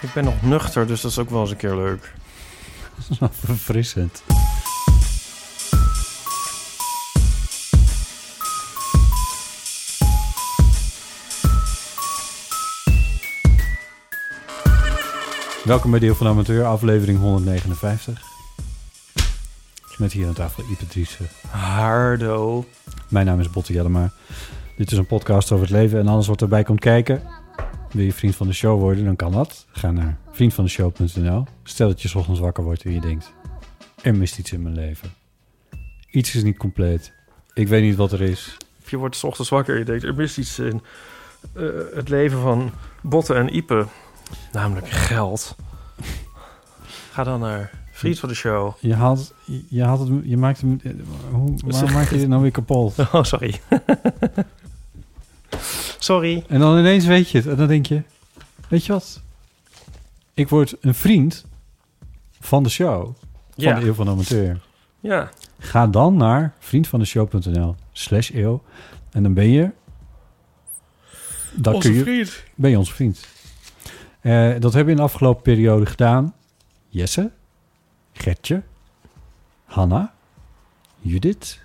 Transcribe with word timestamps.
Ik 0.00 0.12
ben 0.14 0.24
nog 0.24 0.42
nuchter, 0.42 0.86
dus 0.86 1.00
dat 1.00 1.10
is 1.10 1.18
ook 1.18 1.30
wel 1.30 1.40
eens 1.40 1.50
een 1.50 1.56
keer 1.56 1.74
leuk. 1.74 2.12
Verfrissend. 3.30 4.22
Welkom 15.64 15.90
bij 15.90 16.00
Deel 16.00 16.14
van 16.14 16.26
de 16.26 16.32
Amateur, 16.32 16.64
aflevering 16.64 17.18
159. 17.18 18.22
Met 19.98 20.12
hier 20.12 20.26
aan 20.26 20.34
tafel 20.34 20.64
Ipe 20.70 20.86
Driessen. 20.86 21.28
Hardo. 21.48 22.64
Mijn 23.08 23.26
naam 23.26 23.40
is 23.40 23.50
Botte 23.50 23.72
Jellema. 23.72 24.12
Dit 24.76 24.92
is 24.92 24.98
een 24.98 25.06
podcast 25.06 25.52
over 25.52 25.64
het 25.64 25.74
leven 25.74 25.98
en 25.98 26.08
alles 26.08 26.26
wat 26.26 26.42
erbij 26.42 26.62
komt 26.62 26.80
kijken. 26.80 27.22
Wil 27.94 28.04
je 28.04 28.12
vriend 28.12 28.36
van 28.36 28.46
de 28.46 28.52
show 28.52 28.80
worden, 28.80 29.04
dan 29.04 29.16
kan 29.16 29.32
dat. 29.32 29.66
Ga 29.72 29.90
naar 29.90 30.18
vriendvandeshow.nl. 30.30 31.44
Stel 31.62 31.88
dat 31.88 32.02
je 32.02 32.08
's 32.08 32.14
ochtends 32.14 32.40
wakker 32.40 32.64
wordt 32.64 32.82
en 32.82 32.92
je 32.92 33.00
denkt... 33.00 33.32
er 34.02 34.14
mist 34.14 34.38
iets 34.38 34.52
in 34.52 34.62
mijn 34.62 34.74
leven. 34.74 35.12
Iets 36.10 36.34
is 36.34 36.42
niet 36.42 36.56
compleet. 36.56 37.12
Ik 37.52 37.68
weet 37.68 37.82
niet 37.82 37.96
wat 37.96 38.12
er 38.12 38.20
is. 38.20 38.56
Of 38.82 38.90
je 38.90 38.96
wordt 38.96 39.16
's 39.16 39.24
ochtends 39.24 39.50
wakker 39.50 39.72
en 39.72 39.78
je 39.78 39.84
denkt, 39.84 40.04
er 40.04 40.14
mist 40.14 40.38
iets 40.38 40.58
in 40.58 40.82
eh, 41.52 41.64
het 41.94 42.08
leven 42.08 42.40
van 42.40 42.70
Botte 43.02 43.34
en 43.34 43.56
Ipe. 43.56 43.86
Namelijk 44.52 44.88
geld. 44.88 45.56
Ga 47.10 47.24
dan 47.24 47.40
naar 47.40 47.70
Vriend 47.92 48.18
van 48.18 48.28
de 48.28 48.34
Show. 48.34 48.74
Je 48.80 48.94
haalt, 48.94 49.34
je 49.68 49.82
haalt 49.82 50.08
het, 50.08 50.20
je 50.24 50.36
maakt 50.36 50.60
hem, 50.60 50.80
eh, 50.82 50.92
hoe, 51.30 51.54
waarom 51.66 51.92
maak 51.92 52.10
je 52.10 52.18
dit 52.18 52.28
nou 52.28 52.42
weer 52.42 52.50
kapot? 52.50 52.98
Oh, 52.98 53.22
sorry. 53.22 53.60
sorry. 55.98 56.44
En 56.48 56.60
dan 56.60 56.78
ineens 56.78 57.04
weet 57.04 57.30
je 57.30 57.38
het. 57.38 57.46
En 57.46 57.56
dan 57.56 57.66
denk 57.68 57.86
je, 57.86 58.02
weet 58.68 58.84
je 58.84 58.92
wat? 58.92 59.20
Ik 60.34 60.48
word 60.48 60.76
een 60.80 60.94
vriend 60.94 61.44
van 62.40 62.62
de 62.62 62.68
show. 62.68 63.04
Van 63.04 63.14
Ja. 63.54 63.78
de 63.80 63.86
Eeuw 63.86 63.94
van 63.94 64.04
de 64.04 64.10
Amateur. 64.10 64.60
Ja. 65.00 65.30
Ga 65.58 65.86
dan 65.86 66.16
naar 66.16 66.54
vriendvandeshow.nl 66.58 67.76
slash 67.92 68.30
eeuw. 68.34 68.62
En 69.10 69.22
dan 69.22 69.34
ben 69.34 69.48
je... 69.48 69.70
Dan 71.56 71.78
kun 71.78 71.92
je, 71.92 72.02
vriend. 72.02 72.42
ben 72.54 72.70
je 72.70 72.78
onze 72.78 72.92
vriend. 72.92 73.26
Eh, 74.20 74.32
dat 74.58 74.62
hebben 74.72 74.84
we 74.84 74.90
in 74.90 74.96
de 74.96 75.02
afgelopen 75.02 75.42
periode 75.42 75.86
gedaan. 75.86 76.34
Jesse, 76.88 77.30
Gertje, 78.12 78.62
Hanna, 79.64 80.14
Judith, 81.00 81.60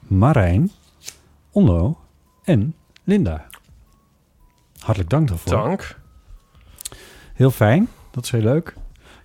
Marijn, 0.00 0.70
Onno 1.50 1.98
en 2.44 2.74
Linda. 3.04 3.46
Hartelijk 4.78 5.10
dank 5.10 5.28
daarvoor. 5.28 5.52
Dank. 5.52 5.98
Heel 7.34 7.50
fijn, 7.50 7.88
dat 8.10 8.24
is 8.24 8.30
heel 8.30 8.40
leuk. 8.40 8.74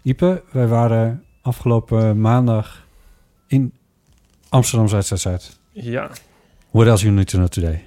Ipe, 0.03 0.44
wij 0.51 0.67
waren 0.67 1.23
afgelopen 1.41 2.22
maandag 2.22 2.85
in 3.47 3.73
Amsterdam 4.50 4.88
Zuid-Zuid-Zuid. 4.88 5.59
Ja. 5.72 6.09
What 6.72 6.88
else 6.88 7.03
you 7.03 7.16
need 7.16 7.28
to 7.28 7.38
know 7.38 7.50
today? 7.50 7.84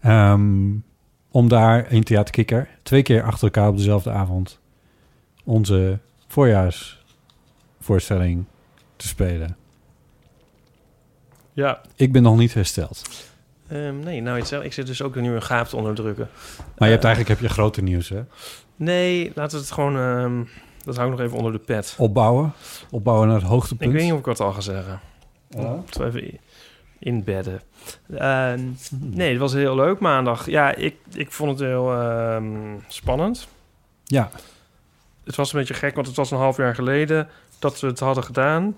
Ehm, 0.00 0.70
om 1.30 1.48
daar 1.48 1.92
in 1.92 2.04
Theater 2.04 2.32
Kikker 2.32 2.68
twee 2.82 3.02
keer 3.02 3.22
achter 3.22 3.44
elkaar 3.44 3.68
op 3.68 3.76
dezelfde 3.76 4.10
avond 4.10 4.58
onze 5.44 5.98
voorjaarsvoorstelling 6.26 8.44
te 8.96 9.08
spelen. 9.08 9.56
Ja. 11.52 11.80
Ik 11.96 12.12
ben 12.12 12.22
nog 12.22 12.36
niet 12.36 12.54
hersteld. 12.54 13.02
Ehm, 13.70 13.98
nee, 13.98 14.20
nou, 14.22 14.38
iets, 14.38 14.52
ik 14.52 14.72
zit 14.72 14.86
dus 14.86 15.02
ook 15.02 15.14
nu 15.14 15.34
een 15.34 15.42
gaap 15.42 15.66
te 15.66 15.76
onderdrukken. 15.76 16.28
Maar 16.78 16.88
je 16.88 16.94
hebt 16.94 17.04
Eh, 17.04 17.10
eigenlijk 17.10 17.28
heb 17.28 17.48
je 17.48 17.54
grote 17.54 17.82
nieuws, 17.82 18.08
hè? 18.08 18.22
Nee, 18.76 19.32
laten 19.34 19.56
we 19.58 19.64
het 19.64 19.72
gewoon... 19.72 19.96
ehm, 19.96 20.42
dat 20.84 20.96
hou 20.96 21.10
ik 21.10 21.16
nog 21.16 21.26
even 21.26 21.36
onder 21.36 21.52
de 21.52 21.58
pet. 21.58 21.94
Opbouwen. 21.98 22.52
Opbouwen 22.90 23.28
naar 23.28 23.36
het 23.36 23.46
hoogtepunt. 23.46 23.90
Ik 23.90 23.96
weet 23.96 24.02
niet 24.04 24.12
of 24.12 24.18
ik 24.18 24.24
dat 24.24 24.40
al 24.40 24.52
ga 24.52 24.60
zeggen. 24.60 25.00
Ja? 25.48 25.76
Even 26.00 26.38
inbedden. 26.98 27.60
Eh, 28.16 28.52
nee, 29.00 29.30
het 29.30 29.38
was 29.38 29.52
heel 29.52 29.74
leuk 29.74 29.98
maandag. 30.00 30.46
Ja, 30.46 30.74
ik, 30.74 30.94
ik 31.12 31.32
vond 31.32 31.50
het 31.50 31.68
heel 31.68 31.92
ehm, 31.92 32.46
spannend. 32.86 33.48
Ja, 34.04 34.30
Het 35.24 35.36
was 35.36 35.52
een 35.52 35.58
beetje 35.58 35.74
gek, 35.74 35.94
want 35.94 36.06
het 36.06 36.16
was 36.16 36.30
een 36.30 36.38
half 36.38 36.56
jaar 36.56 36.74
geleden 36.74 37.28
dat 37.58 37.80
we 37.80 37.86
het 37.86 37.98
hadden 38.00 38.24
gedaan. 38.24 38.76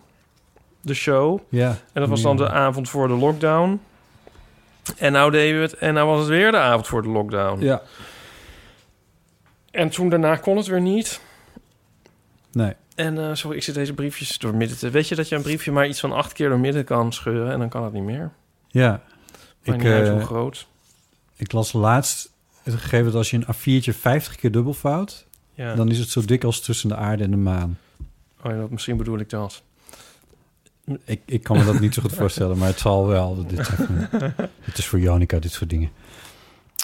De 0.80 0.94
show. 0.94 1.38
ja. 1.48 1.68
En 1.68 2.00
dat 2.00 2.08
was 2.08 2.22
dan 2.22 2.36
de 2.36 2.50
avond 2.50 2.88
voor 2.88 3.08
de 3.08 3.14
lockdown. 3.14 3.80
En 4.96 5.12
nou 5.12 5.30
deden 5.30 5.56
we 5.60 5.62
het. 5.66 5.74
En 5.74 5.94
nou 5.94 6.06
was 6.08 6.18
het 6.18 6.28
weer 6.28 6.50
de 6.50 6.56
avond 6.56 6.86
voor 6.86 7.02
de 7.02 7.08
lockdown. 7.08 7.64
Ja. 7.64 7.82
En 9.70 9.88
toen 9.88 10.08
daarna 10.08 10.36
kon 10.36 10.56
het 10.56 10.66
weer 10.66 10.80
niet. 10.80 11.20
Nee. 12.52 12.72
En 12.94 13.18
eh, 13.18 13.34
sorry, 13.34 13.56
ik 13.56 13.62
zit 13.62 13.74
deze 13.74 13.92
briefjes 13.94 14.38
door 14.38 14.54
midden 14.54 14.78
te... 14.78 14.90
Weet 14.90 15.08
je 15.08 15.14
dat 15.14 15.28
je 15.28 15.36
een 15.36 15.42
briefje 15.42 15.72
maar 15.72 15.88
iets 15.88 16.00
van 16.00 16.12
acht 16.12 16.32
keer 16.32 16.48
door 16.48 16.58
midden 16.58 16.84
kan 16.84 17.12
scheuren... 17.12 17.52
en 17.52 17.58
dan 17.58 17.68
kan 17.68 17.84
het 17.84 17.92
niet 17.92 18.02
meer? 18.02 18.30
Ja. 18.68 18.88
Maar 19.64 19.74
Ik, 19.76 19.82
niet 19.82 19.92
uit 19.92 20.06
eh, 20.06 20.12
hoe 20.12 20.20
groot. 20.22 20.66
Ik 21.36 21.52
las 21.52 21.72
laatst 21.72 22.30
het 22.62 22.74
gegeven 22.74 23.04
dat 23.04 23.14
als 23.14 23.30
je 23.30 23.36
een 23.36 23.80
A4'tje 23.82 23.98
50 23.98 24.36
keer 24.36 24.50
dubbelvouwt, 24.52 25.26
Ja. 25.54 25.74
dan 25.74 25.90
is 25.90 25.98
het 25.98 26.08
zo 26.08 26.20
dik 26.24 26.44
als 26.44 26.60
tussen 26.60 26.88
de 26.88 26.96
aarde 26.96 27.24
en 27.24 27.30
de 27.30 27.36
maan. 27.36 27.78
Oh 28.44 28.50
ja, 28.52 28.56
dat, 28.58 28.70
misschien 28.70 28.96
bedoel 28.96 29.18
ik 29.18 29.30
dat. 29.30 29.62
Ik, 31.04 31.20
ik 31.26 31.42
kan 31.42 31.56
me 31.56 31.64
dat 31.64 31.80
niet 31.80 31.94
zo 31.94 32.02
goed 32.02 32.14
voorstellen, 32.14 32.58
maar 32.58 32.68
het 32.68 32.78
zal 32.78 33.06
wel. 33.06 33.46
Dit, 33.46 34.78
is 34.78 34.86
voor 34.86 34.98
Jonica, 35.00 35.38
dit 35.38 35.52
soort 35.52 35.70
dingen. 35.70 35.90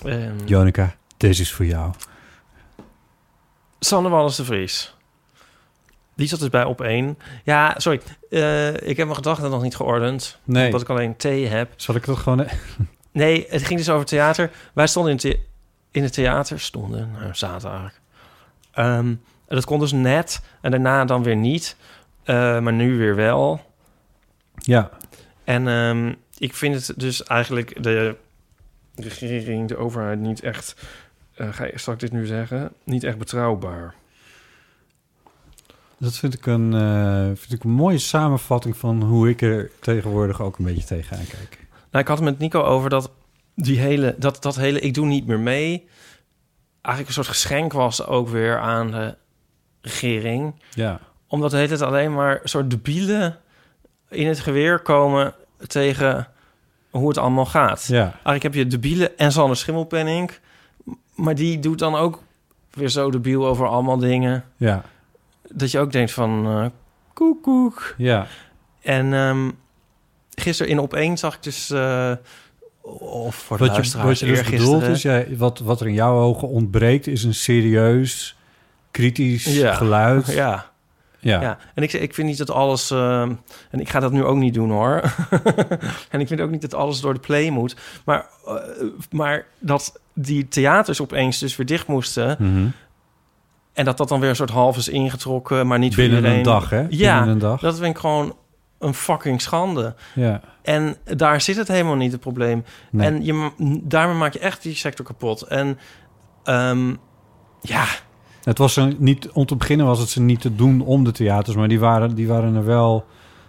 Ehm, 0.04 0.44
Jonica, 0.44 0.94
deze 1.16 1.42
is 1.42 1.53
voor 1.53 1.64
jou. 1.66 1.92
Sanne 3.81 4.08
Wallis 4.08 4.37
de 4.37 4.44
Vries. 4.44 4.94
Die 6.14 6.28
zat 6.28 6.38
dus 6.41 6.48
bij 6.48 6.64
op 6.64 6.81
één. 6.81 7.19
Ja, 7.44 7.75
sorry. 7.76 8.00
eh, 8.31 8.69
ik 8.75 8.97
heb 8.97 9.06
mijn 9.06 9.14
gedachten 9.14 9.50
nog 9.50 9.62
niet 9.62 9.76
geordend. 9.76 10.38
Nee. 10.44 10.64
Omdat 10.67 10.81
ik 10.81 10.88
alleen 10.88 11.17
thee 11.17 11.46
heb. 11.46 11.72
Zal 11.76 11.94
ik 11.94 12.05
het 12.05 12.17
gewoon... 12.19 12.46
Nee, 13.12 13.46
het 13.49 13.62
ging 13.62 13.78
dus 13.78 13.88
over 13.88 14.06
theater. 14.06 14.50
Wij 14.72 14.87
stonden 14.87 15.12
in, 15.12 15.19
the- 15.19 15.40
in 15.90 16.02
het 16.02 16.12
theater. 16.12 16.61
Stonden, 16.61 17.11
nou, 17.12 17.34
zaten 17.34 17.69
eigenlijk. 17.70 18.00
Ehm, 18.72 19.14
dat 19.49 19.64
kon 19.64 19.78
dus 19.81 19.93
net. 19.93 20.40
En 20.61 20.70
daarna 20.70 21.05
dan 21.05 21.22
weer 21.22 21.37
niet. 21.37 21.76
Eh, 22.25 22.58
maar 22.61 22.72
nu 22.72 22.99
weer 22.99 23.14
wel. 23.14 23.61
Ja, 24.69 24.91
En 25.44 25.69
ehm, 25.69 26.15
ik 26.38 26.55
vind 26.55 26.75
het 26.75 27.00
dus 27.00 27.23
eigenlijk 27.25 27.82
de 27.82 28.17
regering, 28.94 29.69
de 29.69 29.76
overheid 29.76 30.19
niet 30.19 30.43
echt... 30.43 30.75
eh, 31.35 31.53
ga, 31.53 31.70
zal 31.75 31.93
ik 31.94 32.00
dit 32.00 32.12
nu 32.12 32.26
zeggen? 32.26 32.73
Niet 32.85 33.05
echt 33.05 33.19
betrouwbaar. 33.19 33.94
dat 35.99 36.17
vind 36.17 36.35
ik, 36.35 36.47
een, 36.47 36.75
eh, 36.75 37.25
vind 37.25 37.53
ik 37.53 37.65
een 37.65 37.70
mooie 37.70 37.99
samenvatting 37.99 38.76
van 38.76 39.03
hoe 39.03 39.29
ik 39.29 39.43
er 39.43 39.70
tegenwoordig 39.81 40.41
ook 40.41 40.59
een 40.59 40.65
beetje 40.65 40.85
tegenaan 40.87 41.26
kijk. 41.26 41.67
Nou, 41.91 42.03
ik 42.05 42.09
had 42.09 42.19
het 42.19 42.26
met 42.29 42.38
Nico 42.38 42.62
over 42.62 42.91
dat 42.91 43.11
die 43.55 43.79
hele, 43.79 44.15
dat, 44.19 44.43
dat 44.43 44.56
hele 44.56 44.81
ik 44.81 44.94
doe 44.94 45.06
niet 45.06 45.26
meer 45.26 45.41
mee. 45.41 45.88
Eigenlijk 46.82 47.06
een 47.09 47.25
soort 47.25 47.37
geschenk 47.37 47.73
was 47.73 48.06
ook 48.06 48.29
weer 48.29 48.59
aan 48.59 48.91
de 48.91 49.17
regering. 49.81 50.55
Ja, 50.75 51.00
Omdat 51.26 51.53
het 51.53 51.70
het 51.70 51.82
alleen 51.82 52.12
maar 52.15 52.41
soort 52.44 52.70
debiele 52.70 53.37
in 54.10 54.26
het 54.26 54.40
geweer 54.40 54.78
komen 54.78 55.34
tegen 55.66 56.26
hoe 56.90 57.08
het 57.08 57.19
allemaal 57.19 57.46
gaat. 57.46 57.84
Ja, 57.87 58.02
Eigenlijk 58.02 58.43
heb 58.43 58.55
je 58.55 58.66
de 58.66 58.78
bielen 58.78 59.19
en 59.19 59.32
Sander 59.32 59.56
Schimmelpenning. 59.56 60.31
Maar 61.14 61.34
die 61.34 61.58
doet 61.58 61.78
dan 61.78 61.94
ook 61.94 62.22
weer 62.70 62.88
zo 62.88 63.10
debiel 63.10 63.46
over 63.46 63.66
allemaal 63.66 63.99
dingen. 63.99 64.44
ja, 64.56 64.82
Dat 65.52 65.70
je 65.70 65.78
ook 65.78 65.93
denkt 65.93 66.12
van 66.12 66.46
eh 66.46 66.66
koek 67.12 67.43
koek. 67.43 67.94
ja. 67.96 68.26
En 68.82 69.12
ehm 69.14 69.50
gisteren 70.34 70.72
in 70.72 70.81
Opeen 70.81 71.19
zag 71.19 71.34
ik 71.34 71.43
dus... 71.43 71.70
eh, 71.70 72.12
of 73.00 73.34
voor 73.34 73.58
de 73.58 73.66
Wat 73.66 73.87
je, 73.87 73.99
wat 74.02 74.19
je 74.19 74.26
dus 74.26 74.43
bedoelt 74.50 74.82
is, 74.82 75.02
jij, 75.02 75.37
wat, 75.37 75.58
wat 75.58 75.81
er 75.81 75.87
in 75.87 75.93
jouw 75.94 76.19
ogen 76.20 76.49
ontbreekt... 76.49 77.06
is 77.06 77.25
een 77.25 77.34
serieus, 77.34 78.37
kritisch 78.90 79.44
Ja. 79.44 79.75
geluid. 79.75 80.26
Ja, 80.26 80.70
Ja. 81.19 81.41
ja. 81.41 81.59
En 81.75 81.82
ik, 81.82 81.93
ik 81.93 82.15
vind 82.15 82.29
niet 82.29 82.38
dat 82.38 82.50
alles... 82.50 82.91
ehm, 82.91 83.32
en 83.70 83.81
ik 83.81 83.88
ga 83.88 84.00
dat 84.00 84.12
nu 84.12 84.25
ook 84.25 84.37
niet 84.37 84.55
doen, 84.55 84.70
hoor. 84.70 85.03
en 86.11 86.20
ik 86.20 86.26
vind 86.26 86.41
ook 86.41 86.50
niet 86.50 86.62
dat 86.62 86.75
alles 86.75 87.00
door 87.00 87.15
de 87.15 87.20
play 87.20 87.50
moet. 87.50 87.76
Maar, 88.05 88.26
eh, 88.47 88.55
maar 89.11 89.47
dat 89.59 90.00
die 90.12 90.49
theaters 90.49 91.00
opeens 91.00 91.38
dus 91.38 91.56
weer 91.56 91.67
dicht 91.67 91.87
moesten... 91.87 92.37
Mhm. 92.38 92.67
en 93.73 93.85
dat 93.85 93.97
dat 93.97 94.09
dan 94.09 94.20
weer 94.20 94.29
een 94.29 94.37
soort 94.37 94.50
half 94.50 94.76
is 94.76 94.88
ingetrokken... 94.88 95.67
maar 95.67 95.79
niet 95.79 95.97
Binnen 95.97 96.19
voor 96.19 96.29
iedereen. 96.29 96.38
een 96.38 96.61
dag, 96.61 96.70
hè? 96.70 96.87
Ja, 96.88 97.26
een 97.26 97.38
dag. 97.38 97.61
dat 97.61 97.79
vind 97.79 97.94
ik 97.94 97.99
gewoon 97.99 98.37
een 98.79 98.94
fucking 98.94 99.41
schande. 99.41 99.94
Ja. 100.15 100.41
En 100.62 100.97
daar 101.05 101.41
zit 101.41 101.56
het 101.56 101.69
helemaal 101.69 101.97
niet, 101.97 102.12
het 102.12 102.20
probleem. 102.20 102.65
Nee. 102.91 103.06
En 103.06 103.25
je, 103.25 103.50
daarmee 103.82 104.17
maak 104.17 104.32
je 104.32 104.38
echt 104.38 104.62
die 104.62 104.75
sector 104.75 105.05
kapot. 105.05 105.43
En 105.43 105.79
ehm, 106.44 106.94
ja, 107.61 107.85
Het 108.48 108.58
was 108.58 108.76
er 108.76 108.94
niet, 108.98 109.30
om 109.30 109.46
te 109.46 109.56
beginnen 109.56 109.86
was 109.86 109.98
het 109.98 110.08
ze 110.08 110.20
niet 110.20 110.40
te 110.40 110.54
doen 110.54 110.80
om 110.80 111.04
de 111.04 111.10
theaters, 111.12 111.56
maar 111.56 111.68
die 111.68 111.78
waren, 111.80 112.14
die 112.14 112.28
waren 112.28 112.54
er 112.54 112.64
wel 112.64 113.04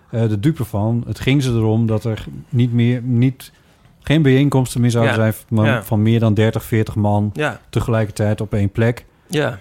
eh, 0.10 0.30
de 0.30 0.40
dupe 0.40 0.66
van. 0.66 1.04
Het 1.08 1.20
ging 1.20 1.44
ze 1.44 1.52
erom 1.52 1.86
dat 1.86 2.04
er 2.04 2.26
niet 2.50 2.74
meer, 2.74 3.02
niet, 3.02 3.52
geen 4.00 4.22
bijeenkomsten 4.22 4.82
meer 4.82 4.92
zouden 4.92 5.14
Ja. 5.14 5.20
zijn 5.20 5.34
van, 5.50 5.66
Ja. 5.66 5.84
van 5.84 6.02
meer 6.02 6.20
dan 6.20 6.34
30, 6.34 6.64
40 6.64 6.96
man 6.96 7.30
ja, 7.34 7.60
tegelijkertijd 7.70 8.42
op 8.42 8.54
één 8.54 8.72
plek. 8.72 9.06
ja. 9.28 9.60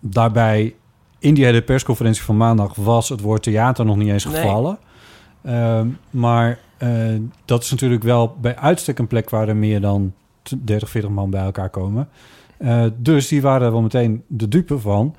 Daarbij, 0.00 0.74
in 1.18 1.34
die 1.34 1.44
hele 1.44 1.62
persconferentie 1.62 2.22
van 2.22 2.36
maandag, 2.36 2.74
was 2.74 3.08
het 3.08 3.20
woord 3.20 3.42
theater 3.42 3.84
nog 3.84 3.96
niet 3.96 4.08
eens 4.08 4.24
Nee. 4.24 4.34
gevallen. 4.34 4.78
Ehm, 5.42 5.88
maar 6.10 6.58
eh, 6.76 6.90
dat 7.44 7.62
is 7.62 7.70
natuurlijk 7.70 8.02
wel 8.02 8.36
bij 8.40 8.56
uitstek 8.56 8.98
een 8.98 9.06
plek 9.06 9.30
waar 9.30 9.48
er 9.48 9.56
meer 9.56 9.80
dan 9.80 10.12
t- 10.42 10.54
30, 10.66 10.88
40 10.90 11.10
man 11.10 11.30
bij 11.30 11.42
elkaar 11.44 11.68
komen. 11.70 12.08
Eh, 12.58 12.84
dus 12.96 13.28
die 13.28 13.42
waren 13.42 13.72
wel 13.72 13.82
meteen 13.82 14.22
de 14.26 14.48
dupe 14.48 14.78
van. 14.78 15.14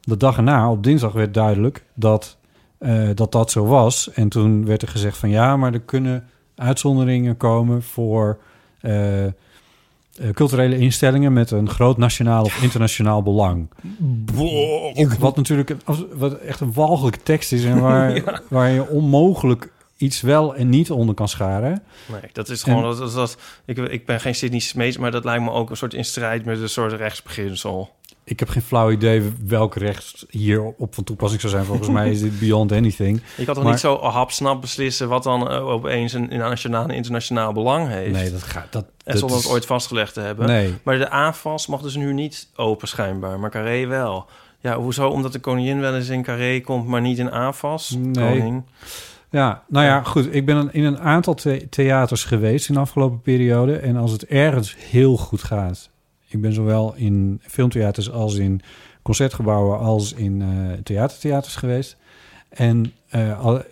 De 0.00 0.16
dag 0.16 0.36
erna, 0.36 0.70
op 0.70 0.82
dinsdag, 0.82 1.12
werd 1.12 1.34
duidelijk 1.34 1.84
dat, 1.94 2.36
eh, 2.78 3.08
dat 3.14 3.32
dat 3.32 3.50
zo 3.50 3.64
was. 3.66 4.10
En 4.12 4.28
toen 4.28 4.66
werd 4.66 4.82
er 4.82 4.88
gezegd 4.88 5.16
van 5.16 5.30
ja, 5.30 5.56
maar 5.56 5.72
er 5.72 5.80
kunnen 5.80 6.24
uitzonderingen 6.54 7.36
komen 7.36 7.82
voor 7.82 8.38
eh, 8.80 9.26
culturele 10.32 10.78
instellingen 10.78 11.32
met 11.32 11.50
een 11.50 11.70
groot 11.70 11.98
nationaal 11.98 12.44
of 12.44 12.62
internationaal 12.62 13.22
belang. 13.22 13.68
Wat 15.18 15.36
natuurlijk 15.36 15.70
een, 15.70 16.06
wat 16.14 16.38
echt 16.38 16.60
een 16.60 16.72
walgelijke 16.72 17.22
tekst 17.22 17.52
is 17.52 17.64
en 17.64 17.80
waar, 17.80 18.22
waar 18.48 18.70
je 18.70 18.88
onmogelijk 18.88 19.72
iets 19.96 20.20
wel 20.20 20.54
en 20.54 20.68
niet 20.68 20.90
onder 20.90 21.14
kan 21.14 21.28
scharen. 21.28 21.82
Nee, 22.06 22.20
dat 22.32 22.48
is 22.48 22.62
gewoon... 22.62 22.82
En- 22.82 22.88
dat, 22.88 22.98
dat, 22.98 23.12
dat- 23.14 23.36
ik, 23.64 23.78
ik 23.78 24.06
ben 24.06 24.20
geen 24.20 24.34
Sydney 24.34 24.60
Smeets, 24.60 24.96
maar 24.96 25.10
dat 25.10 25.24
lijkt 25.24 25.42
me 25.42 25.50
ook 25.50 25.70
een 25.70 25.76
soort 25.76 25.94
in 25.94 26.04
strijd 26.04 26.44
met 26.44 26.60
een 26.60 26.68
soort 26.68 26.92
rechtsbeginsel. 26.92 27.90
Ik 28.26 28.38
heb 28.38 28.48
geen 28.48 28.62
flauw 28.62 28.90
idee 28.90 29.32
welk 29.46 29.74
recht 29.76 30.26
hier 30.30 30.62
op 30.62 30.94
van 30.94 31.04
toepassing 31.04 31.40
zou 31.40 31.52
zijn. 31.52 31.64
Volgens 31.64 31.88
mij 31.88 32.10
is 32.10 32.20
dit 32.20 32.38
beyond 32.38 32.72
anything. 32.72 33.20
Je 33.36 33.44
kan 33.44 33.54
toch 33.54 33.62
Maar- 33.62 33.72
niet 33.72 33.80
zo 33.80 33.98
hapsnap 34.02 34.60
beslissen 34.60 35.08
wat 35.08 35.22
dan 35.22 35.50
eh, 35.50 35.66
opeens 35.68 36.12
een, 36.12 36.28
nationaal 36.28 36.82
en 36.82 36.90
internationaal 36.90 37.52
belang 37.52 37.88
heeft? 37.88 38.12
Nee, 38.12 38.30
dat 38.30 38.42
gaat. 38.42 38.72
Dat, 38.72 38.84
en 39.04 39.18
zonder 39.18 39.36
is- 39.38 39.42
het 39.44 39.52
ooit 39.52 39.66
vastgelegd 39.66 40.14
te 40.14 40.20
hebben. 40.20 40.46
Nee. 40.46 40.74
Maar 40.82 40.98
de 40.98 41.10
AFAS 41.10 41.66
mag 41.66 41.80
dus 41.82 41.94
nu 41.96 42.12
niet 42.12 42.48
open 42.56 42.88
schijnbaar, 42.88 43.38
maar 43.40 43.50
Carré 43.50 43.86
wel. 43.86 44.26
Ja, 44.60 44.76
hoezo? 44.76 45.08
Omdat 45.08 45.32
de 45.32 45.38
koningin 45.40 45.80
wel 45.80 45.94
eens 45.94 46.08
in 46.08 46.22
Carré 46.22 46.60
komt, 46.60 46.86
maar 46.86 47.00
niet 47.00 47.18
in 47.18 47.30
AFAS? 47.30 47.90
Nee. 47.98 48.38
Koning. 48.38 48.62
Ja, 49.34 49.62
nou 49.68 49.86
ja, 49.86 50.02
goed. 50.02 50.34
Ik 50.34 50.46
ben 50.46 50.72
in 50.72 50.84
een 50.84 50.98
aantal 50.98 51.34
the- 51.34 51.66
theaters 51.70 52.24
geweest 52.24 52.68
in 52.68 52.74
de 52.74 52.80
afgelopen 52.80 53.20
periode. 53.20 53.76
En 53.76 53.96
als 53.96 54.12
het 54.12 54.24
ergens 54.26 54.76
heel 54.78 55.16
goed 55.16 55.42
gaat. 55.42 55.90
Ik 56.28 56.40
ben 56.40 56.52
zowel 56.52 56.94
in 56.96 57.40
filmtheaters 57.42 58.10
als 58.10 58.34
in 58.34 58.60
concertgebouwen 59.02 59.78
als 59.78 60.12
in 60.12 60.42
eh, 60.42 60.72
theatertheaters 60.82 61.56
geweest. 61.56 61.96
En 62.48 62.92
al- 63.40 63.62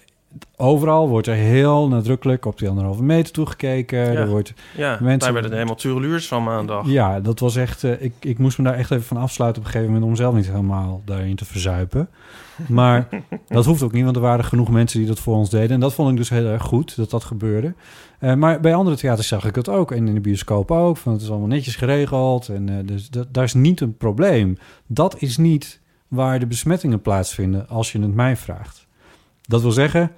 overal 0.57 1.09
wordt 1.09 1.27
er 1.27 1.35
heel 1.35 1.89
nadrukkelijk 1.89 2.45
op 2.45 2.59
die 2.59 2.69
anderhalve 2.69 3.03
meter 3.03 3.33
toegekeken. 3.33 3.99
Ja. 3.99 4.05
Er 4.21 4.29
wordt, 4.29 4.53
Ja, 4.77 4.99
Mensen- 5.01 5.19
daar 5.19 5.33
werden 5.33 5.53
helemaal 5.53 5.75
tureluurs 5.75 6.29
van 6.29 6.43
maandag. 6.43 6.87
ja, 6.87 7.21
dat 7.21 7.39
was 7.39 7.57
echt... 7.57 7.85
eh, 7.85 8.03
ik, 8.03 8.13
ik 8.21 8.39
moest 8.39 8.59
me 8.59 8.65
daar 8.65 8.75
echt 8.75 8.91
even 8.91 9.05
van 9.05 9.17
afsluiten 9.17 9.61
op 9.63 9.67
een 9.67 9.73
gegeven 9.73 9.93
moment... 9.95 10.11
om 10.11 10.17
zelf 10.17 10.35
niet 10.35 10.47
helemaal 10.47 11.03
daarin 11.05 11.37
te 11.37 11.45
verzuipen. 11.45 12.09
Maar 12.69 13.09
dat 13.49 13.65
hoeft 13.65 13.83
ook 13.83 13.93
niet, 13.93 14.05
want 14.05 14.17
er 14.17 14.23
waren 14.23 14.45
genoeg 14.45 14.71
mensen 14.71 14.99
die 14.99 15.09
dat 15.09 15.21
voor 15.21 15.35
ons 15.37 15.51
deden. 15.51 15.71
En 15.71 15.81
dat 15.81 15.95
vond 15.95 16.11
ik 16.11 16.17
dus 16.17 16.29
heel 16.29 16.47
erg 16.47 16.63
goed, 16.63 16.97
dat 16.97 17.11
dat 17.11 17.25
gebeurde. 17.25 17.75
Eh, 18.19 18.35
maar 18.35 18.61
bij 18.61 18.75
andere 18.75 18.97
theaters 18.97 19.29
zag 19.29 19.45
ik 19.45 19.55
het 19.55 19.69
ook. 19.69 19.93
En 19.93 20.09
in 20.09 20.15
de 20.15 20.21
bioscoop 20.21 20.71
ook. 20.71 20.97
Van 20.97 21.13
het 21.13 21.23
is 21.23 21.31
allemaal 21.31 21.49
netjes 21.49 21.77
geregeld. 21.77 22.49
En, 22.49 22.69
eh, 22.69 22.75
dus 22.85 23.09
dat, 23.11 23.27
daar 23.35 23.45
is 23.45 23.55
niet 23.55 23.81
een 23.81 23.97
probleem. 23.97 24.59
Dat 24.87 25.15
is 25.19 25.37
niet 25.37 25.81
waar 26.09 26.39
de 26.39 26.47
besmettingen 26.47 27.01
plaatsvinden, 27.03 27.69
als 27.69 27.93
je 27.93 28.01
het 28.01 28.15
mij 28.15 28.37
vraagt. 28.37 28.87
Dat 29.43 29.63
wil 29.63 29.73
zeggen... 29.73 30.11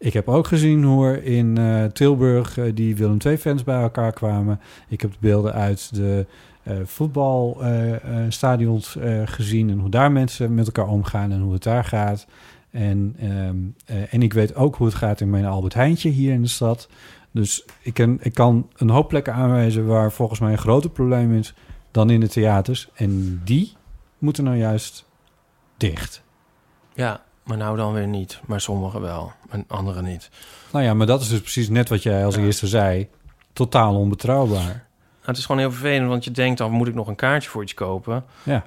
Ik 0.00 0.12
heb 0.12 0.28
ook 0.28 0.46
gezien 0.46 0.84
hoe 0.84 1.06
er 1.06 1.24
in 1.24 1.58
eh, 1.58 1.84
Tilburg 1.84 2.58
eh, 2.58 2.64
die 2.74 2.96
Willem 2.96 3.16
II-fans 3.26 3.64
bij 3.64 3.82
elkaar 3.82 4.12
kwamen. 4.12 4.60
Ik 4.88 5.00
heb 5.00 5.10
de 5.10 5.16
beelden 5.20 5.52
uit 5.52 5.94
de 5.94 6.26
eh, 6.62 6.76
voetbalstadions 6.84 8.96
gezien 9.24 9.70
en 9.70 9.78
hoe 9.78 9.90
daar 9.90 10.12
mensen 10.12 10.54
met 10.54 10.66
elkaar 10.66 10.88
omgaan 10.88 11.32
en 11.32 11.40
hoe 11.40 11.52
het 11.52 11.62
daar 11.62 11.84
gaat. 11.84 12.26
En, 12.70 13.16
ehm, 13.18 13.56
eh, 13.84 14.14
en 14.14 14.22
ik 14.22 14.32
weet 14.32 14.54
ook 14.54 14.76
hoe 14.76 14.86
het 14.86 14.96
gaat 14.96 15.20
in 15.20 15.30
mijn 15.30 15.44
Albert 15.44 15.74
Heijntje 15.74 16.08
hier 16.08 16.32
in 16.32 16.42
de 16.42 16.48
stad. 16.48 16.88
Dus 17.30 17.64
ik, 17.82 17.98
ik 17.98 18.34
kan 18.34 18.68
een 18.76 18.90
hoop 18.90 19.08
plekken 19.08 19.34
aanwijzen 19.34 19.86
waar 19.86 20.12
volgens 20.12 20.40
mij 20.40 20.52
een 20.52 20.58
groter 20.58 20.90
probleem 20.90 21.34
is 21.34 21.54
dan 21.90 22.10
in 22.10 22.20
de 22.20 22.28
theaters. 22.28 22.90
En 22.94 23.40
die 23.44 23.72
moeten 24.18 24.44
nou 24.44 24.56
juist 24.56 25.04
dicht. 25.76 26.22
Ja, 26.94 27.22
maar 27.50 27.58
nou 27.58 27.76
dan 27.76 27.92
weer 27.92 28.06
niet. 28.06 28.40
Maar 28.46 28.60
sommigen 28.60 29.00
wel, 29.00 29.32
en 29.48 29.64
anderen 29.68 30.04
niet. 30.04 30.30
Nou 30.72 30.84
ja, 30.84 30.94
maar 30.94 31.06
dat 31.06 31.20
is 31.20 31.28
dus 31.28 31.40
precies 31.40 31.68
net 31.68 31.88
wat 31.88 32.02
jij 32.02 32.24
als 32.24 32.34
Ja. 32.34 32.40
eerste 32.42 32.66
zei. 32.66 33.08
Totaal 33.52 33.96
onbetrouwbaar. 33.96 34.64
Nou, 34.64 34.76
het 35.22 35.36
is 35.36 35.46
gewoon 35.46 35.60
heel 35.60 35.70
vervelend, 35.72 36.08
want 36.08 36.24
je 36.24 36.30
denkt 36.30 36.58
dan 36.58 36.70
moet 36.70 36.88
ik 36.88 36.94
nog 36.94 37.08
een 37.08 37.14
kaartje 37.16 37.50
voor 37.50 37.62
iets 37.62 37.74
kopen. 37.74 38.24
Ja. 38.42 38.64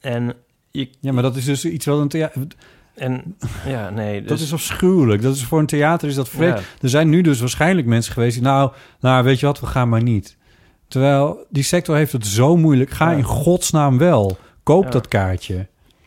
En 0.00 0.34
je, 0.70 0.88
Ja, 1.00 1.12
maar 1.12 1.22
dat 1.22 1.36
is 1.36 1.44
dus 1.44 1.64
iets 1.64 1.86
wel 1.86 2.00
een 2.00 2.08
theater. 2.08 2.46
en 2.94 3.36
ja, 3.66 3.90
nee. 3.90 4.20
Dus, 4.20 4.28
Dat 4.28 4.38
is 4.40 4.52
afschuwelijk. 4.52 5.22
Dat 5.22 5.34
is 5.34 5.44
voor 5.44 5.58
een 5.58 5.66
theater 5.66 6.08
is 6.08 6.14
dat 6.14 6.28
vreemd. 6.28 6.58
Ja. 6.58 6.64
Er 6.80 6.88
zijn 6.88 7.08
nu 7.08 7.20
dus 7.20 7.40
waarschijnlijk 7.40 7.86
mensen 7.86 8.12
geweest 8.12 8.34
die, 8.34 8.42
nou, 8.42 8.72
nou, 9.00 9.24
weet 9.24 9.40
je 9.40 9.46
wat, 9.46 9.60
we 9.60 9.66
gaan 9.66 9.88
maar 9.88 10.02
niet. 10.02 10.36
Terwijl 10.88 11.46
die 11.48 11.62
sector 11.62 11.96
heeft 11.96 12.12
het 12.12 12.26
zo 12.26 12.56
moeilijk. 12.56 12.90
Ga 12.90 13.10
Ja. 13.10 13.16
in 13.16 13.22
godsnaam 13.22 13.98
wel. 13.98 14.36
Koop 14.62 14.84
Ja. 14.84 14.90
dat 14.90 15.08
kaartje. 15.08 15.66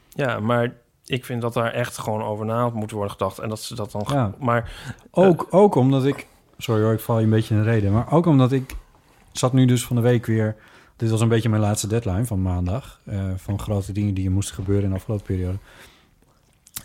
Ja, 0.10 0.40
maar 0.40 0.74
ik 1.08 1.26
vind 1.26 1.42
dat 1.42 1.54
daar 1.54 1.72
echt 1.74 1.98
gewoon 1.98 2.24
over 2.24 2.46
na 2.46 2.70
moet 2.70 2.92
worden 2.92 3.12
gedacht. 3.12 3.40
En 3.40 3.50
dat 3.50 3.62
ze 3.62 3.76
dat 3.76 3.92
dan... 3.92 4.06
Ja. 4.08 4.34
Maar 4.40 4.72
Ook, 5.12 5.48
ook 5.50 5.76
omdat 5.76 6.06
ik, 6.06 6.28
sorry 6.58 6.84
hoor, 6.84 6.94
ik 6.94 7.00
val 7.00 7.18
je 7.18 7.24
een 7.24 7.30
beetje 7.30 7.56
in 7.56 7.64
de 7.64 7.70
reden, 7.70 7.92
maar 7.92 8.12
ook 8.12 8.26
omdat 8.26 8.52
ik 8.52 8.76
zat 9.32 9.54
nu 9.54 9.66
dus 9.66 9.86
van 9.86 9.96
de 9.96 10.02
week 10.02 10.26
weer. 10.26 10.56
Dit 10.96 11.10
was 11.10 11.22
een 11.22 11.28
beetje 11.28 11.50
mijn 11.50 11.62
laatste 11.62 11.88
deadline 11.88 12.26
van 12.26 12.42
maandag. 12.42 13.00
eh, 13.06 13.24
van 13.36 13.60
grote 13.60 13.92
dingen 13.92 14.14
die 14.14 14.26
er 14.26 14.32
moesten 14.32 14.56
gebeuren 14.56 14.84
in 14.84 14.90
de 14.90 14.96
afgelopen 14.96 15.26
periode. 15.26 15.58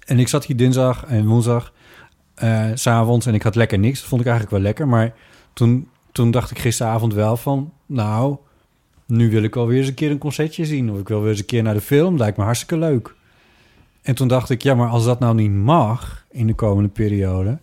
En 0.07 0.19
ik 0.19 0.29
zat 0.29 0.45
hier 0.45 0.57
dinsdag 0.57 1.05
en 1.05 1.27
woensdag, 1.27 1.73
eh, 2.35 2.71
s 2.75 2.83
s'avonds, 2.83 3.27
en 3.27 3.35
ik 3.35 3.43
had 3.43 3.55
lekker 3.55 3.79
niks. 3.79 3.99
Dat 4.01 4.09
vond 4.09 4.21
ik 4.21 4.27
eigenlijk 4.27 4.57
wel 4.57 4.65
lekker. 4.67 4.89
Maar 4.89 5.15
toen, 5.53 5.89
toen 6.13 6.31
dacht 6.31 6.51
ik 6.51 6.59
gisteravond 6.59 7.15
wel 7.15 7.37
van, 7.37 7.73
nou, 7.87 8.37
nu 9.07 9.31
wil 9.31 9.43
ik 9.43 9.55
wel 9.55 9.67
weer 9.67 9.79
eens 9.79 9.89
een 9.89 9.95
keer 9.95 10.11
een 10.11 10.19
concertje 10.19 10.65
zien. 10.65 10.91
Of 10.91 10.99
ik 10.99 11.09
wil 11.09 11.21
weer 11.21 11.31
eens 11.31 11.39
een 11.39 11.47
keer 11.47 11.63
naar 11.63 11.75
de 11.75 11.81
film. 11.81 12.17
Lijkt 12.17 12.37
me 12.37 12.45
hartstikke 12.45 12.77
leuk. 12.77 13.15
En 14.03 14.15
toen 14.15 14.29
dacht 14.29 14.51
ik, 14.51 14.63
ja, 14.63 14.75
maar 14.75 14.89
als 14.89 15.05
dat 15.05 15.19
nou 15.19 15.35
niet 15.35 15.51
mag 15.53 16.25
in 16.31 16.47
de 16.47 16.55
komende 16.55 16.89
periode, 16.89 17.59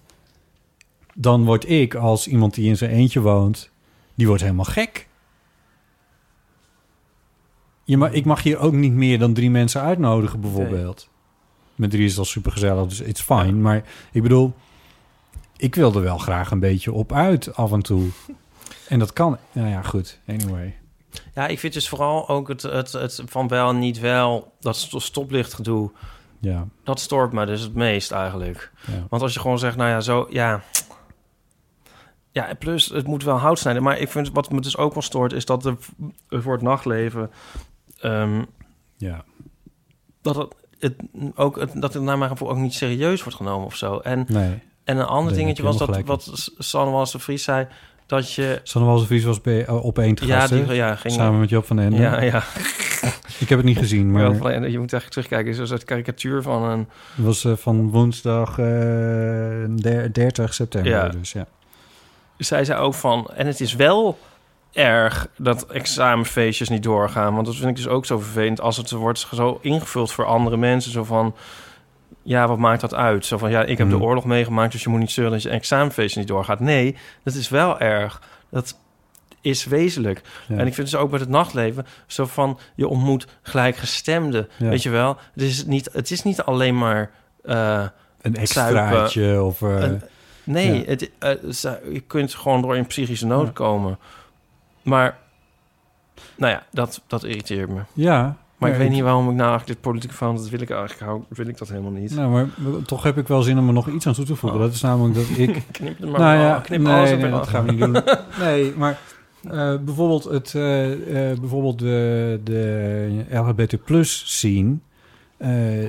dan 1.14 1.46
word 1.46 1.70
ik 1.70 1.96
als 1.96 2.28
iemand 2.28 2.54
die 2.54 2.68
in 2.68 2.78
zijn 2.78 2.92
eentje 2.92 3.20
woont, 3.22 3.70
die 4.16 4.28
wordt 4.28 4.42
helemaal 4.42 4.66
gek. 4.66 5.08
Ja, 7.84 7.98
maar 7.98 8.14
ik 8.14 8.26
mag 8.26 8.44
hier 8.44 8.58
ook 8.60 8.74
niet 8.74 8.94
meer 8.94 9.20
dan 9.20 9.34
drie 9.34 9.50
mensen 9.50 9.82
uitnodigen, 9.82 10.42
bijvoorbeeld. 10.42 11.10
Met 11.76 11.90
drie 11.92 12.06
is 12.06 12.18
al 12.18 12.26
super 12.26 12.52
gezellig, 12.52 12.88
dus 12.88 13.00
it's 13.00 13.22
fine. 13.22 13.46
Ja. 13.46 13.54
Maar 13.54 13.84
ik 14.12 14.22
bedoel, 14.22 14.54
ik 15.58 15.76
wil 15.76 15.94
er 15.94 16.02
wel 16.02 16.18
graag 16.18 16.52
een 16.52 16.60
beetje 16.60 16.92
op 16.92 17.14
uit 17.14 17.56
af 17.56 17.72
en 17.72 17.82
toe. 17.82 18.08
En 18.88 19.00
dat 19.00 19.14
kan. 19.14 19.38
Nou 19.52 19.68
ja, 19.70 19.82
goed. 19.82 20.20
Anyway. 20.28 20.76
ja, 21.34 21.48
ik 21.48 21.60
vind 21.60 21.74
dus 21.74 21.90
vooral 21.90 22.28
ook 22.30 22.48
het, 22.48 22.62
het, 22.62 22.92
het 22.92 23.22
van 23.26 23.48
wel 23.48 23.74
niet 23.74 24.00
wel... 24.00 24.54
dat 24.60 24.76
st- 24.78 25.02
stoplichtgedoe 25.02 25.92
Ja, 26.40 26.68
Dat 26.84 27.00
stoort 27.00 27.34
me 27.34 27.46
dus 27.46 27.62
het 27.62 27.74
meest 27.74 28.12
eigenlijk. 28.12 28.72
ja. 28.88 29.06
Want 29.10 29.22
als 29.22 29.34
je 29.34 29.40
gewoon 29.40 29.60
zegt, 29.60 29.78
nou 29.78 29.90
ja, 29.90 30.02
zo, 30.02 30.28
ja... 30.30 30.62
Ja, 32.32 32.54
plus, 32.60 32.86
het 32.86 33.08
moet 33.08 33.24
wel 33.24 33.38
hout 33.38 33.60
snijden. 33.60 33.84
Maar 33.84 33.98
ik 33.98 34.10
vind, 34.10 34.30
wat 34.32 34.52
me 34.52 34.62
dus 34.62 34.78
ook 34.78 34.94
wel 34.94 35.02
stoort, 35.02 35.34
is 35.34 35.46
dat 35.46 35.66
er 35.66 35.78
voor 36.30 36.54
het 36.54 36.62
nachtleven... 36.62 37.32
ehm, 38.00 38.44
ja. 38.98 39.24
dat 40.22 40.36
het, 40.36 40.56
het 40.80 40.96
ook 41.36 41.60
het, 41.60 41.82
dat 41.82 41.94
het 41.94 42.04
naar 42.04 42.18
mijn 42.18 42.30
gevoel 42.32 42.50
ook 42.50 42.58
niet 42.58 42.74
serieus 42.74 43.22
wordt 43.24 43.38
genomen 43.38 43.66
of 43.66 43.76
zo. 43.76 43.98
En, 44.00 44.26
Nee. 44.28 44.60
en 44.84 44.98
een 44.98 45.06
ander 45.06 45.34
dingetje 45.34 45.64
was 45.64 45.78
dat 45.78 46.02
wat 46.06 46.52
Sanne 46.58 46.92
Wallis 46.92 47.12
de 47.12 47.20
Vries 47.20 47.44
zei, 47.44 47.68
dat 48.10 48.34
je... 48.34 48.60
Sanne 48.64 48.88
Wallis 48.88 49.02
de 49.02 49.08
Vries 49.08 49.24
was 49.24 49.42
bij, 49.42 49.66
eh, 49.66 49.84
op 49.86 50.00
één 50.00 50.16
te 50.16 50.26
Ja, 50.26 50.40
gast, 50.40 50.50
hè? 50.50 50.66
die, 50.66 50.76
ja, 50.76 50.96
ging... 50.96 51.14
Samen 51.14 51.40
met 51.40 51.50
Job 51.50 51.66
van 51.66 51.76
den 51.76 51.86
Ende. 51.86 51.98
ja, 52.02 52.22
ja. 52.22 52.44
Ik 53.40 53.50
heb 53.50 53.58
het 53.58 53.68
niet 53.68 53.78
gezien, 53.78 54.12
Maar 54.12 54.22
maar 54.36 54.52
je 54.54 54.60
moet 54.60 54.94
eigenlijk 54.94 55.10
terugkijken. 55.10 55.46
Het 55.48 55.56
is 55.56 55.62
een 55.62 55.68
soort 55.68 55.84
karikatuur 55.84 56.42
van 56.42 56.64
een... 56.64 56.88
het 57.16 57.26
was 57.26 57.46
eh, 57.46 57.52
van 57.56 57.90
woensdag 57.90 58.50
eh, 58.50 58.66
der- 59.70 60.14
30 60.14 60.54
september. 60.54 60.92
Ja. 60.92 61.10
Dus 61.10 61.32
ja. 61.32 61.46
Zij 62.38 62.66
zei 62.66 62.80
ook 62.80 62.94
van... 62.94 63.28
En 63.36 63.48
het 63.48 63.60
is 63.62 63.76
wel 63.76 64.20
erg 64.72 65.28
dat 65.38 65.66
examenfeestjes 65.66 66.70
niet 66.70 66.84
doorgaan. 66.84 67.34
Want 67.34 67.46
dat 67.46 67.56
vind 67.56 67.70
ik 67.70 67.76
dus 67.76 67.88
ook 67.88 68.06
zo 68.06 68.20
vervelend... 68.20 68.62
als 68.62 68.78
het 68.78 68.92
wordt 68.92 69.28
zo 69.34 69.60
ingevuld 69.62 70.12
voor 70.12 70.26
andere 70.26 70.58
mensen. 70.58 70.92
Zo 70.92 71.04
van... 71.04 71.36
Ja, 72.30 72.48
wat 72.48 72.58
maakt 72.58 72.82
dat 72.82 72.94
uit? 72.94 73.26
Zo 73.26 73.38
van, 73.38 73.50
ja, 73.52 73.64
ik 73.64 73.78
heb 73.78 73.88
Mhm. 73.88 73.98
de 73.98 74.04
oorlog 74.04 74.26
meegemaakt... 74.26 74.72
dus 74.72 74.84
je 74.84 74.90
moet 74.90 75.00
niet 75.00 75.12
zeuren 75.12 75.34
dat 75.34 75.42
je 75.44 75.50
examenfeest 75.50 76.16
niet 76.16 76.28
doorgaat. 76.28 76.60
Nee, 76.60 76.96
dat 77.24 77.34
is 77.34 77.50
wel 77.50 77.80
erg. 77.80 78.22
Dat 78.50 78.78
is 79.42 79.66
wezenlijk. 79.66 80.22
Ja. 80.48 80.58
En 80.58 80.68
ik 80.68 80.74
vind 80.74 80.90
dus 80.92 81.00
ook 81.00 81.12
met 81.12 81.20
het 81.20 81.30
nachtleven... 81.30 81.86
zo 82.08 82.26
van, 82.26 82.60
je 82.76 82.88
ontmoet 82.88 83.28
gelijkgestemden. 83.42 84.50
Ja. 84.58 84.70
Weet 84.70 84.84
je 84.84 84.90
wel? 84.90 85.18
Het 85.34 85.44
is 85.44 85.66
niet, 85.66 85.90
het 85.94 86.12
is 86.12 86.24
niet 86.24 86.42
alleen 86.42 86.78
maar... 86.78 87.12
eh, 87.44 87.86
Een 88.22 88.36
extraatje 88.36 89.44
of... 89.44 89.62
eh, 89.62 89.82
een- 89.82 90.02
nee, 90.44 90.80
ja. 90.80 90.96
het, 91.20 91.56
ze- 91.56 91.90
je 91.94 92.00
kunt 92.00 92.34
gewoon 92.36 92.62
door 92.62 92.78
in 92.78 92.86
psychische 92.88 93.26
nood 93.26 93.54
komen. 93.54 94.00
Maar, 94.82 95.18
nou 96.36 96.52
ja, 96.54 96.64
dat, 96.72 97.02
dat 97.08 97.24
irriteert 97.24 97.70
me. 97.70 97.82
ja. 97.94 98.36
Maar 98.60 98.72
ik 98.72 98.78
weet 98.78 98.90
niet 98.90 99.02
waarom 99.02 99.30
ik 99.30 99.36
nou 99.36 99.50
eigenlijk 99.50 99.68
dit 99.68 99.82
politieke 99.82 100.16
van... 100.16 100.36
dat 100.36 100.50
wil 100.50 100.62
ik 100.62 100.70
eigenlijk 100.70 101.02
hou, 101.02 101.24
wil 101.28 101.48
ik 101.48 101.58
dat 101.58 101.70
helemaal 101.70 101.92
niet. 101.92 102.16
Nou, 102.16 102.32
maar 102.32 102.48
toch 102.86 103.04
heb 103.04 103.18
ik 103.18 103.28
wel 103.28 103.42
zin 103.42 103.60
om 103.60 103.68
er 103.68 103.74
nog 103.74 103.90
iets 103.90 104.08
aan 104.08 104.14
toe 104.14 104.26
te 104.26 104.36
voegen. 104.36 104.60
Oh. 104.60 104.66
Dat 104.66 104.74
is 104.74 104.82
namelijk 104.82 105.16
dat 105.16 105.38
ik... 105.38 105.64
Knip 105.72 106.00
maar 106.00 106.20
nou 106.20 106.40
ja, 106.40 106.60
knip 106.60 106.82
nee, 106.82 106.94
alles 106.94 107.10
nee, 107.10 107.32
dat 107.32 107.48
gaan 107.48 107.66
we 107.66 107.72
niet 107.72 107.80
doen. 107.80 108.04
Nee, 108.46 108.74
maar 108.78 109.00
eh, 109.44 109.76
bijvoorbeeld, 109.86 110.24
het, 110.24 110.56
eh, 110.56 111.32
eh, 111.32 111.40
bijvoorbeeld 111.40 111.80
de, 111.80 112.40
de 112.44 113.26
LGBT 113.30 113.84
plus 113.84 114.38
scene... 114.38 114.78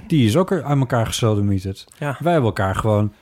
die 0.06 0.26
is 0.26 0.36
ook 0.36 0.50
er 0.50 0.64
aan 0.64 0.78
elkaar 0.78 1.06
gesodemieterd. 1.06 1.86
Ja. 1.98 2.16
Wij 2.20 2.32
hebben 2.32 2.50
elkaar 2.50 2.74
gewoon... 2.74 3.12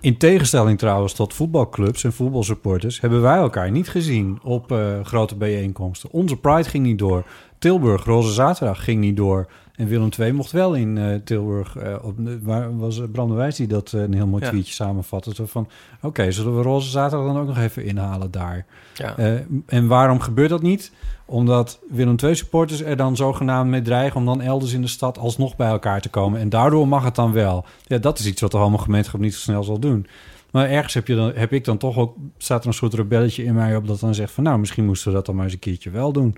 In 0.00 0.16
tegenstelling 0.16 0.78
trouwens 0.78 1.12
tot 1.12 1.34
voetbalclubs 1.34 2.04
en 2.04 2.12
voetbalsupporters... 2.12 3.00
hebben 3.00 3.22
wij 3.22 3.36
elkaar 3.36 3.70
niet 3.70 3.88
gezien 3.88 4.38
op 4.42 4.74
grote 5.02 5.36
bijeenkomsten. 5.36 6.10
Onze 6.10 6.36
Pride 6.36 6.68
ging 6.68 6.84
niet 6.84 6.98
door. 6.98 7.24
Tilburg, 7.60 8.04
Roze 8.04 8.32
Zaterdag 8.32 8.84
ging 8.84 9.00
niet 9.00 9.16
door. 9.16 9.46
En 9.76 9.86
Willem 9.86 10.08
II 10.18 10.32
mocht 10.32 10.52
wel 10.52 10.74
in 10.74 10.98
eh, 10.98 11.14
Tilburg. 11.24 11.76
eh, 11.76 11.94
op, 12.02 12.14
waar 12.42 12.78
was 12.78 13.00
Bram 13.12 13.28
de 13.28 13.34
Wijs 13.34 13.56
die 13.56 13.66
dat 13.66 13.92
eh, 13.92 14.00
een 14.00 14.14
heel 14.14 14.26
mooi 14.26 14.42
Ja. 14.44 14.48
tweetje 14.50 14.72
samenvatte. 14.72 15.34
Zo 15.34 15.46
van, 15.46 15.68
oké, 16.02 16.30
zullen 16.32 16.56
we 16.56 16.62
Roze 16.62 16.90
Zaterdag 16.90 17.26
dan 17.26 17.38
ook 17.38 17.46
nog 17.46 17.58
even 17.58 17.84
inhalen 17.84 18.30
daar? 18.30 18.66
Ja. 18.94 19.16
Eh, 19.16 19.32
en 19.66 19.86
waarom 19.86 20.20
gebeurt 20.20 20.50
dat 20.50 20.62
niet? 20.62 20.92
Omdat 21.24 21.78
Willem 21.90 22.16
II 22.22 22.34
supporters 22.34 22.82
er 22.82 22.96
dan 22.96 23.16
zogenaamd 23.16 23.70
mee 23.70 23.82
dreigen... 23.82 24.16
om 24.20 24.26
dan 24.26 24.40
elders 24.40 24.72
in 24.72 24.80
de 24.80 24.88
stad 24.88 25.18
alsnog 25.18 25.56
bij 25.56 25.68
elkaar 25.68 26.00
te 26.00 26.08
komen. 26.08 26.40
En 26.40 26.48
daardoor 26.48 26.88
mag 26.88 27.04
het 27.04 27.14
dan 27.14 27.32
wel. 27.32 27.64
Ja, 27.86 27.98
dat 27.98 28.18
is 28.18 28.26
iets 28.26 28.40
wat 28.40 28.50
de 28.50 28.56
homo 28.56 28.76
gemeenschap 28.78 29.20
niet 29.20 29.34
zo 29.34 29.40
snel 29.40 29.62
zal 29.62 29.78
doen. 29.78 30.06
Maar 30.50 30.68
ergens 30.68 30.94
heb, 30.94 31.06
je 31.06 31.14
dan, 31.16 31.32
heb 31.34 31.52
ik 31.52 31.64
dan 31.64 31.76
toch 31.76 31.96
ook... 31.98 32.16
staat 32.38 32.60
er 32.62 32.66
een 32.68 32.74
soort 32.74 32.94
rebelletje 32.94 33.44
in 33.44 33.54
mij 33.54 33.76
op 33.76 33.86
dat 33.86 34.00
dan 34.00 34.14
zegt 34.14 34.32
van... 34.32 34.44
nou, 34.44 34.58
misschien 34.58 34.84
moesten 34.84 35.08
we 35.10 35.16
dat 35.16 35.26
dan 35.26 35.34
maar 35.34 35.44
eens 35.44 35.52
een 35.52 35.58
keertje 35.58 35.90
wel 35.90 36.12
doen. 36.12 36.36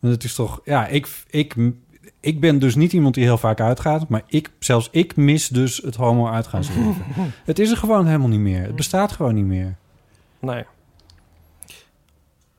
En 0.00 0.10
het 0.10 0.24
is 0.24 0.34
toch... 0.34 0.60
Ja, 0.64 0.86
ik, 0.86 1.08
ik, 1.30 1.56
ik 2.20 2.40
ben 2.40 2.58
dus 2.58 2.74
niet 2.74 2.92
iemand 2.92 3.14
die 3.14 3.24
heel 3.24 3.38
vaak 3.38 3.60
uitgaat... 3.60 4.08
maar 4.08 4.22
ik, 4.26 4.50
zelfs 4.58 4.88
ik 4.90 5.16
mis 5.16 5.48
dus 5.48 5.76
het 5.76 5.96
homo-uitgaansleven. 5.96 7.04
het 7.44 7.58
is 7.58 7.70
er 7.70 7.76
gewoon 7.76 8.06
helemaal 8.06 8.28
niet 8.28 8.40
meer. 8.40 8.62
Het 8.62 8.76
bestaat 8.76 9.12
gewoon 9.12 9.34
niet 9.34 9.44
meer. 9.44 9.76
Nee. 10.38 10.64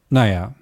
Nou 0.08 0.27
ja. 0.27 0.53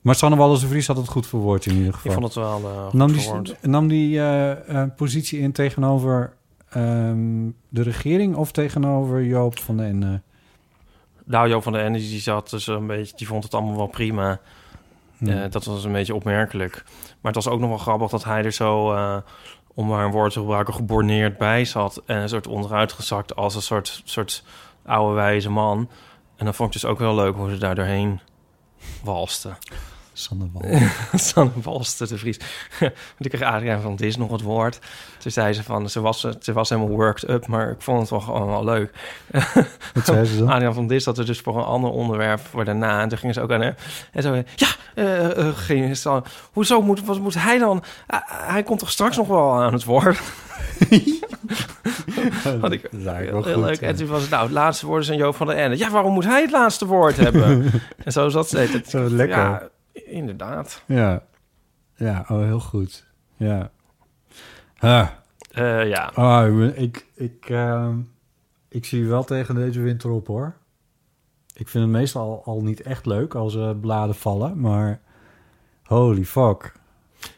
Maar 0.00 0.14
Sanne 0.14 0.36
Wallis 0.36 0.64
Vries 0.64 0.86
had 0.86 0.96
het 0.96 1.08
goed 1.08 1.26
verwoord 1.26 1.66
in 1.66 1.74
ieder 1.74 1.92
geval. 1.92 2.12
Ik 2.12 2.18
vond 2.18 2.34
het 2.34 2.44
wel 2.44 2.60
goed 2.60 2.92
nam 2.92 3.12
die, 3.12 3.54
nam 3.62 3.88
die 3.88 4.18
eh, 4.18 4.82
eh, 4.82 4.90
positie 4.96 5.40
in 5.40 5.52
tegenover 5.52 6.36
ehm, 6.68 7.50
de 7.68 7.82
regering 7.82 8.34
of 8.34 8.52
tegenover 8.52 9.24
Joop 9.24 9.58
van 9.58 9.76
den 9.76 9.86
Ende? 9.86 10.20
Nou, 11.24 11.48
Joop 11.48 11.62
van 11.62 11.72
der 11.72 11.82
Ende, 11.82 11.98
die 11.98 12.20
zat 12.20 12.50
dus 12.50 12.66
een 12.66 12.86
beetje... 12.86 13.16
die 13.16 13.26
vond 13.26 13.44
het 13.44 13.54
allemaal 13.54 13.76
wel 13.76 13.86
prima. 13.86 14.40
Eh, 15.20 15.50
dat 15.50 15.64
was 15.64 15.84
een 15.84 15.92
beetje 15.92 16.14
opmerkelijk. 16.14 16.84
Maar 17.20 17.32
het 17.32 17.44
was 17.44 17.48
ook 17.48 17.60
nog 17.60 17.68
wel 17.68 17.78
grappig 17.78 18.10
dat 18.10 18.24
hij 18.24 18.44
er 18.44 18.52
zo, 18.52 18.94
eh, 18.94 19.16
om 19.74 19.86
maar 19.86 20.04
een 20.04 20.10
woord 20.10 20.32
te 20.32 20.38
gebruiken, 20.38 20.74
geborneerd 20.74 21.38
bij 21.38 21.64
zat. 21.64 22.02
En 22.06 22.16
een 22.16 22.28
soort 22.28 22.46
onderuitgezakt 22.46 23.36
als 23.36 23.54
een 23.54 23.62
soort, 23.62 24.02
soort 24.04 24.44
oude 24.84 25.14
wijze 25.14 25.50
man. 25.50 25.88
En 26.36 26.44
dan 26.44 26.54
vond 26.54 26.74
ik 26.74 26.80
dus 26.80 26.90
ook 26.90 26.98
wel 26.98 27.14
leuk 27.14 27.34
hoe 27.34 27.50
ze 27.50 27.58
daar 27.58 27.74
doorheen 27.74 28.20
walste. 29.02 29.56
Sanne 30.18 30.48
Wallis. 30.52 30.82
Sanne 31.32 31.52
de 31.98 32.18
Vries. 32.18 32.36
Ik 33.18 33.30
kreeg 33.30 33.42
Adriaan 33.42 33.80
van, 33.80 33.96
dit 33.96 34.06
is 34.06 34.16
nog 34.16 34.30
het 34.30 34.40
woord. 34.40 34.78
Toen 35.18 35.30
zei 35.30 35.52
ze 35.52 35.62
van, 35.62 35.90
ze 35.90 36.00
was, 36.00 36.26
ze 36.40 36.52
was 36.52 36.68
helemaal 36.68 36.90
worked 36.90 37.28
up, 37.28 37.46
maar 37.46 37.70
ik 37.70 37.82
vond 37.82 38.00
het 38.00 38.10
wel 38.10 38.20
gewoon 38.20 38.46
wel 38.46 38.64
leuk. 38.64 38.90
Wat 39.94 40.04
zei 40.04 40.24
ze 40.24 40.38
dan? 40.38 40.48
Adriaan 40.48 40.74
van 40.74 40.86
Dis 40.86 41.04
dat 41.04 41.18
er 41.18 41.26
dus 41.26 41.40
voor 41.40 41.56
een 41.58 41.64
ander 41.64 41.90
onderwerp 41.90 42.40
voor 42.40 42.64
daarna. 42.64 43.00
En 43.00 43.08
toen 43.08 43.18
gingen 43.18 43.34
ze 43.34 43.40
ook 43.40 43.52
aan 43.52 43.60
hè, 43.60 43.70
en 44.12 44.22
zo. 44.22 44.42
Ja, 44.54 44.68
eh, 44.94 45.48
ging 45.54 45.96
ze 45.96 46.08
dan. 46.08 46.24
Hoezo 46.52 46.82
moet, 46.82 47.04
wat 47.04 47.20
moet 47.20 47.34
hij 47.34 47.58
dan? 47.58 47.82
Ah, 48.06 48.20
hij 48.26 48.62
komt 48.62 48.78
toch 48.78 48.90
straks 48.90 49.16
nog 49.16 49.28
wel 49.28 49.62
aan 49.62 49.72
het 49.72 49.84
woord. 49.84 50.20
Wat 52.60 52.72
ik 52.72 52.88
heel 52.90 53.42
goed, 53.42 53.56
leuk. 53.56 53.80
En 53.80 53.96
toen 53.96 54.06
was 54.06 54.20
het 54.20 54.30
nou 54.30 54.42
het 54.42 54.52
laatste 54.52 54.86
woord 54.86 55.02
is 55.02 55.10
aan 55.10 55.16
Joop 55.16 55.36
van 55.36 55.46
der 55.46 55.56
Ende. 55.56 55.78
Ja, 55.78 55.90
waarom 55.90 56.12
moet 56.12 56.24
hij 56.24 56.40
het 56.40 56.50
laatste 56.50 56.86
woord 56.86 57.16
hebben? 57.16 57.70
en 58.04 58.12
zo 58.12 58.28
zat 58.28 58.48
ze. 58.48 58.58
Het, 58.58 58.90
Zo 58.90 59.10
lekker. 59.10 59.36
Ja, 59.36 59.68
inderdaad. 60.06 60.82
Ja. 60.86 61.22
Ja, 61.94 62.24
oh, 62.28 62.38
heel 62.42 62.60
goed. 62.60 63.06
Ja. 63.36 63.70
Ah, 64.78 65.08
Eh, 65.50 65.88
ja. 65.88 66.10
ah, 66.14 66.66
ik 66.66 66.76
ik, 66.76 67.06
ik, 67.14 67.48
ehm, 67.50 67.98
ik 68.68 68.84
zie 68.84 69.06
wel 69.08 69.24
tegen 69.24 69.54
deze 69.54 69.80
winter 69.80 70.10
op, 70.10 70.26
hoor. 70.26 70.54
Ik 71.54 71.68
vind 71.68 71.84
het 71.84 71.92
meestal 71.92 72.22
al, 72.22 72.44
al 72.54 72.62
niet 72.62 72.80
echt 72.82 73.06
leuk 73.06 73.34
als 73.34 73.54
er 73.54 73.76
bladen 73.76 74.14
vallen, 74.14 74.60
maar 74.60 75.00
holy 75.82 76.24
fuck. 76.24 76.72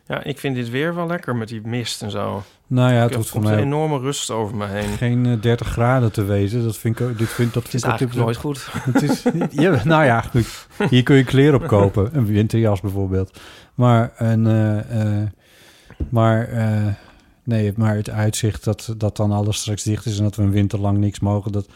Ja, 0.09 0.23
ik 0.23 0.39
vind 0.39 0.55
dit 0.55 0.71
weer 0.71 0.95
wel 0.95 1.07
lekker 1.07 1.37
met 1.37 1.49
die 1.49 1.61
mist 1.65 2.03
en 2.03 2.11
zo. 2.11 2.43
Nou 2.67 2.93
ja, 2.93 3.03
het 3.03 3.15
hoeft 3.15 3.29
voor 3.29 3.41
komt 3.41 3.51
een 3.51 3.57
mij 3.57 3.65
enorme 3.65 3.99
rust 3.99 4.31
over 4.31 4.57
me 4.57 4.67
heen. 4.67 4.89
geen 4.89 5.27
eh, 5.27 5.41
30 5.41 5.67
graden 5.67 6.13
te 6.13 6.25
wezen. 6.25 6.63
Dat 6.63 6.77
vind 6.77 7.01
ik 7.01 7.07
ook, 7.07 7.19
dit 7.19 7.29
vind, 7.29 7.55
dat 7.55 7.65
Het 7.65 7.75
is 7.75 7.83
vind 7.83 8.01
ik 8.01 8.15
nooit 8.15 8.37
goed. 8.37 8.69
Het 8.73 9.03
is, 9.03 9.23
ja, 9.65 9.81
nou 9.85 10.05
ja, 10.05 10.21
goed. 10.21 10.67
Hier 10.91 11.03
kun 11.03 11.17
je 11.17 11.25
kleren 11.25 11.63
op 11.63 11.67
kopen. 11.67 12.17
Een 12.17 12.27
winterjas 12.27 12.81
bijvoorbeeld. 12.81 13.41
Maar, 13.75 14.13
een, 14.17 14.47
eh, 14.47 15.23
eh, 15.23 15.29
maar, 16.09 16.49
eh, 16.49 16.87
nee, 17.45 17.73
maar 17.77 17.95
het 17.95 18.11
uitzicht 18.11 18.65
dat, 18.65 18.95
dat 18.97 19.17
dan 19.17 19.33
alles 19.33 19.57
straks 19.57 19.83
dicht 19.83 20.07
is... 20.07 20.19
en 20.19 20.25
dat 20.25 20.37
we 20.37 20.43
een 20.43 20.51
winter 20.51 20.79
lang 20.79 20.99
niks 20.99 21.21
mogen... 21.21 21.53
dat, 21.53 21.69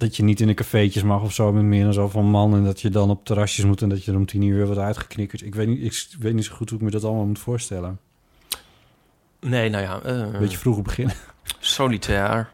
dat 0.00 0.16
je 0.16 0.22
niet 0.22 0.40
in 0.40 0.46
de 0.46 0.54
cafeetjes 0.54 1.02
mag 1.02 1.22
of 1.22 1.32
zo 1.32 1.52
met 1.52 1.62
meer 1.62 1.84
dan 1.84 1.92
zoveel 1.92 2.22
man... 2.22 2.54
en 2.54 2.64
dat 2.64 2.80
je 2.80 2.88
dan 2.90 3.10
op 3.10 3.24
terrasjes 3.24 3.64
moet 3.64 3.82
en 3.82 3.88
dat 3.88 4.04
je 4.04 4.10
er 4.10 4.16
om 4.16 4.26
tien 4.26 4.42
uur 4.42 4.66
wat 4.66 4.78
uitgeknikkerd. 4.78 5.42
Ik 5.42 5.54
weet 5.54 5.68
niet, 5.68 5.82
ik 5.82 6.16
weet 6.18 6.34
niet 6.34 6.44
zo 6.44 6.54
goed 6.54 6.70
hoe 6.70 6.78
ik 6.78 6.84
me 6.84 6.90
dat 6.90 7.04
allemaal 7.04 7.24
moet 7.26 7.38
voorstellen. 7.38 8.00
Nee, 9.40 9.68
nou 9.68 9.82
ja. 9.84 10.00
eh, 10.02 10.16
Een 10.16 10.38
beetje 10.38 10.58
vroeg 10.58 10.82
beginnen. 10.82 11.14
solitair. 11.58 12.50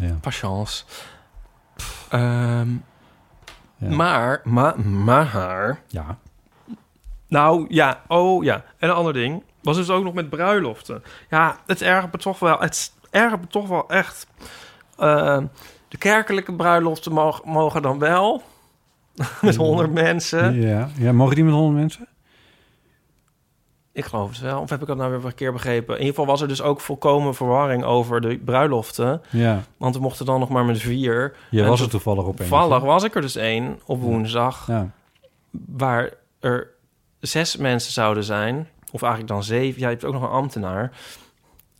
Ja. 0.00 0.16
Patience. 0.20 0.84
Ehm, 2.08 2.68
Ja. 3.76 3.88
Maar, 3.88 4.40
maar, 4.44 4.80
maar... 4.80 5.80
ja. 5.88 6.18
Nou, 7.28 7.66
ja, 7.68 8.02
oh 8.08 8.44
ja. 8.44 8.64
En 8.78 8.88
een 8.88 8.94
ander 8.94 9.12
ding 9.12 9.42
was 9.62 9.76
dus 9.76 9.90
ook 9.90 10.04
nog 10.04 10.14
met 10.14 10.30
bruiloften. 10.30 11.02
Ja, 11.30 11.56
het 11.66 11.82
ergert 11.82 12.12
me 12.12 12.18
toch 12.18 12.38
wel... 12.38 12.58
Het 12.60 12.92
ergert 13.10 13.40
me 13.40 13.46
toch 13.46 13.68
wel 13.68 13.88
echt... 13.88 14.26
Ehm, 14.98 15.46
de 15.92 15.98
kerkelijke 15.98 16.52
bruiloften 16.52 17.12
mogen, 17.12 17.50
mogen 17.50 17.82
dan 17.82 17.98
wel... 17.98 18.42
met 19.40 19.56
honderd 19.56 19.92
mensen. 19.92 20.60
Ja. 20.60 20.88
ja, 20.98 21.12
mogen 21.12 21.34
die 21.34 21.44
met 21.44 21.54
honderd 21.54 21.78
mensen? 21.78 22.08
Ik 23.92 24.04
geloof 24.04 24.30
het 24.30 24.40
wel. 24.40 24.60
Of 24.60 24.70
heb 24.70 24.80
ik 24.80 24.86
dat 24.86 24.96
nou 24.96 25.10
weer 25.10 25.24
een 25.24 25.34
keer 25.34 25.52
begrepen? 25.52 25.94
In 25.94 26.00
ieder 26.00 26.14
geval 26.14 26.26
was 26.26 26.40
er 26.40 26.48
dus 26.48 26.62
ook 26.62 26.80
volkomen 26.80 27.34
verwarring 27.34 27.84
over 27.84 28.20
de 28.20 28.38
bruiloften. 28.38 29.22
Ja. 29.30 29.62
Want 29.76 29.94
we 29.94 30.00
mochten 30.00 30.26
dan 30.26 30.40
nog 30.40 30.48
maar 30.48 30.64
met 30.64 30.78
vier. 30.78 31.36
Je 31.50 31.62
En 31.62 31.68
was 31.68 31.80
er 31.80 31.88
toevallig 31.88 32.24
op 32.24 32.28
een. 32.28 32.36
Toevallig 32.36 32.82
was 32.82 33.04
ik 33.04 33.14
er 33.14 33.20
dus 33.20 33.36
één 33.36 33.80
op 33.86 34.00
woensdag... 34.00 34.66
Ja. 34.66 34.90
waar 35.50 36.10
er 36.40 36.68
zes 37.20 37.56
mensen 37.56 37.92
zouden 37.92 38.24
zijn. 38.24 38.68
of 38.92 39.02
eigenlijk 39.02 39.32
dan 39.32 39.44
zeven. 39.44 39.80
Ja, 39.80 39.86
je 39.86 39.92
hebt 39.92 40.04
ook 40.04 40.12
nog 40.12 40.22
een 40.22 40.28
ambtenaar. 40.28 40.92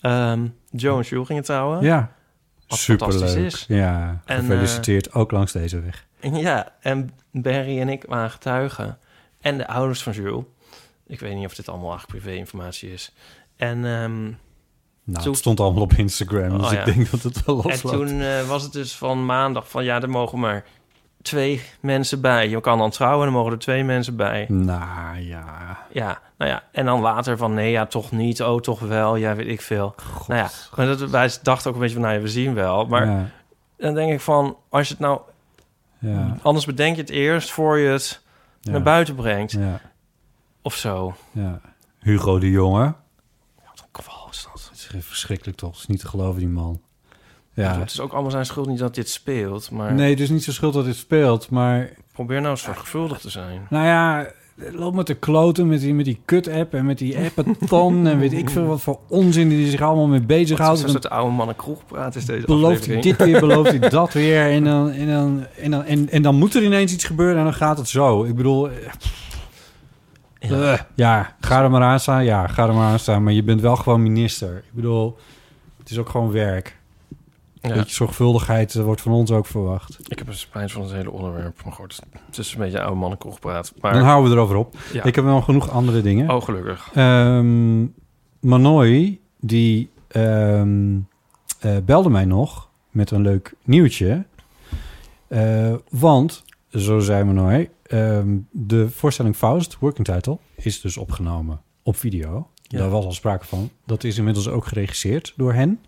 Ehm, 0.01 0.47
Joe 0.71 0.97
en 0.99 1.05
Jules 1.05 1.27
gingen 1.27 1.43
trouwen. 1.43 1.83
Ja. 1.83 2.13
Fantastisch 2.79 3.35
is. 3.35 3.65
Ja, 3.69 4.23
En, 4.25 4.41
gefeliciteerd. 4.41 5.13
ook 5.13 5.31
langs 5.31 5.53
deze 5.53 5.81
weg. 5.81 6.07
Ja, 6.33 6.73
en 6.81 7.11
Barry 7.31 7.81
en 7.81 7.89
ik 7.89 8.05
waren 8.09 8.31
getuigen. 8.31 8.99
En 9.41 9.59
de 9.59 9.67
ouders 9.67 10.03
van 10.03 10.13
Jules. 10.13 10.45
Ik 11.07 11.21
weet 11.21 11.35
niet 11.35 11.47
of 11.47 11.55
dit 11.55 11.69
allemaal 11.69 11.91
eigenlijk 11.91 12.23
privé-informatie 12.23 12.93
is. 12.93 13.13
En, 13.57 13.85
ehm, 13.85 14.23
Nou, 15.05 15.29
het 15.29 15.37
stond 15.37 15.61
allemaal 15.61 15.83
op 15.83 15.93
Instagram, 15.93 16.59
dus 16.59 16.67
Oh, 16.67 16.73
ja. 16.73 16.79
ik 16.85 16.95
denk 16.95 17.11
dat 17.11 17.23
het 17.23 17.45
wel 17.45 17.63
en 17.63 17.69
losloopt. 17.71 17.97
toen 18.09 18.21
eh, 18.21 18.49
was 18.49 18.63
het 18.63 18.73
dus 18.73 18.93
van 18.93 19.25
maandag 19.27 19.69
van... 19.71 19.85
ja, 19.85 20.01
er 20.03 20.11
mogen 20.11 20.39
maar 20.39 20.65
twee 21.23 21.63
mensen 21.81 22.21
bij. 22.21 22.49
Je 22.49 22.61
kan 22.61 22.79
dan 22.79 22.91
trouwen 22.91 23.27
en 23.27 23.33
dan 23.33 23.41
mogen 23.41 23.53
er 23.53 23.59
twee 23.59 23.85
mensen 23.85 24.17
bij. 24.17 24.47
Nou 24.49 25.19
ja, 25.19 25.79
Ja, 25.93 26.21
nou 26.37 26.51
ja. 26.51 26.63
En 26.73 26.85
dan 26.85 27.01
later 27.01 27.37
van 27.37 27.55
nee, 27.55 27.71
ja, 27.71 27.87
toch 27.87 28.11
niet. 28.11 28.43
Oh, 28.43 28.61
toch 28.61 28.81
wel. 28.81 29.17
Ja, 29.17 29.35
weet 29.35 29.47
ik 29.47 29.61
veel. 29.61 29.95
Nou 30.27 30.41
ja, 30.41 30.51
maar 30.77 30.87
dat, 30.87 31.11
wij 31.11 31.31
dachten 31.43 31.69
ook 31.69 31.75
een 31.75 31.81
beetje 31.83 31.95
van... 31.97 32.05
nou 32.05 32.15
ja, 32.15 32.21
we 32.23 32.29
zien 32.29 32.55
wel. 32.55 32.87
Maar 32.87 33.07
ja, 33.07 33.29
dan 33.77 33.95
denk 33.95 34.13
ik 34.13 34.21
van... 34.21 34.57
als 34.69 34.87
je 34.89 34.93
het 34.95 35.03
nou... 35.03 35.21
ja, 35.99 36.37
Anders 36.43 36.65
bedenk 36.67 36.95
je 36.97 37.01
het 37.01 37.11
eerst 37.11 37.51
voor 37.51 37.79
je 37.79 37.89
het 37.89 38.23
ja, 38.61 38.71
naar 38.71 38.83
buiten 38.83 39.15
brengt. 39.15 39.53
ja, 39.53 39.81
Of 40.63 40.75
zo. 40.75 41.15
ja. 41.31 41.61
Hugo 41.99 42.39
de 42.39 42.51
Jonge. 42.51 42.95
Wat 43.67 43.81
een 43.81 44.03
kwal 44.05 44.29
is 44.31 44.49
dat. 44.53 44.69
Het 44.71 44.95
is 44.95 45.07
verschrikkelijk 45.07 45.59
toch? 45.59 45.71
Het 45.71 45.79
is 45.81 45.87
niet 45.87 46.01
te 46.01 46.09
geloven, 46.09 46.39
die 46.39 46.49
man. 46.49 46.81
Ja. 47.55 47.79
Het 47.79 47.91
is 47.91 48.01
ook 48.01 48.13
allemaal 48.13 48.31
zijn 48.31 48.47
schuld 48.47 48.69
niet 48.69 48.79
dat 48.79 48.95
dit 48.95 49.09
speelt. 49.09 49.71
Maar 49.71 49.93
Nee, 49.95 50.11
het 50.11 50.21
is 50.21 50.31
niet 50.31 50.45
zo 50.45 50.53
schuld 50.53 50.75
dat 50.75 50.85
dit 50.85 50.97
speelt, 50.97 51.51
maar... 51.51 51.91
probeer 52.13 52.41
nou 52.41 52.57
zorgvuldig 52.57 53.19
te 53.19 53.31
zijn. 53.31 53.67
Nou 53.71 53.87
ja, 53.87 54.27
loop 54.73 54.95
met 54.95 55.07
de 55.07 55.15
kloten 55.15 55.69
met 55.69 55.81
die, 55.81 55.95
met 55.95 56.05
die 56.05 56.21
kut-app 56.25 56.75
en 56.75 56.87
met 56.87 56.99
die 56.99 57.19
appathon 57.19 58.07
en 58.07 58.19
weet 58.19 58.33
ik 58.33 58.51
veel 58.51 58.65
wat 58.67 58.81
voor 58.81 58.99
onzin 59.09 59.49
die 59.49 59.71
zich 59.71 59.81
allemaal 59.81 60.07
mee 60.07 60.21
bezighoudt. 60.21 60.85
is 60.85 60.93
dat 60.93 61.11
oude 61.11 61.33
mannen 61.35 61.57
kroegpraat 61.57 62.15
is 62.15 62.25
deze 62.25 62.47
belooft 62.47 62.87
hij 62.87 63.01
dit 63.01 63.17
weer, 63.25 63.41
belooft 63.41 63.71
hij 63.71 63.89
dat 63.99 64.13
weer. 64.13 64.51
En 64.51 64.65
dan, 64.65 64.91
en, 64.91 65.07
dan, 65.07 65.47
en, 65.59 65.71
dan, 65.71 65.85
en, 65.85 66.09
en 66.11 66.23
dan 66.23 66.35
moet 66.35 66.55
er 66.55 66.63
ineens 66.63 66.93
iets 66.93 67.05
gebeuren 67.05 67.37
en 67.39 67.45
dan 67.45 67.55
gaat 67.55 67.79
het 67.79 67.89
zo. 67.89 68.25
Ik 68.25 68.35
bedoel, 68.37 68.71
eh, 68.71 68.77
Ja. 70.41 70.73
eh, 70.73 70.81
ja, 70.95 71.37
ga 71.41 71.63
er 71.63 71.71
maar 71.71 71.83
aan 71.83 72.01
staan. 72.01 72.25
Ja, 72.25 72.47
ga 72.47 72.67
er 72.67 72.75
maar 72.75 72.91
aan 72.93 72.99
staan. 72.99 73.23
Maar 73.23 73.33
je 73.33 73.43
bent 73.43 73.61
wel 73.61 73.77
gewoon 73.77 74.03
minister. 74.03 74.57
Ik 74.57 74.73
bedoel, 74.73 75.17
het 75.79 75.91
is 75.91 75.99
ook 75.99 76.09
gewoon 76.09 76.31
werk. 76.33 76.81
Ja. 77.63 77.71
Een 77.71 77.77
beetje 77.77 77.95
zorgvuldigheid 77.95 78.75
eh, 78.75 78.83
wordt 78.83 79.01
van 79.01 79.13
ons 79.13 79.31
ook 79.31 79.47
verwacht. 79.47 79.99
Ik 80.09 80.19
heb 80.19 80.29
een 80.29 80.35
spijt 80.35 80.73
van 80.73 80.83
het 80.83 80.93
hele 80.93 81.11
onderwerp. 81.11 81.65
Maar 81.65 81.73
goed, 81.73 82.01
het 82.27 82.39
is 82.39 82.53
een 82.53 82.59
beetje 82.59 82.81
oude 82.81 82.97
mannen 82.97 83.19
kroegpraat. 83.19 83.73
Maar 83.81 83.93
Dan 83.93 84.03
houden 84.03 84.31
we 84.31 84.37
erover 84.37 84.57
op. 84.57 84.77
ja. 84.93 85.05
Ik 85.05 85.15
heb 85.15 85.25
nog 85.25 85.45
genoeg 85.45 85.71
andere 85.71 86.03
dingen. 86.03 86.31
Oh, 86.31 86.43
gelukkig. 86.43 86.91
Ehm 86.95 87.85
Manoy, 88.41 89.21
die 89.41 89.91
ehm, 90.09 90.99
eh, 91.61 91.77
belde 91.85 92.09
mij 92.11 92.25
nog 92.25 92.71
met 92.91 93.11
een 93.11 93.23
leuk 93.23 93.55
nieuwtje. 93.65 94.25
Eh, 95.29 95.75
want, 95.91 96.45
zo 96.71 96.99
zei 96.99 97.25
Manoy, 97.25 97.71
ehm, 97.83 98.39
de 98.51 98.91
voorstelling 98.91 99.37
Faust, 99.37 99.79
working 99.79 100.07
title, 100.07 100.39
is 100.57 100.81
dus 100.81 100.97
opgenomen 100.97 101.61
op 101.83 101.97
video. 101.97 102.49
Ja. 102.63 102.79
Daar 102.79 102.91
was 102.91 103.05
al 103.05 103.13
sprake 103.13 103.45
van. 103.47 103.71
Dat 103.87 104.05
is 104.05 104.19
inmiddels 104.19 104.49
ook 104.49 104.67
geregisseerd 104.67 105.33
door 105.37 105.53
hen. 105.53 105.81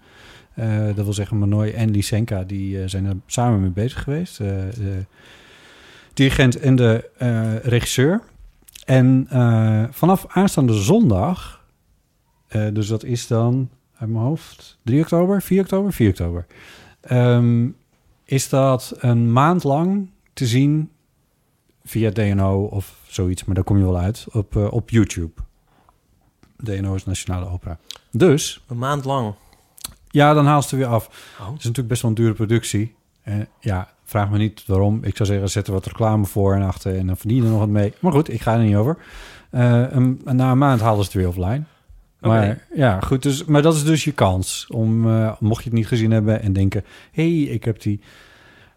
Eh, 0.54 0.84
dat 0.94 1.04
wil 1.04 1.12
zeggen, 1.12 1.38
Manoy 1.38 1.70
en 1.70 1.90
Lysenka 1.90 2.44
die, 2.44 2.82
eh, 2.82 2.88
zijn 2.88 3.04
er 3.04 3.16
samen 3.26 3.60
mee 3.60 3.70
bezig 3.70 4.02
geweest. 4.02 4.40
Eh, 4.40 4.46
de 4.76 5.04
dirigent 6.12 6.58
en 6.58 6.76
de 6.76 7.10
regisseur. 7.62 8.20
En 8.84 9.26
vanaf 9.90 10.26
aanstaande 10.28 10.72
zondag, 10.72 11.64
dus 12.72 12.86
dat 12.86 13.04
is 13.04 13.26
dan 13.26 13.68
uit 13.96 14.10
mijn 14.10 14.24
hoofd 14.24 14.78
3 14.82 15.00
oktober, 15.00 15.42
4 15.42 15.60
oktober, 15.60 15.92
4 15.92 16.08
oktober, 16.08 16.46
ehm, 17.00 17.68
is 18.24 18.48
dat 18.48 18.94
een 18.98 19.32
maand 19.32 19.64
lang 19.64 20.08
te 20.32 20.46
zien 20.46 20.90
via 21.84 22.10
DNO 22.10 22.64
of 22.64 22.96
zoiets, 23.06 23.44
maar 23.44 23.54
daar 23.54 23.64
kom 23.64 23.78
je 23.78 23.84
wel 23.84 23.98
uit, 23.98 24.26
op, 24.32 24.56
op 24.56 24.90
YouTube. 24.90 25.32
DNO 26.56 26.94
is 26.94 27.04
Nationale 27.04 27.48
Opera. 27.48 27.78
Dus, 28.10 28.64
Een 28.68 28.78
maand 28.78 29.04
lang. 29.04 29.34
Ja, 30.14 30.34
dan 30.34 30.46
haal 30.46 30.62
ze 30.62 30.70
er 30.70 30.76
weer 30.76 30.86
af. 30.86 31.06
Oh. 31.40 31.46
Het 31.46 31.58
is 31.58 31.64
natuurlijk 31.64 31.88
best 31.88 32.02
wel 32.02 32.10
een 32.10 32.16
dure 32.16 32.32
productie. 32.32 32.94
En 33.22 33.46
ja, 33.60 33.88
vraag 34.04 34.30
me 34.30 34.38
niet 34.38 34.66
waarom. 34.66 34.98
Ik 35.04 35.16
zou 35.16 35.28
zeggen, 35.28 35.50
zet 35.50 35.66
er 35.66 35.72
wat 35.72 35.86
reclame 35.86 36.24
voor 36.24 36.54
en 36.54 36.62
achter 36.62 36.98
en 36.98 37.06
dan 37.06 37.16
verdien 37.16 37.36
je 37.36 37.42
er 37.44 37.50
nog 37.50 37.58
wat 37.58 37.68
mee. 37.68 37.92
Maar 38.00 38.12
goed, 38.12 38.32
ik 38.32 38.40
ga 38.40 38.52
er 38.54 38.62
niet 38.64 38.76
over. 38.76 38.96
Eh, 39.50 39.82
een- 39.90 40.20
na 40.24 40.50
een 40.50 40.58
maand 40.58 40.80
halen 40.80 40.98
ze 40.98 41.04
het 41.04 41.12
weer 41.12 41.28
offline. 41.28 41.62
Maar 42.20 42.66
ja, 42.74 43.00
goed. 43.00 43.22
Dus, 43.22 43.44
maar 43.44 43.62
dat 43.62 43.74
is 43.74 43.84
dus 43.84 44.04
je 44.04 44.12
kans 44.12 44.66
om, 44.68 45.08
eh, 45.10 45.32
mocht 45.40 45.62
je 45.62 45.68
het 45.68 45.78
niet 45.78 45.86
gezien 45.86 46.10
hebben 46.10 46.42
en 46.42 46.52
denken... 46.52 46.84
hé, 47.12 47.22
hey, 47.42 47.42
ik 47.52 47.64
heb 47.64 47.80
die 47.82 48.00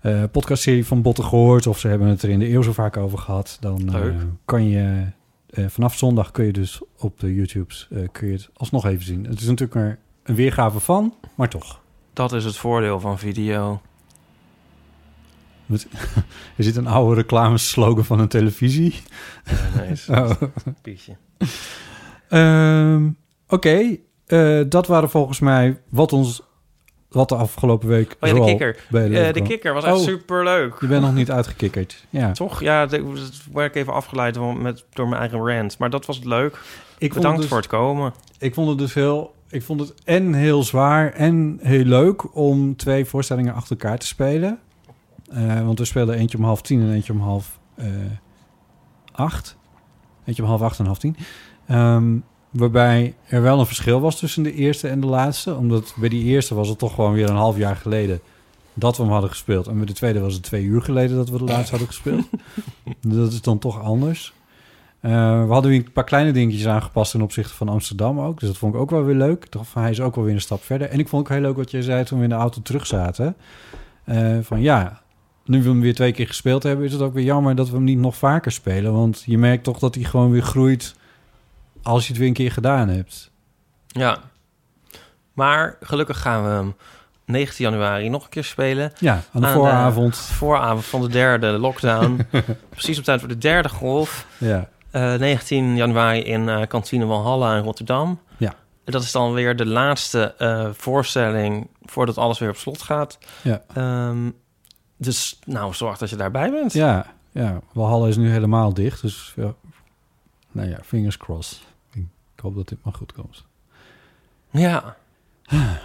eh 0.02 0.24
podcastserie 0.32 0.86
van 0.86 1.02
Botten 1.02 1.24
gehoord... 1.24 1.68
of 1.68 1.80
ze 1.80 1.88
hebben 1.88 2.08
het 2.08 2.22
er 2.22 2.30
in 2.30 2.40
de 2.40 2.50
eeuw 2.54 2.62
zo 2.62 2.74
vaak 2.74 2.98
over 2.98 3.18
gehad... 3.18 3.58
dan 3.60 3.90
kan 4.46 4.68
je... 4.70 5.06
vanaf 5.50 5.98
zondag 5.98 6.32
kun 6.32 6.46
je 6.46 6.54
dus 6.54 6.82
op 6.98 7.20
de 7.20 7.34
YouTube's 7.36 7.88
kun 8.12 8.28
je 8.28 8.34
het 8.34 8.50
alsnog 8.54 8.86
even 8.86 9.06
zien. 9.06 9.26
Het 9.26 9.40
is 9.40 9.46
natuurlijk 9.48 9.74
maar 9.74 9.98
een 10.28 10.36
weergave 10.36 10.80
van, 10.80 11.14
maar 11.36 11.50
toch. 11.50 11.80
Dat 12.14 12.34
is 12.34 12.44
het 12.44 12.58
voordeel 12.58 13.00
van 13.00 13.20
video. 13.20 13.82
Er 16.56 16.64
zit 16.64 16.76
een 16.82 16.88
oude 16.88 17.16
reclameslogan 17.16 18.06
van 18.06 18.20
een 18.20 18.28
televisie. 18.28 19.02
Nee, 19.76 19.90
is 19.90 20.10
Oh. 20.10 20.32
pietje. 20.82 21.16
Ehm, 22.30 23.10
Oké, 23.50 23.98
eh, 24.26 24.62
dat 24.70 24.88
waren 24.88 25.10
volgens 25.10 25.40
mij 25.40 25.82
wat 25.90 26.14
ons 26.14 26.42
wat 27.10 27.30
de 27.30 27.36
afgelopen 27.36 27.88
week. 27.88 28.12
Oh 28.20 28.28
ja, 28.28 28.28
de 28.28 28.36
zoal 28.36 28.46
kikker. 28.48 28.86
bij 28.90 29.04
Eh, 29.04 29.10
leven 29.10 29.26
de 29.26 29.32
kwam. 29.34 29.48
kikker 29.48 29.74
was 29.74 29.84
echt 29.84 29.96
Oh. 29.96 30.02
superleuk. 30.04 30.76
Je 30.80 30.88
bent 30.88 31.02
nog 31.02 31.14
niet 31.14 31.32
uitgekikkerd. 31.32 32.06
Ja, 32.10 32.32
Toch? 32.32 32.62
Ja, 32.62 32.86
dat 32.86 33.02
werd 33.54 33.76
ik 33.76 33.82
even 33.82 33.94
afgeleid 33.94 34.38
van- 34.38 34.62
met, 34.62 34.86
door 34.94 35.08
mijn 35.08 35.22
eigen 35.22 35.40
rant. 35.48 35.78
Maar 35.78 35.90
dat 35.90 36.06
was 36.06 36.20
leuk. 36.24 36.54
ik 36.54 36.60
vond, 37.00 37.14
Bedankt 37.14 37.26
het 37.32 37.38
dus, 37.38 37.48
voor 37.48 37.58
het 37.58 37.68
komen. 37.68 38.14
ik 38.40 38.54
vond 38.54 38.70
het 38.70 38.78
dus 38.78 38.94
heel. 38.94 39.36
Ik 39.50 39.64
vond 39.64 39.80
het 39.80 39.94
en 40.04 40.34
heel 40.34 40.64
zwaar 40.64 41.14
en 41.14 41.60
heel 41.62 41.84
leuk 41.84 42.36
om 42.36 42.76
twee 42.76 43.06
voorstellingen 43.06 43.54
achter 43.54 43.72
elkaar 43.72 43.98
te 43.98 44.08
spelen. 44.08 44.60
Eh, 45.30 45.66
want 45.66 45.80
we 45.80 45.86
speelden 45.86 46.16
eentje 46.16 46.38
om 46.38 46.44
half 46.44 46.62
tien 46.62 46.82
en 46.82 46.92
eentje 46.92 47.14
om 47.14 47.20
half 47.20 47.60
eh, 47.76 47.88
acht. 49.12 49.58
Eentje 50.26 50.44
om 50.44 50.50
half 50.50 50.62
acht 50.62 50.80
en 50.80 50.86
half 50.86 50.98
tien. 50.98 51.16
Ehm, 51.68 52.18
waarbij 52.50 53.16
er 53.28 53.42
wel 53.42 53.60
een 53.60 53.66
verschil 53.66 54.00
was 54.00 54.20
tussen 54.20 54.44
de 54.44 54.54
eerste 54.54 54.88
en 54.88 55.00
de 55.00 55.08
laatste. 55.08 55.56
Omdat 55.56 55.94
bij 55.98 56.10
die 56.10 56.24
eerste 56.24 56.56
was 56.56 56.70
het 56.70 56.78
toch 56.78 56.94
gewoon 56.94 57.14
weer 57.14 57.30
een 57.30 57.36
half 57.36 57.58
jaar 57.58 57.76
geleden 57.76 58.20
dat 58.74 58.98
we 58.98 59.04
hem 59.04 59.12
hadden 59.12 59.30
gespeeld. 59.30 59.68
En 59.68 59.78
bij 59.78 59.86
de 59.86 59.94
tweede 59.94 60.20
was 60.20 60.34
het 60.34 60.44
twee 60.44 60.64
uur 60.64 60.82
geleden 60.82 61.16
dat 61.16 61.30
we 61.30 61.38
de 61.38 61.44
laatste 61.44 61.70
hadden 61.70 61.88
gespeeld. 61.88 62.30
dat 63.18 63.32
is 63.32 63.42
dan 63.42 63.60
toch 63.60 63.82
anders. 63.82 64.34
Eh, 65.00 65.12
we 65.46 65.54
hadden 65.54 65.72
weer 65.72 65.80
een 65.80 65.92
paar 65.92 66.04
kleine 66.04 66.32
dingetjes 66.32 66.68
aangepast 66.68 67.12
ten 67.12 67.22
opzichte 67.22 67.54
van 67.54 67.70
Amsterdam 67.70 68.20
ook. 68.20 68.40
Dus 68.40 68.50
dat 68.50 68.58
vond 68.58 68.74
ik 68.74 68.80
ook 68.80 68.90
wel 68.90 69.04
weer 69.04 69.16
leuk. 69.16 69.48
Van, 69.50 69.82
hij 69.82 69.92
is 69.92 70.02
ook 70.02 70.16
wel 70.16 70.24
weer 70.24 70.34
een 70.34 70.42
stap 70.42 70.64
verder. 70.64 70.90
En 70.90 71.00
ik 71.00 71.08
vond 71.08 71.22
ook 71.22 71.34
heel 71.34 71.42
leuk 71.42 71.56
wat 71.56 71.72
jij 71.72 71.82
zei 71.82 72.04
toen 72.04 72.18
we 72.18 72.24
in 72.24 72.30
de 72.30 72.36
auto 72.36 72.62
terug 72.62 72.88
zaten. 72.88 73.36
Eh, 74.04 74.38
van 74.42 74.62
ja, 74.62 75.02
nu 75.46 75.64
we 75.64 75.70
hem 75.70 75.82
weer 75.82 75.96
twee 75.96 76.12
keer 76.12 76.28
gespeeld 76.28 76.64
hebben... 76.64 76.86
is 76.86 76.94
het 76.94 77.02
ook 77.02 77.14
weer 77.14 77.24
jammer 77.24 77.56
dat 77.56 77.70
we 77.70 77.76
hem 77.76 77.84
niet 77.84 77.98
nog 77.98 78.16
vaker 78.16 78.52
spelen. 78.52 78.94
Want 78.94 79.24
je 79.26 79.38
merkt 79.38 79.64
toch 79.64 79.80
dat 79.80 79.96
hij 79.96 80.04
gewoon 80.04 80.32
weer 80.32 80.42
groeit... 80.42 80.96
als 81.82 82.04
je 82.04 82.10
het 82.10 82.18
weer 82.18 82.28
een 82.28 82.34
keer 82.34 82.52
gedaan 82.52 82.90
hebt. 82.90 83.32
Ja. 83.88 84.18
Maar 85.34 85.78
gelukkig 85.82 86.22
gaan 86.22 86.44
we 86.44 86.50
hem 86.50 86.76
19 87.26 87.66
januari 87.66 88.10
nog 88.10 88.24
een 88.24 88.30
keer 88.30 88.44
spelen. 88.44 88.92
Ja, 89.00 89.14
aan 89.34 89.42
de 89.42 89.48
Aan 89.48 89.54
vooravond. 89.54 90.18
Vooravond 90.18 90.86
van 90.86 91.02
de 91.02 91.10
derde 91.10 91.48
lockdown. 91.48 92.28
Precies 92.70 92.98
op 92.98 93.04
tijd 93.04 93.20
voor 93.20 93.30
de 93.30 93.38
derde 93.38 93.70
golf. 93.70 94.26
Ja, 94.38 94.70
19 95.00 95.76
januari 95.76 96.20
in 96.24 96.50
eh 96.50 96.68
kantine 96.68 97.06
Walhalla 97.06 97.56
in 97.58 97.64
Rotterdam. 97.64 98.20
Ja. 98.38 98.54
Dat 98.84 99.04
is 99.04 99.12
dan 99.12 99.34
weer 99.34 99.56
de 99.56 99.66
laatste 99.66 100.34
eh, 100.38 100.70
voorstelling 100.74 101.68
voordat 101.86 102.18
alles 102.18 102.40
weer 102.40 102.50
op 102.50 102.56
slot 102.56 102.82
gaat. 102.82 103.18
ja. 103.44 103.64
Ehm, 103.74 104.30
dus 104.98 105.40
nou, 105.46 105.74
zorg 105.74 105.98
dat 105.98 106.10
je 106.10 106.16
daarbij 106.16 106.52
bent. 106.52 106.74
ja, 106.74 107.06
ja. 107.32 107.62
Walhalla 107.74 108.08
is 108.08 108.18
nu 108.18 108.30
helemaal 108.30 108.74
dicht. 108.74 109.02
Dus 109.02 109.34
ja, 109.36 109.54
nou 110.52 110.70
ja, 110.70 110.80
fingers 110.84 111.18
crossed. 111.18 111.60
Ik 111.94 112.44
hoop 112.44 112.56
dat 112.56 112.68
dit 112.68 112.78
maar 112.84 112.94
goed 112.94 113.14
komt. 113.14 113.46
Ja. 114.50 114.96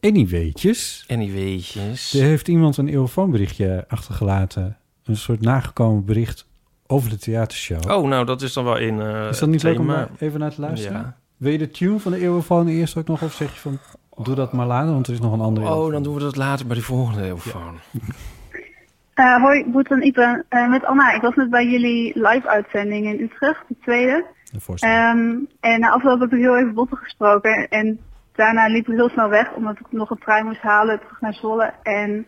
Anyweetjes. 0.00 1.04
En 1.06 1.18
die 1.18 1.32
weetjes. 1.32 2.12
Er 2.12 2.22
heeft 2.22 2.48
iemand 2.48 2.76
een 2.76 2.88
eeuwfoonberichtje 2.88 3.84
achtergelaten. 3.88 4.78
Een 5.04 5.16
soort 5.16 5.40
nagekomen 5.40 6.04
bericht 6.04 6.46
over 6.90 7.10
de 7.10 7.18
theatershow. 7.18 7.90
Oh, 7.90 8.08
nou, 8.08 8.24
dat 8.24 8.42
is 8.42 8.52
dan 8.52 8.64
wel 8.64 8.78
in 8.78 9.00
eh 9.00 9.28
is 9.28 9.38
dat 9.38 9.48
niet 9.48 9.62
leuk 9.62 9.78
om 9.78 10.08
even 10.18 10.40
naar 10.40 10.54
te 10.54 10.60
luisteren? 10.60 10.98
Ja. 10.98 11.16
Wil 11.36 11.52
je 11.52 11.58
de 11.58 11.70
tune 11.70 11.98
van 11.98 12.12
de 12.12 12.18
eeuwfoon 12.18 12.68
eerst 12.68 12.96
ook 12.96 13.06
nog? 13.06 13.22
Of 13.22 13.32
zeg 13.32 13.52
je 13.52 13.60
van, 13.60 13.78
doe 14.24 14.34
dat 14.34 14.52
maar 14.52 14.66
later, 14.66 14.92
want 14.92 15.06
er 15.06 15.12
is 15.12 15.20
nog 15.20 15.32
een 15.32 15.40
andere 15.40 15.74
Oh, 15.74 15.92
dan 15.92 16.02
doen 16.02 16.14
we 16.14 16.20
dat 16.20 16.36
later 16.36 16.66
bij 16.66 16.74
die 16.74 16.84
volgende 16.84 17.22
eeuwfoon. 17.22 17.78
Eh, 19.14 19.42
hoi, 19.42 19.64
Boet 19.66 19.90
en 19.90 20.06
Ipe. 20.06 20.44
Eh, 20.48 20.68
met 20.68 20.84
Anna. 20.84 21.12
Ik 21.12 21.20
was 21.20 21.34
net 21.34 21.50
bij 21.50 21.66
jullie 21.66 22.12
live-uitzending 22.14 23.06
in 23.06 23.20
Utrecht, 23.20 23.64
de 23.68 23.76
tweede. 23.82 24.26
De 24.52 24.60
voorstelling. 24.60 24.98
Ehm, 24.98 25.72
en 25.72 25.80
na 25.80 25.90
afloop 25.90 26.20
heb 26.20 26.32
ik 26.32 26.38
heel 26.38 26.56
even 26.56 26.74
Botte 26.74 26.96
gesproken. 26.96 27.68
En 27.68 28.00
daarna 28.34 28.66
liep 28.66 28.88
ik 28.88 28.94
heel 28.94 29.08
snel 29.08 29.28
weg, 29.28 29.52
omdat 29.52 29.78
ik 29.78 29.86
nog 29.90 30.10
een 30.10 30.18
trein 30.18 30.46
moest 30.46 30.60
halen 30.60 30.98
terug 30.98 31.20
naar 31.20 31.34
Zwolle. 31.34 31.72
En 31.82 32.26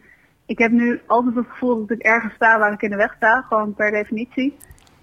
ik 0.52 0.58
heb 0.58 0.70
nu 0.70 1.00
altijd 1.06 1.34
het 1.34 1.46
gevoel 1.48 1.86
dat 1.86 1.98
ik 1.98 2.02
ergens 2.02 2.34
sta 2.34 2.58
waar 2.58 2.72
ik 2.72 2.82
in 2.82 2.90
de 2.90 2.96
weg 2.96 3.14
sta, 3.16 3.44
gewoon 3.48 3.74
per 3.74 3.90
definitie. 3.90 4.56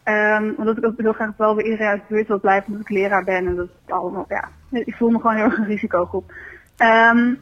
Ehm, 0.03 0.51
omdat 0.57 0.77
ik 0.77 0.85
ook 0.85 0.93
heel 0.97 1.13
graag 1.13 1.37
wel 1.37 1.55
bij 1.55 1.63
iedereen 1.63 1.87
uit 1.87 2.01
de 2.07 2.13
buurt 2.13 2.27
wil 2.27 2.39
blijven, 2.39 2.67
omdat 2.67 2.81
ik 2.81 2.89
leraar 2.89 3.23
ben. 3.23 3.47
En 3.47 3.55
dat 3.55 3.67
is 3.67 3.91
allemaal, 3.93 4.25
ja, 4.27 4.49
ik 4.71 4.95
voel 4.95 5.09
me 5.09 5.19
gewoon 5.19 5.35
heel 5.35 5.45
erg 5.45 5.57
een 5.57 5.65
risicogroep. 5.65 6.33
Ehm, 6.77 7.33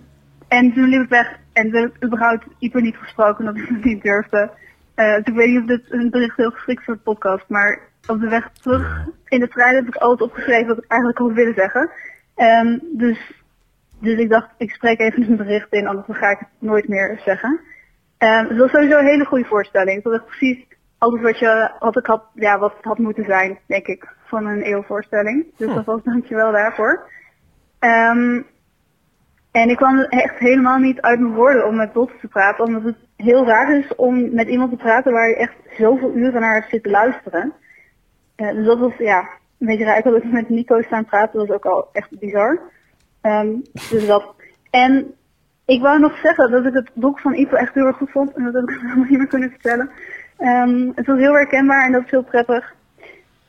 en 0.47 0.73
toen 0.73 0.87
liep 0.87 1.01
ik 1.01 1.09
weg 1.09 1.39
en 1.53 1.71
toen 1.71 1.81
heb 1.81 1.95
ik 1.95 2.03
überhaupt 2.03 2.45
Iper 2.59 2.81
niet 2.81 2.97
gesproken, 2.97 3.47
omdat 3.47 3.63
ik 3.63 3.69
het 3.69 3.83
niet 3.83 4.03
durfde. 4.03 4.51
Dus 4.95 5.23
ik 5.23 5.33
weet 5.33 5.49
niet 5.49 5.59
of 5.59 5.65
dit 5.65 5.91
een 5.91 6.09
bericht 6.09 6.37
heel 6.37 6.51
geschikt 6.51 6.83
voor 6.83 6.93
de 6.93 6.99
podcast, 6.99 7.45
maar 7.47 7.79
op 8.07 8.19
de 8.19 8.29
weg 8.29 8.49
terug 8.61 9.07
in 9.25 9.39
de 9.39 9.47
trein 9.47 9.75
heb 9.75 9.87
ik 9.87 9.95
altijd 9.95 10.29
opgeschreven 10.29 10.67
wat 10.67 10.77
ik 10.77 10.91
eigenlijk 10.91 11.19
had 11.19 11.33
willen 11.33 11.53
zeggen. 11.53 11.89
Ehm, 12.35 12.77
dus, 12.81 13.43
dus 13.99 14.19
ik 14.19 14.29
dacht, 14.29 14.49
ik 14.57 14.71
spreek 14.71 14.99
even 14.99 15.29
een 15.29 15.37
bericht 15.37 15.73
in, 15.73 15.87
anders 15.87 16.07
dan 16.07 16.15
ga 16.15 16.29
ik 16.29 16.39
het 16.39 16.47
nooit 16.59 16.87
meer 16.87 17.21
zeggen. 17.25 17.59
Um, 18.19 18.47
het 18.47 18.57
was 18.57 18.71
sowieso 18.71 18.97
een 18.97 19.05
hele 19.05 19.25
goede 19.25 19.45
voorstelling. 19.45 19.95
Het 19.95 20.03
was 20.03 20.13
echt 20.13 20.25
precies 20.25 20.65
alles 20.97 21.21
wat, 21.21 21.39
je, 21.39 21.71
wat, 21.79 21.97
ik 21.97 22.05
had, 22.05 22.23
ja, 22.33 22.59
wat 22.59 22.73
het 22.75 22.83
had 22.83 22.97
moeten 22.97 23.25
zijn, 23.25 23.59
denk 23.65 23.87
ik, 23.87 24.07
van 24.25 24.45
een 24.45 24.61
eeuwvoorstelling. 24.61 25.45
Dus 25.57 25.67
Hm. 25.67 25.75
dat 25.75 25.85
was 25.85 26.03
dankjewel 26.03 26.51
daarvoor. 26.51 27.09
Ehm, 27.79 28.41
en 29.51 29.69
ik 29.69 29.75
kwam 29.75 29.99
echt 29.99 30.37
helemaal 30.39 30.77
niet 30.77 31.01
uit 31.01 31.19
mijn 31.19 31.33
woorden 31.33 31.67
om 31.67 31.75
met 31.75 31.93
Botte 31.93 32.13
te 32.21 32.27
praten, 32.27 32.65
omdat 32.65 32.83
het 32.83 32.97
heel 33.15 33.45
raar 33.45 33.77
is 33.77 33.95
om 33.95 34.33
met 34.33 34.47
iemand 34.47 34.69
te 34.71 34.77
praten 34.77 35.11
waar 35.11 35.29
je 35.29 35.35
echt 35.35 35.55
zoveel 35.77 36.15
uren 36.15 36.41
naar 36.41 36.67
zit 36.69 36.83
te 36.83 36.89
luisteren. 36.89 37.53
Eh, 38.35 38.51
dus 38.51 38.65
dat 38.65 38.79
was 38.79 38.93
ja, 38.97 39.19
een 39.59 39.67
beetje 39.67 39.83
raar. 39.85 39.97
Ik 39.97 40.03
had 40.03 40.13
ook 40.13 40.23
met 40.23 40.49
Nico 40.49 40.81
staan 40.81 41.05
praten, 41.05 41.39
dat 41.39 41.47
was 41.47 41.55
ook 41.55 41.65
al 41.65 41.89
echt 41.91 42.19
bizar. 42.19 42.59
Ehm, 43.21 43.55
dus 43.89 44.07
dat. 44.07 44.35
En 44.69 45.15
ik 45.67 45.81
wou 45.81 45.99
nog 45.99 46.17
zeggen 46.17 46.51
dat 46.51 46.65
ik 46.65 46.73
het 46.73 46.89
boek 46.93 47.19
van 47.19 47.33
Ipo 47.33 47.55
echt 47.55 47.73
heel 47.73 47.85
erg 47.85 47.97
goed 47.97 48.11
vond 48.11 48.33
en 48.33 48.43
dat 48.43 48.53
heb 48.53 48.63
ik 48.63 48.79
helemaal 48.81 49.05
niet 49.05 49.17
meer 49.17 49.27
kunnen 49.27 49.49
vertellen. 49.49 49.89
Ehm, 50.37 50.91
het 50.95 51.05
was 51.05 51.17
heel 51.17 51.33
herkenbaar 51.33 51.85
en 51.85 51.91
dat 51.91 52.03
is 52.03 52.11
heel 52.11 52.23
prettig. 52.23 52.73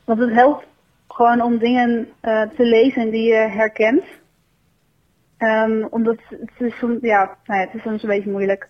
Want 0.05 0.21
het 0.21 0.33
helpt 0.33 0.67
gewoon 1.09 1.41
om 1.41 1.59
dingen 1.59 2.09
eh, 2.21 2.43
te 2.43 2.65
lezen 2.65 3.11
die 3.11 3.29
je 3.29 3.35
herkent. 3.35 4.05
Ehm, 5.37 5.85
omdat 5.91 6.17
het 6.29 6.51
is 6.59 6.79
soms, 6.79 6.99
ja, 7.01 7.37
nou 7.45 7.61
ja, 7.61 7.67
het 7.67 7.75
is 7.75 7.83
soms 7.83 8.03
een 8.03 8.09
beetje 8.09 8.31
moeilijk. 8.31 8.69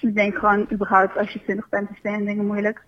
Ik 0.00 0.14
denk 0.14 0.36
gewoon 0.36 0.66
überhaupt 0.72 1.16
als 1.16 1.32
je 1.32 1.42
twintig 1.42 1.68
bent, 1.68 1.90
is 1.90 2.00
zijn 2.02 2.24
dingen 2.24 2.46
moeilijk. 2.46 2.82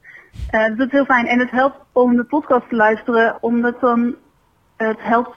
Dus 0.50 0.76
dat 0.76 0.86
is 0.86 0.92
heel 0.92 1.04
fijn. 1.04 1.26
En 1.26 1.38
het 1.38 1.50
helpt 1.50 1.76
om 1.92 2.16
de 2.16 2.24
podcast 2.24 2.68
te 2.68 2.76
luisteren, 2.76 3.36
omdat 3.40 3.80
dan 3.80 4.16
het 4.76 5.02
helpt 5.02 5.36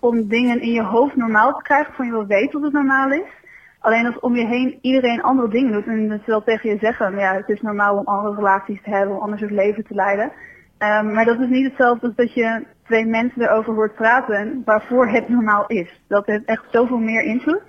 om 0.00 0.28
dingen 0.28 0.60
in 0.60 0.72
je 0.72 0.82
hoofd 0.82 1.16
normaal 1.16 1.56
te 1.56 1.62
krijgen, 1.62 1.94
van 1.94 2.06
je 2.06 2.12
wil 2.12 2.26
weten 2.26 2.52
wat 2.52 2.62
het 2.62 2.72
normaal 2.72 3.10
is. 3.10 3.44
Alleen 3.80 4.06
als 4.06 4.20
om 4.20 4.36
je 4.36 4.46
heen 4.46 4.78
iedereen 4.80 5.22
andere 5.22 5.48
dingen 5.48 5.72
doet 5.72 5.86
en 5.86 6.08
dat 6.08 6.20
ze 6.24 6.30
wel 6.30 6.42
tegen 6.42 6.70
je 6.70 6.78
zeggen, 6.78 7.18
ja, 7.18 7.34
het 7.34 7.48
is 7.48 7.60
normaal 7.60 7.96
om 7.96 8.04
andere 8.04 8.34
relaties 8.34 8.82
te 8.82 8.90
hebben, 8.90 9.16
om 9.16 9.22
anders 9.22 9.50
leven 9.50 9.84
te 9.84 9.94
leiden. 9.94 10.32
Ehm, 10.78 11.12
maar 11.12 11.24
dat 11.24 11.40
is 11.40 11.48
niet 11.48 11.66
hetzelfde 11.66 12.06
als 12.06 12.16
dat 12.16 12.34
je 12.34 12.66
twee 12.84 13.06
mensen 13.06 13.42
erover 13.42 13.74
hoort 13.74 13.94
praten 13.94 14.62
waarvoor 14.64 15.08
het 15.08 15.28
normaal 15.28 15.66
is. 15.66 16.00
Dat 16.08 16.26
heeft 16.26 16.44
echt 16.44 16.64
zoveel 16.70 16.98
meer 16.98 17.22
invloed. 17.22 17.62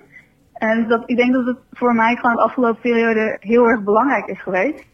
En 0.52 0.88
dat, 0.88 1.02
ik 1.06 1.16
denk 1.16 1.32
dat 1.32 1.46
het 1.46 1.58
voor 1.70 1.94
mij 1.94 2.16
gewoon 2.16 2.34
de 2.34 2.42
afgelopen 2.42 2.80
periode 2.80 3.36
heel 3.40 3.68
erg 3.68 3.82
belangrijk 3.82 4.26
is 4.26 4.42
geweest. 4.42 4.84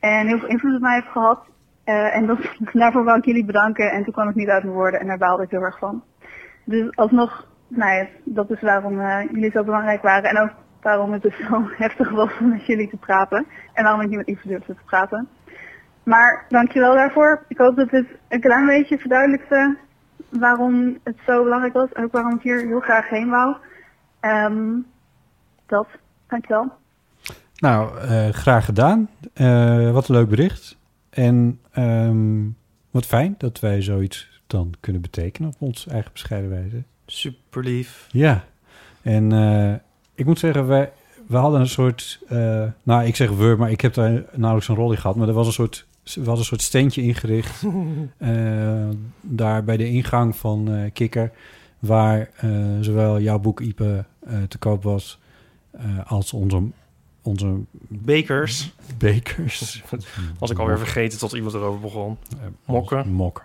En 0.00 0.26
heel 0.26 0.38
veel 0.38 0.48
invloed 0.48 0.74
op 0.74 0.80
mij 0.80 0.94
heeft 0.94 1.12
gehad. 1.12 1.46
Eh, 1.84 2.16
en 2.16 2.26
dat, 2.26 2.38
daarvoor 2.72 3.04
wou 3.04 3.18
ik 3.18 3.24
jullie 3.24 3.44
bedanken. 3.44 3.90
En 3.90 4.04
toen 4.04 4.12
kwam 4.12 4.28
ik 4.28 4.34
niet 4.34 4.48
uit 4.48 4.62
mijn 4.62 4.74
woorden 4.74 5.00
en 5.00 5.06
daar 5.06 5.18
baalde 5.18 5.42
ik 5.42 5.50
heel 5.50 5.62
erg 5.62 5.78
van. 5.78 6.02
Dus 6.64 6.96
alsnog, 6.96 7.46
nou 7.76 8.08
dat 8.24 8.50
is 8.50 8.60
waarom 8.60 9.00
eh, 9.00 9.30
jullie 9.32 9.50
zo 9.50 9.64
belangrijk 9.64 10.02
waren. 10.02 10.30
En 10.30 10.38
ook 10.38 10.50
waarom 10.82 11.12
het 11.12 11.22
dus 11.22 11.36
zo 11.48 11.68
heftig 11.76 12.10
was 12.10 12.30
om 12.40 12.48
met 12.50 12.66
jullie 12.66 12.88
te 12.88 12.96
praten. 12.96 13.46
En 13.72 13.84
waarom 13.84 14.00
ik 14.00 14.08
niet 14.08 14.16
met 14.16 14.26
Yves 14.26 14.66
te 14.66 14.74
praten. 14.84 15.28
Maar 16.02 16.44
dankjewel 16.48 16.94
daarvoor. 16.94 17.44
Ik 17.48 17.58
hoop 17.58 17.76
dat 17.76 17.90
dit 17.90 18.06
een 18.28 18.40
klein 18.40 18.66
beetje 18.66 18.98
verduidelijkte 18.98 19.76
waarom 20.28 20.98
het 21.02 21.16
zo 21.26 21.42
belangrijk 21.42 21.72
was. 21.72 21.92
En 21.92 22.04
ook 22.04 22.12
waarom 22.12 22.34
ik 22.34 22.42
hier 22.42 22.66
heel 22.66 22.80
graag 22.80 23.08
heen 23.08 23.30
wou. 23.30 23.56
Ehm, 24.20 24.78
dat, 25.66 25.86
dankjewel. 26.28 26.72
Nou, 27.56 27.98
eh, 27.98 28.28
graag 28.28 28.64
gedaan. 28.64 29.08
Eh, 29.34 29.90
wat 29.90 30.08
een 30.08 30.14
leuk 30.14 30.28
bericht. 30.28 30.78
En 31.10 31.60
ehm, 31.72 32.48
wat 32.90 33.06
fijn 33.06 33.34
dat 33.38 33.60
wij 33.60 33.82
zoiets 33.82 34.42
dan 34.46 34.74
kunnen 34.80 35.02
betekenen 35.02 35.48
op 35.48 35.56
ons 35.58 35.86
eigen 35.86 36.12
bescheiden 36.12 36.50
wijze. 36.50 36.84
Super 37.06 37.62
lief. 37.62 38.08
Ja, 38.10 38.44
en 39.02 39.32
eh, 39.32 39.74
ik 40.14 40.26
moet 40.26 40.38
zeggen, 40.38 40.66
wij, 40.66 40.92
we 41.26 41.36
hadden 41.36 41.60
een 41.60 41.68
soort... 41.68 42.20
eh, 42.28 42.64
nou, 42.82 43.04
ik 43.04 43.16
zeg 43.16 43.30
we, 43.30 43.54
maar 43.58 43.70
ik 43.70 43.80
heb 43.80 43.94
daar 43.94 44.24
nauwelijks 44.32 44.68
een 44.68 44.74
rol 44.74 44.92
in 44.92 44.98
gehad. 44.98 45.16
Maar 45.16 45.28
er 45.28 45.34
was 45.34 45.46
een 45.46 45.52
soort, 45.52 45.86
we 46.02 46.12
hadden 46.14 46.38
een 46.38 46.44
soort 46.44 46.62
steentje 46.62 47.02
ingericht. 47.02 47.62
eh, 48.18 48.88
daar 49.20 49.64
bij 49.64 49.76
de 49.76 49.88
ingang 49.88 50.36
van 50.36 50.90
Kikker. 50.92 51.32
Waar 51.78 52.30
zowel 52.80 53.20
jouw 53.20 53.38
boek, 53.38 53.60
Ipe, 53.60 54.04
te 54.48 54.58
koop 54.58 54.82
was... 54.82 55.18
als 56.04 56.32
onze, 56.32 56.62
onze 57.22 57.60
Bekers. 57.88 58.74
bekers. 58.98 59.82
Was 60.38 60.50
ik 60.50 60.58
alweer 60.58 60.78
vergeten 60.78 61.18
tot 61.18 61.32
iemand 61.32 61.54
erover 61.54 61.80
begon. 61.80 62.16
Mokken. 62.64 63.08
Mokken. 63.08 63.44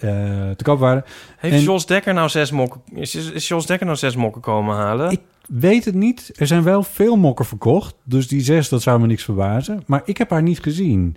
Eh, 0.00 0.10
te 0.56 0.64
koop 0.64 0.78
waren. 0.78 1.04
Heeft 1.36 1.54
En- 1.54 1.62
Jos 1.62 1.86
Dekker 1.86 2.14
nou 2.14 2.28
zes 2.28 2.50
mokken... 2.50 2.80
Is, 2.94 3.48
Jos 3.48 3.66
Dekker 3.66 3.86
nou 3.86 3.98
zes 3.98 4.16
mokken 4.16 4.40
komen 4.42 4.76
halen? 4.76 5.10
Ik 5.10 5.20
weet 5.48 5.84
het 5.84 5.94
niet. 5.94 6.32
Er 6.36 6.46
zijn 6.46 6.62
wel 6.62 6.82
veel 6.82 7.16
mokken 7.16 7.44
verkocht. 7.44 7.94
Dus 8.04 8.28
die 8.28 8.40
zes, 8.40 8.68
dat 8.68 8.82
zou 8.82 9.00
me 9.00 9.06
niks 9.06 9.24
verbazen. 9.24 9.82
Maar 9.86 10.02
ik 10.04 10.16
heb 10.18 10.30
haar 10.30 10.42
niet 10.42 10.60
gezien. 10.60 11.16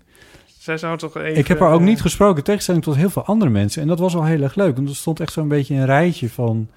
Zij 0.60 0.78
zou 0.78 0.98
toch 0.98 1.18
even... 1.18 1.38
ik 1.38 1.48
heb 1.48 1.60
haar 1.60 1.72
ook 1.72 1.82
niet 1.82 2.02
gesproken. 2.02 2.38
in 2.38 2.44
Tegenstelling 2.44 2.84
tot 2.84 2.96
heel 2.96 3.10
veel 3.10 3.26
andere 3.26 3.52
mensen. 3.52 3.82
En 3.82 3.88
dat 3.88 4.00
was 4.00 4.14
wel 4.14 4.26
heel 4.26 4.42
erg 4.42 4.56
leuk. 4.56 4.76
Want 4.76 4.90
er 4.90 4.96
stond 4.96 5.20
echt 5.20 5.34
zo'n 5.34 5.48
beetje 5.48 5.76
een 5.76 5.86
rijtje 5.86 6.30
van 6.30 6.68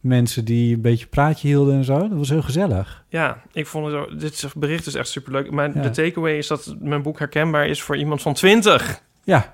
mensen 0.00 0.44
die 0.44 0.74
een 0.74 0.80
beetje 0.80 1.06
praatje 1.06 1.48
hielden 1.48 1.74
en 1.74 1.84
zo. 1.84 1.98
Dat 1.98 2.18
was 2.18 2.28
heel 2.28 2.42
gezellig. 2.42 3.04
Ja, 3.08 3.42
ik 3.52 3.66
vond 3.66 3.86
het... 3.86 3.94
ook- 3.94 4.20
Dit 4.20 4.46
bericht 4.56 4.86
is 4.86 4.94
echt 4.94 5.08
superleuk. 5.08 5.50
Maar 5.50 5.74
Ja. 5.74 5.82
de 5.82 5.90
takeaway 5.90 6.36
is 6.38 6.46
dat 6.46 6.74
mijn 6.80 7.02
boek 7.02 7.18
herkenbaar 7.18 7.66
is 7.68 7.82
voor 7.82 7.96
iemand 7.96 8.22
van 8.22 8.34
20. 8.34 9.02
Ja. 9.30 9.52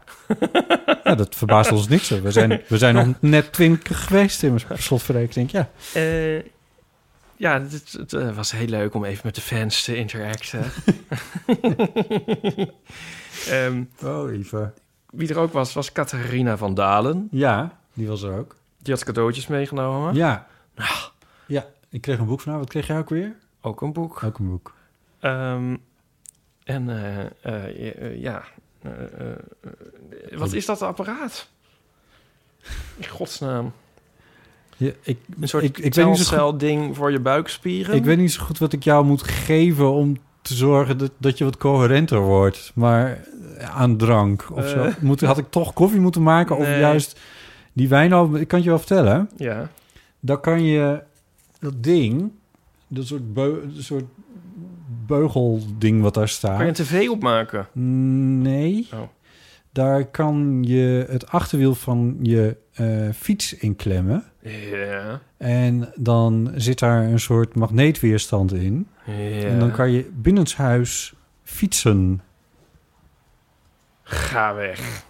ja, 1.05 1.15
dat 1.15 1.35
verbaast 1.37 1.73
ons 1.73 1.89
niks. 1.89 2.09
hoor. 2.11 2.23
We 2.23 2.31
zijn, 2.31 2.63
we 2.69 2.79
zijn 2.79 2.95
nog 2.95 3.07
net 3.21 3.53
twintig 3.53 4.05
geweest 4.05 4.43
in 4.43 4.55
mijn 4.55 4.79
slotverrekening. 4.83 5.51
Ja. 5.51 5.69
Eh, 5.95 6.39
ja, 7.37 7.61
het, 7.63 7.93
het 7.93 8.13
eh, 8.13 8.37
was 8.37 8.51
heel 8.53 8.67
leuk 8.67 8.95
om 8.95 9.05
even 9.05 9.21
met 9.25 9.35
de 9.35 9.41
fans 9.41 9.85
te 9.85 9.97
interacten. 9.97 10.65
Ehm, 13.49 13.83
Oh, 14.05 14.33
even. 14.33 14.75
wie 15.11 15.29
er 15.29 15.39
ook 15.39 15.53
was, 15.53 15.73
was 15.75 15.93
Catharina 15.93 16.57
van 16.57 16.75
Dalen. 16.75 17.29
Ja, 17.31 17.79
die 17.93 18.09
was 18.09 18.23
er 18.23 18.39
ook. 18.39 18.57
Die 18.79 18.95
had 18.95 19.05
cadeautjes 19.05 19.47
meegenomen. 19.47 20.15
Ja. 20.15 20.47
Ja, 21.47 21.67
ik 21.91 22.01
kreeg 22.01 22.19
een 22.19 22.27
boek 22.27 22.41
van 22.41 22.51
haar. 22.51 22.61
Wat 22.61 22.71
kreeg 22.71 22.87
jij 22.87 22.99
ook 22.99 23.09
weer? 23.09 23.35
Ook 23.61 23.81
een 23.81 23.93
boek. 23.93 24.23
Ook 24.25 24.39
een 24.39 24.49
boek. 24.49 24.75
Ehm, 25.21 25.77
en 26.65 26.89
eh, 27.43 28.21
ja, 28.21 28.45
wat 30.37 30.53
is 30.53 30.67
dat 30.67 30.83
apparaat? 30.83 31.49
In 32.97 33.09
godsnaam. 33.09 33.73
Ja, 34.77 34.91
ik, 35.03 35.19
Een 35.41 35.49
soort 35.49 35.65
ik, 35.65 35.79
ik, 35.79 35.93
telcel-ding 35.93 36.97
voor 36.97 37.13
je 37.13 37.21
buikspieren. 37.21 37.95
ik 37.95 38.05
weet 38.05 38.19
niet 38.19 38.33
zo 38.33 38.45
goed 38.45 38.59
wat 38.59 38.73
ik 38.73 38.85
jou 38.85 39.05
moet 39.05 39.23
geven 39.23 39.93
om 39.93 40.17
te 40.43 40.55
zorgen 40.55 40.99
dat, 40.99 41.11
dat 41.19 41.39
je 41.39 41.45
wat 41.45 41.57
coherenter 41.57 42.21
wordt. 42.21 42.73
Maar 42.75 43.25
eh, 43.59 43.77
aan 43.77 43.97
drank 43.97 44.47
of 44.53 44.69
zo. 44.69 44.83
Eh. 44.83 44.95
Moet, 45.01 45.21
had 45.21 45.39
ik 45.39 45.51
toch 45.51 45.73
koffie 45.73 46.01
moeten 46.01 46.23
maken? 46.23 46.57
Of 46.57 46.67
juist 46.67 47.21
die 47.73 47.89
wijn 47.89 48.13
al... 48.13 48.37
Ik 48.37 48.49
kan 48.49 48.59
het 48.59 48.63
je 48.63 48.69
wel 48.69 48.79
vertellen. 48.79 49.31
Ja. 49.37 49.71
Dan 50.21 50.41
kan 50.41 50.63
je 50.63 51.03
dat 51.59 51.83
ding, 51.83 52.33
dat 52.89 53.07
soort, 53.07 53.35
beu, 53.35 53.53
dat 53.75 53.85
soort 53.85 54.05
beugelding 55.07 56.03
wat 56.03 56.15
daar 56.15 56.29
staat... 56.29 56.57
Kan 56.57 56.67
je 56.67 56.69
een 56.79 56.85
tv 56.85 57.09
opmaken? 57.09 57.67
Nee. 58.43 58.89
Oh. 58.93 59.01
Daar 59.73 60.05
kan 60.05 60.63
je 60.67 61.07
het 61.09 61.29
achterwiel 61.29 61.75
van 61.75 62.19
je 62.23 62.57
eh, 62.73 63.09
fiets 63.15 63.55
in 63.55 63.77
klemmen. 63.77 64.25
Ja. 64.71 65.21
En 65.37 65.93
dan 65.95 66.53
zit 66.55 66.79
daar 66.79 67.03
een 67.05 67.21
soort 67.21 67.55
magneetweerstand 67.55 68.53
in. 68.53 68.89
ja. 69.05 69.13
En 69.49 69.59
dan 69.59 69.71
kan 69.71 69.91
je 69.91 70.11
binnenshuis 70.15 71.15
fietsen. 71.43 72.21
Ga 74.03 74.55
weg. 74.55 75.05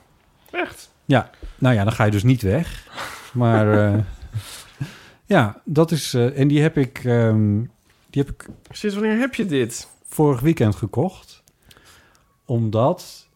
Echt? 0.50 0.90
Ja, 1.04 1.30
nou 1.58 1.74
ja, 1.74 1.84
dan 1.84 1.92
ga 1.92 2.04
je 2.04 2.10
dus 2.10 2.22
niet 2.22 2.42
weg. 2.42 2.86
Maar 3.32 3.92
eh, 3.94 3.98
ja, 5.36 5.60
dat 5.64 5.90
is... 5.90 6.14
eh, 6.14 6.38
en 6.38 6.48
die 6.48 6.62
heb 6.62 6.76
ik, 6.76 7.00
ehm, 7.04 7.60
die 8.16 8.24
heb 8.24 8.34
ik 8.34 8.48
Sinds 8.70 8.94
wanneer 8.96 9.18
heb 9.18 9.34
je 9.34 9.46
dit? 9.46 9.88
vorig 10.08 10.40
weekend 10.40 10.74
gekocht. 10.76 11.42
omdat... 12.44 13.28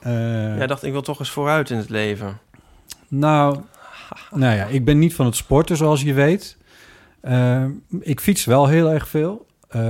eh, 0.00 0.56
Jij 0.56 0.66
dacht, 0.66 0.82
ik 0.82 0.92
wil 0.92 1.02
toch 1.02 1.18
eens 1.18 1.30
vooruit 1.30 1.70
in 1.70 1.76
het 1.76 1.88
leven. 1.88 2.38
Nou, 3.08 3.60
nou 4.30 4.56
ja, 4.56 4.64
ik 4.66 4.84
ben 4.84 4.98
niet 4.98 5.14
van 5.14 5.26
het 5.26 5.36
sporten, 5.36 5.76
zoals 5.76 6.02
je 6.02 6.12
weet. 6.12 6.56
Eh, 7.20 7.64
ik 8.00 8.20
fiets 8.20 8.44
wel 8.44 8.66
heel 8.66 8.90
erg 8.90 9.08
veel. 9.08 9.46
eh, 9.68 9.80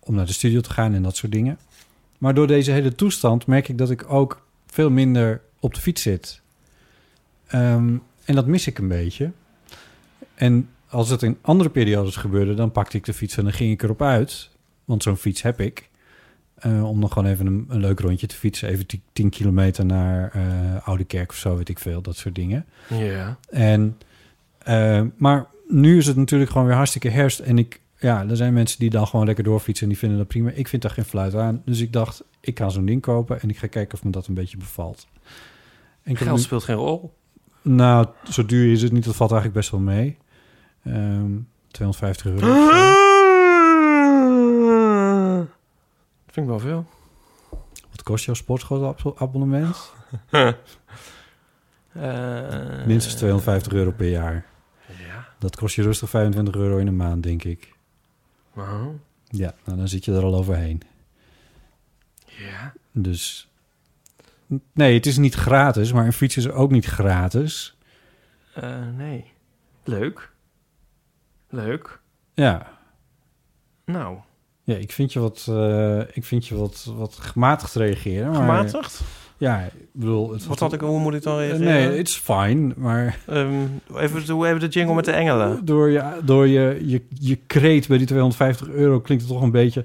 om 0.00 0.14
naar 0.14 0.26
de 0.26 0.32
studio 0.32 0.60
te 0.60 0.70
gaan 0.70 0.94
en 0.94 1.02
dat 1.02 1.16
soort 1.16 1.32
dingen. 1.32 1.58
Maar 2.18 2.34
door 2.34 2.46
deze 2.46 2.70
hele 2.70 2.94
toestand 2.94 3.46
merk 3.46 3.68
ik 3.68 3.78
dat 3.78 3.90
ik 3.90 4.12
ook 4.12 4.42
veel 4.66 4.90
minder 4.90 5.40
op 5.60 5.74
de 5.74 5.80
fiets 5.80 6.02
zit. 6.02 6.40
Ehm, 7.46 7.96
en 8.24 8.34
dat 8.34 8.46
mis 8.46 8.66
ik 8.66 8.78
een 8.78 8.88
beetje. 8.88 9.30
En 10.34 10.68
als 10.90 11.08
het 11.08 11.22
in 11.22 11.38
andere 11.40 11.70
periodes 11.70 12.16
gebeurde, 12.16 12.54
dan 12.54 12.72
pakte 12.72 12.96
ik 12.96 13.04
de 13.04 13.12
fiets 13.12 13.36
en 13.36 13.44
dan 13.44 13.52
ging 13.52 13.72
ik 13.72 13.82
erop 13.82 14.02
uit. 14.02 14.50
Want 14.84 15.02
zo'n 15.02 15.16
fiets 15.16 15.42
heb 15.42 15.60
ik. 15.60 15.88
Eh, 16.54 16.88
om 16.88 16.98
nog 16.98 17.12
gewoon 17.12 17.28
even 17.28 17.46
een, 17.46 17.66
een 17.68 17.80
leuk 17.80 18.00
rondje 18.00 18.26
te 18.26 18.34
fietsen. 18.34 18.68
Even 18.68 18.86
10 19.12 19.30
kilometer 19.30 19.86
naar 19.86 20.30
eh, 20.32 20.88
Oude 20.88 21.04
Kerk 21.04 21.30
of 21.30 21.36
zo, 21.36 21.56
weet 21.56 21.68
ik 21.68 21.78
veel. 21.78 22.02
Dat 22.02 22.16
soort 22.16 22.34
dingen. 22.34 22.66
Ja. 22.88 23.38
En, 23.50 23.98
eh, 24.58 25.02
maar 25.16 25.46
nu 25.68 25.98
is 25.98 26.06
het 26.06 26.16
natuurlijk 26.16 26.50
gewoon 26.50 26.66
weer 26.66 26.76
hartstikke 26.76 27.08
herfst. 27.08 27.38
En 27.38 27.58
ik, 27.58 27.80
ja, 27.98 28.26
er 28.28 28.36
zijn 28.36 28.52
mensen 28.52 28.78
die 28.78 28.90
dan 28.90 29.06
gewoon 29.06 29.26
lekker 29.26 29.44
doorfietsen 29.44 29.84
en 29.84 29.92
die 29.92 30.00
vinden 30.00 30.18
dat 30.18 30.28
prima. 30.28 30.50
Ik 30.50 30.68
vind 30.68 30.82
daar 30.82 30.90
geen 30.90 31.04
fluit 31.04 31.34
aan. 31.34 31.62
Dus 31.64 31.80
ik 31.80 31.92
dacht, 31.92 32.24
ik 32.40 32.58
ga 32.58 32.68
zo'n 32.68 32.86
ding 32.86 33.00
kopen 33.00 33.40
en 33.40 33.48
ik 33.48 33.58
ga 33.58 33.66
kijken 33.66 33.98
of 33.98 34.04
me 34.04 34.10
dat 34.10 34.26
een 34.26 34.34
beetje 34.34 34.56
bevalt. 34.56 35.06
En 36.02 36.16
Geld 36.16 36.40
speelt 36.40 36.64
geen 36.64 36.76
rol. 36.76 37.14
nou, 37.62 38.06
zo 38.30 38.46
duur 38.46 38.72
is 38.72 38.82
het 38.82 38.92
niet. 38.92 39.04
Dat 39.04 39.16
valt 39.16 39.30
eigenlijk 39.32 39.60
best 39.60 39.70
wel 39.72 39.94
mee. 39.94 40.16
Ehm 40.84 41.36
250 41.70 42.26
euro. 42.26 42.46
Dat 46.24 46.34
vind 46.34 46.46
ik 46.46 46.52
wel 46.52 46.58
veel. 46.58 46.86
Wat 47.90 48.02
kost 48.02 48.24
jouw 48.24 48.34
sportschoolabonnement? 48.34 49.92
Eh, 51.92 52.84
Minstens 52.86 53.14
250 53.14 53.72
euro 53.72 53.90
per 53.90 54.08
jaar. 54.08 54.46
Ja. 55.06 55.28
Dat 55.38 55.56
kost 55.56 55.74
je 55.74 55.82
rustig 55.82 56.08
25 56.10 56.54
euro 56.54 56.76
in 56.76 56.86
een 56.86 56.96
maand, 56.96 57.22
denk 57.22 57.44
ik. 57.44 57.72
Wow. 58.52 58.94
Ja, 59.28 59.54
nou, 59.64 59.78
dan 59.78 59.88
zit 59.88 60.04
je 60.04 60.12
er 60.12 60.22
al 60.22 60.34
overheen. 60.34 60.82
Ja. 62.26 62.72
Dus 62.92 63.48
nee, 64.72 64.94
het 64.94 65.06
is 65.06 65.16
niet 65.16 65.34
gratis, 65.34 65.92
maar 65.92 66.06
een 66.06 66.12
fiets 66.12 66.36
is 66.36 66.48
ook 66.50 66.70
niet 66.70 66.86
gratis. 66.86 67.76
Eh, 68.54 68.88
nee. 68.96 69.32
Leuk. 69.84 70.29
Leuk. 71.50 72.00
Ja, 72.34 72.66
Nou, 73.84 74.16
ja 74.64 74.74
ik 74.76 74.92
vind 74.92 75.12
je 75.12 75.20
wat, 75.20 75.46
eh, 75.48 75.98
ik 76.12 76.24
vind 76.24 76.46
je 76.46 76.56
wat, 76.56 76.92
wat 76.96 77.14
gematigd 77.14 77.74
reageren. 77.74 78.26
Maar, 78.30 78.34
gematigd? 78.40 79.00
Ja, 79.36 79.60
ik 79.60 79.72
bedoel... 79.92 80.32
Het, 80.32 80.46
Wat 80.46 80.58
had 80.58 80.72
ik, 80.72 80.80
hoe 80.80 81.00
moet 81.00 81.14
ik 81.14 81.22
dan 81.22 81.38
Eh, 81.38 81.48
reageren? 81.48 81.72
Nee, 81.88 81.98
it's 81.98 82.16
fine, 82.16 82.72
maar 82.76 83.18
Ehm, 83.26 83.64
even, 83.96 84.26
doe 84.26 84.46
even 84.46 84.60
de 84.60 84.68
jingle 84.68 84.94
met 84.94 85.04
de 85.04 85.10
engelen. 85.12 85.64
door 85.64 85.90
je, 85.90 86.20
door 86.24 86.46
je, 86.48 86.78
je, 86.86 87.02
je 87.08 87.36
kreet 87.36 87.88
bij 87.88 87.98
die 87.98 88.06
250 88.06 88.68
euro 88.68 89.00
klinkt 89.00 89.24
het 89.24 89.32
toch 89.32 89.42
een 89.42 89.50
beetje 89.50 89.84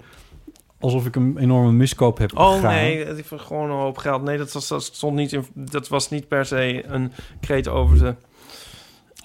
alsof 0.80 1.06
ik 1.06 1.16
een 1.16 1.38
enorme 1.38 1.72
miskoop 1.72 2.18
heb 2.18 2.38
Oh 2.38 2.56
begaan. 2.56 2.74
nee, 2.74 3.06
ik 3.06 3.26
gewoon 3.36 3.70
een 3.70 3.78
hoop 3.78 3.98
geld. 3.98 4.24
Nee, 4.24 4.38
dat, 4.38 4.52
was, 4.52 4.68
dat 4.68 4.84
stond 4.84 5.16
niet 5.16 5.32
in. 5.34 5.46
Dat 5.54 5.88
was 5.88 6.10
niet 6.10 6.28
per 6.28 6.46
se 6.46 6.84
een 6.88 7.12
kreet 7.40 7.68
over 7.68 7.98
de, 7.98 8.16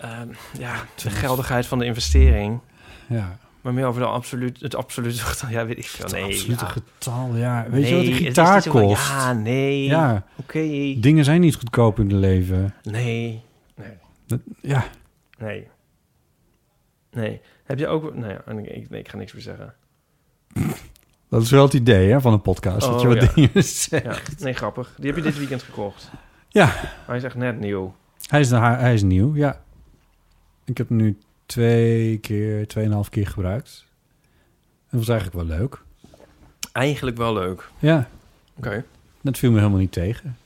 ehm, 0.01 0.29
ja, 0.59 0.75
de 1.03 1.11
geldigheid 1.11 1.67
van 1.67 1.79
de 1.79 1.85
investering. 1.85 2.61
Ja, 3.09 3.39
Maar 3.61 3.75
meer 3.75 3.87
over 3.87 4.01
de 4.01 4.07
absoluut, 4.07 4.61
het 4.61 4.75
absolute 4.75 5.19
getal. 5.25 5.49
Ja, 5.49 5.67
weet 5.67 5.79
ik 5.79 5.87
veel. 5.87 6.05
het 6.05 6.15
Nee, 6.15 6.25
absolute 6.25 6.65
ja. 6.65 6.71
getal, 6.71 7.37
ja. 7.37 7.67
Weet 7.71 7.89
je 7.89 7.95
wat 7.95 8.05
een 8.05 8.13
het 8.13 8.17
gitaar 8.23 8.63
van, 8.63 8.73
kost? 8.73 9.09
Ja, 9.09 9.33
nee. 9.33 9.85
Ja, 9.85 10.25
Oké. 10.37 10.61
dingen 11.01 11.25
zijn 11.25 11.41
niet 11.41 11.55
goedkoop 11.57 11.99
in 11.99 12.05
het 12.09 12.17
leven. 12.19 12.75
Nee. 12.83 13.43
Nee. 13.77 13.93
Dat- 14.27 14.41
ja, 14.61 14.85
Nee. 15.39 15.69
Nee. 17.11 17.41
Heb 17.65 17.79
je 17.79 17.87
ook... 17.87 18.15
Nou 18.15 18.39
nee, 18.55 18.67
ik, 18.67 18.91
nee, 18.91 19.01
ik 19.01 19.09
ga 19.09 19.17
niks 19.17 19.33
meer 19.33 19.43
zeggen. 19.43 19.75
dat 21.31 21.43
is 21.43 21.51
wel 21.51 21.65
het 21.65 21.75
idee 21.75 22.11
hè, 22.11 22.21
van 22.21 22.33
een 22.33 22.43
podcast. 22.43 22.87
dat 22.87 23.01
je 23.01 23.09
Oh, 23.09 23.15
wat 23.15 23.23
ja. 23.23 23.33
dingen 23.47 23.65
zegt. 23.65 24.05
Ja, 24.39 24.45
nee, 24.45 24.53
grappig. 24.53 24.95
Die 24.97 25.07
heb 25.07 25.17
je 25.17 25.23
dit 25.23 25.39
weekend 25.39 25.63
gekocht. 25.63 26.11
Ja. 26.49 26.73
Hij 27.07 27.17
is 27.17 27.25
echt 27.25 27.35
net 27.35 27.61
nieuw. 27.61 27.95
Hij 28.29 28.41
is, 28.41 28.51
hij 28.51 28.95
is 28.95 29.03
nieuw, 29.03 29.35
ja. 29.37 29.61
Ik 30.71 30.77
heb 30.79 30.89
hem 30.89 30.97
nu 30.97 31.19
twee 31.47 32.19
keer, 32.19 32.67
tweeënhalf 32.69 33.09
keer 33.09 33.27
gebruikt. 33.27 33.85
Dat 34.91 34.99
was 35.01 35.09
eigenlijk 35.09 35.49
wel 35.49 35.59
leuk. 35.59 35.83
Eigenlijk 36.73 37.17
wel 37.17 37.33
leuk. 37.33 37.69
Ja, 37.79 38.09
Oké. 38.57 38.85
dat 39.21 39.39
viel 39.39 39.51
me 39.51 39.59
helemaal 39.59 39.79
niet 39.79 39.93
tegen. 39.93 40.37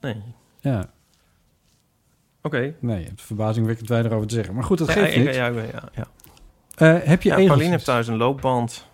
Nee. 0.00 0.22
Ja, 0.60 0.90
Oké. 2.42 2.74
nee, 2.80 3.00
je 3.00 3.06
hebt 3.06 3.22
verbazingwekkend 3.22 3.88
weinig 3.88 4.12
over 4.12 4.26
te 4.26 4.34
zeggen. 4.34 4.54
Maar 4.54 4.64
goed, 4.64 4.78
dat 4.78 4.86
Ja, 4.88 4.92
geeft 4.94 5.16
niet. 5.16 5.34
Ja, 5.34 5.46
ja, 5.46 5.62
ja, 5.62 5.88
ja. 5.94 6.06
Eh, 6.74 7.02
heb 7.08 7.22
je 7.22 7.28
Ja, 7.28 7.34
enige- 7.34 7.48
Pauline 7.52 7.70
heeft 7.70 7.84
thuis 7.84 8.06
een 8.06 8.16
loopband. 8.16 8.86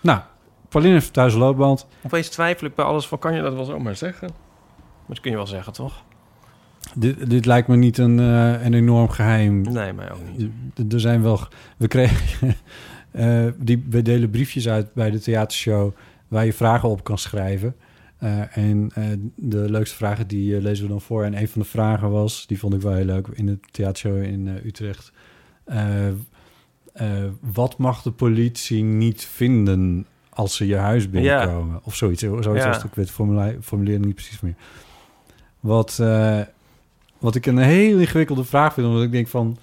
Nou, 0.00 0.20
Pauline 0.68 0.92
heeft 0.92 1.12
thuis 1.12 1.32
een 1.32 1.38
loopband. 1.38 1.86
Opeens 2.02 2.28
twijfel 2.28 2.66
ik 2.66 2.74
bij 2.74 2.84
alles 2.84 3.08
van, 3.08 3.18
kan 3.18 3.34
je 3.34 3.42
dat 3.42 3.54
wel 3.54 3.64
zomaar 3.64 3.96
zeggen? 3.96 4.28
Maar 4.28 5.06
dat 5.06 5.20
kun 5.20 5.30
je 5.30 5.36
wel 5.36 5.46
zeggen, 5.46 5.72
toch? 5.72 6.02
Dit, 6.94 7.30
dit 7.30 7.46
lijkt 7.46 7.68
me 7.68 7.76
niet 7.76 7.98
een, 7.98 8.18
eh, 8.18 8.64
een 8.64 8.74
enorm 8.74 9.08
geheim. 9.08 9.60
Nee, 9.62 9.92
mij 9.92 10.12
ook 10.12 10.20
niet. 10.36 10.50
D- 10.88 10.92
Er 10.92 11.00
zijn 11.00 11.22
wel... 11.22 11.40
We 11.76 11.88
kregen... 11.88 12.54
eh, 13.10 13.46
die, 13.58 13.86
we 13.90 14.02
delen 14.02 14.30
briefjes 14.30 14.68
uit 14.68 14.94
bij 14.94 15.10
de 15.10 15.18
theatershow... 15.20 15.92
waar 16.28 16.44
je 16.44 16.52
vragen 16.52 16.88
op 16.88 17.04
kan 17.04 17.18
schrijven. 17.18 17.74
Eh, 18.18 18.56
en 18.56 18.90
de 19.36 19.70
leukste 19.70 19.96
vragen 19.96 20.26
die 20.26 20.60
lezen 20.60 20.84
we 20.84 20.90
dan 20.90 21.00
voor. 21.00 21.24
En 21.24 21.36
een 21.40 21.48
van 21.48 21.60
de 21.62 21.68
vragen 21.68 22.10
was... 22.10 22.46
die 22.46 22.58
vond 22.58 22.74
ik 22.74 22.80
wel 22.80 22.92
heel 22.94 23.04
leuk... 23.04 23.28
in 23.32 23.46
de 23.46 23.58
theatershow 23.70 24.22
in 24.22 24.46
Utrecht... 24.64 25.12
Wat 27.40 27.78
mag 27.78 28.02
de 28.02 28.10
politie 28.10 28.82
niet 28.82 29.24
vinden... 29.24 30.06
als 30.28 30.56
ze 30.56 30.66
je 30.66 30.76
huis 30.76 31.10
binnenkomen? 31.10 31.80
Of 31.84 31.94
zoiets. 31.94 32.22
Zoiets 32.22 32.46
Ja. 32.64 32.70
het. 32.72 32.82
Ik 32.84 32.94
weet 32.94 33.10
het 33.16 33.64
formulieren 33.64 34.00
niet 34.06 34.14
precies 34.14 34.40
meer. 34.40 34.54
Wat... 35.60 35.98
wat 37.20 37.34
ik 37.34 37.46
een 37.46 37.58
heel 37.58 37.98
ingewikkelde 37.98 38.44
vraag 38.44 38.74
vind, 38.74 38.86
omdat 38.86 39.02
ik 39.02 39.12
denk 39.12 39.28
van... 39.28 39.58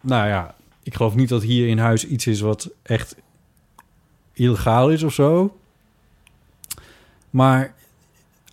Nou 0.00 0.28
ja, 0.28 0.54
ik 0.82 0.94
geloof 0.94 1.14
niet 1.14 1.28
dat 1.28 1.42
hier 1.42 1.68
in 1.68 1.78
huis 1.78 2.06
iets 2.06 2.26
is 2.26 2.40
wat 2.40 2.70
echt 2.82 3.16
illegaal 4.32 4.90
is 4.90 5.02
of 5.02 5.12
zo. 5.12 5.56
Maar 7.30 7.74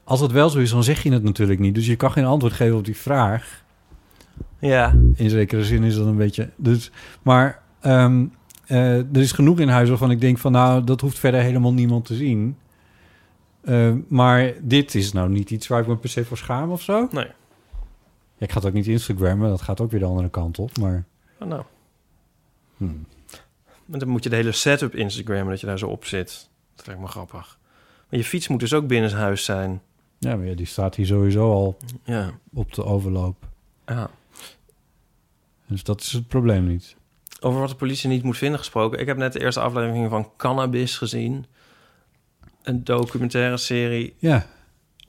als 0.04 0.20
het 0.20 0.32
wel 0.32 0.50
zo 0.50 0.60
is, 0.60 0.70
dan 0.70 0.84
zeg 0.84 1.04
je 1.04 1.12
het 1.12 1.24
natuurlijk 1.24 1.60
niet. 1.60 1.76
Dus 1.76 1.86
je 1.86 1.96
kan 1.96 2.12
geen 2.12 2.26
antwoord 2.26 2.54
geven 2.54 2.78
op 2.78 2.86
die 2.86 2.98
vraag. 2.98 3.64
Ja. 4.60 4.96
In 5.16 5.30
zekere 5.30 5.64
zin 5.64 5.84
is 5.84 5.96
dat 5.96 6.08
een 6.08 6.18
beetje... 6.18 6.50
Dus, 6.56 6.92
maar 7.22 7.62
ehm, 7.80 8.26
eh, 8.66 8.98
er 8.98 9.22
is 9.22 9.32
genoeg 9.32 9.60
in 9.60 9.68
huis 9.68 9.90
waarvan 9.90 10.12
ik 10.12 10.22
denk 10.22 10.38
van... 10.38 10.52
nou, 10.52 10.84
dat 10.84 11.02
hoeft 11.02 11.20
verder 11.20 11.42
helemaal 11.42 11.74
niemand 11.74 12.06
te 12.06 12.16
zien. 12.16 12.58
Eh, 13.66 13.94
maar 14.08 14.54
dit 14.62 14.96
is 14.96 15.12
nou 15.14 15.30
niet 15.30 15.50
iets 15.50 15.68
waar 15.68 15.82
ik 15.82 15.88
me 15.88 15.98
per 15.98 16.10
se 16.10 16.26
voor 16.26 16.38
schaam 16.38 16.72
of 16.72 16.82
zo. 16.82 17.08
Nee. 17.12 17.26
Ja, 18.38 18.46
ik 18.46 18.52
ga 18.52 18.58
het 18.58 18.66
ook 18.68 18.74
niet 18.74 18.88
Instagrammen, 18.88 19.50
dat 19.50 19.62
gaat 19.62 19.82
ook 19.82 19.92
weer 19.92 20.00
de 20.00 20.06
andere 20.06 20.30
kant 20.30 20.60
op. 20.60 20.78
Maar 20.78 21.06
Oh, 21.40 21.48
nou. 21.48 21.64
hmm. 22.78 23.06
Maar 23.86 24.00
dan 24.00 24.08
moet 24.10 24.24
je 24.24 24.30
de 24.30 24.36
hele 24.36 24.52
setup 24.52 24.96
Instagrammen 24.96 25.50
dat 25.50 25.60
je 25.60 25.66
daar 25.68 25.80
zo 25.80 25.88
op 25.88 26.06
zit. 26.06 26.50
Dat 26.76 26.86
lijkt 26.88 27.02
me 27.02 27.08
grappig. 27.08 27.58
Maar 28.10 28.20
je 28.20 28.26
fiets 28.26 28.48
moet 28.48 28.60
dus 28.60 28.74
ook 28.74 28.88
binnenshuis 28.88 29.44
zijn. 29.46 29.82
ja, 30.18 30.36
maar 30.36 30.46
ja, 30.46 30.56
die 30.56 30.66
staat 30.66 30.96
hier 30.96 31.06
sowieso 31.06 31.52
al 31.52 31.78
Ja. 32.04 32.32
op 32.54 32.74
de 32.74 32.84
overloop. 32.84 33.48
ja. 33.86 34.10
Dus 35.68 35.84
dat 35.84 36.02
is 36.02 36.12
het 36.12 36.28
probleem 36.28 36.68
niet. 36.68 36.96
Over 37.42 37.60
wat 37.60 37.70
de 37.70 37.76
politie 37.76 38.10
niet 38.10 38.24
moet 38.24 38.38
vinden 38.38 38.60
gesproken. 38.60 39.00
Ik 39.00 39.08
heb 39.08 39.18
net 39.18 39.34
de 39.34 39.40
eerste 39.40 39.60
aflevering 39.60 40.10
van 40.10 40.30
Cannabis 40.38 40.98
gezien. 40.98 41.46
Een 42.66 42.84
documentaire 42.84 43.58
serie 43.58 44.14
Ja, 44.18 44.46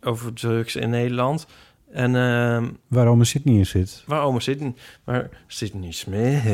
over 0.01 0.33
drugs 0.33 0.77
in 0.77 0.90
Nederland. 0.90 1.47
En 1.92 2.16
ehm 2.16 2.69
waar 2.87 3.07
oma 3.07 3.25
Sydney 3.25 3.55
in 3.57 3.66
zit. 3.66 4.03
waar 4.07 4.23
oma 4.23 4.38
Sydney, 4.38 4.75
waar 5.05 5.29
Sydney 5.47 5.92
Smith 5.92 6.45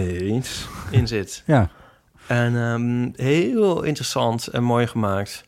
in 0.91 1.09
zit. 1.09 1.43
Ja, 1.47 1.71
En 2.27 2.57
ehm, 2.57 3.25
heel 3.27 3.83
interessant 3.83 4.47
en 4.47 4.62
mooi 4.62 4.87
gemaakt. 4.87 5.45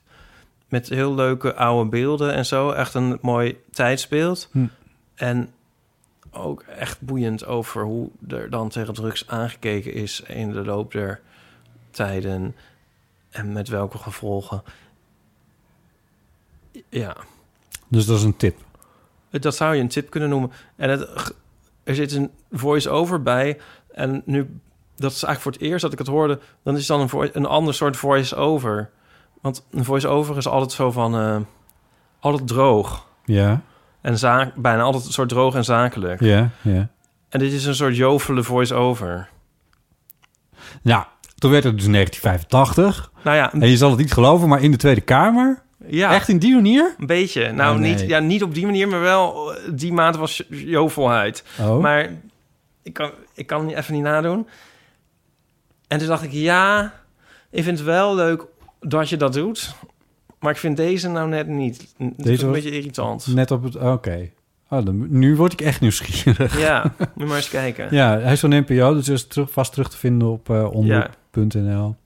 Met 0.69 0.89
heel 0.89 1.15
leuke 1.15 1.55
oude 1.55 1.91
beelden 1.91 2.35
en 2.35 2.47
zo. 2.47 2.71
Echt 2.71 2.95
een 2.95 3.19
mooi 3.21 3.57
tijdsbeeld. 3.71 4.49
Hm. 4.53 4.67
En 5.15 5.51
ook 6.31 6.63
echt 6.63 7.01
boeiend 7.01 7.47
over 7.47 7.83
hoe 7.83 8.11
er 8.29 8.51
dan 8.51 8.69
tegen 8.69 8.95
drugs 8.95 9.29
aangekeken 9.29 9.93
is 9.93 10.21
in 10.21 10.53
de 10.53 10.65
loop 10.65 10.93
der 10.93 11.21
tijden. 11.91 12.55
En 13.31 13.53
met 13.53 13.69
welke 13.69 13.99
gevolgen. 13.99 14.63
Ja, 16.89 17.17
dus 17.89 18.07
dat 18.07 18.17
is 18.19 18.23
een 18.25 18.37
tip. 18.37 18.59
dat 19.31 19.55
zou 19.55 19.75
je 19.75 19.81
een 19.81 19.89
tip 19.89 20.11
kunnen 20.11 20.29
noemen. 20.29 20.51
En 20.77 20.91
het, 20.91 21.35
er 21.85 21.95
zit 21.95 22.13
een 22.13 22.31
voice-over 22.53 23.23
bij. 23.23 23.59
En 23.93 24.23
nu, 24.25 24.61
dat 24.97 25.13
is 25.13 25.23
eigenlijk 25.23 25.41
voor 25.41 25.53
het 25.53 25.61
eerst 25.61 25.83
dat 25.83 25.93
ik 25.93 25.99
het 25.99 26.07
hoorde... 26.07 26.39
dan 26.63 26.73
is 26.75 26.79
het 26.79 26.89
dan 26.89 27.01
een, 27.01 27.09
voice- 27.09 27.37
een 27.37 27.47
ander 27.47 27.75
soort 27.75 27.97
voice-over. 27.97 28.91
Want 29.41 29.67
een 29.71 29.85
voice-over 29.85 30.37
is 30.37 30.47
altijd 30.49 30.73
zo 30.73 30.91
van... 30.91 31.15
eh, 31.19 31.37
altijd 32.21 32.47
droog. 32.49 33.07
Ja, 33.25 33.63
En 34.01 34.19
zaak, 34.19 34.55
bijna 34.55 34.83
altijd 34.83 35.05
een 35.07 35.13
soort 35.13 35.29
droog 35.29 35.55
en 35.55 35.65
zakelijk. 35.65 36.21
ja, 36.21 36.51
ja. 36.63 36.89
En 37.29 37.39
dit 37.39 37.53
is 37.53 37.65
een 37.65 37.75
soort 37.75 37.97
jovele 37.97 38.43
voice-over. 38.43 39.29
Ja, 40.83 41.09
toen 41.35 41.51
werd 41.51 41.65
het 41.65 41.77
dus 41.79 41.87
1985. 41.87 43.13
Nou 43.25 43.37
ja, 43.37 43.53
En 43.53 43.69
je 43.69 43.77
zal 43.77 43.91
het 43.91 43.99
niet 43.99 44.13
geloven, 44.13 44.49
maar 44.49 44.63
in 44.63 44.71
de 44.71 44.77
Tweede 44.77 45.01
Kamer? 45.01 45.63
Ja 45.89 46.15
Echt 46.15 46.29
in 46.29 46.39
die 46.39 46.55
manier? 46.55 46.95
een 46.99 47.07
beetje. 47.07 47.53
Nou, 47.53 47.75
Oh, 47.75 47.81
nee. 47.81 47.91
niet, 47.91 48.01
ja, 48.01 48.19
niet 48.19 48.43
op 48.43 48.55
die 48.55 48.65
manier, 48.67 48.89
maar 48.89 49.01
wel 49.01 49.55
eh, 49.55 49.61
die 49.73 49.93
mate 49.93 50.19
van 50.19 50.29
jo- 50.49 50.57
jovelheid. 50.71 51.45
Oh. 51.61 51.79
Maar 51.81 52.11
ik 52.83 52.93
kan, 52.93 53.11
ik 53.35 53.47
kan 53.47 53.67
het 53.69 53.77
even 53.77 53.95
niet 53.95 54.03
nadoen. 54.03 54.47
En 55.89 55.99
toen 55.99 56.09
dacht 56.09 56.23
ik, 56.23 56.33
ja, 56.33 56.93
ik 57.51 57.63
vind 57.65 57.79
het 57.79 57.87
wel 57.87 58.15
leuk 58.15 58.45
dat 58.81 59.09
je 59.09 59.17
dat 59.17 59.33
doet. 59.33 59.75
Maar 60.39 60.53
ik 60.53 60.59
vind 60.59 60.77
deze 60.77 61.09
nou 61.09 61.29
net 61.29 61.47
niet. 61.47 61.95
Deze 61.99 62.13
Deze 62.17 62.33
is 62.33 62.41
een 62.43 62.47
was- 62.51 62.57
beetje 62.57 62.77
irritant. 62.77 63.27
Net 63.35 63.51
op 63.51 63.63
het... 63.63 63.77
Oké. 63.77 64.31
Oh, 64.71 64.85
dan, 64.85 65.07
nu 65.19 65.37
word 65.37 65.53
ik 65.53 65.61
echt 65.61 65.81
nieuwsgierig. 65.81 66.59
Ja, 66.61 66.95
moet 67.15 67.27
maar 67.29 67.37
eens 67.37 67.49
kijken. 67.49 67.89
Ja, 67.91 68.19
hij 68.19 68.33
is 68.33 68.41
van 68.41 68.51
NPO, 68.51 68.95
dus 68.95 69.09
is 69.09 69.27
terug, 69.27 69.51
vast 69.51 69.73
terug 69.73 69.89
te 69.91 69.97
vinden 69.97 70.29
op 70.29 70.49
omroep.nl. 70.51 71.97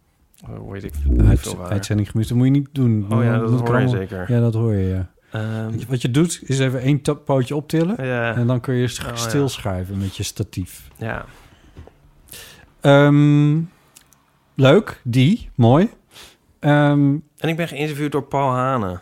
Oh, 0.48 0.58
hoe 0.58 0.72
weet 0.72 0.84
ik 0.84 0.92
Uit, 1.26 1.58
uitzending 1.58 2.10
gemist. 2.10 2.28
Dat 2.28 2.38
moet 2.38 2.46
je 2.46 2.52
niet 2.52 2.68
doen. 2.72 3.06
Oh 3.12 3.22
ja, 3.24 3.38
dat 3.38 3.60
hoor 3.68 3.80
je 3.80 3.88
zeker. 3.88 4.32
Ja, 4.32 4.40
dat 4.40 4.54
hoor 4.54 4.74
je, 4.74 4.86
ja. 4.88 5.10
Ehm, 5.30 5.72
Wat 5.88 6.02
je 6.02 6.10
doet, 6.10 6.40
is 6.44 6.58
even 6.58 6.80
één 6.80 7.00
pootje 7.24 7.56
optillen. 7.56 7.96
En 8.36 8.46
dan 8.46 8.60
kun 8.60 8.74
je 8.74 8.84
Oh, 9.00 9.06
ja. 9.08 9.16
stilschuiven 9.16 9.98
met 9.98 10.16
je 10.16 10.22
statief. 10.22 10.88
ja. 10.96 11.24
Ehm, 12.80 13.60
leuk, 14.54 15.00
die, 15.04 15.50
mooi. 15.54 15.90
Ehm, 16.58 17.16
En 17.38 17.48
ik 17.48 17.56
ben 17.56 17.68
geïnterviewd 17.68 18.12
door 18.12 18.22
Paul 18.24 18.50
Hane. 18.50 19.00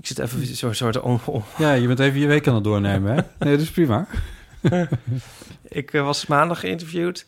Ik 0.00 0.06
zit 0.06 0.18
even 0.18 0.46
zo'n 0.56 0.74
soort 0.74 1.00
om, 1.00 1.18
om- 1.26 1.42
ja, 1.58 1.72
je 1.72 1.86
bent 1.86 1.98
even 1.98 2.20
je 2.20 2.26
week 2.26 2.48
aan 2.48 2.54
het 2.54 2.64
doornemen, 2.64 3.14
hè? 3.14 3.20
Nee, 3.44 3.52
dat 3.56 3.60
is 3.64 3.70
prima. 3.70 4.06
Ik 5.68 5.92
eh, 5.92 6.02
was 6.04 6.26
maandag 6.26 6.60
geïnterviewd. 6.60 7.26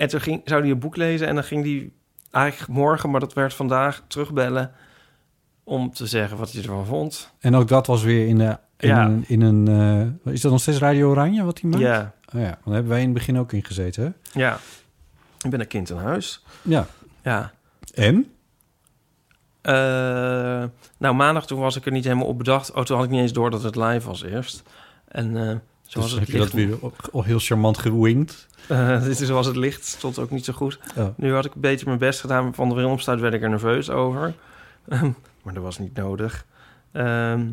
En 0.00 0.08
toen 0.08 0.20
ging, 0.20 0.40
zou 0.44 0.60
hij 0.62 0.70
een 0.70 0.78
boek 0.78 0.96
lezen. 0.96 1.26
En 1.26 1.34
dan 1.34 1.44
ging 1.44 1.64
hij 1.64 1.90
eigenlijk 2.30 2.72
morgen, 2.72 3.10
maar 3.10 3.20
dat 3.20 3.32
werd 3.32 3.54
vandaag, 3.54 4.02
terugbellen. 4.06 4.72
Om 5.64 5.92
te 5.92 6.06
zeggen 6.06 6.36
wat 6.36 6.52
hij 6.52 6.62
ervan 6.62 6.86
vond. 6.86 7.32
En 7.40 7.54
ook 7.54 7.68
dat 7.68 7.86
was 7.86 8.02
weer 8.02 8.26
in, 8.26 8.38
de, 8.38 8.58
in 8.76 8.88
Ja. 8.88 9.04
een... 9.04 9.24
In 9.26 9.40
een 9.40 9.68
eh, 10.24 10.32
is 10.32 10.40
dat 10.40 10.50
nog 10.52 10.60
steeds 10.60 10.78
Radio 10.78 11.08
Oranje 11.10 11.44
wat 11.44 11.60
hij 11.60 11.70
maakt? 11.70 11.82
Ja, 11.82 12.14
Oh 12.34 12.40
ja, 12.40 12.46
want 12.46 12.64
daar 12.64 12.74
hebben 12.74 12.92
wij 12.92 12.98
in 13.00 13.04
het 13.04 13.14
begin 13.14 13.38
ook 13.38 13.52
in 13.52 13.64
gezeten, 13.64 14.04
hè? 14.04 14.40
ja. 14.40 14.58
Ik 15.44 15.50
ben 15.50 15.60
een 15.60 15.66
kind 15.66 15.90
in 15.90 15.96
huis. 15.96 16.44
Ja. 16.62 16.86
Ja. 17.22 17.52
En? 17.94 18.32
Eh, 19.60 19.74
nou, 20.98 21.14
maandag 21.14 21.46
toen 21.46 21.60
was 21.60 21.76
ik 21.76 21.86
er 21.86 21.92
niet 21.92 22.04
helemaal 22.04 22.26
op 22.26 22.38
bedacht. 22.38 22.72
Oh, 22.72 22.82
toen 22.84 22.96
had 22.96 23.04
ik 23.04 23.10
niet 23.10 23.20
eens 23.20 23.32
door 23.32 23.50
dat 23.50 23.62
het 23.62 23.76
live 23.76 24.06
was 24.08 24.22
eerst. 24.22 24.62
En 25.08 25.36
eh 25.48 25.56
zoals 25.90 26.10
Dus 26.10 26.18
het 26.18 26.28
heb 26.28 26.36
je 26.36 26.42
dat 26.42 26.52
weer 26.52 26.78
al- 27.12 27.22
heel 27.22 27.38
charmant 27.38 27.78
gewinkt. 27.78 28.48
Eh, 28.68 29.02
dit 29.04 29.20
is 29.20 29.26
zoals 29.26 29.46
het 29.46 29.56
licht 29.56 29.84
stond 29.84 30.18
ook 30.18 30.30
niet 30.30 30.44
zo 30.44 30.52
goed. 30.52 30.78
Nu 31.16 31.34
had 31.34 31.44
ik 31.44 31.54
beter 31.54 31.86
mijn 31.86 31.98
best 31.98 32.20
gedaan. 32.20 32.54
Van 32.54 32.68
de 32.68 32.74
bril 32.74 32.90
opstaat 32.90 33.20
werd 33.20 33.34
ik 33.34 33.42
er 33.42 33.48
nerveus 33.48 33.90
over. 33.90 34.34
Ehm, 34.88 35.10
maar 35.42 35.54
dat 35.54 35.62
was 35.62 35.78
niet 35.78 35.94
nodig. 35.96 36.46
Ehm, 36.92 37.46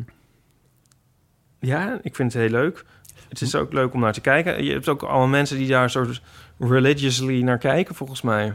ja, 1.60 1.98
ik 2.02 2.14
vind 2.16 2.32
het 2.32 2.42
heel 2.42 2.50
leuk. 2.50 2.84
Het 3.28 3.40
is 3.40 3.54
ook 3.54 3.72
leuk 3.72 3.94
om 3.94 4.00
naar 4.00 4.12
te 4.12 4.20
kijken. 4.20 4.64
Je 4.64 4.72
hebt 4.72 4.88
ook 4.88 5.02
allemaal 5.02 5.26
mensen 5.26 5.56
die 5.56 5.68
daar 5.68 5.90
soort 5.90 6.22
religiously 6.58 7.42
naar 7.42 7.58
kijken, 7.58 7.94
volgens 7.94 8.22
mij. 8.22 8.54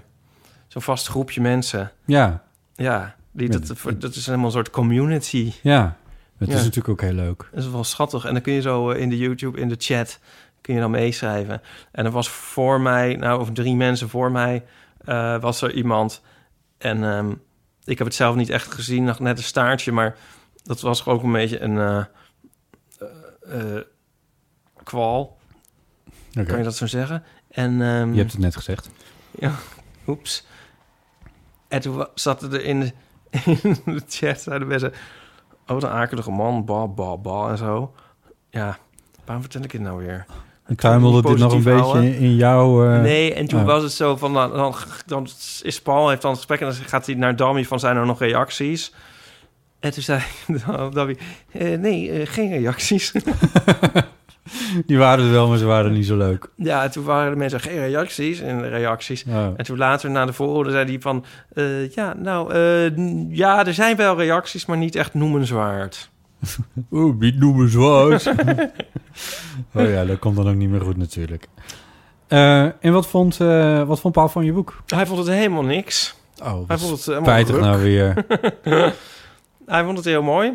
Zo'n 0.67 0.81
vast 0.81 1.07
groepje 1.07 1.41
mensen. 1.41 1.91
Ja, 2.05 2.43
Ja, 2.75 3.15
die, 3.31 3.49
dat, 3.49 3.73
dat 3.97 4.15
is 4.15 4.25
helemaal 4.25 4.45
een 4.45 4.51
soort 4.51 4.69
community. 4.69 5.53
ja. 5.61 5.97
Het 6.37 6.47
Ja. 6.49 6.53
is 6.55 6.61
natuurlijk 6.63 6.89
ook 6.89 7.01
heel 7.01 7.13
leuk. 7.13 7.49
Dat 7.51 7.63
is 7.63 7.69
wel 7.69 7.83
schattig. 7.83 8.25
En 8.25 8.33
dan 8.33 8.41
kun 8.41 8.53
je 8.53 8.61
zo 8.61 8.89
eh, 8.89 9.01
in 9.01 9.09
de 9.09 9.17
YouTube, 9.17 9.59
in 9.59 9.69
de 9.69 9.75
chat, 9.77 10.19
kun 10.61 10.73
je 10.73 10.79
dan 10.79 10.91
meeschrijven. 10.91 11.61
En 11.91 12.05
er 12.05 12.11
was 12.11 12.29
voor 12.29 12.81
mij, 12.81 13.15
nou, 13.15 13.39
of 13.39 13.51
drie 13.51 13.75
mensen 13.75 14.09
voor 14.09 14.31
mij, 14.31 14.63
eh, 15.05 15.39
was 15.41 15.61
er 15.61 15.71
iemand. 15.73 16.21
En 16.77 17.03
ehm, 17.03 17.31
ik 17.83 17.97
heb 17.97 18.07
het 18.07 18.15
zelf 18.15 18.35
niet 18.35 18.49
echt 18.49 18.73
gezien, 18.73 19.03
nog 19.03 19.19
net 19.19 19.37
een 19.37 19.43
staartje, 19.43 19.91
maar 19.91 20.17
dat 20.63 20.81
was 20.81 21.05
ook 21.05 21.23
een 21.23 21.31
beetje 21.31 21.59
een 21.61 21.77
eh, 23.47 23.79
kwal, 24.83 25.37
kan 26.33 26.57
je 26.57 26.63
dat 26.63 26.75
zo 26.75 26.85
zeggen? 26.87 27.23
En 27.49 27.81
ehm, 27.81 28.11
Je 28.11 28.17
hebt 28.19 28.31
het 28.31 28.41
net 28.41 28.55
gezegd. 28.55 28.89
Oeps. 30.07 30.45
En 31.67 31.81
toen 31.81 32.07
zaten 32.15 32.53
er 32.53 32.63
in 32.63 32.79
de, 32.79 32.91
in 33.63 33.81
de 33.85 34.01
chat, 34.07 34.41
zeiden 34.41 34.67
mensen... 34.67 34.93
Oh, 35.67 35.73
wat 35.73 35.83
een 35.83 35.89
akelige 35.89 36.31
man, 36.31 36.65
ba, 36.65 36.87
ba, 36.87 37.17
ba 37.17 37.49
en 37.49 37.57
zo. 37.57 37.93
Ja, 38.49 38.77
waarom 39.25 39.43
vertel 39.43 39.63
ik 39.63 39.71
het 39.71 39.81
nou 39.81 40.05
weer? 40.05 40.25
Ik 40.67 40.79
tuimelde 40.79 41.21
dit 41.21 41.37
nog 41.37 41.53
een 41.53 41.63
beetje 41.63 42.17
in 42.17 42.35
jouw... 42.35 42.85
eh, 42.85 43.01
nee, 43.01 43.33
en 43.33 43.47
toen 43.47 43.59
oh. 43.59 43.65
was 43.65 43.83
het 43.83 43.91
zo 43.91 44.15
van... 44.15 44.33
Dan, 44.33 44.51
dan, 44.51 44.75
dan 45.05 45.27
is 45.61 45.81
Paul, 45.81 46.09
heeft 46.09 46.21
dan 46.21 46.31
een 46.31 46.37
gesprek... 46.37 46.59
en 46.59 46.65
dan 46.65 46.75
gaat 46.75 47.05
hij 47.05 47.15
naar 47.15 47.35
Dammy 47.35 47.65
van... 47.65 47.79
zijn 47.79 47.97
er 47.97 48.05
nog 48.05 48.19
reacties? 48.19 48.93
En 49.79 49.91
toen 49.91 50.03
zei 50.03 50.21
Dammy... 50.93 51.17
eh, 51.51 51.79
nee, 51.79 52.11
eh, 52.11 52.27
geen 52.27 52.49
reacties. 52.49 53.11
Die 54.85 54.97
waren 54.97 55.25
er 55.25 55.31
wel, 55.31 55.47
maar 55.47 55.57
ze 55.57 55.65
waren 55.65 55.91
niet 55.93 56.05
zo 56.05 56.17
leuk. 56.17 56.49
ja, 56.55 56.83
en 56.83 56.91
toen 56.91 57.03
waren 57.03 57.31
de 57.31 57.37
mensen 57.37 57.59
geen 57.59 57.77
reacties 57.79 58.39
en 58.39 58.69
reacties. 58.69 59.25
En 59.57 59.63
toen 59.63 59.77
later 59.77 60.09
na 60.11 60.25
de 60.25 60.33
voorhoorde 60.33 60.71
zei 60.71 60.85
hij 60.85 60.99
van... 60.99 61.25
eh, 61.53 61.89
ja, 61.89 62.13
nou, 62.13 62.53
eh, 62.53 62.97
ja, 63.37 63.65
er 63.65 63.73
zijn 63.73 63.95
wel 63.95 64.17
reacties, 64.17 64.65
maar 64.65 64.77
niet 64.77 64.95
echt 64.95 65.13
noemenswaard. 65.13 66.09
Oeh, 66.91 67.15
niet 67.19 67.39
noemen 67.39 67.69
zwart. 67.69 68.27
oh 69.75 69.89
ja, 69.89 70.05
dat 70.05 70.19
komt 70.19 70.35
dan 70.35 70.49
ook 70.49 70.55
niet 70.55 70.69
meer 70.69 70.81
goed 70.81 70.97
natuurlijk. 70.97 71.47
Eh, 72.27 72.63
en 72.63 72.91
wat 72.93 73.07
vond, 73.07 73.37
wat 73.87 73.99
vond 73.99 74.13
Paul 74.13 74.29
van 74.29 74.45
je 74.45 74.53
boek? 74.53 74.83
Hij 74.87 75.05
vond 75.05 75.19
het 75.19 75.27
helemaal 75.27 75.63
niks. 75.63 76.15
Oh, 76.43 76.67
Hij 76.67 76.77
vond 76.77 76.91
het 76.91 77.05
helemaal 77.05 77.29
spijtig 77.29 77.55
ruk. 77.55 77.63
nou 77.63 77.81
weer. 77.81 78.25
Hij 79.65 79.83
vond 79.83 79.97
het 79.97 80.05
heel 80.05 80.23
mooi. 80.23 80.53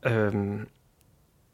Ehm, 0.00 0.56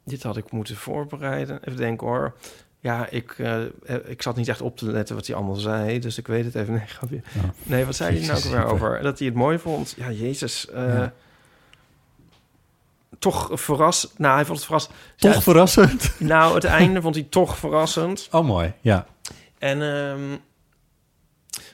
dit 0.05 0.23
had 0.23 0.37
ik 0.37 0.51
moeten 0.51 0.75
voorbereiden. 0.75 1.59
Even 1.63 1.77
denken 1.79 2.07
hoor. 2.07 2.33
Ja, 2.79 3.07
ik, 3.09 3.35
eh, 3.39 3.63
eh, 3.63 3.69
ik 4.05 4.21
zat 4.21 4.35
niet 4.35 4.47
echt 4.47 4.61
op 4.61 4.77
te 4.77 4.85
letten 4.91 5.15
wat 5.15 5.27
hij 5.27 5.35
allemaal 5.35 5.55
zei. 5.55 5.99
Dus 5.99 6.17
ik 6.17 6.27
weet 6.27 6.45
het 6.45 6.55
even. 6.55 6.73
Nee, 6.73 6.85
grapje. 6.87 7.21
Nee 7.63 7.85
wat 7.85 7.95
zei 7.95 8.17
hij 8.19 8.27
nou 8.27 8.49
weer 8.49 8.65
over? 8.65 9.01
Dat 9.01 9.17
hij 9.19 9.27
het 9.27 9.37
mooi 9.37 9.59
vond. 9.59 9.93
Ja, 9.97 10.11
jezus. 10.11 10.69
eh, 10.69 10.93
Ja. 10.93 11.13
Toch 13.19 13.49
verrast. 13.53 14.13
Nou, 14.17 14.35
hij 14.35 14.45
vond 14.45 14.57
het 14.57 14.65
verrast. 14.65 14.89
Toch 15.15 15.33
Ja, 15.33 15.41
verrassend. 15.41 16.11
nou, 16.19 16.55
het 16.55 16.63
einde 16.63 17.01
vond 17.01 17.15
hij 17.15 17.27
toch 17.29 17.57
verrassend. 17.57 18.27
Oh, 18.31 18.45
mooi. 18.45 18.73
Ja. 18.81 19.05
En 19.57 19.81
ehm, 19.81 20.37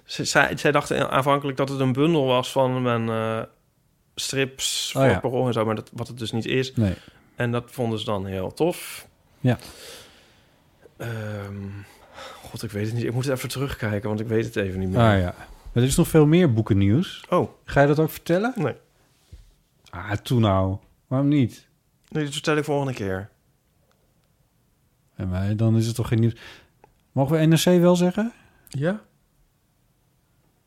ze, 0.05 0.25
zij, 0.25 0.57
zij 0.57 0.71
dachten 0.71 1.09
aanvankelijk 1.09 1.57
dat 1.57 1.69
het 1.69 1.79
een 1.79 1.93
bundel 1.93 2.25
was 2.25 2.51
van 2.51 2.81
mijn 2.81 3.47
strips 4.15 4.93
Oh 4.97 5.17
voor 5.21 5.47
en 5.47 5.53
zo, 5.53 5.65
maar 5.65 5.75
dat, 5.75 5.89
wat 5.93 6.07
het 6.07 6.17
dus 6.17 6.31
niet 6.31 6.45
is. 6.45 6.73
Nee. 6.75 6.93
En 7.41 7.51
dat 7.51 7.71
vonden 7.71 7.99
ze 7.99 8.05
dan 8.05 8.25
heel 8.25 8.53
tof. 8.53 9.07
Ja. 9.39 9.57
Ehm, 10.97 11.55
God, 12.43 12.63
ik 12.63 12.71
weet 12.71 12.85
het 12.85 12.95
niet. 12.95 13.03
Ik 13.03 13.13
moet 13.13 13.25
het 13.25 13.37
even 13.37 13.49
terugkijken, 13.49 14.07
want 14.09 14.19
ik 14.19 14.27
weet 14.27 14.45
het 14.45 14.55
even 14.55 14.79
niet 14.79 14.89
meer. 14.89 14.99
Ah 14.99 15.19
ja. 15.19 15.33
Maar 15.73 15.83
er 15.83 15.89
is 15.89 15.95
nog 15.95 16.07
veel 16.07 16.25
meer 16.25 16.53
boekennieuws. 16.53 17.25
Oh, 17.29 17.49
Ga 17.65 17.81
je 17.81 17.87
dat 17.87 17.99
ook 17.99 18.09
vertellen? 18.09 18.53
nee. 18.55 18.75
Ah, 19.89 20.11
toen 20.11 20.41
nou. 20.41 20.77
Waarom 21.07 21.27
niet? 21.27 21.67
Nee, 22.07 22.23
dat 22.23 22.33
vertel 22.33 22.57
ik 22.57 22.63
volgende 22.63 22.93
keer. 22.93 23.29
En 25.15 25.29
wij, 25.29 25.55
dan 25.55 25.77
is 25.77 25.85
het 25.85 25.95
toch 25.95 26.07
geen 26.07 26.19
nieuws. 26.19 26.35
Mogen 27.11 27.39
we 27.39 27.45
NRC 27.45 27.63
wel 27.81 27.95
zeggen? 27.95 28.33
Ja? 28.67 29.01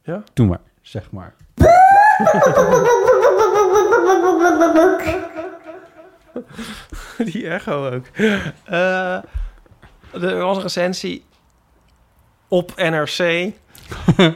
Ja? 0.03 0.23
Doe 0.33 0.47
maar. 0.47 0.61
Zeg 0.81 1.11
maar. 1.11 1.35
Die 7.33 7.49
echo 7.49 7.91
ook. 7.91 8.07
Eh, 8.65 9.15
er 10.13 10.37
was 10.37 10.57
een 10.57 10.63
recensie 10.63 11.25
op 12.49 12.73
NRC. 12.77 13.19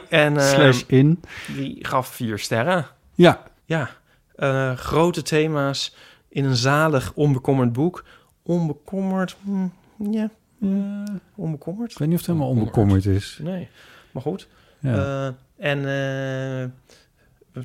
en 0.09 0.37
ehm, 0.37 0.39
Slash 0.39 0.83
in. 0.87 1.21
die 1.55 1.85
gaf 1.85 2.07
vier 2.07 2.39
sterren. 2.39 2.85
Ja. 3.15 3.43
Ja, 3.65 3.89
eh, 4.35 4.75
grote 4.75 5.21
thema's 5.21 5.95
in 6.29 6.45
een 6.45 6.55
zalig, 6.55 7.11
onbekommerd 7.15 7.73
boek. 7.73 8.03
Onbekommerd, 8.43 9.35
hm, 9.43 9.67
ja, 10.11 10.29
Ja. 10.59 11.03
onbekommerd. 11.35 11.91
Ik 11.91 11.97
weet 11.97 12.07
niet 12.07 12.19
of 12.19 12.25
het 12.25 12.35
helemaal 12.35 12.55
onbekommerd 12.57 13.05
is. 13.05 13.39
Nee, 13.41 13.69
maar 14.11 14.21
goed. 14.21 14.47
Ja. 14.79 14.93
Eh, 14.95 15.33
en 15.71 15.79
eh 15.85 16.69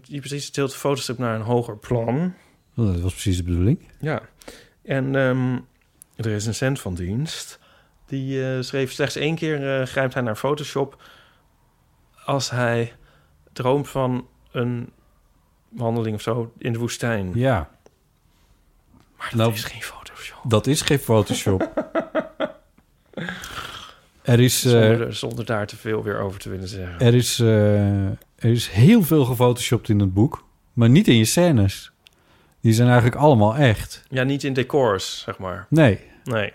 die 0.02 0.20
precies 0.20 0.50
tilt 0.50 0.70
de 0.70 0.76
fotostrip 0.78 1.18
naar 1.18 1.34
een 1.34 1.40
hoger 1.42 1.76
plan. 1.76 2.34
Oh, 2.76 2.86
dat 2.92 3.00
was 3.00 3.12
precies 3.12 3.36
de 3.36 3.42
bedoeling. 3.42 3.78
Ja. 4.00 4.22
En 4.82 5.14
ehm, 5.16 5.58
er 6.16 6.26
is 6.32 6.46
een 6.46 6.54
cent 6.54 6.80
van 6.80 6.94
dienst. 6.94 7.58
Die 8.06 8.44
eh, 8.54 8.62
schreef 8.62 8.92
slechts 8.92 9.16
één 9.16 9.34
keer 9.34 9.80
eh, 9.80 9.86
grijpt 9.86 10.14
hij 10.14 10.22
naar 10.22 10.36
Photoshop 10.36 11.02
als 12.24 12.50
hij 12.50 12.92
droomt 13.52 13.88
van 13.88 14.26
een 14.52 14.90
wandeling 15.68 16.14
of 16.16 16.22
zo 16.22 16.52
in 16.58 16.72
de 16.72 16.78
woestijn. 16.78 17.30
Ja, 17.34 17.70
Maar 19.16 19.28
dat 19.30 19.38
Nou, 19.38 19.52
is 19.52 19.64
geen 19.64 19.82
Photoshop. 19.82 20.38
dat 20.50 20.66
is 20.66 20.80
geen 20.80 20.98
Photoshop. 20.98 21.72
er, 24.22 24.40
is, 24.40 24.64
eh, 24.64 24.70
Zonder, 24.70 25.14
zonder 25.14 25.44
daar 25.44 25.66
te 25.66 25.76
veel 25.76 26.02
weer 26.02 26.18
over 26.18 26.40
te 26.40 26.48
willen 26.48 26.68
zeggen. 26.68 26.98
er, 27.00 27.14
is, 27.14 27.38
er 27.38 28.18
is 28.38 28.68
heel 28.68 29.02
veel 29.02 29.24
gefotoshopt 29.24 29.88
in 29.88 29.98
het 30.00 30.14
boek, 30.14 30.44
maar 30.72 30.88
niet 30.90 31.08
in 31.08 31.16
je 31.16 31.24
scènes. 31.24 31.92
Die 32.64 32.72
zijn 32.72 32.88
eigenlijk 32.88 33.16
allemaal 33.20 33.54
echt. 33.56 34.04
Ja, 34.08 34.22
niet 34.22 34.44
in 34.44 34.52
decors, 34.52 35.20
zeg 35.20 35.38
maar. 35.38 35.66
Nee, 35.68 36.00
Nee. 36.24 36.52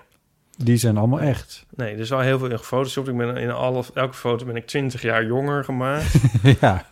die 0.58 0.78
zijn 0.78 0.98
allemaal 0.98 1.20
echt. 1.20 1.66
Nee, 1.76 1.94
er 1.94 2.00
is 2.00 2.10
wel 2.10 2.20
heel 2.20 2.40
veel 2.40 2.50
in 2.50 2.58
gefotoshopt. 2.58 3.08
Ik 3.08 3.18
ben 3.18 3.38
in 3.38 3.52
alle, 3.52 3.84
elke 3.94 4.14
foto 4.14 4.46
ben 4.46 4.56
ik 4.56 4.68
20 4.68 5.02
jaar 5.02 5.26
jonger 5.26 5.64
gemaakt. 5.64 6.16
ja, 6.62 6.86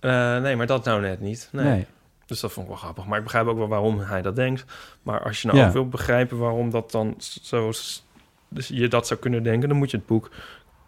Eh, 0.00 0.40
nee, 0.40 0.56
maar 0.56 0.66
dat 0.66 0.84
nou 0.84 1.00
net 1.00 1.20
niet. 1.20 1.48
Nee. 1.52 1.64
nee. 1.64 1.86
Dus 2.26 2.40
dat 2.40 2.52
vond 2.52 2.66
ik 2.66 2.72
wel 2.72 2.80
grappig. 2.82 3.06
Maar 3.06 3.18
ik 3.18 3.24
begrijp 3.24 3.46
ook 3.46 3.58
wel 3.58 3.68
waarom 3.68 3.98
hij 4.00 4.22
dat 4.22 4.36
denkt. 4.36 4.64
Maar 5.02 5.22
als 5.22 5.42
je 5.42 5.46
nou 5.48 5.58
Ja. 5.60 5.66
ook 5.66 5.72
wil 5.72 5.88
begrijpen 5.88 6.38
waarom 6.38 6.70
dat 6.70 6.90
dan 6.90 7.14
zo... 7.42 7.72
Dus 8.48 8.68
je 8.68 8.88
dat 8.88 9.06
zou 9.06 9.20
kunnen 9.20 9.42
denken, 9.42 9.68
dan 9.68 9.78
moet 9.78 9.90
je 9.90 9.96
het 9.96 10.06
boek 10.06 10.30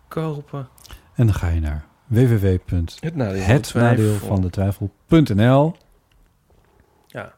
kopen. 0.09 0.68
En 1.14 1.26
dan 1.26 1.35
ga 1.35 1.49
je 1.49 1.61
naar 1.61 1.85
www.het 2.07 2.97
Het 3.01 3.16
nadeel, 3.16 3.61
nadeel 3.74 4.14
van 4.14 4.41
de 4.41 4.51
twijfel.nl. 4.51 5.76
Ja. 7.07 7.33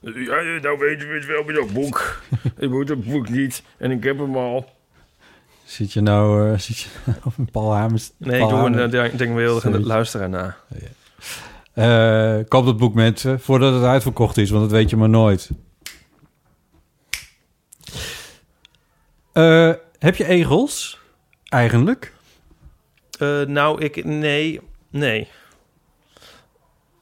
Ja, 0.00 0.42
nou 0.62 0.78
weet 0.78 1.00
je 1.00 1.06
het 1.06 1.26
wel 1.26 1.44
met 1.44 1.54
dat 1.54 1.72
boek. 1.72 2.22
ik 2.58 2.70
moet 2.70 2.88
het 2.88 3.04
boek 3.04 3.28
niet. 3.28 3.62
En 3.76 3.90
ik 3.90 4.04
heb 4.04 4.18
hem 4.18 4.36
al. 4.36 4.70
Zit 5.64 5.92
je 5.92 6.00
nou, 6.00 6.52
eh, 6.52 6.58
zit 6.58 6.78
je 6.78 6.88
nou 7.04 7.18
op 7.24 7.38
een 7.38 7.50
Paul 7.50 7.74
Hamers? 7.74 8.12
Nee, 8.16 8.42
ik 8.42 8.48
doe 8.48 8.58
een 8.58 8.94
uh, 8.94 9.16
denkbeeldige 9.16 9.80
luisteraar 9.80 10.28
na. 10.28 10.56
Eh, 11.72 12.44
koop 12.48 12.64
dat 12.64 12.76
boek 12.76 12.94
mensen 12.94 13.40
voordat 13.40 13.74
het 13.74 13.82
uitverkocht 13.82 14.36
is, 14.36 14.50
want 14.50 14.62
dat 14.62 14.72
weet 14.72 14.90
je 14.90 14.96
maar 14.96 15.08
nooit. 15.08 15.50
Eh, 19.32 19.72
heb 19.98 20.16
je 20.16 20.26
egels? 20.26 21.00
Eigenlijk? 21.44 22.12
Nou, 23.46 23.80
ik... 23.80 24.04
Nee. 24.04 24.60
Nee. 24.90 25.28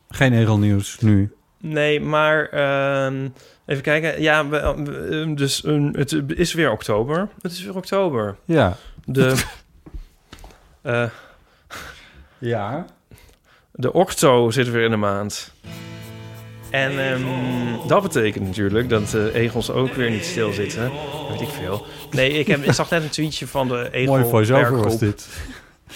Geen 0.08 0.32
egelnieuws 0.32 1.00
nu. 1.00 1.32
Nee, 1.60 2.00
maar... 2.00 2.48
ehm, 2.48 3.28
even 3.66 3.82
kijken. 3.82 4.22
Ja, 4.22 4.48
we, 4.48 4.74
we- 4.84 5.32
dus 5.34 5.64
um, 5.64 5.94
het 5.94 6.22
is 6.34 6.52
weer 6.52 6.70
oktober. 6.70 7.28
Het 7.42 7.52
is 7.52 7.64
weer 7.64 7.76
oktober. 7.76 8.36
Ja. 8.44 8.76
De... 9.04 9.34
eh, 10.82 11.04
Ja. 12.38 12.86
De 13.72 13.92
octo 13.92 14.50
zit 14.50 14.70
weer 14.70 14.84
in 14.84 14.90
de 14.90 14.96
maand. 14.96 15.52
En 16.70 16.98
ehm, 17.10 17.22
dat 17.86 18.02
betekent 18.02 18.46
natuurlijk 18.46 18.88
dat 18.88 19.08
de 19.10 19.30
egels 19.34 19.70
ook 19.70 19.92
weer 19.94 20.10
niet 20.10 20.24
stilzitten. 20.24 20.90
Weet 21.30 21.40
ik 21.40 21.48
veel. 21.48 21.86
Nee, 22.10 22.30
ik, 22.32 22.46
heb, 22.46 22.62
ik 22.62 22.72
zag 22.72 22.90
net 22.90 23.02
een 23.02 23.08
tweetje 23.08 23.46
van 23.46 23.68
de 23.68 24.02
Mooi 24.06 24.24
voice-over 24.24 24.76
was 24.82 24.98
dit. 24.98 25.28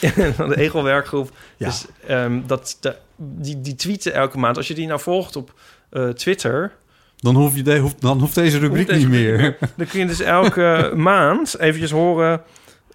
de 0.48 0.56
egelwerkgroep. 0.56 1.30
Ja. 1.56 1.66
Dus 1.66 1.86
ehm, 2.06 2.40
dat, 2.46 2.76
de, 2.80 2.96
die, 3.16 3.60
die 3.60 3.74
tweeten 3.74 4.14
elke 4.14 4.38
maand. 4.38 4.56
Als 4.56 4.68
je 4.68 4.74
die 4.74 4.86
nou 4.86 5.00
volgt 5.00 5.36
op 5.36 5.54
eh, 5.90 6.08
Twitter... 6.08 6.72
Dan, 7.16 7.34
hoef 7.34 7.56
je 7.56 7.62
de, 7.62 7.90
dan 7.98 8.20
hoeft 8.20 8.34
deze 8.34 8.58
rubriek 8.58 8.86
hoeft 8.88 9.00
deze 9.00 9.08
niet 9.08 9.20
meer. 9.20 9.58
Dan 9.76 9.86
kun 9.86 10.00
je 10.00 10.06
dus 10.06 10.20
elke 10.20 10.92
maand 10.96 11.58
eventjes 11.58 11.90
horen 11.90 12.42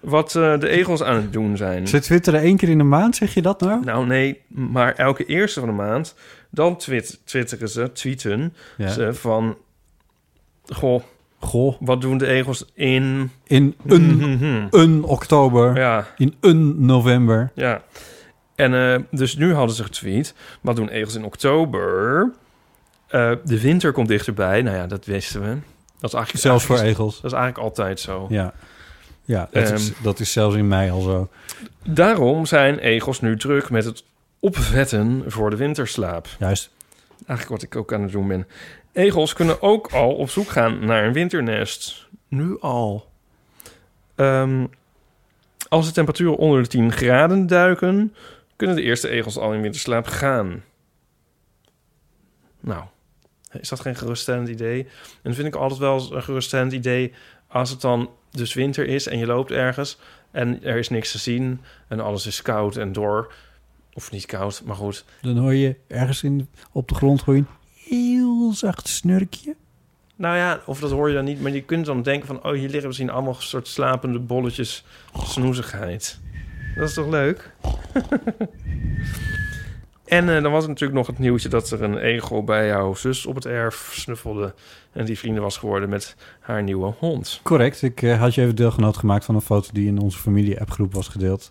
wat 0.00 0.34
eh, 0.34 0.58
de 0.58 0.68
egels 0.68 1.02
aan 1.02 1.16
het 1.16 1.32
doen 1.32 1.56
zijn. 1.56 1.88
Ze 1.88 2.00
twitteren 2.00 2.40
één 2.40 2.56
keer 2.56 2.68
in 2.68 2.78
de 2.78 2.84
maand, 2.84 3.16
zeg 3.16 3.34
je 3.34 3.42
dat 3.42 3.60
nou? 3.60 3.84
Nou 3.84 4.06
nee, 4.06 4.42
maar 4.48 4.94
elke 4.94 5.24
eerste 5.24 5.60
van 5.60 5.68
de 5.68 5.74
maand... 5.74 6.14
dan 6.50 6.76
twit 6.76 7.20
twitteren 7.24 7.68
ze, 7.68 7.92
tweeten 7.92 8.54
Ja. 8.76 8.88
ze 8.88 9.14
van... 9.14 9.56
Goh, 10.66 11.02
Goh, 11.40 11.74
wat 11.80 12.00
doen 12.00 12.18
de 12.18 12.26
egels 12.26 12.64
in... 12.74 13.30
in 13.44 13.74
een, 13.86 14.16
Mhm. 14.16 14.66
een 14.70 15.02
oktober, 15.04 15.76
Ja, 15.76 16.06
in 16.16 16.34
een 16.40 16.84
november. 16.86 17.50
ja. 17.54 17.82
En 18.54 18.74
eh, 18.74 19.00
dus 19.10 19.36
nu 19.36 19.54
hadden 19.54 19.76
ze 19.76 19.84
getweet... 19.84 20.34
wat 20.60 20.76
doen 20.76 20.88
egels 20.88 21.14
in 21.14 21.24
oktober? 21.24 22.30
Eh, 23.08 23.32
de 23.44 23.60
winter 23.60 23.92
komt 23.92 24.08
dichterbij. 24.08 24.62
Nou 24.62 24.76
ja, 24.76 24.86
dat 24.86 25.04
wisten 25.04 25.40
we. 25.40 25.56
Dat 25.98 26.10
is 26.10 26.16
eigenlijk, 26.16 26.44
Zelfs 26.44 26.64
voor 26.64 26.76
eigenlijk- 26.76 27.00
egels. 27.08 27.20
Dat 27.20 27.32
is 27.32 27.36
eigenlijk 27.38 27.68
altijd 27.68 28.00
zo. 28.00 28.26
Ja, 28.28 28.52
ja 29.24 29.48
dat, 29.52 29.70
is, 29.70 29.92
Ehm. 29.92 30.02
dat 30.02 30.20
is 30.20 30.32
zelfs 30.32 30.56
in 30.56 30.68
mei 30.68 30.90
al 30.90 31.00
zo. 31.00 31.28
Daarom 31.84 32.46
zijn 32.46 32.78
egels 32.78 33.20
nu 33.20 33.36
druk 33.36 33.70
met 33.70 33.84
het 33.84 34.04
opvetten 34.40 35.22
voor 35.26 35.50
de 35.50 35.56
winterslaap. 35.56 36.28
Juist. 36.38 36.70
Eigenlijk 37.26 37.48
wat 37.60 37.62
ik 37.62 37.76
ook 37.76 37.92
aan 37.92 38.02
het 38.02 38.12
doen 38.12 38.28
ben. 38.28 38.46
Egels 38.98 39.32
kunnen 39.32 39.62
ook 39.62 39.92
al 39.92 40.14
op 40.14 40.30
zoek 40.30 40.48
gaan 40.48 40.84
naar 40.84 41.04
een 41.04 41.12
winternest. 41.12 42.08
Nu 42.28 42.60
al. 42.60 43.10
Ehm, 44.14 44.66
als 45.68 45.86
de 45.86 45.92
temperaturen 45.92 46.36
onder 46.36 46.62
de 46.62 46.68
10 46.68 46.92
graden 46.92 47.46
duiken, 47.46 48.14
kunnen 48.56 48.76
de 48.76 48.82
eerste 48.82 49.08
egels 49.08 49.36
al 49.36 49.52
in 49.52 49.60
winterslaap 49.60 50.06
gaan. 50.06 50.64
Nou, 52.60 52.84
is 53.52 53.68
dat 53.68 53.80
geen 53.80 53.96
geruststellend 53.96 54.48
idee? 54.48 54.82
En 54.84 54.90
dat 55.22 55.34
vind 55.34 55.48
ik 55.48 55.54
altijd 55.54 55.80
wel 55.80 56.12
een 56.12 56.22
geruststellend 56.22 56.72
idee 56.72 57.12
als 57.46 57.70
het 57.70 57.80
dan 57.80 58.10
dus 58.30 58.54
winter 58.54 58.86
is 58.86 59.06
en 59.06 59.18
je 59.18 59.26
loopt 59.26 59.50
ergens 59.50 59.98
en 60.30 60.64
er 60.64 60.76
is 60.76 60.88
niks 60.88 61.12
te 61.12 61.18
zien 61.18 61.60
en 61.88 62.00
alles 62.00 62.26
is 62.26 62.42
koud 62.42 62.76
en 62.76 62.92
dor. 62.92 63.34
Of 63.92 64.10
niet 64.10 64.26
koud, 64.26 64.62
maar 64.64 64.76
goed. 64.76 65.04
Dan 65.20 65.36
hoor 65.36 65.54
je 65.54 65.76
ergens 65.86 66.22
in, 66.22 66.48
op 66.72 66.88
de 66.88 66.94
grond 66.94 67.22
een 67.26 67.46
heel 67.88 68.52
zacht 68.52 68.88
snurkje. 68.88 69.56
Nou 70.16 70.36
ja, 70.36 70.60
of 70.66 70.80
dat 70.80 70.90
hoor 70.90 71.08
je 71.08 71.14
dan 71.14 71.24
niet, 71.24 71.40
maar 71.40 71.52
je 71.52 71.62
kunt 71.62 71.86
dan 71.86 72.02
denken 72.02 72.26
van... 72.26 72.44
oh, 72.44 72.52
hier 72.52 72.68
liggen 72.68 72.86
misschien 72.86 73.10
allemaal 73.10 73.34
soort 73.34 73.68
slapende 73.68 74.18
bolletjes 74.18 74.84
snoezigheid. 75.22 76.18
Dat 76.76 76.88
is 76.88 76.94
toch 76.94 77.08
leuk? 77.08 77.50
en 80.04 80.36
eh, 80.36 80.42
dan 80.42 80.52
was 80.52 80.62
er 80.62 80.68
natuurlijk 80.68 80.98
nog 80.98 81.06
het 81.06 81.18
nieuwtje 81.18 81.48
dat 81.48 81.70
er 81.70 81.82
een 81.82 81.98
egel 81.98 82.44
bij 82.44 82.66
jouw 82.66 82.94
zus 82.94 83.26
op 83.26 83.34
het 83.34 83.46
erf 83.46 83.90
snuffelde... 83.94 84.54
en 84.92 85.04
die 85.04 85.18
vrienden 85.18 85.42
was 85.42 85.56
geworden 85.56 85.88
met 85.88 86.16
haar 86.40 86.62
nieuwe 86.62 86.94
hond. 86.98 87.40
Correct. 87.42 87.82
Ik 87.82 88.02
eh, 88.02 88.20
had 88.20 88.34
je 88.34 88.42
even 88.42 88.56
deelgenoot 88.56 88.96
gemaakt 88.96 89.24
van 89.24 89.34
een 89.34 89.40
foto 89.40 89.68
die 89.72 89.88
in 89.88 90.00
onze 90.00 90.18
familie-appgroep 90.18 90.92
was 90.92 91.08
gedeeld. 91.08 91.50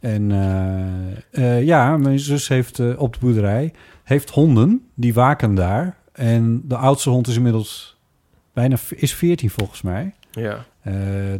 En 0.00 0.30
eh, 0.30 1.56
eh, 1.56 1.64
ja, 1.64 1.96
mijn 1.96 2.18
zus 2.18 2.48
heeft 2.48 2.78
eh, 2.78 3.00
op 3.00 3.12
de 3.12 3.18
boerderij 3.18 3.72
heeft 4.02 4.30
honden 4.30 4.86
die 4.94 5.14
waken 5.14 5.54
daar. 5.54 5.96
En 6.12 6.62
de 6.64 6.76
oudste 6.76 7.10
hond 7.10 7.26
is 7.26 7.36
inmiddels 7.36 7.96
bijna 8.52 8.76
is 8.90 9.14
14 9.14 9.50
volgens 9.50 9.82
mij. 9.82 10.14
Ja, 10.30 10.64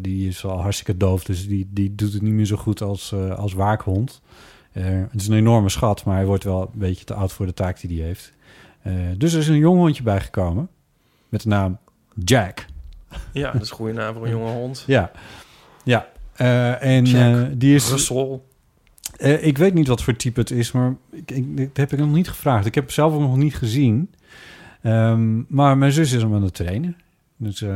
die 0.00 0.28
is 0.28 0.44
al 0.44 0.60
hartstikke 0.60 0.96
doof, 0.96 1.24
dus 1.24 1.48
die, 1.48 1.68
die 1.70 1.94
doet 1.94 2.12
het 2.12 2.22
niet 2.22 2.32
meer 2.32 2.44
zo 2.44 2.56
goed 2.56 2.82
als, 2.82 3.14
als 3.36 3.52
waakhond. 3.52 4.20
Het 4.72 5.20
is 5.20 5.28
een 5.28 5.36
enorme 5.36 5.68
schat, 5.68 6.04
maar 6.04 6.16
hij 6.16 6.26
wordt 6.26 6.44
wel 6.44 6.60
een 6.60 6.78
beetje 6.78 7.04
te 7.04 7.14
oud 7.14 7.32
voor 7.32 7.46
de 7.46 7.54
taak 7.54 7.80
die 7.80 7.98
hij 7.98 8.06
heeft. 8.06 8.32
Dus 9.18 9.32
er 9.32 9.38
is 9.38 9.48
een 9.48 9.56
jong 9.56 9.78
hondje 9.78 10.02
bijgekomen 10.02 10.68
met 11.28 11.42
de 11.42 11.48
naam 11.48 11.78
Jack. 12.24 12.66
ja 13.32 13.52
dat 13.52 13.62
is 13.62 13.70
een 13.70 13.76
goede 13.76 13.92
naam 13.92 14.14
voor 14.14 14.24
een 14.24 14.30
jonge 14.30 14.52
hond. 14.52 14.84
Ja, 14.86 15.10
ja. 15.84 16.06
Eh, 16.36 16.82
en 16.82 17.06
eh, 17.06 17.42
die 17.54 17.74
is. 17.74 17.90
Russel. 17.90 18.46
eh, 19.16 19.46
ik 19.46 19.58
weet 19.58 19.74
niet 19.74 19.86
wat 19.86 20.02
voor 20.02 20.16
type 20.16 20.40
het 20.40 20.50
is, 20.50 20.72
maar 20.72 20.96
ik, 21.10 21.30
ik, 21.30 21.56
dat 21.56 21.76
heb 21.76 21.92
ik 21.92 21.98
nog 21.98 22.12
niet 22.12 22.28
gevraagd. 22.28 22.66
Ik 22.66 22.74
heb 22.74 22.90
zelf 22.90 23.12
ook 23.14 23.20
nog 23.20 23.36
niet 23.36 23.56
gezien. 23.56 24.10
Ehm, 24.82 25.42
maar 25.48 25.78
mijn 25.78 25.92
zus 25.92 26.12
is 26.12 26.22
hem 26.22 26.34
aan 26.34 26.42
het 26.42 26.54
trainen. 26.54 26.96
Dus 27.36 27.62
eh, 27.62 27.70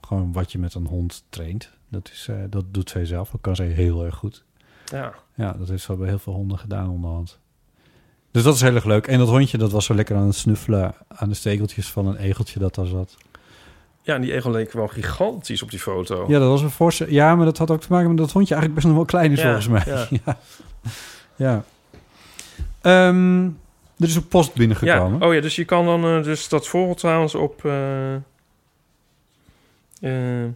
gewoon 0.00 0.32
wat 0.32 0.52
je 0.52 0.58
met 0.58 0.74
een 0.74 0.86
hond 0.86 1.24
traint. 1.28 1.70
Dat, 1.88 2.08
is, 2.12 2.28
dat 2.50 2.64
doet 2.74 2.90
zij 2.90 3.04
zelf. 3.04 3.30
Dat 3.30 3.40
kan 3.40 3.56
zij 3.56 3.66
heel 3.66 4.04
erg 4.04 4.14
goed. 4.14 4.44
Ja, 4.84 5.14
Ja, 5.34 5.52
dat 5.52 5.68
heeft 5.68 5.82
ze 5.82 5.94
bij 5.96 6.08
heel 6.08 6.18
veel 6.18 6.32
honden 6.32 6.58
gedaan 6.58 6.88
onderhand. 6.88 7.38
Dus 8.30 8.42
dat 8.42 8.54
is 8.54 8.60
heel 8.60 8.74
erg 8.74 8.84
leuk. 8.84 9.06
En 9.06 9.18
dat 9.18 9.28
hondje 9.28 9.58
dat 9.58 9.72
was 9.72 9.84
zo 9.84 9.94
lekker 9.94 10.16
aan 10.16 10.26
het 10.26 10.34
snuffelen 10.34 10.94
aan 11.08 11.28
de 11.28 11.34
stekeltjes 11.34 11.90
van 11.90 12.06
een 12.06 12.16
egeltje 12.16 12.58
dat 12.58 12.74
daar 12.74 12.86
zat. 12.86 13.16
Ja 14.08 14.14
en 14.14 14.20
die 14.20 14.32
egel 14.32 14.50
leek 14.50 14.72
wel 14.72 14.88
gigantisch 14.88 15.62
op 15.62 15.70
die 15.70 15.78
foto. 15.78 16.24
Ja, 16.28 16.38
dat 16.38 16.48
was 16.48 16.62
een 16.62 16.70
forse... 16.70 17.12
Ja, 17.12 17.34
maar 17.36 17.44
dat 17.44 17.58
had 17.58 17.70
ook 17.70 17.80
te 17.80 17.86
maken 17.90 18.08
met 18.08 18.16
dat 18.18 18.32
hondje 18.32 18.54
eigenlijk 18.54 18.74
best 18.74 18.86
nog 18.86 18.96
wel 18.96 19.04
klein 19.20 19.32
is 19.32 19.40
Ja, 19.40 19.44
volgens 19.60 19.68
mij. 19.68 19.94
ja. 19.94 20.06
Ja. 20.24 20.38
ja. 21.36 21.64
Ehm, 22.80 23.44
er 23.98 24.06
is 24.08 24.14
een 24.14 24.28
post 24.28 24.48
Ja, 24.48 24.54
binnengekomen. 24.58 25.22
oh 25.22 25.34
ja, 25.34 25.40
dus 25.40 25.56
je 25.56 25.64
kan 25.64 25.84
dan... 25.84 26.04
eh, 26.04 26.22
dus 26.22 26.48
dat 26.48 26.68
volgt 26.68 26.98
trouwens 26.98 27.34
op... 27.34 27.64
eh, 27.64 28.14
eh, 30.00 30.48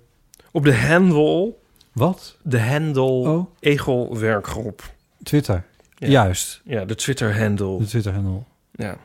op 0.50 0.64
de 0.64 0.76
handle... 0.76 1.52
Wat? 1.92 2.36
De 2.42 2.60
handle 2.60 3.02
Oh, 3.02 3.46
Egelwerkgroep. 3.60 4.82
Twitter. 5.22 5.64
Ja. 5.94 6.08
Juist. 6.08 6.60
Ja, 6.64 6.84
de 6.84 6.94
Twitter-handle. 6.94 7.78
De 7.78 7.86
Twitter-handle. 7.86 8.42
Ja. 8.72 8.96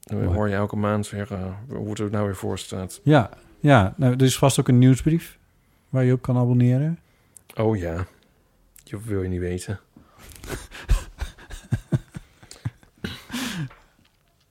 Dan 0.00 0.24
hoor 0.24 0.48
je 0.48 0.54
elke 0.54 0.76
maand 0.76 1.10
weer 1.10 1.28
hoe 1.68 1.88
het 1.90 1.98
er 1.98 2.10
nou 2.10 2.24
weer 2.24 2.36
voor 2.36 2.58
staat. 2.58 3.00
Ja, 3.02 3.30
ja, 3.60 3.94
nou, 3.96 4.12
er 4.12 4.22
is 4.22 4.38
vast 4.38 4.60
ook 4.60 4.68
een 4.68 4.78
nieuwsbrief 4.78 5.38
waar 5.88 6.04
je 6.04 6.12
op 6.12 6.22
kan 6.22 6.36
abonneren. 6.36 6.98
Oh 7.56 7.76
ja, 7.76 8.06
je 8.84 9.00
wil 9.04 9.22
je 9.22 9.28
niet 9.28 9.40
weten. 9.40 9.80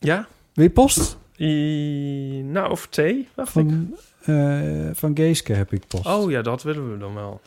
ja? 0.09 0.27
Wil 0.53 0.69
post? 0.69 1.17
I, 1.37 2.41
nou, 2.43 2.71
of 2.71 2.87
thee, 2.87 3.27
wacht 3.35 3.51
van, 3.51 3.67
ik. 3.91 4.27
Eh, 4.27 4.89
van 4.93 5.15
Geeske 5.15 5.53
heb 5.53 5.73
ik 5.73 5.87
post. 5.87 6.05
Oh 6.05 6.31
ja, 6.31 6.41
dat 6.41 6.63
willen 6.63 6.91
we 6.91 6.97
dan 6.97 7.13
wel. 7.13 7.41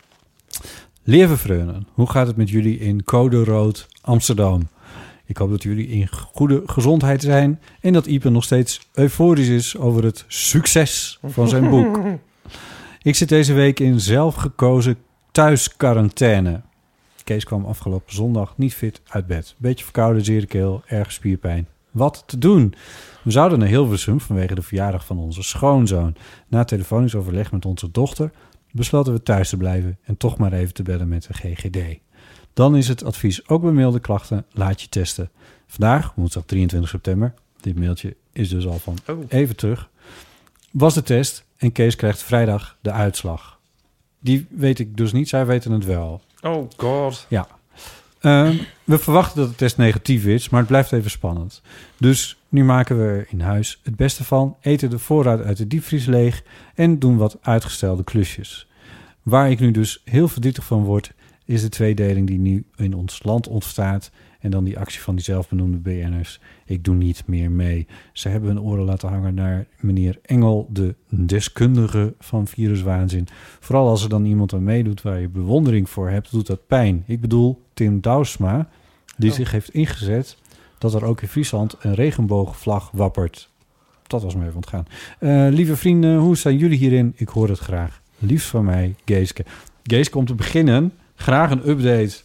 Lieve 1.03 1.37
hoe 1.93 2.11
gaat 2.11 2.27
het 2.27 2.37
met 2.37 2.51
jullie 2.51 2.79
in 2.79 3.05
Code 3.05 3.45
Rood 3.45 3.89
Amsterdam? 4.01 4.69
Ik 5.27 5.37
hoop 5.37 5.51
dat 5.51 5.63
jullie 5.63 5.89
in 5.89 6.09
goede 6.09 6.63
gezondheid 6.67 7.23
zijn 7.23 7.61
en 7.81 7.93
dat 7.93 8.07
Ipe 8.07 8.31
nog 8.31 8.45
steeds 8.45 8.89
euforisch 8.93 9.49
is 9.49 9.77
over 9.77 10.05
het 10.05 10.25
succes 10.27 11.19
van 11.23 11.49
zijn 11.49 11.71
boek. 11.71 12.01
Ik 13.03 13.15
zit 13.15 13.29
deze 13.29 13.53
week 13.53 13.81
in 13.81 14.01
zelfgekozen 14.01 14.97
thuisquarantaine. 15.33 16.61
Kees 17.25 17.45
kwam 17.45 17.65
afgelopen 17.65 18.15
zondag 18.15 18.55
niet 18.57 18.75
fit 18.75 19.01
uit 19.09 19.27
bed. 19.27 19.55
Beetje 19.59 19.85
verkouden, 19.85 20.25
zere 20.25 20.47
keel, 20.47 20.83
erg 20.87 21.13
spierpijn. 21.13 21.69
Wat 21.91 22.23
te 22.27 22.39
doen? 22.39 22.75
We 23.23 23.31
zouden 23.31 23.59
naar 23.59 23.69
Hilversum 23.69 24.21
vanwege 24.21 24.55
de 24.55 24.63
verjaardag 24.63 25.07
van 25.07 25.19
onze 25.19 25.43
schoonzoon. 25.43 26.15
Na 26.49 26.65
telefonisch 26.65 27.15
overleg 27.15 27.53
met 27.53 27.67
onze 27.67 27.91
dochter 27.91 28.31
besloten 28.71 29.13
we 29.13 29.23
thuis 29.23 29.49
te 29.49 29.57
blijven 29.57 29.99
en 30.05 30.17
toch 30.17 30.39
maar 30.39 30.53
even 30.53 30.75
te 30.75 30.83
bellen 30.83 31.09
met 31.09 31.27
de 31.27 31.35
GGD. 31.35 32.01
Dan 32.53 32.77
is 32.77 32.89
het 32.89 33.05
advies 33.05 33.49
ook 33.49 33.63
bij 33.63 33.73
milde 33.73 34.01
klachten, 34.01 34.45
laat 34.53 34.81
je 34.81 34.89
testen. 34.89 35.31
Vandaag, 35.67 36.13
woensdag 36.15 36.43
23 36.47 36.91
september, 36.91 37.35
dit 37.61 37.79
mailtje 37.79 38.17
is 38.33 38.49
dus 38.49 38.67
al 38.67 38.79
van 38.79 38.99
Oh. 39.09 39.25
even 39.29 39.57
terug, 39.57 39.89
was 40.71 40.95
de 40.95 41.03
test 41.03 41.45
en 41.57 41.73
Kees 41.73 41.97
krijgt 41.97 42.23
vrijdag 42.23 42.77
de 42.81 42.91
uitslag. 42.91 43.59
Die 44.21 44.47
weet 44.51 44.79
ik 44.79 44.97
dus 44.97 45.13
niet, 45.13 45.29
zij 45.29 45.47
weten 45.47 45.73
het 45.73 45.85
wel. 45.85 46.21
Oh 46.41 46.69
god. 46.77 47.27
Ja. 47.29 47.47
Ehm, 48.21 48.57
we 48.85 48.99
verwachten 48.99 49.41
dat 49.41 49.51
de 49.51 49.55
test 49.57 49.77
negatief 49.77 50.25
is, 50.25 50.49
maar 50.49 50.61
het 50.61 50.69
blijft 50.69 50.93
even 50.93 51.11
spannend. 51.11 51.63
Dus 51.97 52.39
nu 52.49 52.65
maken 52.65 52.99
we 52.99 53.05
er 53.05 53.27
in 53.31 53.41
huis 53.41 53.81
het 53.83 53.97
beste 53.97 54.25
van, 54.25 54.57
eten 54.61 54.91
de 54.91 54.99
voorraad 54.99 55.43
uit 55.43 55.57
de 55.57 55.67
diepvries 55.67 56.07
leeg 56.07 56.43
en 56.75 56.99
doen 56.99 57.17
wat 57.17 57.39
uitgestelde 57.41 58.05
klusjes. 58.05 58.67
Waar 59.23 59.51
ik 59.51 59.61
nu 59.61 59.71
dus 59.71 60.03
heel 60.05 60.29
verdrietig 60.29 60.65
van 60.65 60.85
word, 60.85 61.13
is 61.45 61.63
de 61.63 61.69
tweedeling 61.69 62.27
die 62.27 62.39
nu 62.39 62.65
in 62.77 62.95
ons 62.95 63.23
land 63.23 63.49
ontstaat 63.49 64.11
en 64.41 64.51
dan 64.51 64.65
die 64.65 64.79
actie 64.79 65.01
van 65.01 65.15
die 65.15 65.25
zelfbenoemde 65.25 65.77
BN'ers. 65.77 66.41
Ik 66.67 66.85
doe 66.85 66.95
niet 66.95 67.23
meer 67.27 67.51
mee. 67.51 67.87
Ze 68.13 68.29
hebben 68.29 68.49
hun 68.49 68.61
oren 68.61 68.85
laten 68.85 69.09
hangen 69.09 69.35
naar 69.35 69.67
meneer 69.81 70.19
Engel, 70.23 70.69
de 70.71 70.95
deskundige 71.09 72.15
van 72.19 72.47
viruswaanzin. 72.47 73.27
Vooral 73.61 73.89
als 73.89 74.03
er 74.03 74.09
dan 74.09 74.25
iemand 74.25 74.53
aan 74.53 74.65
meedoet 74.65 75.03
waar 75.03 75.21
je 75.21 75.29
bewondering 75.29 75.91
voor 75.91 76.09
hebt, 76.09 76.31
doet 76.31 76.47
dat 76.47 76.67
pijn. 76.67 77.05
Ik 77.07 77.21
bedoel 77.21 77.63
Tim 77.75 78.01
Douwsma, 78.01 78.69
die 79.17 79.31
Oh. 79.31 79.37
zich 79.37 79.51
heeft 79.51 79.75
ingezet 79.75 80.37
dat 80.79 80.95
er 80.95 81.05
ook 81.05 81.23
in 81.23 81.29
Friesland 81.29 81.77
een 81.81 81.95
regenboogvlag 81.95 82.91
wappert. 82.91 83.51
Dat 84.07 84.23
was 84.23 84.35
me 84.35 84.43
even 84.43 84.55
ontgaan. 84.55 84.87
Eh, 85.19 85.47
lieve 85.51 85.77
vrienden, 85.77 86.19
hoe 86.19 86.37
staan 86.37 86.57
jullie 86.57 86.79
hierin? 86.79 87.13
Ik 87.17 87.29
hoor 87.29 87.49
het 87.49 87.59
graag. 87.59 88.01
Liefst 88.19 88.49
van 88.49 88.65
mij, 88.65 88.95
Geeske. 89.05 89.45
Geeske, 89.83 90.19
om 90.19 90.27
te 90.27 90.35
beginnen, 90.35 90.93
graag 91.23 91.51
een 91.51 91.69
update 91.69 92.17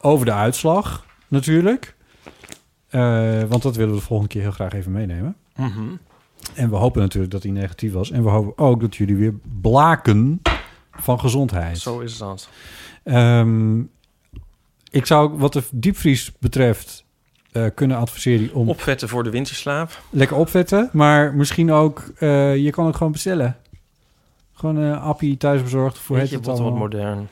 over 0.00 0.26
de 0.26 0.32
uitslag, 0.32 1.06
natuurlijk. 1.28 1.94
Eh, 2.88 3.42
want 3.42 3.62
dat 3.62 3.76
willen 3.76 3.94
we 3.94 3.98
de 4.00 4.06
volgende 4.06 4.32
keer 4.32 4.42
heel 4.42 4.50
graag 4.50 4.72
even 4.72 4.92
meenemen. 4.92 5.36
Mhm. 5.56 5.82
En 6.54 6.70
we 6.70 6.76
hopen 6.76 7.00
natuurlijk 7.00 7.32
dat 7.32 7.42
hij 7.42 7.52
negatief 7.52 7.92
was. 7.92 8.10
En 8.10 8.22
we 8.22 8.28
hopen 8.30 8.64
ook 8.64 8.80
dat 8.80 8.96
jullie 8.96 9.16
weer 9.16 9.34
blaken 9.60 10.42
van 10.92 11.20
gezondheid. 11.20 11.78
Zo 11.78 12.00
is 12.00 12.18
dat. 12.18 12.48
Ehm, 13.04 13.80
ik 14.90 15.06
zou 15.06 15.24
ook 15.32 15.38
wat 15.38 15.52
de 15.52 15.62
diepvries 15.70 16.32
betreft 16.38 17.04
eh, 17.52 17.66
kunnen 17.74 17.96
adviseren 17.96 18.54
om 18.54 18.68
Opvetten 18.68 19.08
voor 19.08 19.24
de 19.24 19.30
winterslaap. 19.30 20.02
lekker 20.10 20.36
opvetten. 20.36 20.90
Maar 20.92 21.34
misschien 21.34 21.72
ook, 21.72 22.12
eh, 22.18 22.56
je 22.56 22.70
kan 22.70 22.86
ook 22.86 22.96
gewoon 22.96 23.12
bestellen. 23.12 23.56
Gewoon 24.52 24.76
een 24.76 24.98
appie 24.98 25.36
thuisbezorgd. 25.36 25.98
Voor 25.98 26.16
Weet 26.16 26.30
het 26.30 26.44
je, 26.44 26.50
het 26.50 26.58
wat 26.58 26.74
modern. 26.74 27.28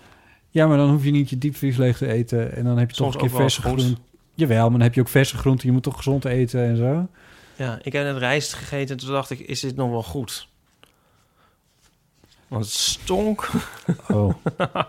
Ja, 0.53 0.67
maar 0.67 0.77
dan 0.77 0.91
hoef 0.91 1.05
je 1.05 1.11
niet 1.11 1.31
je 1.31 1.39
diepvries 1.39 1.77
leeg 1.77 1.97
te 1.97 2.07
eten. 2.07 2.57
En 2.57 2.65
dan 2.65 2.79
heb 2.79 2.91
je 2.91 2.97
Soms 2.97 3.13
toch 3.13 3.23
een 3.23 3.29
keer 3.29 3.37
verse 3.39 3.61
groenten. 3.61 3.97
Jawel, 4.35 4.63
maar 4.63 4.71
dan 4.71 4.81
heb 4.81 4.95
je 4.95 5.01
ook 5.01 5.09
verse 5.09 5.37
groenten. 5.37 5.67
Je 5.67 5.73
moet 5.73 5.83
toch 5.83 5.97
gezond 5.97 6.25
eten 6.25 6.63
en 6.65 6.77
zo. 6.77 7.09
Ja, 7.57 7.79
ik 7.83 7.93
heb 7.93 8.05
net 8.05 8.17
rijst 8.17 8.53
gegeten 8.53 8.97
en 8.97 9.05
toen 9.05 9.13
dacht 9.15 9.31
ik, 9.31 9.39
is 9.39 9.61
dit 9.61 9.77
nog 9.77 9.91
wel 9.91 10.03
goed? 10.03 10.49
Want 12.49 12.65
het 12.65 12.73
stonk. 12.75 13.49
Oh. 14.09 14.35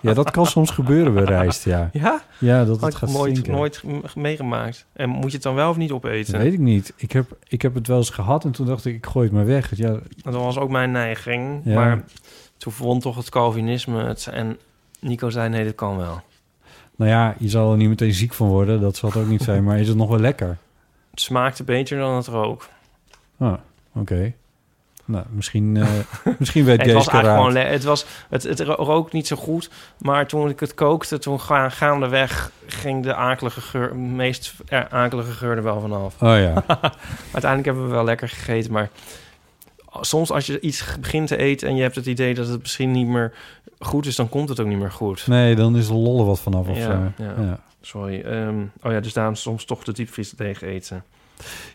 ja, 0.02 0.14
dat 0.14 0.32
kan 0.32 0.46
soms 0.46 0.70
gebeuren 0.72 1.14
bij 1.14 1.24
rijst, 1.24 1.66
ja. 1.66 1.90
Ja? 1.94 2.24
Ja, 2.40 2.66
dat 2.66 2.80
Had 2.80 2.94
het 2.94 2.94
ik 2.94 3.00
gaat 3.00 3.10
nooit, 3.18 3.32
stinken. 3.38 3.54
nooit 3.54 3.84
meegemaakt. 4.16 4.86
En 4.94 5.10
moet 5.10 5.26
je 5.30 5.34
het 5.34 5.42
dan 5.42 5.56
wel 5.56 5.70
of 5.70 5.78
niet 5.78 5.92
opeten? 5.92 6.34
Dat 6.34 6.42
weet 6.42 6.54
ik 6.54 6.60
niet. 6.60 6.94
Ik 6.96 7.12
heb, 7.12 7.38
ik 7.48 7.62
heb 7.62 7.74
het 7.74 7.88
wel 7.88 7.98
eens 7.98 8.10
gehad 8.10 8.46
en 8.46 8.52
toen 8.52 8.66
dacht 8.66 8.86
ik, 8.86 8.96
ik 8.96 9.06
gooi 9.06 9.26
het 9.26 9.36
maar 9.36 9.46
weg. 9.46 9.76
Ja, 9.76 10.00
Dat 10.24 10.34
was 10.34 10.58
ook 10.58 10.70
mijn 10.70 10.92
neiging. 10.92 11.62
Ja. 11.64 11.74
Maar 11.74 12.04
toen 12.58 12.72
vond 12.74 13.02
toch 13.02 13.16
het 13.16 13.30
Calvinisme 13.30 14.04
het. 14.04 14.28
En 14.32 14.58
Nico 15.04 15.30
zei, 15.30 15.50
nee, 15.50 15.66
dat 15.66 15.76
kan 15.76 15.98
wel. 15.98 16.22
nou 16.96 17.12
ja, 17.12 17.36
je 17.40 17.50
zal 17.50 17.72
er 17.72 17.78
niet 17.78 17.90
meteen 17.90 18.14
ziek 18.14 18.34
van 18.34 18.48
worden. 18.48 18.82
Dat 18.82 18.96
zal 18.96 19.10
het 19.10 19.18
ook 19.18 19.28
niet 19.28 19.42
zijn. 19.42 19.64
Maar 19.64 19.80
is 19.80 19.88
het 19.88 19.98
nog 19.98 20.10
wel 20.10 20.20
lekker? 20.20 20.58
Het 21.12 21.22
smaakte 21.22 21.64
beter 21.64 21.98
dan 21.98 22.16
het 22.16 22.28
rook. 22.28 22.68
Ah, 23.38 23.54
oké. 23.96 24.34
Nou, 25.06 25.26
misschien, 25.30 25.78
eh, 25.78 25.88
misschien 26.40 26.66
weet 26.66 26.82
Het 26.86 27.10
gewoon... 27.10 27.52
le- 27.52 27.60
Het, 27.60 27.84
was, 27.84 28.06
het, 28.30 28.44
het 28.44 28.60
ro- 28.60 28.74
rook 28.84 29.12
niet 29.12 29.28
zo 29.28 29.36
goed. 29.36 29.70
Maar 29.98 30.28
toen 30.28 30.50
ik 30.50 30.60
het 30.60 30.74
kookte, 30.74 31.18
toen 31.18 31.40
ga, 31.40 31.70
gaandeweg 31.70 32.52
ging 32.66 33.04
de 33.04 33.16
akelige 33.16 33.62
geur... 33.62 33.96
meest 33.96 34.54
akelige 34.90 35.32
geur 35.32 35.56
er 35.58 35.64
wel 35.64 35.82
vanaf. 35.82 36.22
Oh 36.22 36.38
ja. 36.38 36.54
Uiteindelijk 37.34 37.66
hebben 37.66 37.86
we 37.86 37.92
wel 37.92 38.04
lekker 38.04 38.30
gegeten, 38.30 38.72
maar 38.72 38.90
soms 40.02 40.32
als 40.32 40.46
je 40.46 40.60
iets 40.60 40.96
begint 41.00 41.28
te 41.28 41.38
eten 41.38 41.68
en 41.68 41.76
je 41.76 41.82
hebt 41.82 41.96
het 41.96 42.06
idee 42.06 42.34
dat 42.34 42.48
het 42.48 42.62
misschien 42.62 42.92
niet 42.92 43.08
meer 43.08 43.34
goed 43.80 44.06
is, 44.06 44.16
dan 44.16 44.30
komt 44.30 44.50
het 44.50 44.60
ook 44.60 44.68
niet 44.68 44.78
meer 44.78 44.92
goed. 44.92 45.28
Nee, 45.28 45.56
dan 45.56 45.78
is 45.78 45.88
er 45.88 45.96
lollen 45.96 46.26
wat 46.26 46.40
vanaf 46.40 46.68
of 46.68 46.78
Ja, 46.78 46.84
zo. 47.18 47.24
ja. 47.24 47.34
Ja. 47.42 47.60
Sorry. 47.82 48.22
Ehm, 48.22 48.56
oh 48.82 48.92
ja, 48.92 49.00
dus 49.00 49.14
daarom 49.14 49.36
soms 49.36 49.66
toch 49.66 49.84
de 49.84 49.94
diepvries 49.94 50.34
tegen 50.36 50.68
eten. 50.68 51.04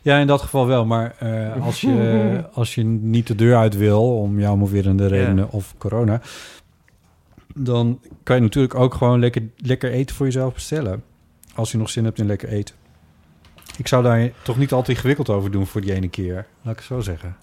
ja, 0.02 0.18
in 0.18 0.26
dat 0.26 0.40
geval 0.42 0.66
wel. 0.66 0.84
Maar 0.86 1.14
eh, 1.18 1.64
als, 1.66 1.80
je, 1.80 2.44
als 2.52 2.74
je 2.74 2.84
niet 2.84 3.26
de 3.26 3.34
deur 3.34 3.56
uit 3.56 3.76
wil, 3.76 4.18
om 4.18 4.40
jou 4.40 4.56
moverende 4.56 5.06
redenen 5.06 5.50
of 5.50 5.74
corona... 5.78 6.20
dan 7.54 8.00
kan 8.22 8.36
je 8.36 8.42
natuurlijk 8.42 8.74
ook 8.74 8.94
gewoon 8.94 9.20
lekker, 9.20 9.42
lekker 9.56 9.90
eten 9.90 10.16
voor 10.16 10.26
jezelf 10.26 10.54
bestellen. 10.54 11.02
Als 11.54 11.70
je 11.72 11.78
nog 11.78 11.90
zin 11.90 12.04
hebt 12.04 12.18
in 12.18 12.26
lekker 12.26 12.48
eten. 12.48 12.74
Ik 13.76 13.88
zou 13.88 14.02
daar 14.02 14.30
toch 14.42 14.58
niet 14.58 14.72
altijd 14.72 14.96
ingewikkeld 14.96 15.28
over 15.28 15.50
doen 15.50 15.66
voor 15.66 15.80
die 15.80 15.92
ene 15.94 16.08
keer. 16.08 16.34
Laat 16.62 16.72
ik 16.72 16.78
het 16.78 16.88
zo 16.88 17.00
zeggen. 17.00 17.36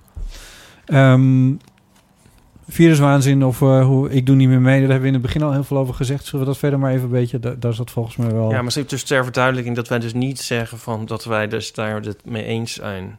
Ehm 0.85 1.53
viruswaanzin 2.67 3.43
of 3.43 3.61
eh, 3.61 3.85
hoe 3.85 4.09
ik 4.09 4.25
doe 4.25 4.35
niet 4.35 4.47
meer 4.47 4.61
mee. 4.61 4.79
Daar 4.79 4.89
hebben 4.89 5.01
we 5.01 5.07
in 5.07 5.13
het 5.13 5.21
begin 5.21 5.41
al 5.41 5.51
heel 5.51 5.63
veel 5.63 5.77
over 5.77 5.93
gezegd. 5.93 6.25
Zullen 6.25 6.45
we 6.45 6.51
dat 6.51 6.59
verder 6.59 6.79
maar 6.79 6.91
even 6.91 7.03
een 7.03 7.09
beetje... 7.09 7.39
Daar, 7.39 7.59
daar 7.59 7.73
zat 7.73 7.91
volgens 7.91 8.15
mij 8.15 8.31
wel... 8.31 8.51
Ja, 8.51 8.61
maar 8.61 8.73
dus 8.87 9.03
ter 9.03 9.23
verduidelijking 9.23 9.75
dat 9.75 9.87
wij 9.87 9.99
dus 9.99 10.13
niet 10.13 10.39
zeggen 10.39 10.77
van 10.77 11.05
dat 11.05 11.25
wij 11.25 11.47
dus 11.47 11.73
daar 11.73 12.01
het 12.01 12.25
mee 12.25 12.43
eens 12.43 12.73
zijn. 12.73 13.17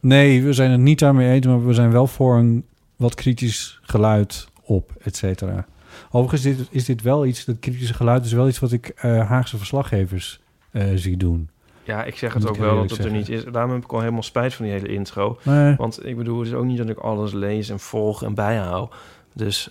Nee, 0.00 0.42
we 0.42 0.52
zijn 0.52 0.70
het 0.70 0.80
niet 0.80 0.98
daarmee 0.98 1.30
eens, 1.30 1.46
maar 1.46 1.66
we 1.66 1.74
zijn 1.74 1.90
wel 1.90 2.06
voor 2.06 2.36
een 2.36 2.64
wat 2.96 3.14
kritisch 3.14 3.78
geluid 3.82 4.48
op, 4.62 4.92
et 5.02 5.16
cetera. 5.16 5.66
Overigens 6.10 6.44
is 6.44 6.56
dit, 6.56 6.66
is 6.70 6.84
dit 6.84 7.02
wel 7.02 7.26
iets, 7.26 7.44
dat 7.44 7.58
kritische 7.58 7.94
geluid 7.94 8.24
is 8.24 8.32
wel 8.32 8.48
iets 8.48 8.58
wat 8.58 8.72
ik 8.72 8.88
eh, 8.88 9.28
Haagse 9.28 9.56
verslaggevers 9.56 10.40
eh, 10.70 10.84
zie 10.94 11.16
doen. 11.16 11.50
Ja, 11.88 12.04
ik 12.04 12.16
zeg 12.16 12.34
het 12.34 12.48
ook 12.48 12.56
wel 12.56 12.76
dat 12.76 12.90
het 12.90 13.04
er 13.04 13.10
niet 13.10 13.28
is. 13.28 13.44
Daarom 13.44 13.72
heb 13.72 13.84
ik 13.84 13.92
al 13.92 14.00
helemaal 14.00 14.22
spijt 14.22 14.54
van 14.54 14.64
die 14.64 14.74
hele 14.74 14.88
intro. 14.88 15.38
Want 15.76 16.06
ik 16.06 16.16
bedoel, 16.16 16.38
het 16.38 16.48
is 16.48 16.54
ook 16.54 16.64
niet 16.64 16.78
dat 16.78 16.88
ik 16.88 16.98
alles 16.98 17.32
lees 17.32 17.68
en 17.68 17.80
volg 17.80 18.22
en 18.22 18.34
bijhoud. 18.34 18.94
Dus... 19.32 19.70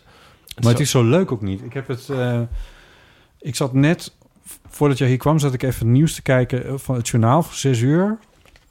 maar 0.62 0.72
het 0.72 0.80
is 0.80 0.90
zo 0.90 1.04
leuk 1.04 1.32
ook 1.32 1.42
niet. 1.42 1.64
Ik 1.64 1.74
heb 1.74 1.88
het... 1.88 2.10
eh, 2.10 2.42
ik 3.40 3.56
zat 3.56 3.74
net, 3.74 4.16
voordat 4.68 4.98
jij 4.98 5.08
hier 5.08 5.18
kwam, 5.18 5.40
zat 5.40 5.54
ik 5.54 5.64
even 5.64 5.86
het 5.86 5.96
nieuws 5.96 6.16
te 6.16 6.22
kijken 6.22 6.66
eh, 6.66 6.74
van 6.76 6.96
het 6.96 7.08
journaal 7.08 7.44
van 7.44 7.56
zes 7.56 7.80
uur. 7.80 8.18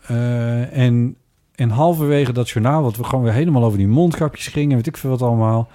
Eh, 0.07 0.76
en, 0.76 1.16
en 1.55 1.70
halverwege 1.70 2.32
dat 2.32 2.51
journaal, 2.51 2.82
wat 2.82 2.97
we 2.97 3.05
gewoon 3.05 3.24
weer 3.24 3.32
helemaal 3.32 3.64
over 3.64 3.78
die 3.78 3.88
mondkapjes 3.88 4.47
gingen, 4.47 4.76
weet 4.76 4.86
ik 4.86 4.97
veel 4.97 5.11
wat 5.11 5.22
allemaal. 5.22 5.68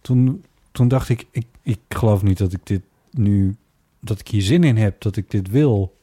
Toen, 0.00 0.44
toen 0.72 0.88
dacht 0.88 1.08
ik, 1.08 1.26
ik, 1.30 1.46
ik 1.62 1.80
geloof 1.88 2.22
niet 2.22 2.38
dat 2.38 2.52
ik 2.52 2.66
dit 2.66 2.82
nu, 3.10 3.56
dat 4.00 4.20
ik 4.20 4.28
hier 4.28 4.42
zin 4.42 4.64
in 4.64 4.76
heb, 4.76 5.00
dat 5.00 5.16
ik 5.16 5.30
dit 5.30 5.50
wil. 5.50 5.96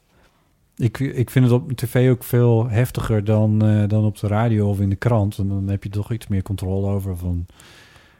Ik, 0.76 0.98
ik 0.98 1.30
vind 1.30 1.44
het 1.44 1.54
op 1.54 1.72
tv 1.72 2.10
ook 2.10 2.24
veel 2.24 2.68
heftiger 2.68 3.24
dan, 3.24 3.64
eh, 3.64 3.88
dan 3.88 4.04
op 4.04 4.18
de 4.18 4.26
radio 4.26 4.68
of 4.68 4.80
in 4.80 4.90
de 4.90 4.96
krant. 4.96 5.38
En 5.38 5.48
dan 5.48 5.68
heb 5.68 5.82
je 5.82 5.88
toch 5.88 6.12
iets 6.12 6.26
meer 6.26 6.42
controle 6.42 6.86
over 6.86 7.16
van... 7.16 7.46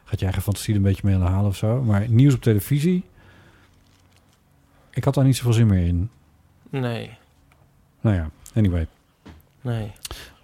Gaat 0.03 0.19
je 0.19 0.25
eigen 0.25 0.43
fantasie 0.43 0.73
er 0.73 0.79
een 0.79 0.85
beetje 0.85 1.01
mee 1.05 1.15
aan 1.15 1.21
de 1.21 1.27
halen 1.27 1.49
of 1.49 1.55
zo. 1.55 1.83
Maar 1.83 2.09
nieuws 2.09 2.33
op 2.33 2.41
televisie... 2.41 3.03
Ik 4.97 5.03
had 5.03 5.13
daar 5.13 5.23
niet 5.23 5.35
zoveel 5.35 5.53
zin 5.53 5.67
meer 5.67 5.87
in. 5.87 6.09
Nee, 6.69 7.17
Nou 8.01 8.15
ja, 8.15 8.29
anyway. 8.53 8.87
nee. 9.61 9.91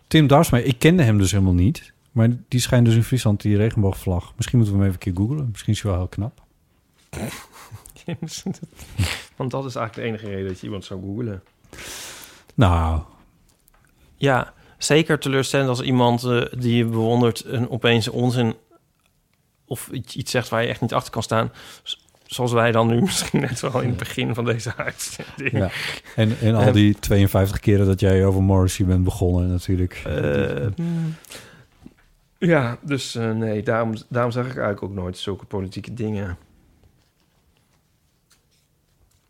Tim 0.07 0.28
Darsma, 0.28 0.57
ik 0.57 0.80
kende 0.80 1.03
hem 1.03 1.18
dus 1.18 1.32
helemaal 1.32 1.53
niet. 1.53 1.93
Maar 2.11 2.30
die 2.47 2.59
schijnt 2.59 2.86
dus 2.86 2.95
in 2.95 3.03
Friesland 3.03 3.41
die 3.41 3.57
regenboogvlag. 3.57 4.34
Misschien 4.36 4.57
moeten 4.57 4.78
we 4.78 4.84
hem 4.84 4.91
even 4.91 5.07
een 5.07 5.14
keer 5.14 5.24
googlen. 5.24 5.47
Misschien 5.51 5.74
is 5.74 5.82
hij 5.82 5.91
wel 5.91 5.99
heel 5.99 6.09
knap. 6.09 6.41
Want 9.38 9.51
dat 9.51 9.66
is 9.66 9.76
eigenlijk 9.76 9.93
de 9.93 10.01
enige 10.01 10.36
reden 10.36 10.47
dat 10.47 10.59
je 10.59 10.66
iemand 10.66 10.86
zou 10.86 11.01
googlen. 11.01 11.43
Nou, 12.53 13.01
Ja, 14.15 14.53
zeker 14.78 15.19
teleurstellend 15.19 15.69
als 15.69 15.82
iemand 15.82 16.24
eh, 16.24 16.41
die 16.57 16.76
je 16.76 16.86
bewondert... 16.86 17.43
een 17.45 17.69
opeens 17.69 18.07
onzin 18.07 18.55
of 19.65 19.88
iets 19.88 20.32
zegt 20.32 20.49
waar 20.49 20.61
je 20.61 20.67
echt 20.67 20.82
niet 20.82 20.93
achter 20.93 21.11
kan 21.11 21.24
staan... 21.24 21.51
Zoals 22.26 22.51
wij 22.51 22.71
dan 22.71 22.88
nu 22.88 23.01
misschien 23.11 23.39
net 23.39 23.59
wel 23.59 23.82
in 23.82 23.89
het 23.89 23.97
begin 23.97 24.34
van 24.34 24.45
deze 24.45 24.76
uitzending. 24.76 25.51
Ja. 25.51 25.69
En, 26.15 26.38
en 26.39 26.55
al 26.55 26.61
Ehm, 26.61 26.74
die 26.74 26.99
52 26.99 27.59
keren 27.59 27.86
dat 27.86 27.99
jij 27.99 28.26
over 28.26 28.43
Morrissey 28.43 28.86
bent 28.86 29.03
begonnen 29.03 29.49
natuurlijk. 29.49 30.01
Eh, 30.05 30.67
ja, 32.38 32.78
dus 32.82 33.15
eh, 33.15 33.32
nee, 33.32 33.63
daarom, 33.63 33.93
daarom 34.09 34.32
zeg 34.32 34.43
ik 34.43 34.51
eigenlijk 34.51 34.84
ook 34.84 34.93
nooit 34.93 35.17
zulke 35.17 35.45
politieke 35.45 35.93
dingen. 35.93 36.38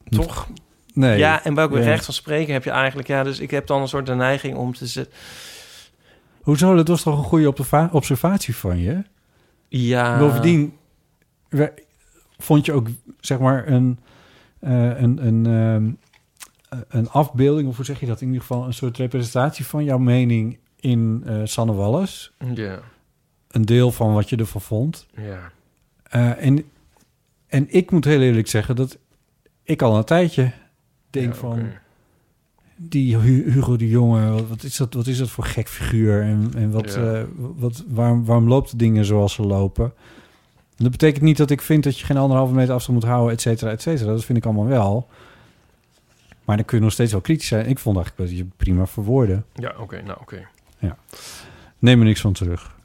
Toch? 0.10 0.48
Nee. 0.94 1.18
Ja, 1.18 1.44
en 1.44 1.54
welk 1.56 1.72
Ja. 1.74 1.80
recht 1.80 2.06
van 2.06 2.14
spreken 2.14 2.54
heb 2.54 2.64
je 2.64 2.70
eigenlijk? 2.70 3.08
Ja, 3.08 3.24
dus 3.24 3.40
ik 3.40 3.52
heb 3.52 3.68
dan 3.68 3.82
een 3.82 3.88
soort 3.88 4.06
de 4.06 4.16
neiging 4.16 4.56
om 4.56 4.74
te 4.74 4.88
zeggen... 4.88 5.14
Hoezo? 6.42 6.76
Dat 6.76 6.88
was 6.88 7.02
toch 7.04 7.18
een 7.18 7.24
goede 7.24 7.48
observa- 7.48 7.90
observatie 7.92 8.56
van 8.56 8.80
je? 8.80 9.04
Ja, 9.68 10.18
Bovendien 10.20 10.74
vond 12.38 12.66
je 12.66 12.72
ook, 12.74 12.88
zeg 13.20 13.40
maar, 13.40 13.68
een, 13.68 14.00
eh, 14.60 15.00
een, 15.02 15.26
een, 15.28 15.46
ehm, 15.46 15.92
een 16.90 17.10
afbeelding, 17.10 17.68
of 17.68 17.76
hoe 17.76 17.86
zeg 17.86 18.00
je 18.00 18.06
dat? 18.06 18.22
In 18.22 18.28
ieder 18.28 18.42
geval 18.42 18.66
een 18.66 18.74
soort 18.74 18.98
representatie 18.98 19.66
van 19.66 19.84
jouw 19.84 19.98
mening 19.98 20.58
in 20.80 21.24
eh 21.26 21.42
Sanne 21.44 21.74
Wallis. 21.74 22.32
Ja, 22.54 22.80
Een 23.48 23.66
deel 23.66 23.92
van 23.92 24.14
wat 24.14 24.30
je 24.30 24.36
ervan 24.36 24.62
vond. 24.62 25.08
ja. 25.16 25.52
Eh, 26.04 26.46
en, 26.46 26.64
en 27.48 27.66
ik 27.70 27.92
moet 27.92 28.06
heel 28.06 28.22
eerlijk 28.22 28.48
zeggen 28.48 28.76
dat 28.76 28.98
ik 29.64 29.82
al 29.82 29.98
een 29.98 30.04
tijdje 30.04 30.52
denk 31.14 31.34
Ja, 31.34 31.40
van... 31.40 31.64
die 32.76 33.18
Hu- 33.18 33.52
Hugo 33.52 33.76
de 33.76 33.90
Jonge, 33.90 34.48
wat- 34.48 34.64
is 34.64 34.78
dat, 34.78 34.94
wat 34.94 35.08
is 35.08 35.18
dat 35.18 35.30
voor 35.30 35.44
gek 35.44 35.68
figuur? 35.70 36.22
En, 36.22 36.52
en 36.56 36.72
wat, 36.72 36.94
Ja. 36.94 37.14
eh, 37.14 37.24
wat, 37.38 37.84
waarom, 37.88 38.26
waarom 38.26 38.48
loopt 38.48 38.72
de 38.72 38.78
dingen 38.78 39.06
zoals 39.06 39.34
ze 39.34 39.42
lopen? 39.42 39.86
En 40.78 40.84
dat 40.84 40.92
betekent 40.92 41.24
niet 41.24 41.38
dat 41.38 41.50
ik 41.50 41.62
vind 41.62 41.84
dat 41.84 42.00
je 42.00 42.06
geen 42.06 42.18
anderhalve 42.18 42.54
meter 42.54 42.74
afstand 42.74 43.00
moet 43.00 43.08
houden, 43.10 43.34
et 43.34 43.42
cetera, 43.42 43.72
et 43.72 43.82
cetera. 43.82 44.12
Dat 44.12 44.26
vind 44.26 44.38
ik 44.38 44.46
allemaal 44.46 44.66
wel. 44.68 45.08
Maar 46.46 46.56
dan 46.56 46.66
kun 46.66 46.78
je 46.78 46.84
nog 46.84 46.94
steeds 46.94 47.12
wel 47.12 47.22
kritisch 47.22 47.48
zijn. 47.48 47.68
Ik 47.68 47.80
vond 47.80 47.96
eigenlijk 47.98 48.30
dat 48.30 48.38
je 48.40 48.46
prima 48.58 48.86
verwoorden. 48.88 49.46
Ja, 49.54 49.74
oké, 49.80 50.02
nou 50.02 50.18
oké. 50.22 50.48
Neem 51.80 52.00
er 52.00 52.06
niks 52.06 52.22
van 52.22 52.34
terug. 52.34 52.76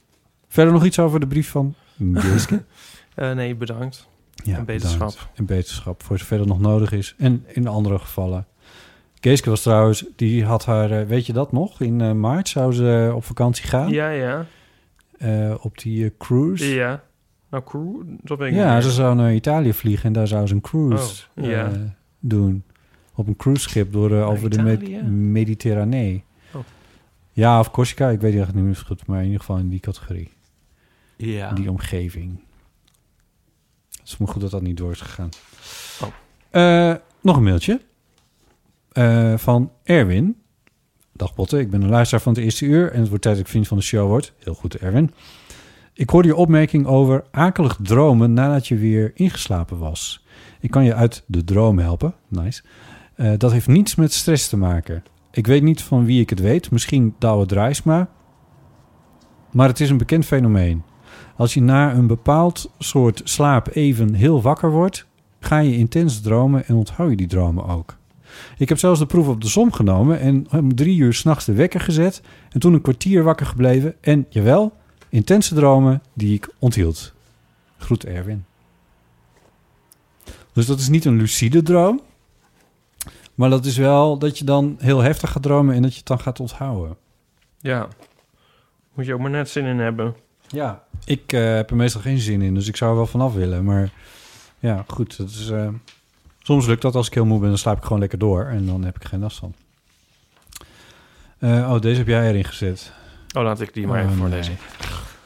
Verder 0.48 0.72
nog 0.72 0.84
iets 0.84 0.98
over 0.98 1.20
de 1.20 1.26
brief 1.26 1.48
van 1.50 1.74
Geeske? 2.14 2.64
Eh, 3.14 3.32
nee, 3.32 3.54
bedankt. 3.54 4.08
Ja, 4.44 4.56
En 4.56 4.64
beterschap. 4.64 4.98
bedankt. 5.08 5.28
En 5.34 5.44
beterschap, 5.44 6.02
voor 6.02 6.18
zover 6.18 6.38
dat 6.38 6.46
nog 6.46 6.60
nodig 6.60 6.92
is. 6.92 7.14
En 7.18 7.44
in 7.48 7.66
andere 7.66 7.98
gevallen. 7.98 8.46
Geeske 9.20 9.50
was 9.50 9.62
trouwens, 9.62 10.04
die 10.16 10.44
had 10.44 10.64
haar, 10.64 10.90
eh, 10.90 11.06
weet 11.06 11.26
je 11.26 11.32
dat 11.32 11.52
nog? 11.52 11.80
In 11.80 12.00
eh, 12.00 12.12
maart 12.12 12.48
zou 12.48 12.72
ze 12.72 13.06
eh, 13.08 13.14
op 13.14 13.24
vakantie 13.24 13.66
gaan. 13.66 13.88
Ja, 13.90 14.08
ja. 14.10 14.46
Eh, 15.18 15.54
op 15.60 15.78
die 15.78 16.12
cruise. 16.18 16.74
Ja. 16.74 17.02
Nou, 17.50 17.64
crew, 17.64 18.02
dat 18.22 18.38
ben 18.38 18.48
ik 18.48 18.54
Ja, 18.54 18.74
niet 18.74 18.84
ze 18.84 18.90
zou 18.90 19.14
naar 19.16 19.34
Italië 19.34 19.72
vliegen 19.72 20.04
en 20.06 20.12
daar 20.12 20.26
zou 20.28 20.46
ze 20.46 20.54
een 20.54 20.60
cruise 20.60 21.24
Oh, 21.36 21.44
ja. 21.44 21.66
eh, 21.70 21.78
doen. 22.20 22.62
Op 23.14 23.26
een 23.26 23.36
cruiseschip 23.36 23.92
door 23.92 24.08
de, 24.08 24.14
over 24.14 24.50
de 24.50 24.62
Med-? 24.62 25.02
Mediterranee. 25.12 26.24
Oh. 26.54 26.60
Ja, 27.32 27.58
of 27.58 27.70
Corsica, 27.70 28.08
ik 28.08 28.20
weet 28.20 28.34
het 28.38 28.54
niet 28.54 28.64
meer 28.64 28.76
goed, 28.86 29.06
maar 29.06 29.18
in 29.18 29.24
ieder 29.24 29.40
geval 29.40 29.56
in 29.58 29.68
die 29.68 29.80
categorie. 29.80 30.30
Ja. 31.16 31.52
Die 31.52 31.70
omgeving. 31.70 32.40
Het 34.08 34.18
is 34.18 34.24
maar 34.24 34.34
goed 34.34 34.42
dat 34.42 34.50
dat 34.50 34.62
niet 34.62 34.76
door 34.76 34.90
is 34.90 35.00
gegaan. 35.00 35.28
Oh. 36.02 36.08
Eh, 36.50 36.96
nog 37.20 37.36
een 37.36 37.42
mailtje. 37.42 37.80
Eh, 38.92 39.36
van 39.36 39.72
Erwin. 39.82 40.36
Dag 41.12 41.34
Botte, 41.34 41.58
ik 41.58 41.70
ben 41.70 41.82
een 41.82 41.88
luisteraar 41.88 42.22
van 42.22 42.32
het 42.32 42.42
eerste 42.42 42.64
uur... 42.64 42.92
en 42.92 42.98
het 42.98 43.08
wordt 43.08 43.22
tijd 43.22 43.34
dat 43.36 43.44
ik 43.44 43.50
vriend 43.50 43.68
van 43.68 43.76
de 43.76 43.82
show 43.82 44.08
word. 44.08 44.32
Heel 44.38 44.54
goed, 44.54 44.76
Erwin. 44.76 45.14
Ik 45.92 46.10
hoorde 46.10 46.28
je 46.28 46.36
opmerking 46.36 46.86
over 46.86 47.24
akelig 47.30 47.78
dromen 47.82 48.32
nadat 48.32 48.68
je 48.68 48.76
weer 48.76 49.12
ingeslapen 49.14 49.78
was. 49.78 50.24
Ik 50.60 50.70
kan 50.70 50.84
je 50.84 50.94
uit 50.94 51.22
de 51.26 51.44
droom 51.44 51.78
helpen. 51.78 52.14
Nice. 52.28 52.62
Eh, 53.14 53.32
dat 53.36 53.52
heeft 53.52 53.66
niets 53.66 53.94
met 53.94 54.12
stress 54.12 54.48
te 54.48 54.56
maken. 54.56 55.04
Ik 55.30 55.46
weet 55.46 55.62
niet 55.62 55.82
van 55.82 56.04
wie 56.04 56.20
ik 56.20 56.30
het 56.30 56.40
weet. 56.40 56.70
Misschien 56.70 57.14
Douwe 57.18 57.46
Drijsma. 57.46 58.08
Maar 59.50 59.68
het 59.68 59.80
is 59.80 59.90
een 59.90 59.98
bekend 59.98 60.24
fenomeen. 60.24 60.82
Als 61.38 61.54
je 61.54 61.62
na 61.62 61.94
een 61.94 62.06
bepaald 62.06 62.70
soort 62.78 63.20
slaap 63.24 63.68
even 63.72 64.14
heel 64.14 64.42
wakker 64.42 64.70
wordt... 64.70 65.06
ga 65.40 65.58
je 65.58 65.76
intens 65.76 66.20
dromen 66.20 66.66
en 66.66 66.74
onthoud 66.74 67.10
je 67.10 67.16
die 67.16 67.26
dromen 67.26 67.66
ook. 67.66 67.96
Ik 68.56 68.68
heb 68.68 68.78
zelfs 68.78 68.98
de 68.98 69.06
proef 69.06 69.28
op 69.28 69.40
de 69.40 69.48
som 69.48 69.72
genomen... 69.72 70.20
en 70.20 70.46
om 70.50 70.74
drie 70.74 70.98
uur 70.98 71.14
s'nachts 71.14 71.44
de 71.44 71.52
wekker 71.52 71.80
gezet... 71.80 72.22
en 72.50 72.60
toen 72.60 72.72
een 72.72 72.80
kwartier 72.80 73.22
wakker 73.22 73.46
gebleven... 73.46 73.94
en, 74.00 74.26
jawel, 74.28 74.72
intense 75.08 75.54
dromen 75.54 76.02
die 76.12 76.34
ik 76.34 76.52
onthield. 76.58 77.12
Groet 77.76 78.04
Erwin. 78.04 78.44
Dus 80.52 80.66
dat 80.66 80.78
is 80.78 80.88
niet 80.88 81.04
een 81.04 81.16
lucide 81.16 81.62
droom... 81.62 82.00
maar 83.34 83.50
dat 83.50 83.64
is 83.64 83.76
wel 83.76 84.18
dat 84.18 84.38
je 84.38 84.44
dan 84.44 84.76
heel 84.78 85.00
heftig 85.00 85.32
gaat 85.32 85.42
dromen... 85.42 85.74
en 85.74 85.82
dat 85.82 85.92
je 85.92 85.98
het 85.98 86.06
dan 86.06 86.20
gaat 86.20 86.40
onthouden. 86.40 86.96
Ja. 87.60 87.88
Moet 88.94 89.06
je 89.06 89.14
ook 89.14 89.20
maar 89.20 89.30
net 89.30 89.48
zin 89.48 89.64
in 89.64 89.78
hebben. 89.78 90.14
Ja, 90.48 90.82
ik 91.04 91.32
eh, 91.32 91.54
heb 91.54 91.70
er 91.70 91.76
meestal 91.76 92.00
geen 92.00 92.18
zin 92.18 92.42
in, 92.42 92.54
dus 92.54 92.68
ik 92.68 92.76
zou 92.76 92.90
er 92.90 92.96
wel 92.96 93.06
vanaf 93.06 93.34
willen. 93.34 93.64
Maar 93.64 93.90
ja, 94.58 94.84
goed. 94.86 95.16
Dat 95.16 95.28
is, 95.28 95.50
eh, 95.50 95.68
soms 96.42 96.66
lukt 96.66 96.82
dat 96.82 96.94
als 96.94 97.06
ik 97.06 97.14
heel 97.14 97.24
moe 97.26 97.38
ben, 97.40 97.48
dan 97.48 97.58
slaap 97.58 97.76
ik 97.76 97.82
gewoon 97.82 97.98
lekker 97.98 98.18
door 98.18 98.44
en 98.44 98.66
dan 98.66 98.84
heb 98.84 98.96
ik 98.96 99.04
geen 99.04 99.20
last 99.20 99.38
van. 99.38 99.54
Eh, 101.38 101.70
oh, 101.72 101.80
deze 101.80 101.98
heb 101.98 102.06
jij 102.06 102.28
erin 102.28 102.44
gezet. 102.44 102.92
Oh, 103.36 103.42
laat 103.42 103.60
ik 103.60 103.74
die 103.74 103.86
maar 103.86 103.98
even 104.00 104.10
Oh, 104.12 104.18
voorlezen. 104.18 104.58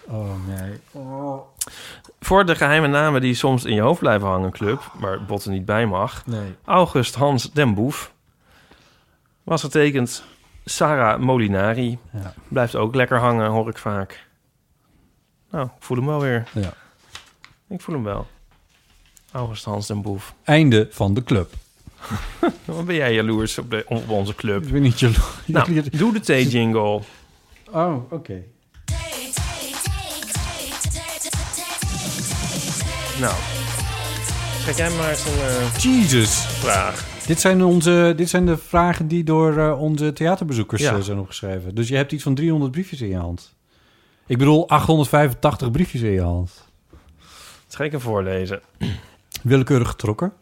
nee. 0.06 0.20
Oh 0.20 0.30
nee. 0.46 0.78
Voor 2.20 2.46
de 2.46 2.54
geheime 2.54 2.86
namen 2.86 3.20
die 3.20 3.34
soms 3.34 3.64
in 3.64 3.74
je 3.74 3.80
hoofd 3.80 4.00
blijven 4.00 4.28
hangen, 4.28 4.50
club, 4.50 4.92
waar 4.98 5.24
Botten 5.24 5.50
niet 5.52 5.64
bij 5.64 5.86
mag. 5.86 6.26
Nee. 6.26 6.54
August 6.64 7.14
Hans 7.14 7.52
Den 7.52 7.74
Boef. 7.74 8.12
Was 9.42 9.62
getekend 9.62 10.24
Sarah 10.64 11.20
Molinari. 11.20 11.98
Ja. 12.12 12.34
Blijft 12.48 12.76
ook 12.76 12.94
lekker 12.94 13.18
hangen, 13.18 13.50
hoor 13.50 13.68
ik 13.68 13.78
vaak. 13.78 14.26
Nou, 15.52 15.66
ik 15.66 15.72
voel 15.78 15.96
hem 15.96 16.06
wel 16.06 16.20
weer. 16.20 16.48
Ja. 16.52 16.74
Ik 17.68 17.80
voel 17.80 17.94
hem 17.94 18.04
wel. 18.04 18.26
August 19.32 19.64
Hans 19.64 19.86
Den 19.86 20.02
Boef. 20.02 20.34
Einde 20.44 20.88
van 20.90 21.14
de 21.14 21.22
club. 21.24 21.52
Wat 22.64 22.84
ben 22.86 22.94
jij 22.94 23.14
jaloers 23.14 23.58
op, 23.58 23.70
de, 23.70 23.84
op 23.88 24.08
onze 24.08 24.34
club? 24.34 24.62
Ik 24.66 24.72
ben 24.72 24.82
niet 24.82 25.00
jalo- 25.00 25.14
Nou, 25.46 25.82
doe 25.90 26.12
de 26.12 26.20
thee-jingle. 26.20 27.00
Oh, 27.70 28.12
oké. 28.12 28.42
Nou, 33.20 33.34
schrijf 34.60 34.76
jij 34.76 34.90
maar 34.90 35.10
eens 35.10 35.24
een 35.26 35.32
eh, 35.40 35.74
Jesus. 35.78 36.44
vraag. 36.46 37.06
Dit 37.26 37.40
zijn, 37.40 37.64
onze, 37.64 38.12
dit 38.16 38.28
zijn 38.28 38.46
de 38.46 38.56
vragen 38.56 39.08
die 39.08 39.24
door 39.24 39.58
eh, 39.58 39.80
onze 39.80 40.12
theaterbezoekers 40.12 40.82
Ja. 40.82 40.94
eh, 40.94 41.00
zijn 41.00 41.18
opgeschreven. 41.18 41.74
Dus 41.74 41.88
je 41.88 41.96
hebt 41.96 42.12
iets 42.12 42.22
van 42.22 42.34
300 42.34 42.72
briefjes 42.72 43.00
in 43.00 43.08
je 43.08 43.16
hand. 43.16 43.54
Ik 44.32 44.38
bedoel, 44.38 44.68
885 44.68 45.70
briefjes 45.70 46.00
in 46.00 46.10
je 46.10 46.22
hand. 46.22 46.68
Dat 47.66 47.76
ga 47.76 47.84
ik 47.84 47.90
hem 47.90 48.00
voorlezen. 48.00 48.62
Willekeurig 49.42 49.88
getrokken. 49.88 50.32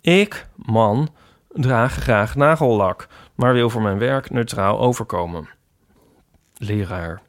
Ik, 0.00 0.48
man, 0.54 1.08
draag 1.48 1.92
graag 1.92 2.34
nagellak, 2.34 3.08
maar 3.34 3.52
wil 3.52 3.70
voor 3.70 3.82
mijn 3.82 3.98
werk 3.98 4.30
neutraal 4.30 4.78
overkomen. 4.80 5.48
Leraar. 6.56 7.22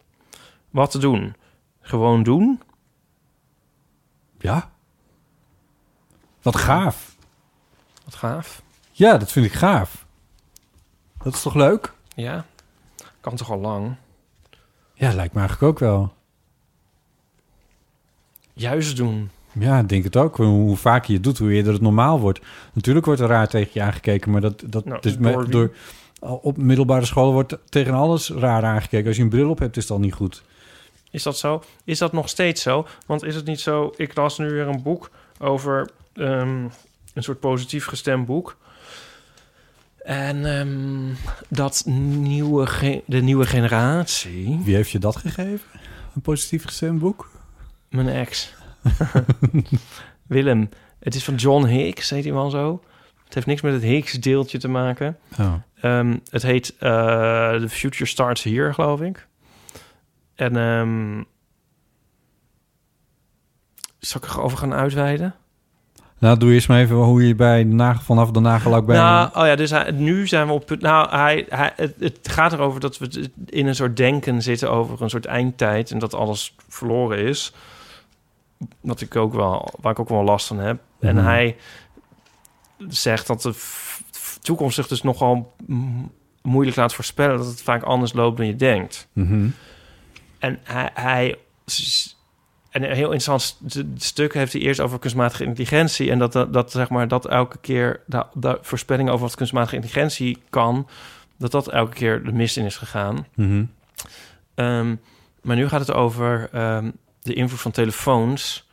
Wat 0.70 0.92
te 0.92 0.98
doen? 0.98 1.36
Gewoon 1.82 2.24
doen? 2.24 2.62
Ja. 4.38 4.72
Wat 6.42 6.56
gaaf. 6.56 7.16
Wat 8.04 8.16
gaaf. 8.16 8.62
Ja, 8.92 9.18
dat 9.18 9.32
vind 9.32 9.46
ik 9.46 9.54
gaaf. 9.54 10.06
Dat 11.24 11.34
is 11.34 11.42
toch 11.42 11.56
leuk? 11.56 11.94
Ja, 12.16 12.46
kan 13.22 13.36
toch 13.36 13.52
al 13.52 13.60
lang. 13.60 13.96
Ja, 15.00 15.14
lijkt 15.14 15.34
me 15.34 15.40
eigenlijk 15.40 15.72
ook 15.72 15.80
wel. 15.80 16.14
Juist 18.54 18.98
doen. 18.98 19.30
Ja, 19.52 19.80
ik 19.80 19.90
denk 19.90 20.04
het 20.04 20.16
ook. 20.18 20.38
Hoe, 20.38 20.46
hoe 20.46 20.78
vaker 20.78 21.08
je 21.08 21.14
het 21.14 21.24
doet, 21.24 21.38
hoe 21.38 21.52
eerder 21.52 21.74
het 21.74 21.82
normaal 21.82 22.20
wordt. 22.20 22.40
Natuurlijk 22.74 23.06
wordt 23.06 23.22
er 23.22 23.28
raar 23.28 23.48
tegen 23.48 23.70
je 23.74 23.82
aangekeken, 23.82 24.32
maar 24.32 24.42
dat, 24.42 24.64
dat 24.66 24.86
Nou, 24.86 25.00
is 25.02 25.18
me- 25.18 25.32
door 25.32 25.42
wie? 25.44 25.52
door, 25.52 25.72
op 26.42 26.58
middelbare 26.58 27.06
scholen 27.06 27.34
wordt 27.34 27.58
tegen 27.70 27.94
alles 27.94 28.30
raar 28.30 28.64
aangekeken. 28.64 29.08
Als 29.08 29.16
je 29.18 29.24
een 29.24 29.30
bril 29.30 29.50
op 29.50 29.60
hebt, 29.60 29.78
is 29.78 29.84
het 29.84 29.92
al 29.92 30.00
niet 30.00 30.14
goed. 30.14 30.44
Is 31.12 31.24
dat 31.24 31.38
zo? 31.38 31.64
Is 31.84 31.98
dat 31.98 32.12
nog 32.12 32.30
steeds 32.30 32.62
zo? 32.62 32.88
Want 33.06 33.24
is 33.24 33.36
het 33.36 33.46
niet 33.46 33.60
zo... 33.60 33.94
Ik 33.96 34.16
las 34.16 34.38
nu 34.38 34.50
weer 34.50 34.68
een 34.68 34.82
boek 34.82 35.10
over 35.40 35.90
ehm, 36.14 36.64
een 37.14 37.24
soort 37.24 37.40
positief 37.40 37.86
gestemd 37.86 38.26
boek. 38.26 38.58
En 40.04 40.46
ehm, 40.46 41.14
dat 41.48 41.84
nieuwe 41.86 43.02
de 43.06 43.22
nieuwe 43.22 43.46
generatie... 43.46 44.60
Wie 44.64 44.76
heeft 44.76 44.90
je 44.90 45.00
dat 45.00 45.16
gegeven? 45.16 45.68
Een 46.16 46.22
positief 46.22 46.66
gestemd 46.66 47.00
boek? 47.00 47.32
Mijn 47.90 48.08
ex. 48.08 48.54
Willem. 50.28 50.70
Het 51.00 51.16
is 51.16 51.24
van 51.24 51.36
John 51.36 51.66
Hicks, 51.66 52.10
heet 52.10 52.24
hij 52.24 52.34
wel 52.34 52.50
zo. 52.50 52.84
Het 53.24 53.34
heeft 53.34 53.48
niks 53.48 53.62
met 53.62 53.74
het 53.74 53.82
Higgs-deeltje 53.82 54.58
te 54.58 54.68
maken. 54.68 55.18
Oh. 55.40 55.54
ehm, 55.82 56.18
het 56.30 56.42
heet 56.42 56.76
eh, 56.78 57.56
The 57.56 57.70
Future 57.70 58.06
Starts 58.06 58.44
Here, 58.44 58.74
geloof 58.74 59.02
ik. 59.02 59.28
En 60.36 60.58
ehm 60.58 61.24
zal 64.00 64.22
ik 64.24 64.30
erover 64.30 64.58
gaan 64.58 64.74
uitweiden? 64.74 65.36
Nou, 66.20 66.38
doe 66.38 66.54
eerst 66.54 66.68
maar 66.68 66.80
even 66.80 66.96
hoe 66.96 67.28
je 67.28 67.36
bij 67.36 67.64
de 67.64 67.74
nagel, 67.74 68.04
vanaf 68.04 68.32
de 68.32 68.40
nagellak 68.40 68.86
bij... 68.86 68.98
Nou, 68.98 69.30
oh 69.34 69.46
ja, 69.46 69.56
dus 69.56 69.70
hij, 69.70 69.92
nu 69.92 70.28
zijn 70.28 70.48
we 70.48 70.54
op 70.54 70.66
punt. 70.66 70.82
Nou, 70.82 71.10
hij, 71.10 71.46
hij, 71.50 71.74
het, 71.76 71.94
het 72.00 72.20
gaat 72.32 72.54
erover 72.54 72.80
dat 72.80 72.98
we 72.98 73.30
in 73.46 73.68
een 73.68 73.76
soort 73.76 73.98
denken 73.98 74.42
zitten 74.42 74.72
over 74.72 75.02
een 75.02 75.10
soort 75.10 75.26
eindtijd 75.26 75.92
en 75.92 76.00
dat 76.00 76.14
alles 76.14 76.56
verloren 76.68 77.18
is. 77.18 77.54
Wat 78.82 79.02
ik 79.02 79.16
ook 79.16 79.34
wel, 79.34 79.74
waar 79.82 79.92
ik 79.92 80.00
ook 80.00 80.10
wel 80.10 80.24
last 80.24 80.48
van 80.48 80.60
heb. 80.60 80.80
En 81.00 81.16
Mhm. 81.16 81.26
hij 81.26 81.56
zegt 82.88 83.28
dat 83.28 83.42
de 83.42 83.54
toekomst 84.42 84.76
zich 84.76 84.88
dus 84.88 85.02
nogal 85.02 85.56
moeilijk 86.42 86.78
laat 86.78 86.94
voorspellen, 86.94 87.38
dat 87.38 87.48
het 87.48 87.62
vaak 87.62 87.84
anders 87.84 88.14
loopt 88.14 88.38
dan 88.38 88.46
je 88.48 88.56
denkt. 88.56 89.08
Mhm. 89.14 89.48
En 90.40 90.60
hij, 90.64 90.90
hij 90.94 91.36
en 92.70 92.84
een 92.84 92.96
heel 92.96 93.12
interessant 93.12 93.42
st- 93.66 93.84
stuk 93.96 94.34
heeft 94.34 94.54
hij 94.54 94.62
eerst 94.62 94.80
over 94.80 95.00
kunstmatige 95.00 95.44
intelligentie 95.44 96.12
en 96.12 96.20
dat 96.20 96.32
dat, 96.32 96.54
dat 96.54 96.72
zeg 96.72 96.90
maar 96.90 97.08
dat 97.08 97.28
elke 97.28 97.58
keer 97.58 98.02
de, 98.06 98.26
de 98.34 98.58
voorspelling 98.62 99.10
over 99.10 99.26
wat 99.26 99.36
kunstmatige 99.36 99.76
intelligentie 99.76 100.38
kan, 100.50 100.88
dat 101.38 101.52
dat 101.52 101.68
elke 101.68 101.94
keer 101.94 102.24
de 102.24 102.32
mist 102.32 102.58
in 102.58 102.66
is 102.66 102.78
gegaan. 102.78 103.28
Mhm. 103.36 103.66
Ehm, 104.56 104.96
maar 105.42 105.56
nu 105.56 105.68
gaat 105.68 105.80
het 105.80 105.92
over 105.94 106.50
ehm, 106.52 106.92
de 107.22 107.34
invloed 107.34 107.62
van 107.62 107.72
telefoons 107.72 108.70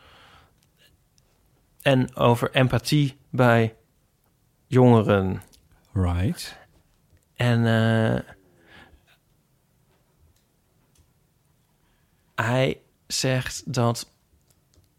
en 1.82 2.16
over 2.16 2.50
empathie 2.52 3.16
bij 3.30 3.74
jongeren. 4.66 5.42
Right. 5.92 6.58
En 7.34 7.66
eh, 7.66 8.20
hij 12.34 12.80
zegt 13.06 13.62
dat 13.74 14.10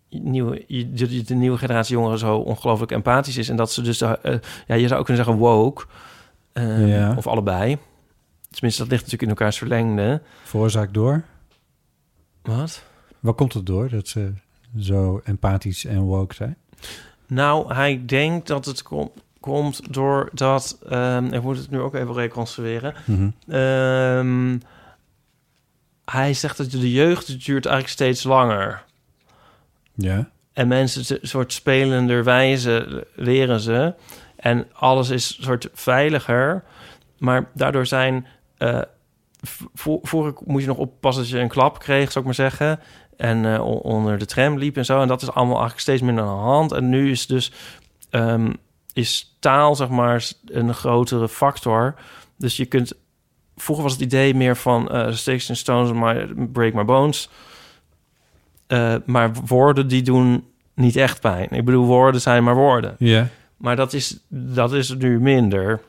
nieuwe, 0.10 0.64
de, 0.68 1.24
de 1.24 1.36
nieuwe 1.36 1.58
generatie 1.58 1.96
jongeren 1.96 2.18
zo 2.20 2.38
ongelooflijk 2.38 2.92
empathisch 2.92 3.38
is. 3.38 3.50
En 3.50 3.56
dat 3.56 3.72
ze 3.72 3.82
dus, 3.82 4.02
eh, 4.02 4.12
eh, 4.22 4.40
ja, 4.68 4.76
je 4.76 4.88
zou 4.88 5.00
ook 5.00 5.06
kunnen 5.06 5.24
zeggen 5.26 5.44
woke. 5.44 5.86
eh, 6.54 6.88
Ja. 6.98 7.14
Of 7.18 7.28
allebei. 7.28 7.78
Tenminste, 8.50 8.82
dat 8.82 8.92
ligt 8.92 9.04
natuurlijk 9.04 9.22
in 9.32 9.38
elkaars 9.38 9.58
verlengde. 9.58 10.22
Veroorzaakt 10.44 10.94
door? 10.94 11.24
Wat? 12.42 12.84
Waar 13.20 13.34
komt 13.34 13.54
het 13.54 13.66
door 13.66 13.90
dat 13.90 14.08
ze 14.08 14.34
zo 14.80 15.22
empathisch 15.24 15.86
en 15.86 16.00
woke 16.02 16.36
zijn? 16.36 16.58
Nou, 17.28 17.74
hij 17.74 18.04
denkt 18.06 18.48
dat 18.48 18.66
het 18.66 18.84
kom- 18.84 19.12
komt 19.40 19.94
doordat... 19.94 20.78
ehm 20.90 21.26
ik 21.26 21.42
moet 21.42 21.58
het 21.58 21.70
nu 21.70 21.80
ook 21.80 21.94
even 21.96 22.14
reconstrueren. 22.14 22.94
Mhm. 23.06 23.30
Ehm, 23.48 24.58
hij 26.12 26.34
zegt 26.34 26.58
dat 26.58 26.72
de 26.72 26.92
jeugd 26.92 27.28
het 27.28 27.46
duurt 27.46 27.66
eigenlijk 27.66 27.96
steeds 27.96 28.24
langer. 28.24 28.84
Ja. 29.94 30.30
En 30.54 30.68
mensen 30.68 31.20
soort 31.22 31.54
spelender 31.54 32.24
wijze 32.24 33.08
leren 33.16 33.60
ze. 33.60 33.94
En 34.36 34.68
alles 34.74 35.10
is 35.10 35.38
soort 35.42 35.70
veiliger. 35.74 36.64
Maar 37.18 37.50
daardoor 37.54 37.86
zijn... 37.86 38.28
v- 39.42 39.62
voor, 39.74 40.00
voor 40.02 40.38
moest 40.46 40.62
je 40.62 40.68
nog 40.70 40.78
oppassen 40.78 41.24
dat 41.24 41.32
je 41.32 41.40
een 41.40 41.48
klap 41.48 41.80
kreeg, 41.80 42.06
zou 42.12 42.20
ik 42.20 42.26
maar 42.26 42.50
zeggen. 42.50 42.80
En 43.18 43.54
eh, 43.54 43.84
onder 43.86 44.18
de 44.18 44.26
tram 44.26 44.58
liep 44.58 44.78
en 44.78 44.86
zo. 44.86 45.02
En 45.02 45.08
dat 45.08 45.22
is 45.22 45.28
allemaal 45.28 45.60
eigenlijk 45.60 45.82
steeds 45.82 46.02
minder 46.02 46.24
aan 46.24 46.36
de 46.38 46.44
hand. 46.44 46.72
En 46.72 46.90
nu 46.90 47.12
is 47.12 47.28
dus... 47.28 47.52
ehm, 48.10 48.54
is 48.94 49.36
taal, 49.40 49.76
zeg 49.76 49.90
maar, 49.90 50.32
een 50.46 50.74
grotere 50.74 51.30
factor. 51.30 51.96
Dus 52.38 52.58
je 52.58 52.66
kunt... 52.66 52.94
Vroeger 53.60 53.84
was 53.84 53.94
het 53.94 54.02
idee 54.02 54.36
meer 54.36 54.58
van... 54.58 54.90
eh 54.90 55.12
sticks 55.12 55.50
and 55.50 55.58
stones 55.58 55.92
my, 55.92 56.48
break 56.52 56.74
my 56.74 56.86
bones. 56.86 57.30
Eh, 58.68 58.96
maar 59.06 59.34
woorden 59.34 59.88
die 59.88 60.02
doen 60.02 60.46
niet 60.74 60.96
echt 60.96 61.22
pijn. 61.22 61.50
Ik 61.50 61.66
bedoel, 61.66 61.86
woorden 61.86 62.22
zijn 62.22 62.44
maar 62.44 62.56
woorden. 62.56 62.96
Ja. 63.00 63.28
Maar 63.58 63.76
dat 63.76 63.94
is, 63.94 64.20
dat 64.30 64.74
is 64.74 64.96
nu 64.96 65.20
minder. 65.20 65.82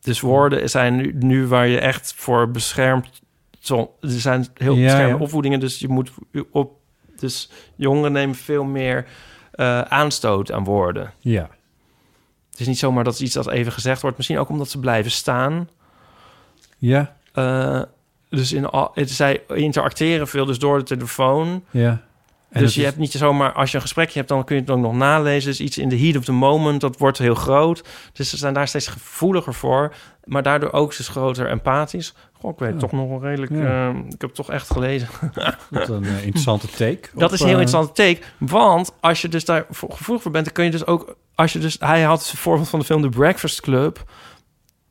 Dus 0.00 0.20
woorden 0.20 0.70
zijn 0.70 0.96
nu, 0.96 1.12
nu 1.18 1.46
waar 1.46 1.66
je 1.66 1.78
echt 1.78 2.12
voor 2.16 2.50
beschermd... 2.50 3.22
Zo, 3.58 3.96
er 4.00 4.08
zijn 4.08 4.46
heel 4.54 4.74
Ja, 4.74 4.82
beschermde 4.82 5.16
ja. 5.16 5.22
opvoedingen, 5.22 5.60
dus 5.60 5.78
je 5.78 5.88
moet 5.88 6.10
op... 6.50 6.72
Dus 7.16 7.50
jongeren 7.76 8.12
nemen 8.12 8.34
veel 8.34 8.64
meer 8.64 9.06
eh, 9.52 9.80
aanstoot 9.80 10.52
aan 10.52 10.64
woorden. 10.64 11.12
Ja. 11.18 11.50
Het 12.50 12.60
is 12.60 12.66
niet 12.66 12.78
zomaar 12.78 13.04
dat 13.04 13.20
iets 13.20 13.34
dat 13.34 13.50
even 13.50 13.72
gezegd 13.72 14.02
wordt. 14.02 14.16
Misschien 14.16 14.38
ook 14.38 14.48
omdat 14.48 14.68
ze 14.68 14.78
blijven 14.80 15.10
staan. 15.10 15.68
Ja. 16.76 17.16
Eh, 17.32 17.82
dus 18.30 18.52
in 18.52 18.66
al, 18.66 18.90
het, 18.94 19.10
zij 19.10 19.42
interacteren 19.54 20.28
veel, 20.28 20.44
dus 20.44 20.58
door 20.58 20.78
de 20.78 20.84
telefoon. 20.84 21.64
Ja. 21.70 22.04
En 22.50 22.62
dus 22.62 22.74
je 22.74 22.80
is- 22.80 22.86
hebt 22.86 22.98
niet 22.98 23.12
zomaar, 23.12 23.52
als 23.52 23.70
je 23.70 23.76
een 23.76 23.82
gesprekje 23.82 24.18
hebt, 24.18 24.28
dan 24.28 24.44
kun 24.44 24.54
je 24.56 24.60
het 24.60 24.70
ook 24.70 24.78
nog 24.78 24.94
nalezen. 24.94 25.50
Dus 25.50 25.60
iets 25.60 25.78
in 25.78 25.88
de 25.88 25.98
heat 25.98 26.16
of 26.16 26.24
the 26.24 26.32
moment, 26.32 26.80
dat 26.80 26.98
wordt 26.98 27.18
heel 27.18 27.34
groot. 27.34 27.84
Dus 28.12 28.30
ze 28.30 28.36
zijn 28.36 28.54
daar 28.54 28.68
steeds 28.68 28.86
gevoeliger 28.86 29.54
voor. 29.54 29.94
Maar 30.24 30.42
daardoor 30.42 30.72
ook 30.72 30.96
dus 30.96 31.08
groter 31.08 31.48
empathisch. 31.48 32.14
Goh, 32.32 32.50
ik 32.52 32.58
weet 32.58 32.72
Ja. 32.72 32.78
toch 32.78 32.92
nog 32.92 33.08
wel 33.08 33.20
redelijk... 33.22 33.52
Ja. 33.52 33.88
eh, 33.88 33.96
ik 33.96 34.10
heb 34.10 34.20
het 34.20 34.34
toch 34.34 34.50
echt 34.50 34.70
gelezen. 34.70 35.08
Wat 35.70 35.88
een 35.88 36.04
eh, 36.04 36.22
interessante 36.22 36.66
take. 36.66 37.00
Dat 37.14 37.28
op, 37.28 37.34
is 37.34 37.40
een 37.40 37.46
heel 37.46 37.56
eh, 37.56 37.62
interessante 37.62 37.92
take. 38.02 38.20
Want 38.38 38.92
als 39.00 39.22
je 39.22 39.28
dus 39.28 39.44
daar 39.44 39.66
gevoelig 39.72 40.22
voor 40.22 40.30
bent, 40.32 40.44
dan 40.44 40.54
kun 40.54 40.64
je 40.64 40.70
dus 40.70 40.86
ook... 40.86 41.16
Als 41.34 41.52
je 41.52 41.58
dus, 41.58 41.76
hij 41.80 42.02
had 42.02 42.28
het 42.28 42.38
voorbeeld 42.38 42.68
van 42.68 42.78
de 42.78 42.84
film 42.84 43.02
The 43.02 43.08
Breakfast 43.08 43.60
Club. 43.60 44.04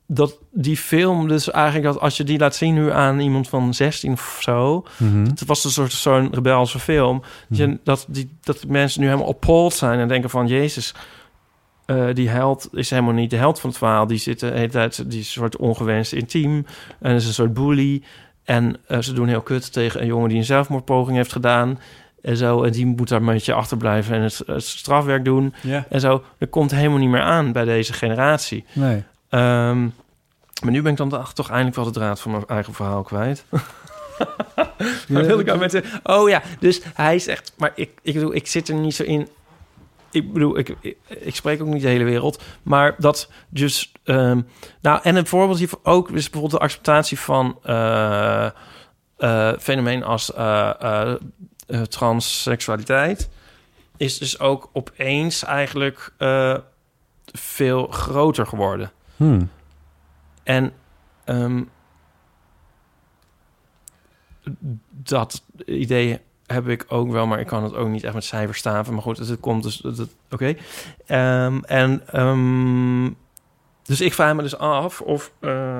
Dat 0.08 0.38
die 0.51 0.78
film 0.78 1.28
dus 1.28 1.51
eigenlijk... 1.51 1.86
Dat 1.93 1.99
als 1.99 2.18
je 2.18 2.24
die 2.24 2.39
laat 2.39 2.56
zien 2.56 2.74
nu 2.74 2.91
aan 2.91 3.20
iemand 3.20 3.49
van 3.49 3.74
16 3.74 4.12
of 4.12 4.38
zo... 4.41 4.86
mhm. 4.97 5.26
Het 5.26 5.45
was 5.45 5.64
een 5.64 5.72
soort 5.72 5.91
zo'n 5.91 6.34
rebelse 6.34 6.80
film. 6.80 7.22
Dat 7.49 7.58
je- 7.58 7.78
dat, 7.84 8.06
die, 8.10 8.30
dat 8.41 8.66
mensen 8.68 9.01
nu 9.01 9.08
helemaal 9.08 9.28
appalled 9.28 9.74
zijn 9.74 9.99
en 9.99 10.08
denken 10.08 10.30
van... 10.30 10.47
Jezus, 10.47 10.93
eh, 11.86 12.06
die 12.14 12.30
held 12.30 12.68
is 12.72 12.89
helemaal 12.89 13.14
niet 13.14 13.30
de 13.30 13.36
held 13.36 13.60
van 13.60 13.70
het 13.70 13.80
verhaal. 13.80 14.08
Die 14.08 14.18
zit 14.18 14.39
de 14.39 14.47
hele 14.51 14.68
tijd, 14.70 15.10
die 15.10 15.20
is 15.20 15.26
een 15.26 15.32
soort 15.41 15.58
ongewenst 15.58 16.14
intiem. 16.14 16.66
En 16.99 17.16
is 17.16 17.26
een 17.28 17.34
soort 17.34 17.53
bully. 17.53 18.01
En 18.43 18.76
eh, 18.88 18.99
ze 18.99 19.14
doen 19.14 19.28
heel 19.28 19.41
kut 19.41 19.74
tegen 19.74 20.01
een 20.01 20.08
jongen 20.08 20.30
die 20.30 20.38
een 20.38 20.43
zelfmoordpoging 20.45 21.18
heeft 21.18 21.32
gedaan. 21.32 21.80
En 22.22 22.38
zo, 22.38 22.64
en 22.64 22.72
die 22.72 22.86
moet 22.86 23.08
daar 23.10 23.20
een 23.20 23.26
beetje 23.26 23.53
achterblijven 23.53 24.16
en 24.16 24.22
het, 24.22 24.41
het 24.45 24.64
strafwerk 24.64 25.26
doen. 25.26 25.53
Ja. 25.62 25.86
En 25.89 25.99
zo, 25.99 26.24
dat 26.39 26.49
komt 26.49 26.72
helemaal 26.72 26.97
niet 26.97 27.10
meer 27.10 27.22
aan 27.22 27.51
bij 27.51 27.66
deze 27.66 27.93
generatie. 27.93 28.66
Nee. 28.74 29.03
Ehm, 29.36 29.81
maar 30.63 30.71
nu 30.71 30.81
ben 30.81 30.91
ik 30.91 30.97
dan 30.97 31.09
toch- 31.09 31.33
toch 31.33 31.49
eindelijk 31.49 31.75
wel 31.75 31.86
de 31.86 31.91
draad 31.91 32.21
van 32.21 32.31
mijn 32.31 32.45
eigen 32.47 32.73
verhaal 32.73 33.03
kwijt. 33.03 33.45
Wat 35.07 35.25
wil 35.25 35.39
ik 35.39 35.57
met 35.57 35.71
de... 35.71 35.83
Oh 36.03 36.29
ja, 36.29 36.41
dus 36.59 36.81
hij 36.93 37.19
zegt... 37.19 37.53
Maar 37.57 37.71
ik, 37.75 37.91
ik 38.01 38.13
bedoel, 38.13 38.36
ik 38.36 38.47
zit 38.47 38.67
er 38.67 38.75
niet 38.75 38.95
zo 38.95 39.03
in... 39.03 39.27
Ik 40.11 40.33
bedoel, 40.33 40.57
ik, 40.57 40.75
ik, 40.81 40.97
ik 41.07 41.36
spreek 41.36 41.61
ook 41.61 41.67
niet 41.67 41.81
de 41.81 41.88
hele 41.88 42.03
wereld. 42.03 42.43
Maar 42.63 42.95
dat 42.97 43.29
dus... 43.49 43.91
ehm, 44.03 44.41
nou, 44.81 44.99
en 45.03 45.15
een 45.15 45.27
voorbeeld 45.27 45.57
hiervan 45.57 45.79
ook... 45.83 46.09
is 46.09 46.29
bijvoorbeeld 46.29 46.51
de 46.61 46.67
acceptatie 46.67 47.19
van... 47.19 47.59
eh, 47.63 48.49
fenomeen 49.59 50.03
als 50.03 50.33
eh, 50.33 51.13
transseksualiteit... 51.89 53.29
is 53.97 54.17
dus 54.17 54.39
ook 54.39 54.69
opeens 54.73 55.43
eigenlijk... 55.43 56.13
veel 57.33 57.88
groter 57.88 58.47
geworden. 58.47 58.91
Hmm. 59.16 59.49
En 60.43 60.74
ehm, 61.24 61.63
dat 64.89 65.43
idee 65.66 66.20
heb 66.45 66.68
ik 66.68 66.86
ook 66.88 67.11
wel, 67.11 67.28
maar 67.28 67.39
ik 67.39 67.47
kan 67.47 67.63
het 67.63 67.74
ook 67.74 67.88
niet 67.88 68.03
echt 68.03 68.13
met 68.13 68.24
cijfers 68.24 68.57
staven. 68.57 68.93
Maar 68.93 69.01
goed, 69.01 69.18
het 69.18 69.39
komt 69.39 69.63
dus... 69.63 69.84
Oké. 70.32 70.55
Ehm, 71.05 71.59
en 71.59 72.07
ehm, 72.07 73.09
dus 73.84 74.01
ik 74.01 74.13
vraag 74.13 74.36
me 74.36 74.41
dus 74.41 74.57
af 74.57 75.01
of 75.01 75.32
eh, 75.39 75.80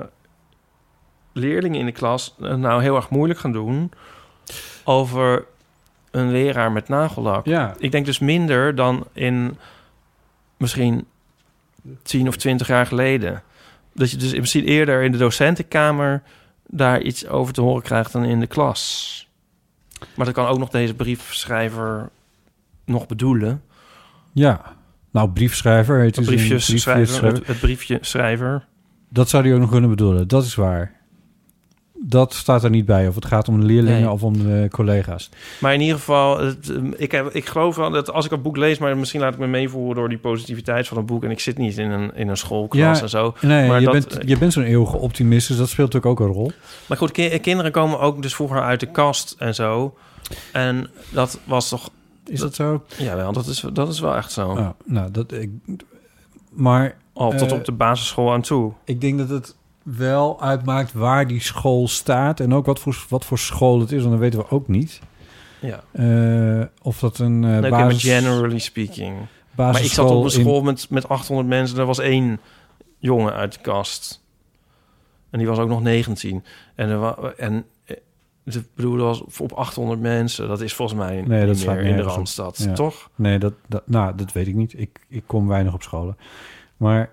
leerlingen 1.34 1.80
in 1.80 1.86
de 1.86 1.92
klas 1.92 2.36
het 2.40 2.60
nou 2.60 2.82
heel 2.82 2.96
erg 2.96 3.10
moeilijk 3.10 3.40
gaan 3.40 3.52
doen 3.52 3.92
over 4.84 5.46
een 6.12 6.32
leraar 6.32 6.72
met 6.72 6.88
nagellak. 6.88 7.46
Ja. 7.46 7.76
Ik 7.78 7.92
denk 7.92 8.06
dus 8.06 8.20
minder 8.20 8.76
dan 8.76 9.08
in 9.14 9.58
misschien 10.58 11.08
10 12.04 12.28
of 12.28 12.36
20 12.36 12.68
jaar 12.68 12.86
geleden. 12.86 13.44
Dat 13.94 14.12
je 14.12 14.18
dus 14.18 14.34
misschien 14.34 14.66
eerder 14.66 15.04
in 15.04 15.12
de 15.12 15.18
docentenkamer 15.18 16.24
daar 16.68 17.02
iets 17.02 17.28
over 17.28 17.54
te 17.54 17.62
horen 17.62 17.84
krijgt 17.84 18.12
dan 18.12 18.24
in 18.24 18.40
de 18.40 18.48
klas. 18.48 19.30
Maar 20.16 20.26
dat 20.26 20.36
kan 20.36 20.48
ook 20.48 20.60
nog 20.60 20.70
deze 20.70 20.94
briefschrijver 20.94 22.10
nog 22.86 23.08
bedoelen. 23.08 23.64
Ja. 24.32 24.76
Nou, 25.12 25.30
briefschrijver 25.30 26.00
heet 26.00 26.16
Het 26.16 26.26
dus 26.26 26.28
een 26.28 26.48
briefjesschrijver, 26.48 26.94
briefjesschrijver. 26.94 27.40
het, 27.40 27.48
het 27.48 27.60
briefje 27.60 27.98
schrijver. 28.02 28.66
Dat 29.10 29.30
zou 29.30 29.44
hij 29.44 29.54
ook 29.54 29.60
nog 29.60 29.70
kunnen 29.70 29.90
bedoelen. 29.90 30.28
Dat 30.28 30.44
is 30.44 30.56
waar. 30.56 30.95
Dat 32.00 32.34
staat 32.34 32.64
er 32.64 32.70
niet 32.70 32.86
bij. 32.86 33.08
Of 33.08 33.16
het 33.16 33.26
gaat 33.26 33.48
om 33.48 33.60
de 33.60 33.66
leerlingen 33.66 34.00
Nee. 34.02 34.10
of 34.12 34.24
om 34.24 34.34
de 34.38 34.68
collega's. 34.72 35.30
Maar 35.60 35.74
in 35.74 35.82
ieder 35.82 35.96
geval, 35.98 36.40
het, 36.40 36.70
ehm, 36.70 36.92
ik, 36.98 37.12
heb, 37.12 37.30
ik 37.34 37.46
geloof 37.46 37.76
wel 37.76 37.90
dat 37.90 38.12
als 38.12 38.26
ik 38.26 38.32
een 38.32 38.42
boek 38.42 38.58
lees... 38.58 38.78
maar 38.78 38.98
misschien 38.98 39.22
laat 39.22 39.34
ik 39.34 39.40
me 39.40 39.48
meevoeren 39.48 39.96
door 39.96 40.10
die 40.10 40.18
positiviteit 40.18 40.88
van 40.88 40.98
een 40.98 41.06
boek... 41.06 41.24
en 41.24 41.32
ik 41.32 41.40
zit 41.40 41.58
niet 41.58 41.78
in 41.78 41.92
een, 41.92 42.16
in 42.16 42.28
een 42.28 42.38
schoolklas 42.38 42.98
Ja, 42.98 43.04
en 43.04 43.10
zo. 43.10 43.34
Nee, 43.42 43.68
maar 43.68 43.80
je, 43.80 43.86
dat- 43.86 44.08
bent, 44.10 44.28
je 44.30 44.38
bent 44.38 44.54
zo'n 44.54 44.64
eeuwige 44.64 44.98
optimist, 44.98 45.48
dus 45.48 45.58
dat 45.58 45.70
speelt 45.70 45.94
natuurlijk 45.94 46.22
ook 46.22 46.28
een 46.28 46.34
rol. 46.34 46.52
Maar 46.86 46.98
goed, 46.98 47.12
ki- 47.12 47.40
kinderen 47.40 47.72
komen 47.72 48.00
ook 48.00 48.22
dus 48.22 48.36
vroeger 48.36 48.62
uit 48.62 48.80
de 48.80 48.92
kast 48.92 49.36
en 49.38 49.56
zo. 49.56 49.96
En 50.52 50.90
dat 51.10 51.40
was 51.44 51.70
toch... 51.70 51.90
Is 52.28 52.40
dat 52.40 52.56
zo? 52.56 52.84
Jawel, 52.98 53.32
dat 53.34 53.48
is, 53.48 53.66
dat 53.74 53.90
is 53.90 54.00
wel 54.00 54.16
echt 54.16 54.32
zo. 54.32 54.48
Oh, 54.50 54.70
nou, 54.86 55.12
dat, 55.12 55.32
ik, 55.32 55.50
maar 56.50 56.96
Al 57.14 57.32
tot 57.36 57.52
eh, 57.52 57.58
op 57.58 57.66
de 57.66 57.72
basisschool 57.72 58.32
aan 58.32 58.42
toe. 58.42 58.72
ik 58.86 59.02
denk 59.02 59.18
dat 59.18 59.30
het 59.30 59.56
wel 59.86 60.42
uitmaakt 60.42 60.94
waar 60.94 61.28
die 61.28 61.40
school 61.42 61.88
staat... 61.88 62.40
en 62.40 62.54
ook 62.54 62.66
wat 62.66 62.80
voor, 62.80 63.06
wat 63.10 63.26
voor 63.26 63.38
school 63.40 63.80
het 63.80 63.92
is, 63.92 64.00
want 64.00 64.12
dat 64.12 64.20
weten 64.20 64.40
we 64.40 64.50
ook 64.50 64.68
niet. 64.68 65.00
Ja. 65.62 65.84
Eh, 65.92 66.66
of 66.82 67.00
dat 67.00 67.18
een 67.18 67.40
Nee, 67.40 67.70
basis, 67.70 68.04
generally 68.04 68.60
speaking. 68.60 69.16
Maar 69.56 69.82
ik 69.84 69.92
zat 69.92 70.10
op 70.10 70.18
een 70.18 70.24
in- 70.24 70.30
school 70.30 70.62
met, 70.62 70.90
met 70.90 71.10
800 71.10 71.48
mensen. 71.50 71.80
Er 71.80 71.86
was 71.86 72.00
één 72.00 72.40
jongen 73.00 73.34
uit 73.34 73.54
de 73.54 73.60
kast. 73.62 74.24
En 75.30 75.40
die 75.40 75.48
was 75.48 75.58
ook 75.58 75.70
nog 75.70 75.82
19. 75.82 76.44
En, 76.76 76.90
er 76.90 77.00
wa- 77.00 77.34
en 77.38 77.66
eh, 77.86 77.96
ik 78.44 78.64
bedoel, 78.76 78.98
dat 78.98 79.06
was 79.06 79.40
op 79.40 79.52
800 79.54 80.00
mensen. 80.00 80.48
Dat 80.48 80.62
is 80.62 80.74
volgens 80.74 81.00
mij 81.00 81.22
Nee, 81.22 81.40
dat 81.40 81.50
niet 81.50 81.60
slaat 81.60 81.76
meer 81.76 81.86
in 81.86 81.96
de. 81.96 82.02
Randstad. 82.02 82.58
Ja. 82.58 82.74
Toch? 82.74 83.10
Nee, 83.16 83.40
dat, 83.40 83.54
dat, 83.68 83.82
nou, 83.86 84.16
dat 84.16 84.32
weet 84.32 84.48
ik 84.48 84.56
niet. 84.56 84.80
Ik, 84.80 85.00
ik 85.10 85.24
kom 85.26 85.48
weinig 85.48 85.74
op 85.74 85.82
scholen. 85.84 86.18
Maar 86.78 87.10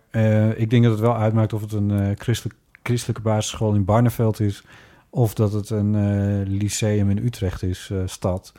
ik 0.56 0.70
denk 0.70 0.82
dat 0.82 0.92
het 0.92 1.00
wel 1.00 1.16
uitmaakt 1.16 1.52
of 1.52 1.60
het 1.60 1.72
een 1.72 1.90
eh, 1.90 2.10
christelijk, 2.18 2.58
christelijke 2.82 3.22
basisschool 3.22 3.74
in 3.74 3.84
Barneveld 3.84 4.40
is... 4.40 4.64
of 5.10 5.34
dat 5.34 5.52
het 5.52 5.70
een 5.70 5.94
eh, 5.94 6.52
lyceum 6.58 7.10
in 7.10 7.24
Utrecht 7.24 7.62
is, 7.62 7.88
eh, 7.92 7.98
stad. 8.06 8.52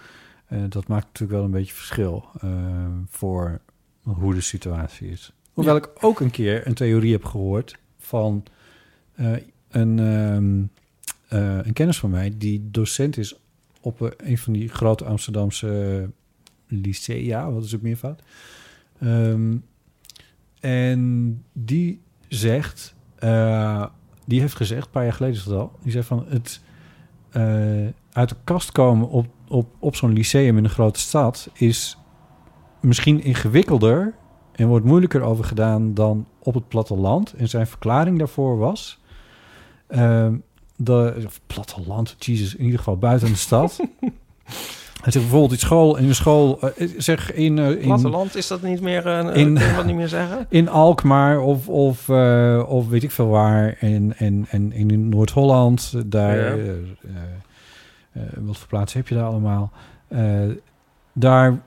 Eh, 0.46 0.60
dat 0.70 0.88
maakt 0.88 1.06
natuurlijk 1.06 1.32
wel 1.32 1.44
een 1.44 1.52
beetje 1.52 1.74
verschil 1.74 2.26
voor 3.10 3.62
hoe 4.02 4.34
de 4.34 4.42
situatie 4.42 5.10
is. 5.10 5.34
Hoewel 5.54 5.76
ik 5.76 5.90
ook 6.00 6.20
een 6.20 6.32
keer 6.32 6.68
een 6.68 6.74
theorie 6.74 7.12
heb 7.12 7.26
gehoord 7.26 7.78
van 7.98 8.44
een, 9.70 10.00
ehm, 10.00 10.64
eh, 11.28 11.66
een 11.66 11.74
kennis 11.74 12.00
van 12.00 12.10
mij... 12.10 12.34
die 12.38 12.70
docent 12.72 13.18
is 13.18 13.40
op 13.82 14.14
een 14.18 14.38
van 14.38 14.54
die 14.54 14.68
grote 14.68 15.06
Amsterdamse 15.06 16.10
licea, 16.68 17.52
wat 17.52 17.64
is 17.64 17.72
het 17.72 17.82
meervoud? 17.82 18.22
Ehm, 19.00 19.56
en 20.60 21.44
die 21.54 22.02
zegt, 22.28 22.96
die 24.26 24.40
heeft 24.40 24.56
gezegd, 24.56 24.86
een 24.86 24.92
paar 24.92 25.04
jaar 25.04 25.14
geleden 25.14 25.38
is 25.38 25.44
dat 25.44 25.60
al, 25.60 25.72
die 25.82 25.92
zei 25.92 26.04
van 26.04 26.26
het 26.28 26.62
eh, 27.30 27.44
uit 28.12 28.30
de 28.30 28.36
kast 28.44 28.72
komen 28.72 29.10
op, 29.10 29.26
op, 29.48 29.68
op 29.80 29.96
zo'n 29.96 30.14
lyceum 30.14 30.58
in 30.58 30.64
een 30.64 30.70
grote 30.70 31.00
stad 31.00 31.50
is 31.54 31.98
misschien 32.80 33.24
ingewikkelder 33.24 34.14
en 34.52 34.68
wordt 34.68 34.86
moeilijker 34.86 35.22
over 35.22 35.44
gedaan 35.44 35.94
dan 35.94 36.28
op 36.40 36.54
het 36.54 36.68
platteland. 36.68 37.34
En 37.34 37.50
zijn 37.50 37.68
verklaring 37.68 38.18
daarvoor 38.18 38.58
was, 38.58 39.00
ehm 39.88 40.36
de, 40.76 41.24
of 41.26 41.40
platteland, 41.48 42.16
Jesus, 42.20 42.56
in 42.56 42.64
ieder 42.64 42.78
geval 42.78 42.98
buiten 42.98 43.28
de 43.28 43.36
stad. 43.36 43.80
Hij 45.04 45.12
zegt 45.12 45.26
bijvoorbeeld 45.26 45.52
in 45.52 45.60
school, 45.68 45.98
in 45.98 46.08
de 46.08 46.14
school, 46.14 46.60
eh, 46.62 46.90
zeg 46.98 47.34
in, 47.34 47.60
eh, 47.60 47.70
in, 47.70 47.78
Platteland, 47.80 48.36
is 48.36 48.48
dat 48.48 48.62
niet 48.62 48.82
meer... 48.82 49.08
een 49.08 49.34
in- 49.34 49.54
kun 49.56 49.68
je 49.68 49.74
dat 49.76 49.86
niet 49.86 49.96
meer 49.96 50.08
zeggen? 50.08 50.46
in 50.60 50.70
Alkmaar 50.70 51.40
of, 51.40 51.68
of, 51.68 52.10
eh, 52.10 52.64
of 52.68 52.88
weet 52.88 53.04
ik 53.04 53.12
veel 53.12 53.28
waar. 53.28 53.78
En, 53.80 54.14
en, 54.18 54.46
en 54.50 54.72
in 54.72 55.10
Noord-Holland, 55.10 55.94
daar... 56.06 56.38
Ja. 56.38 56.44
eh, 56.64 56.70
eh, 56.70 56.76
eh, 58.12 58.22
wat 58.40 58.58
voor 58.58 58.68
plaatsen 58.68 59.00
heb 59.00 59.08
je 59.08 59.16
daar 59.16 59.26
allemaal? 59.26 59.72
Eh, 60.08 60.22
daar 61.14 61.60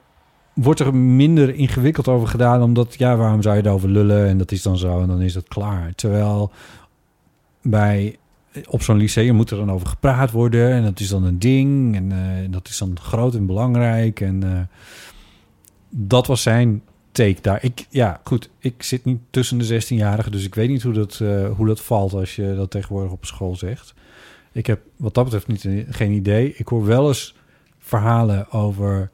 wordt 0.55 0.80
er 0.80 0.95
minder 0.95 1.55
ingewikkeld 1.55 2.09
over 2.09 2.28
gedaan... 2.28 2.62
omdat, 2.62 2.95
ja, 2.99 3.16
waarom 3.16 3.43
zou 3.43 3.57
je 3.57 3.62
daarover 3.62 3.89
lullen? 3.89 4.26
En 4.26 4.39
dat 4.39 4.53
is 4.53 4.62
dan 4.62 4.78
zo 4.78 5.01
en 5.01 5.07
dan 5.09 5.20
is 5.22 5.34
het 5.34 5.49
klaar. 5.49 5.93
Terwijl 5.95 6.51
bij... 7.62 8.16
Op 8.68 8.82
zo'n 8.82 8.96
lyceum 8.96 9.34
moet 9.34 9.50
er 9.50 9.57
dan 9.57 9.70
over 9.70 9.86
gepraat 9.86 10.30
worden. 10.30 10.70
En 10.70 10.82
dat 10.82 11.00
is 11.00 11.09
dan 11.09 11.24
een 11.24 11.38
ding. 11.38 11.96
En 11.96 12.12
eh, 12.12 12.50
dat 12.50 12.68
is 12.68 12.78
dan 12.78 12.98
groot 13.00 13.34
en 13.34 13.46
belangrijk. 13.46 14.20
En 14.20 14.42
eh, 14.42 14.61
dat 15.88 16.26
was 16.26 16.42
zijn 16.42 16.82
take 17.12 17.40
daar. 17.40 17.64
Ik, 17.64 17.86
ja, 17.90 18.20
goed. 18.24 18.50
Ik 18.59 18.82
zit 18.82 19.04
niet 19.04 19.20
tussen 19.30 19.59
de 19.59 19.82
16-jarigen, 19.82 20.30
dus 20.30 20.44
ik 20.44 20.54
weet 20.54 20.68
niet 20.68 20.82
hoe 20.82 20.92
dat, 20.92 21.20
eh, 21.22 21.50
hoe 21.50 21.66
dat 21.66 21.80
valt 21.80 22.12
als 22.12 22.36
je 22.36 22.54
dat 22.57 22.70
tegenwoordig 22.70 23.12
op 23.12 23.24
school 23.24 23.57
zegt. 23.57 23.94
Ik 24.52 24.66
heb 24.66 24.80
wat 24.96 25.14
dat 25.14 25.24
betreft 25.24 25.46
niet, 25.46 25.86
geen 25.88 26.12
idee. 26.12 26.54
Ik 26.57 26.68
hoor 26.68 26.84
wel 26.84 27.09
eens 27.09 27.34
verhalen 27.78 28.50
over 28.50 29.11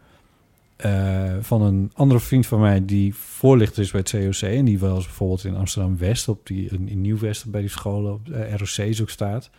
eh, 0.82 1.36
van 1.40 1.62
een 1.62 1.90
andere 1.94 2.20
vriend 2.20 2.46
van 2.46 2.60
mij 2.60 2.84
die 2.84 3.14
voorlichter 3.14 3.82
is 3.82 3.90
bij 3.90 4.00
het 4.00 4.10
COC 4.10 4.50
en 4.50 4.64
die 4.64 4.78
wel 4.78 4.94
eens 4.94 5.04
bijvoorbeeld 5.04 5.44
in 5.44 5.56
Amsterdam 5.56 5.98
West 5.98 6.28
op 6.28 6.46
die 6.46 6.70
in, 6.70 6.88
in 6.88 7.00
Nieuw 7.00 7.18
West 7.18 7.50
bij 7.50 7.60
die 7.60 7.70
scholen 7.70 8.12
op 8.12 8.28
eh, 8.28 8.54
ROC's 8.54 9.00
ook 9.00 9.10
staat. 9.10 9.50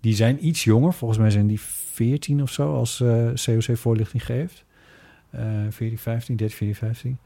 Die 0.00 0.14
zijn 0.14 0.46
iets 0.46 0.64
jonger, 0.64 0.92
volgens 0.92 1.20
mij 1.20 1.30
zijn 1.30 1.46
die 1.46 1.60
14 1.60 2.42
of 2.42 2.50
zo 2.52 2.74
als 2.74 3.00
eh, 3.00 3.28
COC 3.44 3.76
voorlichting 3.76 4.24
geeft. 4.24 4.64
Eh 5.30 5.42
14, 5.70 5.98
15, 5.98 6.36
13, 6.36 6.56
14, 6.56 6.74
15. 6.74 7.18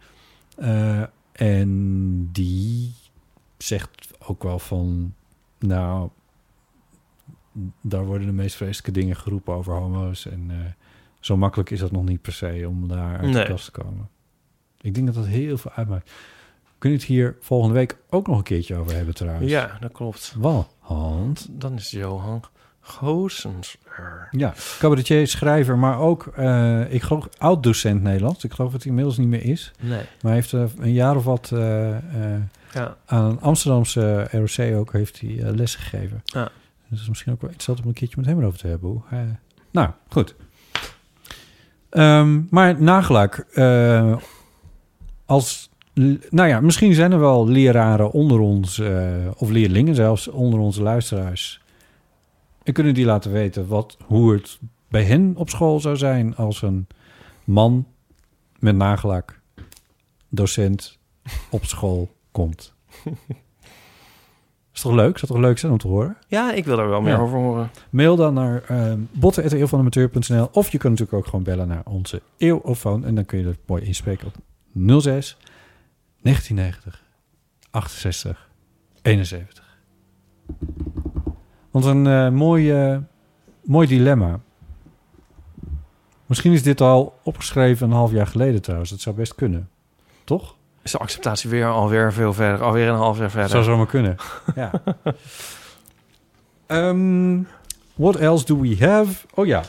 Eh, 0.57 1.03
en 1.33 2.29
die 2.33 2.93
zegt 3.59 3.91
ook 4.19 4.43
wel 4.43 4.59
van, 4.59 5.15
nou, 5.59 6.09
daar 7.81 8.05
worden 8.05 8.27
de 8.27 8.33
meest 8.33 8.57
vreselijke 8.57 9.01
dingen 9.01 9.17
geroepen 9.17 9.55
over 9.55 9.75
homo's. 9.75 10.27
En 10.27 10.47
eh, 10.49 10.57
zo 11.21 11.37
makkelijk 11.37 11.71
is 11.71 11.79
dat 11.81 11.91
nog 11.93 12.05
niet 12.05 12.23
per 12.23 12.33
se 12.33 12.65
om 12.69 12.89
daar 12.89 13.19
uit 13.19 13.31
Nee. 13.31 13.45
de 13.45 13.51
kast 13.51 13.65
te 13.65 13.71
komen. 13.71 14.09
Ik 14.81 14.95
denk 14.95 15.07
dat 15.07 15.15
dat 15.15 15.27
heel 15.27 15.59
veel 15.59 15.71
uitmaakt. 15.75 16.11
Kunnen 16.79 16.99
we 16.99 17.05
het 17.05 17.15
hier 17.15 17.37
volgende 17.41 17.75
week 17.75 17.97
ook 18.11 18.27
nog 18.27 18.37
een 18.37 18.43
keertje 18.43 18.77
over 18.77 18.95
hebben 18.97 19.15
trouwens? 19.15 19.51
Ja, 19.51 19.77
dat 19.81 19.93
klopt. 19.93 20.35
Want, 20.39 21.49
Dan 21.51 21.75
is 21.75 21.91
Johan 21.91 22.43
Goosens 22.81 23.77
er. 23.97 24.29
ja, 24.31 24.55
cabaretier, 24.79 25.27
schrijver, 25.29 25.79
maar 25.79 25.99
ook, 25.99 26.27
eh, 26.27 26.93
ik 26.93 27.03
geloof, 27.03 27.29
oud-docent 27.39 28.03
Nederlands. 28.03 28.45
Ik 28.45 28.53
geloof 28.53 28.71
dat 28.73 28.81
hij 28.81 28.89
inmiddels 28.91 29.17
niet 29.19 29.29
meer 29.29 29.45
is. 29.45 29.73
Nee. 29.81 29.91
Maar 29.99 30.07
hij 30.21 30.35
heeft 30.35 30.53
eh, 30.53 30.65
een 30.79 30.93
jaar 30.93 31.17
of 31.17 31.25
wat 31.25 31.51
eh, 31.53 31.89
Ja. 32.73 32.97
aan 33.07 33.25
een 33.25 33.41
Amsterdamse 33.41 34.29
ROC 34.31 34.75
ook 34.77 34.93
heeft 34.93 35.21
hij 35.21 35.43
eh, 35.43 35.55
les 35.55 35.75
gegeven. 35.75 36.21
Ja. 36.25 36.49
Dus 36.89 37.01
is 37.01 37.09
misschien 37.09 37.33
ook 37.33 37.41
wel 37.41 37.51
interessant 37.51 37.81
om 37.83 37.89
een 37.89 37.95
keertje 37.95 38.17
met 38.17 38.27
hem 38.27 38.39
erover 38.41 38.59
te 38.59 38.67
hebben. 38.67 38.89
Hoe 38.91 39.03
nou, 39.71 39.91
goed. 40.09 40.35
Ehm, 41.91 42.41
maar 42.51 42.83
nagelak. 42.83 43.47
eh, 43.53 44.17
als, 45.25 45.71
nou 46.31 46.49
ja, 46.49 46.61
misschien 46.61 46.95
zijn 46.95 47.13
er 47.13 47.19
wel 47.21 47.49
leraren 47.49 48.11
onder 48.11 48.39
ons, 48.39 48.79
eh, 48.79 49.27
of 49.37 49.51
leerlingen 49.51 49.95
zelfs, 49.95 50.29
onder 50.29 50.61
onze 50.61 50.83
luisteraars. 50.83 51.61
En 52.63 52.73
kunnen 52.73 52.95
die 52.95 53.05
laten 53.05 53.33
weten 53.33 53.67
wat, 53.67 53.97
hoe 54.05 54.33
het 54.33 54.59
bij 54.89 55.05
hen 55.05 55.33
op 55.37 55.51
school 55.51 55.81
zou 55.81 55.97
zijn 55.97 56.37
als 56.37 56.63
een 56.63 56.87
man 57.45 57.87
met 58.59 58.77
nagelak, 58.77 59.41
docent, 60.29 60.99
op 61.51 61.65
school 61.65 62.15
komt. 62.31 62.75
Is 64.75 64.81
toch 64.81 64.93
leuk? 64.93 65.19
Zou 65.19 65.33
toch 65.33 65.41
leuk 65.41 65.59
zijn 65.59 65.73
om 65.73 65.79
te 65.79 65.89
horen? 65.89 66.17
ja, 66.27 66.53
ik 66.53 66.65
wil 66.65 66.79
er 66.79 66.89
wel 66.89 67.01
meer 67.01 67.13
Ja. 67.13 67.19
over 67.19 67.39
horen. 67.39 67.71
Mail 67.91 68.17
dan 68.17 68.35
naar 68.35 68.63
uh, 68.71 68.93
botten.eeuwvanamateur.nl 69.13 70.49
of 70.53 70.71
je 70.73 70.79
kunt 70.79 70.93
natuurlijk 70.99 71.19
ook 71.19 71.25
gewoon 71.31 71.45
bellen 71.45 71.69
naar 71.69 71.83
onze 71.85 72.23
eeuwofoon 72.37 73.05
en 73.05 73.15
dan 73.15 73.25
kun 73.25 73.39
je 73.39 73.45
dat 73.45 73.57
mooi 73.67 73.83
inspreken 73.83 74.27
op 74.27 74.35
06 75.03 75.37
1990 76.23 77.03
68 77.71 78.49
71. 79.03 79.79
Want 81.71 81.85
een 81.85 82.07
eh, 82.07 82.29
mooi, 82.31 82.73
eh, 82.73 82.99
mooi 83.65 83.87
dilemma. 83.87 84.41
Misschien 86.27 86.53
is 86.53 86.63
dit 86.63 86.81
al 86.81 87.19
opgeschreven 87.23 87.87
een 87.89 87.95
half 87.97 88.13
jaar 88.13 88.27
geleden 88.27 88.63
trouwens. 88.63 88.91
Dat 88.91 89.01
zou 89.01 89.17
best 89.17 89.35
kunnen. 89.35 89.69
Toch? 90.25 90.57
Is 90.83 90.91
de 90.91 90.99
acceptatie 90.99 91.51
weer 91.51 91.67
alweer 91.67 92.13
veel 92.13 92.33
verder? 92.33 92.63
Alweer 92.63 92.89
een 92.89 92.95
half 92.95 93.19
jaar 93.19 93.31
verder? 93.31 93.51
Zou 93.51 93.65
zomaar 93.65 93.87
kunnen. 93.87 94.17
ja. 94.55 94.71
Ehm, 96.67 97.43
what 97.95 98.17
else 98.17 98.45
do 98.45 98.61
we 98.61 98.77
have? 98.81 99.27
Oh 99.35 99.47
ja. 99.47 99.63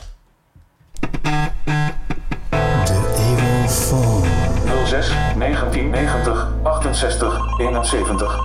06 4.84 5.08
1990 5.38 6.48
68 6.62 7.58
71. 7.58 8.38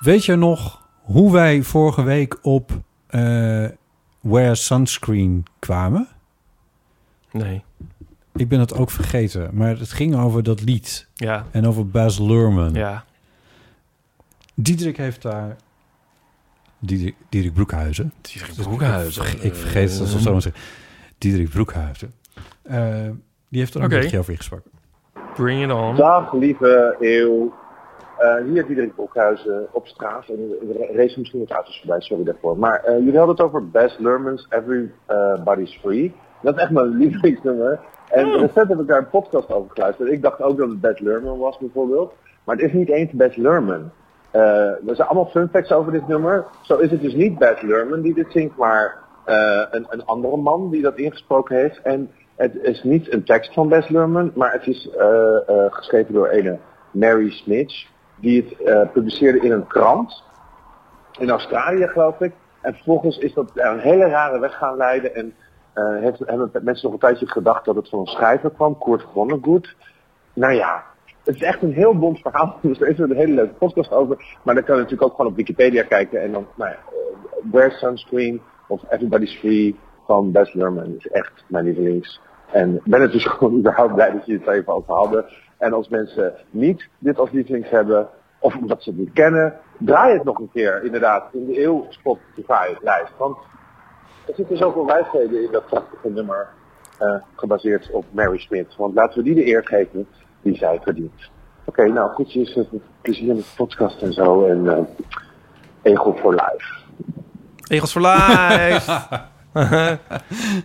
Weet 0.00 0.24
je 0.24 0.36
nog 0.36 0.82
hoe 1.02 1.32
wij 1.32 1.62
vorige 1.62 2.02
week 2.02 2.38
op 2.42 2.70
eh 3.06 3.64
Wear 4.20 4.56
Sunscreen 4.56 5.44
kwamen? 5.58 6.08
Nee. 7.30 7.64
Ik 8.34 8.48
ben 8.48 8.60
het 8.60 8.74
ook 8.74 8.90
vergeten, 8.90 9.50
maar 9.52 9.78
het 9.78 9.92
ging 9.92 10.16
over 10.16 10.42
dat 10.42 10.62
lied 10.64 11.08
Ja. 11.14 11.44
en 11.50 11.66
over 11.66 11.88
Baz 11.88 12.18
Luhrmann. 12.18 12.74
Ja. 12.74 13.04
Diederik 14.54 14.96
heeft 14.96 15.22
daar 15.22 15.56
Diederik, 16.78 17.14
Diederik 17.28 17.54
Broekhuizen. 17.54 18.12
Diederik 18.20 18.54
Broekhuizen. 18.68 19.24
Ik, 19.26 19.32
ik 19.32 19.54
vergeet 19.54 19.90
het 19.92 20.00
als 20.00 20.22
zo 20.22 20.32
maar 20.32 20.42
zeggen. 20.42 20.62
Diederik 21.18 21.48
Broekhuizen. 21.50 22.14
Eh, 22.62 23.08
die 23.48 23.60
heeft 23.60 23.74
er 23.74 23.80
een 23.80 23.86
Oké. 23.86 23.98
beetje 23.98 24.18
over 24.18 24.30
ingesproken. 24.32 24.70
Bring 25.34 25.64
it 25.64 25.72
on. 25.72 25.96
Dag 25.96 26.32
lieve 26.32 26.96
eeuw. 27.00 27.54
Eh, 28.18 28.44
hier 28.52 28.66
Diederik 28.66 28.94
Broekhuizen 28.94 29.66
op 29.72 29.86
straat. 29.86 30.28
En 30.28 30.38
er 30.80 30.96
racen 30.96 31.18
misschien 31.20 31.40
wat 31.40 31.50
auto's 31.50 31.78
voorbij, 31.78 32.00
sorry 32.00 32.24
daarvoor. 32.24 32.58
Maar 32.58 32.80
eh, 32.84 32.98
jullie 32.98 33.16
hadden 33.18 33.36
het 33.36 33.44
over 33.44 33.68
Best 33.70 33.98
Lerman's 33.98 34.46
Everybody's 34.50 35.78
Free. 35.82 36.14
Dat 36.42 36.56
is 36.56 36.62
echt 36.62 36.70
mijn 36.70 36.96
lievelingsnummer. 37.02 37.80
En 38.12 38.38
recent 38.38 38.68
heb 38.68 38.80
ik 38.80 38.86
daar 38.86 38.98
een 38.98 39.08
podcast 39.08 39.52
over 39.52 39.70
geluisterd. 39.70 40.10
Ik 40.10 40.22
dacht 40.22 40.42
ook 40.42 40.56
dat 40.58 40.68
het 40.68 40.80
Best 40.80 41.00
Lerman 41.00 41.38
was 41.38 41.58
bijvoorbeeld. 41.58 42.12
Maar 42.44 42.56
het 42.56 42.64
is 42.64 42.72
niet 42.72 42.88
eens 42.88 43.12
Best 43.12 43.36
Lerman. 43.36 43.90
Eh, 44.30 44.42
er 44.88 44.96
zijn 44.96 45.08
allemaal 45.08 45.30
fun 45.30 45.48
facts 45.48 45.72
over 45.72 45.92
dit 45.92 46.08
nummer. 46.08 46.44
Zo 46.62 46.76
is 46.76 46.90
het 46.90 47.00
dus 47.00 47.14
niet 47.14 47.38
Best 47.38 47.62
Lerman 47.62 48.00
die 48.00 48.14
dit 48.14 48.32
zingt, 48.32 48.56
maar 48.56 48.98
eh, 49.24 49.62
een, 49.70 49.86
een 49.88 50.04
andere 50.04 50.36
man 50.36 50.70
die 50.70 50.82
dat 50.82 50.96
ingesproken 50.96 51.56
heeft. 51.56 51.80
En 51.82 52.10
het 52.36 52.54
is 52.54 52.82
niet 52.82 53.12
een 53.12 53.24
tekst 53.24 53.52
van 53.52 53.68
Best 53.68 53.90
Lerman, 53.90 54.32
maar 54.34 54.52
het 54.52 54.66
is 54.66 54.90
eh, 54.90 55.36
geschreven 55.70 56.14
door 56.14 56.28
een 56.30 56.58
Mary 56.90 57.30
Smith. 57.30 57.86
Die 58.20 58.56
het 58.64 58.92
publiceerde 58.92 59.40
in 59.40 59.52
een 59.52 59.66
krant. 59.66 60.24
In 61.18 61.30
Australië 61.30 61.86
geloof 61.86 62.20
ik. 62.20 62.32
En 62.60 62.74
vervolgens 62.74 63.18
is 63.18 63.34
dat 63.34 63.50
een 63.54 63.78
hele 63.78 64.06
rare 64.06 64.38
weg 64.38 64.54
gaan 64.56 64.76
leiden. 64.76 65.14
En 65.14 65.34
eh, 65.72 65.84
hebben 66.26 66.50
mensen 66.62 66.84
nog 66.84 66.92
een 66.92 66.98
tijdje 66.98 67.26
gedacht 67.26 67.64
dat 67.64 67.76
het 67.76 67.88
van 67.88 67.98
een 67.98 68.06
schrijver 68.06 68.50
kwam, 68.50 68.78
Kurt 68.78 69.06
Vonnegut. 69.12 69.74
Nou 70.32 70.52
ja, 70.52 70.84
het 71.24 71.34
is 71.34 71.42
echt 71.42 71.62
een 71.62 71.72
heel 71.72 71.98
bond 71.98 72.18
verhaal. 72.18 72.58
Dus 72.62 72.80
er 72.80 72.88
is 72.88 72.98
een 72.98 73.16
hele 73.16 73.34
leuke 73.34 73.54
podcast 73.54 73.92
over. 73.92 74.38
Maar 74.42 74.54
dan 74.54 74.64
kan 74.64 74.74
je 74.74 74.82
natuurlijk 74.82 75.10
ook 75.10 75.16
gewoon 75.16 75.30
op 75.30 75.36
Wikipedia 75.36 75.82
kijken. 75.82 76.22
En 76.22 76.32
dan, 76.32 76.46
nou 76.54 76.70
ja, 76.70 76.78
eh, 77.60 77.70
Sunscreen 77.70 78.40
of 78.68 78.82
Everybody's 78.88 79.38
Free 79.38 79.78
van 80.06 80.32
Bess 80.32 80.52
Lerman 80.52 80.94
is 80.98 81.06
echt 81.06 81.44
mijn 81.46 81.64
lievelings. 81.64 82.20
En 82.52 82.80
ben 82.84 83.00
het 83.00 83.12
dus 83.12 83.26
gewoon 83.32 83.58
überhaupt 83.58 83.94
blij 83.94 84.10
dat 84.10 84.26
je 84.26 84.32
het 84.32 84.46
even 84.46 84.72
over 84.72 84.94
hadden. 84.94 85.24
En 85.58 85.72
als 85.72 85.88
mensen 85.88 86.34
niet 86.50 86.88
dit 86.98 87.18
als 87.18 87.30
lievelings 87.30 87.70
hebben, 87.70 88.08
of 88.38 88.56
omdat 88.56 88.82
ze 88.82 88.90
het 88.90 88.98
niet 88.98 89.12
kennen, 89.12 89.58
draai 89.78 90.12
het 90.12 90.24
nog 90.24 90.38
een 90.38 90.50
keer 90.52 90.84
inderdaad 90.84 91.28
in 91.32 91.46
de 91.46 91.62
eeuw 91.62 91.86
Spotify 91.88 92.74
lijst. 92.80 93.12
Want 93.18 93.36
er 94.26 94.34
zitten 94.34 94.56
zoveel 94.56 94.86
wijsheden 94.86 95.44
in 95.44 95.52
dat 95.52 95.66
prachtige 95.66 96.08
nummer 96.08 96.48
eh, 96.98 97.14
gebaseerd 97.34 97.90
op 97.90 98.04
Mary 98.10 98.38
Smith. 98.38 98.76
Want 98.76 98.94
laten 98.94 99.18
we 99.18 99.24
die 99.24 99.34
de 99.34 99.46
eer 99.46 99.66
geven 99.66 100.06
die 100.42 100.56
zij 100.56 100.80
verdient. 100.82 101.30
Oké, 101.64 101.88
nou 101.88 102.10
goed, 102.10 102.34
is 102.34 102.54
het 102.54 102.68
plezier 103.00 103.34
met 103.34 103.36
de 103.36 103.50
podcast 103.56 104.02
en 104.02 104.12
zo. 104.12 104.46
En 104.46 104.68
eh 104.68 104.84
Ego 105.82 106.12
for 106.12 106.30
Life. 106.32 106.80
Egels 107.68 107.92
voor 107.92 108.02
life. 108.02 109.00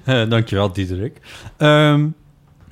Eh, 0.04 0.30
dankjewel, 0.30 0.72
Diederik. 0.72 1.20
Ehm, 1.58 2.08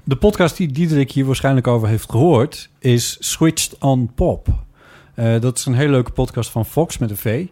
de 0.03 0.15
podcast 0.15 0.57
die 0.57 0.71
Diederik 0.71 1.11
hier 1.11 1.25
waarschijnlijk 1.25 1.67
over 1.67 1.87
heeft 1.87 2.11
gehoord... 2.11 2.69
is 2.79 3.17
Switched 3.19 3.77
on 3.79 4.11
Pop. 4.15 4.47
Eh, 5.15 5.39
dat 5.39 5.57
is 5.57 5.65
een 5.65 5.73
hele 5.73 5.91
leuke 5.91 6.11
podcast 6.11 6.49
van 6.49 6.65
Fox 6.65 6.97
met 6.97 7.09
een 7.09 7.17
V. 7.17 7.47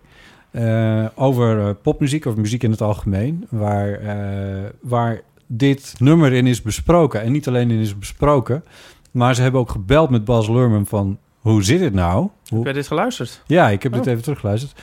eh, 0.53 1.05
over 1.15 1.59
eh, 1.59 1.69
popmuziek, 1.81 2.25
over 2.27 2.39
muziek 2.41 2.63
in 2.63 2.71
het 2.71 2.81
algemeen. 2.81 3.47
Waar, 3.49 3.91
eh, 3.93 4.69
waar 4.81 5.21
dit 5.47 5.95
nummer 5.99 6.33
in 6.33 6.47
is 6.47 6.61
besproken. 6.61 7.21
En 7.21 7.31
niet 7.31 7.47
alleen 7.47 7.71
in 7.71 7.79
is 7.79 7.97
besproken... 7.97 8.63
maar 9.11 9.35
ze 9.35 9.41
hebben 9.41 9.61
ook 9.61 9.69
gebeld 9.69 10.09
met 10.09 10.25
Bas 10.25 10.47
Lerman 10.49 10.85
van... 10.85 11.17
hoe 11.39 11.63
zit 11.63 11.79
het 11.79 11.93
nou? 11.93 12.17
Hoe, 12.47 12.57
Heb 12.57 12.63
jij 12.63 12.73
dit 12.73 12.87
geluisterd? 12.87 13.43
ja, 13.47 13.69
ik 13.69 13.83
heb 13.83 13.91
dit 13.93 14.01
Oh. 14.01 14.07
even 14.07 14.23
teruggeluisterd. 14.23 14.81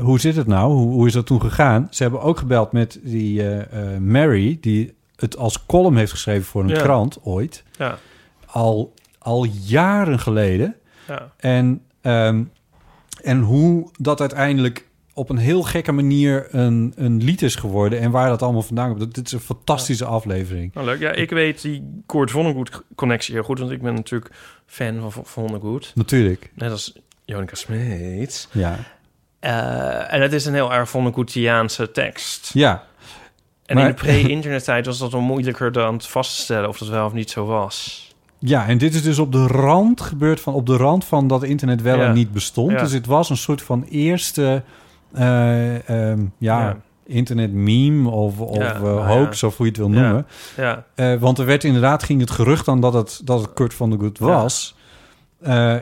Hoe 0.00 0.20
zit 0.20 0.36
het 0.36 0.46
nou? 0.46 0.72
Hoe, 0.72 0.92
hoe 0.92 1.06
is 1.06 1.12
dat 1.12 1.26
toen 1.26 1.40
gegaan? 1.40 1.86
Ze 1.90 2.02
hebben 2.02 2.20
ook 2.22 2.38
gebeld 2.38 2.72
met 2.72 3.00
die 3.02 3.42
Mary, 4.00 4.58
die 4.60 4.94
het 5.16 5.36
als 5.36 5.66
column 5.66 5.96
heeft 5.96 6.10
geschreven 6.10 6.44
voor 6.44 6.62
een 6.62 6.68
Ja. 6.68 6.82
krant 6.82 7.18
ooit. 7.22 7.64
Ja. 7.78 7.98
Al, 8.46 8.94
al 9.18 9.44
jaren 9.64 10.18
geleden. 10.18 10.74
Ja. 11.08 11.32
En, 11.36 11.82
ehm, 12.00 12.42
en 13.22 13.40
hoe 13.40 13.90
dat 13.98 14.20
uiteindelijk 14.20 14.87
op 15.18 15.30
een 15.30 15.36
heel 15.36 15.62
gekke 15.62 15.92
manier 15.92 16.46
een, 16.54 16.92
een 16.96 17.22
lied 17.22 17.42
is 17.42 17.54
geworden. 17.54 18.00
En 18.00 18.10
waar 18.10 18.28
dat 18.28 18.42
allemaal 18.42 18.62
vandaan 18.62 18.96
komt. 18.96 19.14
Dit 19.14 19.26
is 19.26 19.32
een 19.32 19.40
fantastische 19.40 20.04
aflevering. 20.04 20.74
Nou, 20.74 20.86
leuk. 20.86 21.00
Ja, 21.00 21.10
ik 21.12 21.30
weet 21.30 21.62
die 21.62 22.02
Kurt 22.06 22.30
Vonnegut 22.30 22.82
connectie 22.94 23.34
heel 23.34 23.42
goed, 23.42 23.58
want 23.58 23.70
ik 23.70 23.82
ben 23.82 23.94
natuurlijk 23.94 24.30
fan 24.66 25.00
van 25.00 25.12
Von- 25.12 25.26
Vonnegut. 25.26 25.92
Natuurlijk. 25.94 26.50
Net 26.54 26.70
als 26.70 26.92
Jonica 27.24 27.54
Smeets. 27.54 28.48
Ja. 28.52 28.78
Eh, 29.40 30.12
en 30.14 30.22
het 30.22 30.32
is 30.32 30.44
een 30.46 30.54
heel 30.54 30.72
erg 30.72 30.88
Vonnegutiaanse 30.88 31.90
tekst. 31.90 32.50
Ja. 32.54 32.84
En 33.66 33.76
Maar- 33.76 33.84
in 33.88 33.94
de 33.94 34.00
pre-internettijd 34.02 34.86
was 34.86 34.98
dat 34.98 35.12
wel 35.12 35.20
moeilijker 35.20 35.72
dan 35.72 36.00
vast 36.00 36.36
te 36.36 36.42
stellen 36.42 36.68
of 36.68 36.78
dat 36.78 36.88
wel 36.88 37.06
of 37.06 37.12
niet 37.12 37.30
zo 37.30 37.44
was. 37.46 38.06
Ja, 38.40 38.66
en 38.66 38.78
dit 38.78 38.94
is 38.94 39.02
dus 39.02 39.18
op 39.18 39.32
de 39.32 39.46
rand 39.46 40.00
gebeurd 40.00 40.40
van 40.40 40.54
op 40.54 40.66
de 40.66 40.76
rand 40.76 41.04
van 41.04 41.28
dat 41.28 41.42
internet 41.42 41.82
wel 41.82 41.96
Ja. 41.98 42.06
en 42.06 42.14
niet 42.14 42.32
bestond. 42.32 42.70
Ja. 42.70 42.78
Dus 42.78 42.92
het 42.92 43.06
was 43.06 43.30
een 43.30 43.36
soort 43.36 43.62
van 43.62 43.84
eerste 43.90 44.62
ehm, 45.14 46.20
ja, 46.38 46.60
Ja. 46.60 46.76
internet 47.06 47.52
meme 47.52 48.08
of, 48.08 48.40
of 48.40 48.56
Ja, 48.56 48.74
eh, 48.74 48.82
nou 48.82 49.00
hoax, 49.06 49.42
of 49.42 49.56
hoe 49.56 49.66
je 49.66 49.72
het 49.72 49.80
wil 49.80 49.90
noemen. 49.90 50.26
Ja. 50.56 50.84
Eh, 50.94 51.14
want 51.14 51.38
er 51.38 51.46
werd 51.46 51.64
inderdaad, 51.64 52.02
ging 52.02 52.20
het 52.20 52.30
gerucht 52.30 52.68
aan 52.68 52.80
dat 52.80 52.92
het, 52.92 53.20
dat 53.24 53.40
het 53.40 53.52
Kurt 53.52 53.74
van 53.74 53.90
der 53.90 53.98
Good 53.98 54.18
was. 54.18 54.76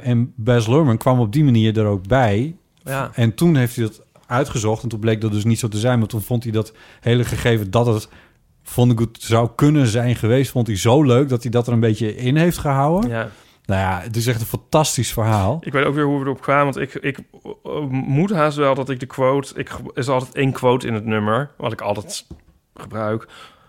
En 0.02 0.32
Baz 0.36 0.66
Luhrmann 0.66 0.96
kwam 0.98 1.20
op 1.20 1.32
die 1.32 1.44
manier 1.44 1.78
er 1.78 1.86
ook 1.86 2.06
bij. 2.06 2.56
Ja. 2.84 3.10
En 3.14 3.34
toen 3.34 3.56
heeft 3.56 3.76
hij 3.76 3.84
dat 3.84 4.02
uitgezocht. 4.26 4.82
En 4.82 4.88
toen 4.88 5.00
bleek 5.00 5.20
dat 5.20 5.32
dus 5.32 5.44
niet 5.44 5.58
zo 5.58 5.68
te 5.68 5.78
zijn. 5.78 5.98
Maar 5.98 6.08
toen 6.08 6.22
vond 6.22 6.42
hij 6.42 6.52
dat 6.52 6.72
hele 7.00 7.24
gegeven 7.24 7.70
dat 7.70 7.86
het 7.86 8.08
Van 8.62 8.88
de 8.88 8.96
Good 8.96 9.16
zou 9.20 9.48
kunnen 9.54 9.86
zijn 9.86 10.16
geweest... 10.16 10.50
vond 10.50 10.66
hij 10.66 10.76
zo 10.76 11.02
leuk 11.02 11.28
dat 11.28 11.42
hij 11.42 11.50
dat 11.50 11.66
er 11.66 11.72
een 11.72 11.80
beetje 11.80 12.16
in 12.16 12.36
heeft 12.36 12.58
gehouden. 12.58 13.10
ja. 13.10 13.28
Nou 13.66 13.80
ja, 13.80 14.00
het 14.02 14.16
is 14.16 14.26
echt 14.26 14.40
een 14.40 14.46
fantastisch 14.46 15.12
verhaal. 15.12 15.58
Ik 15.64 15.72
weet 15.72 15.84
ook 15.84 15.94
weer 15.94 16.04
hoe 16.04 16.18
we 16.18 16.24
erop 16.24 16.40
kwamen, 16.40 16.64
want 16.64 16.76
ik, 16.76 16.94
ik 16.94 17.18
eh, 17.64 17.80
moet 17.90 18.30
haast 18.30 18.56
wel 18.56 18.74
dat 18.74 18.90
ik 18.90 19.00
de 19.00 19.06
quote... 19.06 19.54
Ik, 19.58 19.68
er 19.68 19.78
is 19.94 20.08
altijd 20.08 20.34
één 20.34 20.52
quote 20.52 20.86
in 20.86 20.94
het 20.94 21.04
nummer, 21.04 21.50
wat 21.56 21.72
ik 21.72 21.80
altijd 21.80 22.26
gebruik. 22.74 23.26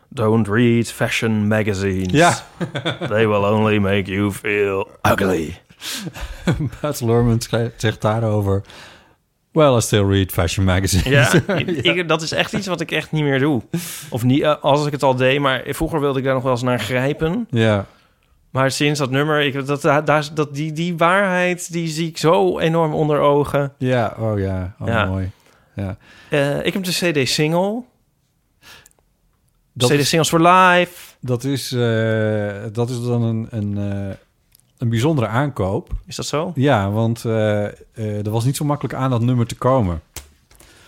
Don't 0.09 0.47
read 0.47 0.87
fashion 0.91 1.47
magazines. 1.47 2.11
Ja. 2.11 2.33
They 3.09 3.27
will 3.27 3.43
only 3.51 3.77
make 3.77 4.11
you 4.11 4.31
feel 4.31 4.87
ugly. 5.11 5.57
Baz 6.81 7.01
Luhrmann 7.01 7.41
schrijft- 7.41 7.81
zegt 7.81 8.01
daarover... 8.01 8.61
Well, 9.51 9.75
I 9.75 9.81
still 9.81 10.03
read 10.05 10.31
fashion 10.31 10.65
magazines. 10.65 11.31
Ja, 11.47 11.53
Ik, 11.55 12.07
dat 12.07 12.21
is 12.21 12.31
echt 12.31 12.53
iets 12.53 12.67
wat 12.67 12.81
ik 12.81 12.91
echt 12.91 13.11
niet 13.11 13.23
meer 13.23 13.39
doe. 13.39 13.61
Of 14.09 14.23
niet, 14.23 14.41
eh, 14.41 14.55
als 14.61 14.85
ik 14.85 14.91
het 14.91 15.03
al 15.03 15.15
deed, 15.15 15.39
maar 15.39 15.63
vroeger 15.67 15.99
wilde 15.99 16.19
ik 16.19 16.25
daar 16.25 16.33
nog 16.33 16.43
wel 16.43 16.51
eens 16.51 16.61
naar 16.61 16.79
grijpen. 16.79 17.47
ja. 17.49 17.85
Maar 18.49 18.71
sinds 18.71 18.99
dat 18.99 19.09
nummer, 19.09 19.41
ik, 19.41 19.65
dat, 19.65 19.81
daar, 19.81 20.29
dat, 20.33 20.55
die, 20.55 20.71
die 20.71 20.97
waarheid, 20.97 21.71
die 21.71 21.87
zie 21.87 22.07
ik 22.07 22.17
zo 22.17 22.59
enorm 22.59 22.93
onder 22.93 23.19
ogen. 23.19 23.73
Ja, 23.77 24.15
oh 24.19 24.39
ja, 24.39 24.75
oh, 24.79 24.87
Ja. 24.87 25.05
mooi. 25.05 25.31
Ja. 25.75 25.97
Eh, 26.29 26.65
ik 26.65 26.73
heb 26.73 26.83
de 26.83 26.91
CD-single. 26.91 27.83
CD-singles 29.77 30.29
for 30.29 30.41
life. 30.41 31.15
Dat 31.19 31.43
is, 31.43 31.71
eh, 31.71 32.55
dat 32.71 32.89
is 32.89 33.01
dan 33.01 33.21
een, 33.21 33.47
een, 33.49 33.77
eh, 34.09 34.15
een 34.77 34.89
bijzondere 34.89 35.27
aankoop. 35.27 35.89
Is 36.05 36.15
dat 36.15 36.25
zo? 36.25 36.51
Ja, 36.55 36.91
want 36.91 37.23
er 37.23 38.29
was 38.29 38.45
niet 38.45 38.55
zo 38.55 38.65
makkelijk 38.65 38.93
aan 38.95 39.09
dat 39.09 39.21
nummer 39.21 39.47
te 39.47 39.55
komen. 39.55 40.01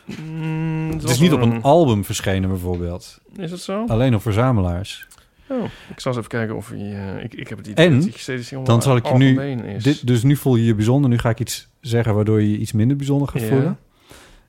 Mm, 0.06 0.92
Het 0.92 1.10
is 1.10 1.20
niet 1.20 1.34
op 1.34 1.42
een 1.42 1.62
album 1.64 2.06
verschenen 2.06 2.50
bijvoorbeeld. 2.50 3.20
Is 3.38 3.50
dat 3.50 3.60
zo? 3.60 3.86
Alleen 3.88 4.16
op 4.16 4.22
verzamelaars. 4.22 5.08
Oh, 5.50 5.64
ik 5.90 6.00
zal 6.00 6.12
eens 6.12 6.18
even 6.18 6.30
kijken 6.30 6.56
of 6.56 6.70
hij... 6.70 6.80
eh, 7.18 7.24
ik, 7.24 7.34
ik 7.34 7.48
heb 7.48 7.58
het 7.58 7.68
idee 7.68 7.86
En 7.88 8.00
dat 8.56 8.66
Dan 8.66 8.82
zal 8.82 8.96
ik 8.96 9.08
je 9.08 9.14
nu... 9.14 9.42
is. 9.76 9.84
Dit, 9.84 10.08
dus 10.08 10.24
nu 10.24 10.36
voel 10.36 10.56
je 10.56 10.66
je 10.66 10.76
bijzonder. 10.76 11.10
Nu 11.10 11.18
ga 11.18 11.30
ik 11.30 11.40
iets 11.40 11.70
zeggen 11.82 12.16
waardoor 12.16 12.42
je 12.42 12.52
je 12.52 12.58
iets 12.58 12.72
minder 12.72 12.98
bijzonder 12.98 13.28
gaat 13.28 13.42
voelen. 13.44 13.80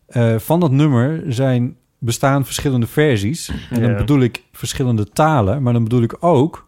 Eh, 0.07 0.39
van 0.39 0.61
dat 0.61 0.71
nummer 0.71 1.23
zijn, 1.33 1.77
bestaan 1.99 2.45
verschillende 2.45 2.87
versies. 2.87 3.53
En 3.71 3.83
dan 3.83 3.97
bedoel 3.97 4.21
ik 4.21 4.45
verschillende 4.53 5.09
talen. 5.09 5.63
Maar 5.63 5.73
dan 5.73 5.83
bedoel 5.83 6.03
ik 6.03 6.17
ook... 6.21 6.67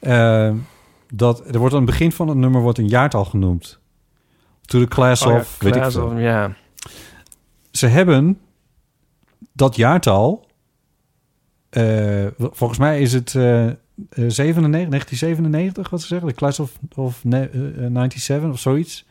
eh, 0.00 0.52
dat 1.14 1.54
er 1.54 1.58
wordt 1.58 1.74
aan 1.74 1.80
het 1.82 1.90
begin 1.90 2.12
van 2.12 2.28
het 2.28 2.36
nummer 2.36 2.60
wordt 2.60 2.78
een 2.78 2.88
jaartal 2.88 3.24
genoemd. 3.24 3.78
To 4.62 4.78
the 4.78 4.88
class 4.88 5.22
Oh 5.26 5.32
ja, 5.32 5.38
of... 5.38 5.56
weet 5.60 5.76
ik 5.76 5.84
veel. 5.90 6.06
of- 6.06 6.18
Ja. 6.18 6.52
Ze 7.70 7.86
hebben 7.86 8.38
dat 9.52 9.76
jaartal... 9.76 10.46
eh, 11.70 12.26
volgens 12.38 12.78
mij 12.78 13.00
is 13.00 13.12
het 13.12 13.34
eh, 13.34 13.66
eh, 13.66 13.74
97, 14.10 14.70
1997 14.70 15.90
wat 15.90 16.00
ze 16.00 16.06
zeggen. 16.06 16.28
De 16.28 16.34
class 16.34 16.58
of, 16.60 16.78
of 16.94 17.24
ne- 17.24 17.48
eh, 17.52 17.84
eh, 17.84 17.92
97 17.92 18.50
of 18.50 18.58
zoiets. 18.58 19.06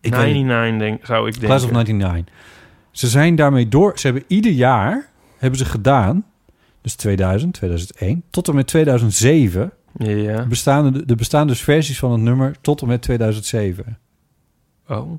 Ik 0.00 0.14
weet 0.14 0.32
niet. 0.34 0.44
99 0.44 0.78
denk, 0.88 1.06
zou 1.06 1.26
ik 1.26 1.32
denken. 1.32 1.48
Class 1.48 1.64
of 1.64 1.70
99. 1.70 2.34
Ze 2.90 3.08
zijn 3.08 3.34
daarmee 3.36 3.68
door. 3.68 3.98
Ze 3.98 4.06
hebben 4.06 4.24
ieder 4.26 4.52
jaar 4.52 5.08
hebben 5.38 5.58
ze 5.58 5.64
gedaan. 5.64 6.24
Dus 6.80 6.94
2000, 6.94 7.54
2001 7.54 8.22
tot 8.30 8.48
en 8.48 8.54
met 8.54 8.66
2007 8.66 9.72
Ja. 9.98 10.46
bestaan 10.46 11.04
er, 11.06 11.16
bestaan 11.16 11.46
dus 11.46 11.60
versies 11.60 11.98
van 11.98 12.12
het 12.12 12.20
nummer 12.20 12.56
tot 12.60 12.82
en 12.82 12.86
met 12.88 13.02
2007. 13.02 13.98
Oh. 14.88 15.12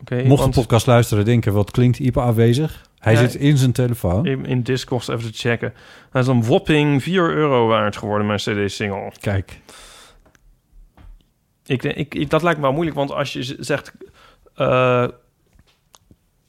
Oké, 0.00 0.14
Mocht 0.16 0.28
de 0.28 0.36
want 0.36 0.54
podcast 0.54 0.86
luisteren 0.86 1.24
denken, 1.24 1.52
wat 1.52 1.70
klinkt 1.70 1.98
Ipe 1.98 2.20
afwezig? 2.20 2.88
Hij 3.04 3.16
zit 3.16 3.34
in 3.34 3.58
zijn 3.58 3.72
telefoon. 3.72 4.26
in, 4.26 4.46
in 4.46 4.62
Discord 4.62 5.08
even 5.08 5.32
te 5.32 5.38
checken. 5.38 5.74
Hij 6.10 6.20
is 6.20 6.26
een 6.26 6.42
whopping 6.44 7.02
4 7.02 7.30
euro 7.30 7.66
waard 7.66 7.96
geworden, 7.96 8.26
mijn 8.26 8.38
CD-single. 8.38 9.12
Kijk, 9.20 9.60
Ik, 11.66 11.82
ik, 11.82 12.14
ik, 12.14 12.30
dat 12.30 12.42
lijkt 12.42 12.58
me 12.58 12.64
wel 12.64 12.72
moeilijk, 12.74 12.96
want 12.96 13.12
als 13.12 13.32
je 13.32 13.56
zegt... 13.58 13.92
eh, 14.54 15.06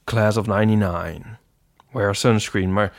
class 0.04 0.38
of 0.38 0.48
99, 0.48 1.26
wear 1.92 2.16
sunscreen, 2.16 2.74
maar 2.74 2.94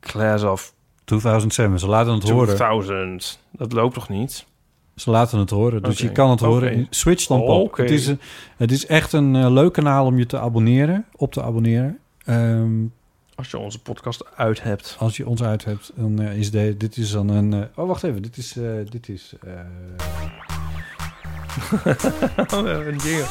class 0.00 0.44
of 0.44 0.74
2007. 1.04 1.78
Ze 1.78 1.86
laten 1.86 2.12
het 2.14 2.28
horen. 2.28 2.46
2000, 2.46 3.38
dat 3.50 3.72
loopt 3.72 3.94
toch 3.94 4.08
niet? 4.08 4.46
Ze 4.96 5.10
laten 5.10 5.38
het 5.38 5.50
horen, 5.50 5.82
dus 5.82 5.98
je 5.98 6.12
kan 6.12 6.30
het 6.30 6.40
horen. 6.40 6.72
Oké. 6.72 6.86
Switch 6.90 7.26
dan. 7.26 7.40
Oké. 7.40 7.82
Het, 7.82 7.90
is 7.90 8.06
een, 8.06 8.20
het 8.56 8.70
is 8.70 8.86
echt 8.86 9.12
een 9.12 9.36
eh, 9.36 9.50
leuk 9.50 9.72
kanaal 9.72 10.06
om 10.06 10.18
je 10.18 10.26
te 10.26 10.38
abonneren, 10.38 11.06
op 11.16 11.32
te 11.32 11.42
abonneren. 11.42 11.98
Ehm, 12.24 12.84
Als 13.34 13.50
je 13.50 13.58
onze 13.58 13.78
podcast 13.82 14.24
uit 14.36 14.62
hebt. 14.62 14.96
als 14.98 15.16
je 15.16 15.26
ons 15.26 15.42
uit 15.42 15.64
hebt, 15.64 15.92
dan 15.94 16.20
eh, 16.20 16.36
is 16.36 16.50
de, 16.50 16.76
dit 16.76 16.96
is 16.96 17.10
dan 17.10 17.28
een... 17.28 17.52
eh, 17.52 17.60
oh, 17.74 17.86
wacht 17.88 18.02
even. 18.02 18.22
Dit 18.22 18.36
is... 18.36 18.56
eh, 18.56 18.64
dit 18.90 19.08
is 19.08 19.32
een 22.52 22.96
jingle. 22.96 23.26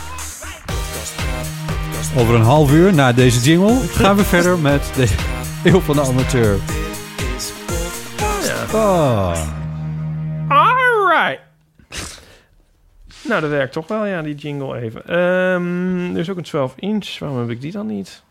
over 2.17 2.35
een 2.35 2.41
half 2.41 2.71
uur 2.71 2.93
na 2.93 3.13
deze 3.13 3.39
jingle 3.39 3.75
gaan 3.79 4.15
we 4.15 4.23
verder 4.23 4.59
met 4.59 4.91
de 4.95 5.15
Eeuw 5.69 5.79
van 5.79 5.95
de 5.95 6.01
Amateur. 6.01 6.57
Ja. 8.43 8.65
Oh. 8.73 9.47
Alright. 10.47 11.39
Nou, 13.27 13.41
dat 13.41 13.49
werkt 13.49 13.73
toch 13.73 13.87
wel, 13.87 14.05
ja, 14.05 14.21
die 14.21 14.35
jingle 14.35 14.79
even. 14.79 15.05
Ehm, 15.07 16.13
er 16.13 16.19
is 16.19 16.29
ook 16.29 16.37
een 16.37 16.43
12 16.43 16.73
inch. 16.77 17.19
Waarom 17.19 17.39
heb 17.39 17.49
ik 17.49 17.61
die 17.61 17.71
dan 17.71 17.87
niet? 17.87 18.23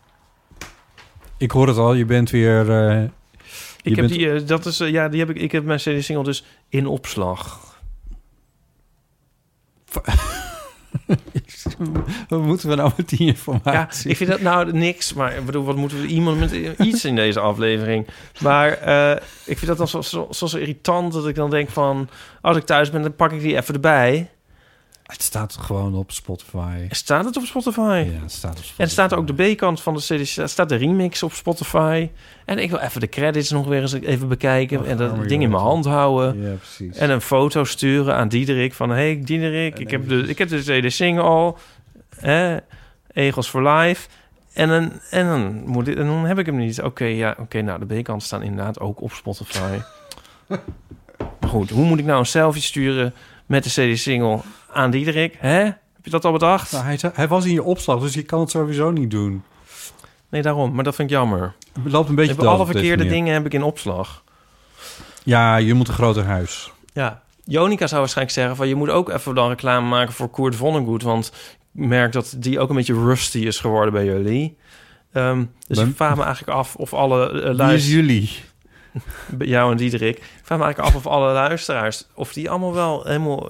Ik 1.41 1.51
hoor 1.51 1.67
het 1.67 1.77
al, 1.77 1.93
je 1.93 2.05
bent 2.05 2.29
weer... 2.29 2.71
eh, 2.71 3.01
Ik 3.03 3.09
heb 3.83 3.95
bent- 3.95 4.09
die, 4.09 4.31
eh, 4.31 4.47
dat 4.47 4.65
is, 4.65 4.79
eh, 4.79 4.89
ja, 4.89 5.09
die 5.09 5.19
heb 5.19 5.29
ik, 5.29 5.37
ik 5.37 5.51
heb 5.51 5.63
mijn 5.63 5.79
CD-single 5.79 6.23
dus 6.23 6.43
in 6.69 6.87
opslag. 6.87 7.59
wat 12.27 12.41
moeten 12.41 12.69
we 12.69 12.75
nou 12.75 12.91
met 12.97 13.09
die 13.09 13.21
Ja, 13.25 13.27
informatie? 13.27 14.09
ik 14.09 14.17
vind 14.17 14.29
dat 14.29 14.41
nou 14.41 14.71
niks, 14.73 15.13
maar 15.13 15.37
ik 15.37 15.45
bedoel, 15.45 15.63
wat 15.63 15.75
moeten 15.75 16.01
we 16.01 16.07
iemand 16.07 16.39
met 16.39 16.51
iets 16.77 17.05
in 17.05 17.15
deze 17.15 17.39
aflevering? 17.39 18.07
Maar 18.41 18.71
ik 19.45 19.57
vind 19.57 19.65
dat 19.65 19.77
dan 19.77 19.87
zo, 19.87 20.01
zo, 20.31 20.45
zo 20.45 20.57
irritant 20.57 21.13
dat 21.13 21.27
ik 21.27 21.35
dan 21.35 21.49
denk 21.49 21.69
van, 21.69 22.09
als 22.41 22.57
ik 22.57 22.63
thuis 22.65 22.89
ben, 22.89 23.01
dan 23.01 23.15
pak 23.15 23.31
ik 23.31 23.41
die 23.41 23.55
even 23.57 23.73
erbij. 23.73 24.29
Het 25.11 25.21
staat 25.21 25.57
gewoon 25.59 25.95
op 25.95 26.11
Spotify. 26.11 26.87
Staat 26.89 27.25
het 27.25 27.37
op 27.37 27.43
Spotify? 27.43 28.07
Ja, 28.13 28.21
het 28.21 28.31
staat 28.31 28.51
op 28.51 28.57
Spotify. 28.57 28.81
En 28.81 28.85
er 28.85 28.91
staat 28.91 29.13
ook 29.13 29.27
de 29.27 29.53
B-kant 29.53 29.81
van 29.81 29.93
de 29.93 29.99
CD, 29.99 30.37
er 30.37 30.49
staat 30.49 30.69
de 30.69 30.75
remix 30.75 31.23
op 31.23 31.33
Spotify. 31.33 32.09
En 32.45 32.57
ik 32.57 32.69
wil 32.69 32.79
even 32.79 33.01
de 33.01 33.09
credits 33.09 33.51
nog 33.51 33.67
weer 33.67 33.81
eens 33.81 33.93
even 33.93 34.27
bekijken 34.27 34.79
Och, 34.79 34.85
en 34.85 34.97
dat 34.97 35.11
arme 35.11 35.25
ding 35.25 35.43
in 35.43 35.49
mijn 35.49 35.61
hand 35.61 35.85
houden. 35.85 36.41
Ja, 36.41 36.55
precies. 36.55 36.97
En 36.97 37.09
een 37.09 37.21
foto 37.21 37.63
sturen 37.63 38.15
aan 38.15 38.27
Diederik 38.27 38.73
van... 38.73 38.89
hey 38.89 39.21
Diederik, 39.23 39.79
ik 39.79 39.91
heb, 39.91 40.09
de, 40.09 40.27
ik 40.27 40.37
heb 40.37 40.49
de 40.49 40.59
CD 40.61 40.93
single 40.93 41.23
al. 41.23 41.57
Hè, 42.15 42.57
Egels 43.11 43.49
for 43.49 43.69
Life. 43.69 44.07
En 44.53 44.67
dan, 44.67 44.91
en, 45.09 45.25
dan 45.25 45.63
moet 45.65 45.87
ik, 45.87 45.97
en 45.97 46.05
dan 46.05 46.25
heb 46.25 46.39
ik 46.39 46.45
hem 46.45 46.57
niet. 46.57 46.81
Oké, 46.81 47.05
ja, 47.05 47.35
oké. 47.39 47.61
nou, 47.61 47.85
de 47.85 48.01
B-kant 48.01 48.23
staan 48.23 48.43
inderdaad 48.43 48.79
ook 48.79 49.01
op 49.01 49.11
Spotify. 49.11 49.77
maar 50.47 50.59
goed, 51.49 51.69
hoe 51.69 51.85
moet 51.85 51.99
ik 51.99 52.05
nou 52.05 52.19
een 52.19 52.25
selfie 52.25 52.61
sturen 52.61 53.13
met 53.45 53.63
de 53.63 53.69
CD-single 53.69 54.39
aan 54.71 54.91
Diederik? 54.91 55.35
Hè? 55.39 55.63
Heb 55.63 56.03
je 56.03 56.09
dat 56.09 56.25
al 56.25 56.31
bedacht? 56.31 56.71
Nou, 56.71 56.83
hij, 56.83 56.99
hij 57.13 57.27
was 57.27 57.45
in 57.45 57.53
je 57.53 57.63
opslag, 57.63 57.99
dus 57.99 58.13
je 58.13 58.23
kan 58.23 58.39
het 58.39 58.49
sowieso 58.49 58.91
niet 58.91 59.11
doen. 59.11 59.43
Nee, 60.29 60.41
daarom. 60.41 60.73
Maar 60.73 60.83
dat 60.83 60.95
vind 60.95 61.09
ik 61.09 61.15
jammer. 61.15 61.53
Het 61.83 61.91
loopt 61.91 62.09
een 62.09 62.15
beetje 62.15 62.35
dood 62.35 62.45
alle 62.45 62.65
verkeerde 62.65 63.07
dingen 63.07 63.33
heb 63.33 63.45
ik 63.45 63.53
in 63.53 63.63
opslag. 63.63 64.23
Ja, 65.23 65.55
je 65.55 65.73
moet 65.73 65.87
een 65.87 65.93
groter 65.93 66.25
huis. 66.25 66.71
Ja. 66.93 67.21
Jonica 67.45 67.87
zou 67.87 67.99
waarschijnlijk 67.99 68.37
zeggen 68.37 68.55
van... 68.55 68.67
je 68.67 68.75
moet 68.75 68.89
ook 68.89 69.09
even 69.09 69.35
dan 69.35 69.49
reclame 69.49 69.87
maken 69.87 70.13
voor 70.13 70.29
Koert 70.29 70.55
Vonnegut... 70.55 71.01
want 71.01 71.31
ik 71.73 71.85
merk 71.85 72.11
dat 72.11 72.35
die 72.37 72.59
ook 72.59 72.69
een 72.69 72.75
beetje 72.75 72.93
rusty 72.93 73.37
is 73.37 73.59
geworden 73.59 73.93
bij 73.93 74.05
jullie. 74.05 74.57
Ehm, 75.11 75.43
dus 75.67 75.77
Ben- 75.77 75.87
ik 75.87 75.95
vraag 75.95 76.15
me 76.15 76.23
eigenlijk 76.23 76.57
af 76.57 76.75
of 76.75 76.93
alle 76.93 77.31
uh, 77.31 77.65
Wie 77.65 77.75
is 77.75 77.89
jullie? 77.89 78.29
Jou 79.39 79.71
en 79.71 79.77
Diederik. 79.77 80.21
Ik 80.51 80.57
vraag 80.57 80.69
me 80.69 80.73
eigenlijk 80.75 81.05
af 81.05 81.11
of 81.13 81.19
alle 81.19 81.33
luisteraars... 81.33 82.05
of 82.13 82.33
die 82.33 82.49
allemaal 82.49 82.73
wel 82.73 83.03
helemaal... 83.03 83.49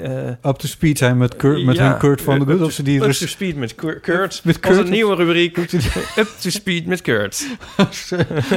eh 0.00 0.26
Up 0.50 0.56
to 0.56 0.66
speed 0.66 0.98
zijn 0.98 1.16
met, 1.18 1.36
Kurt, 1.36 1.64
met 1.64 1.76
ja, 1.76 1.88
hun 1.88 1.98
Kurt 1.98 2.22
van 2.22 2.38
de 2.38 2.56
to- 2.56 2.64
Of 2.64 2.72
ze 2.72 2.82
die 2.82 3.04
Up 3.04 3.10
to 3.12 3.26
speed 3.26 3.56
met 3.56 3.74
Kurt. 3.74 4.00
Kurt. 4.00 4.40
Met 4.44 4.60
Kurt. 4.60 4.90
nieuwe 4.90 5.14
rubriek. 5.14 5.56
Up 6.16 6.28
to 6.40 6.50
speed 6.50 6.86
met 6.86 7.00
Kurt. 7.02 7.46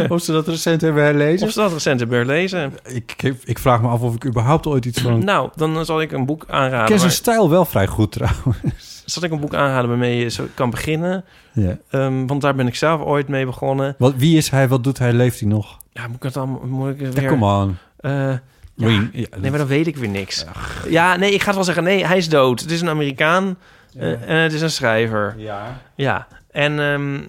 of 0.09 0.21
ze 0.21 0.31
dat 0.31 0.47
recent 0.47 0.81
hebben 0.81 1.03
herlezen. 1.03 1.47
Of 1.47 1.53
ze 1.53 1.59
dat 1.59 1.71
recent 1.73 1.99
hebben 1.99 2.17
herlezen. 2.17 2.73
Ik, 2.85 3.13
ik, 3.21 3.35
ik 3.43 3.59
vraag 3.59 3.81
me 3.81 3.87
af 3.87 4.01
of 4.01 4.15
ik 4.15 4.25
überhaupt 4.25 4.67
ooit 4.67 4.85
iets 4.85 5.01
van... 5.01 5.23
Nou, 5.23 5.49
dan 5.55 5.85
zal 5.85 6.01
ik 6.01 6.11
een 6.11 6.25
boek 6.25 6.43
ik 6.43 6.49
aanraden. 6.49 6.87
ken 6.87 6.99
zijn 6.99 7.11
stijl 7.11 7.49
wel 7.49 7.65
vrij 7.65 7.87
goed 7.87 8.11
trouwens. 8.11 9.03
Zal 9.05 9.23
ik 9.23 9.31
een 9.31 9.39
boek 9.39 9.53
aanraden 9.55 9.89
waarmee 9.89 10.17
je 10.19 10.29
zo 10.29 10.47
kan 10.53 10.69
beginnen? 10.69 11.23
Ja. 11.53 11.77
Ehm, 11.89 12.25
want 12.25 12.41
daar 12.41 12.55
ben 12.55 12.67
ik 12.67 12.75
zelf 12.75 13.01
ooit 13.01 13.27
mee 13.27 13.45
begonnen. 13.45 13.95
Wat, 13.97 14.13
wie 14.17 14.37
is 14.37 14.49
hij? 14.49 14.67
Wat 14.67 14.83
doet 14.83 14.97
hij? 14.99 15.13
Leeft 15.13 15.39
hij 15.39 15.49
nog? 15.49 15.77
Ja, 15.91 16.07
moet 16.07 16.15
ik 16.15 16.23
het 16.23 16.33
dan 16.33 16.59
moet 16.69 16.89
ik 16.89 16.99
het 16.99 17.13
Ja, 17.13 17.19
weer... 17.19 17.29
come 17.29 17.45
on. 17.61 17.74
Eh, 18.05 18.31
ja. 18.73 18.87
Ja, 19.11 19.27
Nee, 19.37 19.49
maar 19.49 19.57
dan 19.59 19.67
weet 19.67 19.87
ik 19.87 19.97
weer 19.97 20.09
niks. 20.09 20.45
Ja, 20.89 21.15
nee, 21.15 21.31
ik 21.33 21.39
ga 21.39 21.45
het 21.45 21.55
wel 21.55 21.63
zeggen. 21.63 21.83
Nee, 21.83 22.05
hij 22.05 22.17
is 22.17 22.29
dood. 22.29 22.59
Het 22.59 22.71
is 22.71 22.81
een 22.81 22.89
Amerikaan 22.89 23.57
eh, 23.97 24.29
en 24.29 24.37
het 24.37 24.53
is 24.53 24.61
een 24.61 24.69
schrijver. 24.71 25.33
Ja. 25.37 25.81
Ja, 25.95 26.27
en 26.51 26.79
ehm, 26.79 27.19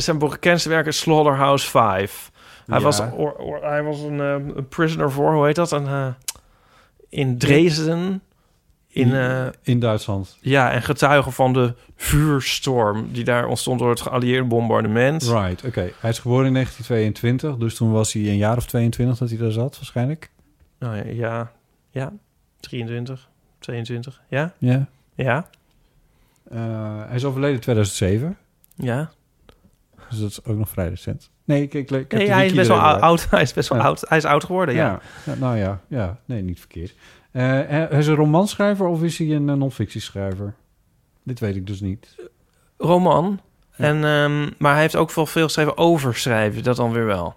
zijn 0.00 0.18
bekendste 0.18 0.68
werk 0.68 0.86
is 0.86 0.98
Slaughterhouse 0.98 1.70
5. 1.70 2.30
Hij, 2.66 2.78
Ja. 2.78 2.84
was, 2.84 3.00
or- 3.00 3.32
or- 3.36 3.62
hij 3.64 3.82
was 3.82 4.00
een, 4.00 4.20
eh, 4.20 4.32
een 4.56 4.68
prisoner 4.68 5.10
voor, 5.12 5.32
hoe 5.32 5.46
heet 5.46 5.54
dat? 5.56 5.72
Een, 5.72 5.86
eh, 5.86 6.06
in 7.08 7.38
Dresden. 7.38 8.22
In, 8.96 9.14
eh, 9.14 9.46
In 9.62 9.78
Duitsland. 9.80 10.36
ja, 10.40 10.72
en 10.72 10.82
getuige 10.82 11.30
van 11.30 11.52
de 11.52 11.74
vuurstorm 11.96 13.08
die 13.12 13.24
daar 13.24 13.46
ontstond 13.46 13.78
door 13.78 13.90
het 13.90 14.00
geallieerde 14.00 14.44
bombardement. 14.48 15.22
Right, 15.22 15.64
oké. 15.64 15.90
Hij 16.00 16.10
is 16.10 16.18
geboren 16.18 16.46
in 16.46 16.52
1922, 16.52 17.56
dus 17.56 17.74
toen 17.74 17.92
was 17.92 18.12
hij 18.12 18.22
een 18.22 18.36
jaar 18.36 18.56
of 18.56 18.66
22 18.66 19.18
dat 19.18 19.28
hij 19.28 19.38
daar 19.38 19.50
zat, 19.50 19.76
waarschijnlijk. 19.76 20.30
Nou 20.78 20.96
ja, 20.96 21.04
ja, 21.04 21.52
ja, 21.90 22.12
23, 22.60 23.28
22, 23.58 24.20
ja, 24.28 24.52
Ja. 24.58 24.86
ja, 25.14 25.48
Eh, 26.50 26.58
hij 27.06 27.14
is 27.16 27.24
overleden 27.24 27.54
in 27.54 27.60
2007, 27.60 28.36
ja. 28.74 29.10
dus 30.08 30.18
dat 30.18 30.30
is 30.30 30.44
ook 30.44 30.56
nog 30.56 30.68
vrij 30.68 30.88
recent. 30.88 31.30
Nee, 31.44 31.62
ik, 31.62 31.74
ik, 31.74 31.90
ik 31.90 32.10
heb 32.10 32.20
Nee, 32.20 32.30
hij 32.30 32.46
is 32.46 32.52
best 32.52 32.68
wel 32.68 32.78
oud. 32.80 33.26
Hij 33.30 33.42
is 33.42 33.52
best 33.52 33.68
wel 33.68 33.78
Ja. 33.78 33.84
oud. 33.84 34.04
Hij 34.08 34.18
is 34.18 34.24
oud 34.24 34.44
geworden, 34.44 34.74
ja. 34.74 34.86
Ja. 34.86 35.00
ja, 35.32 35.38
nou 35.38 35.56
ja, 35.56 35.80
ja, 35.88 36.18
nee, 36.24 36.42
niet 36.42 36.58
verkeerd. 36.58 36.94
Eh, 37.36 37.42
hij 37.44 37.88
is 37.90 38.06
een 38.06 38.14
romanschrijver 38.14 38.86
of 38.86 39.02
is 39.02 39.18
hij 39.18 39.30
een 39.30 39.48
eh, 39.48 39.54
non-fictieschrijver? 39.54 40.54
Dit 41.22 41.40
weet 41.40 41.56
ik 41.56 41.66
dus 41.66 41.80
niet. 41.80 42.16
Roman. 42.78 43.40
Ja. 43.76 43.84
En, 43.84 44.04
ehm, 44.04 44.50
maar 44.58 44.72
hij 44.72 44.80
heeft 44.80 44.96
ook 44.96 45.10
veel, 45.10 45.26
veel 45.26 45.44
geschreven 45.44 45.78
over 45.78 46.16
schrijven, 46.16 46.62
dat 46.62 46.76
dan 46.76 46.92
weer 46.92 47.06
wel. 47.06 47.34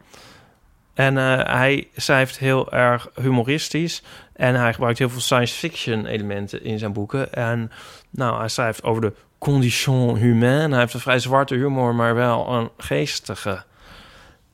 En 0.93 1.17
eh, 1.17 1.55
hij 1.55 1.87
schrijft 1.95 2.37
heel 2.37 2.71
erg 2.71 3.09
humoristisch. 3.21 4.03
En 4.33 4.55
hij 4.55 4.73
gebruikt 4.73 4.99
heel 4.99 5.09
veel 5.09 5.21
science 5.21 5.55
fiction 5.55 6.05
elementen 6.05 6.63
in 6.63 6.79
zijn 6.79 6.93
boeken. 6.93 7.33
En 7.33 7.71
nou, 8.09 8.39
hij 8.39 8.49
schrijft 8.49 8.83
over 8.83 9.01
de 9.01 9.13
condition 9.37 10.15
humaine. 10.15 10.69
Hij 10.69 10.79
heeft 10.79 10.93
een 10.93 10.99
vrij 10.99 11.19
zwarte 11.19 11.55
humor, 11.55 11.95
maar 11.95 12.15
wel 12.15 12.53
een 12.53 12.69
geestige. 12.77 13.63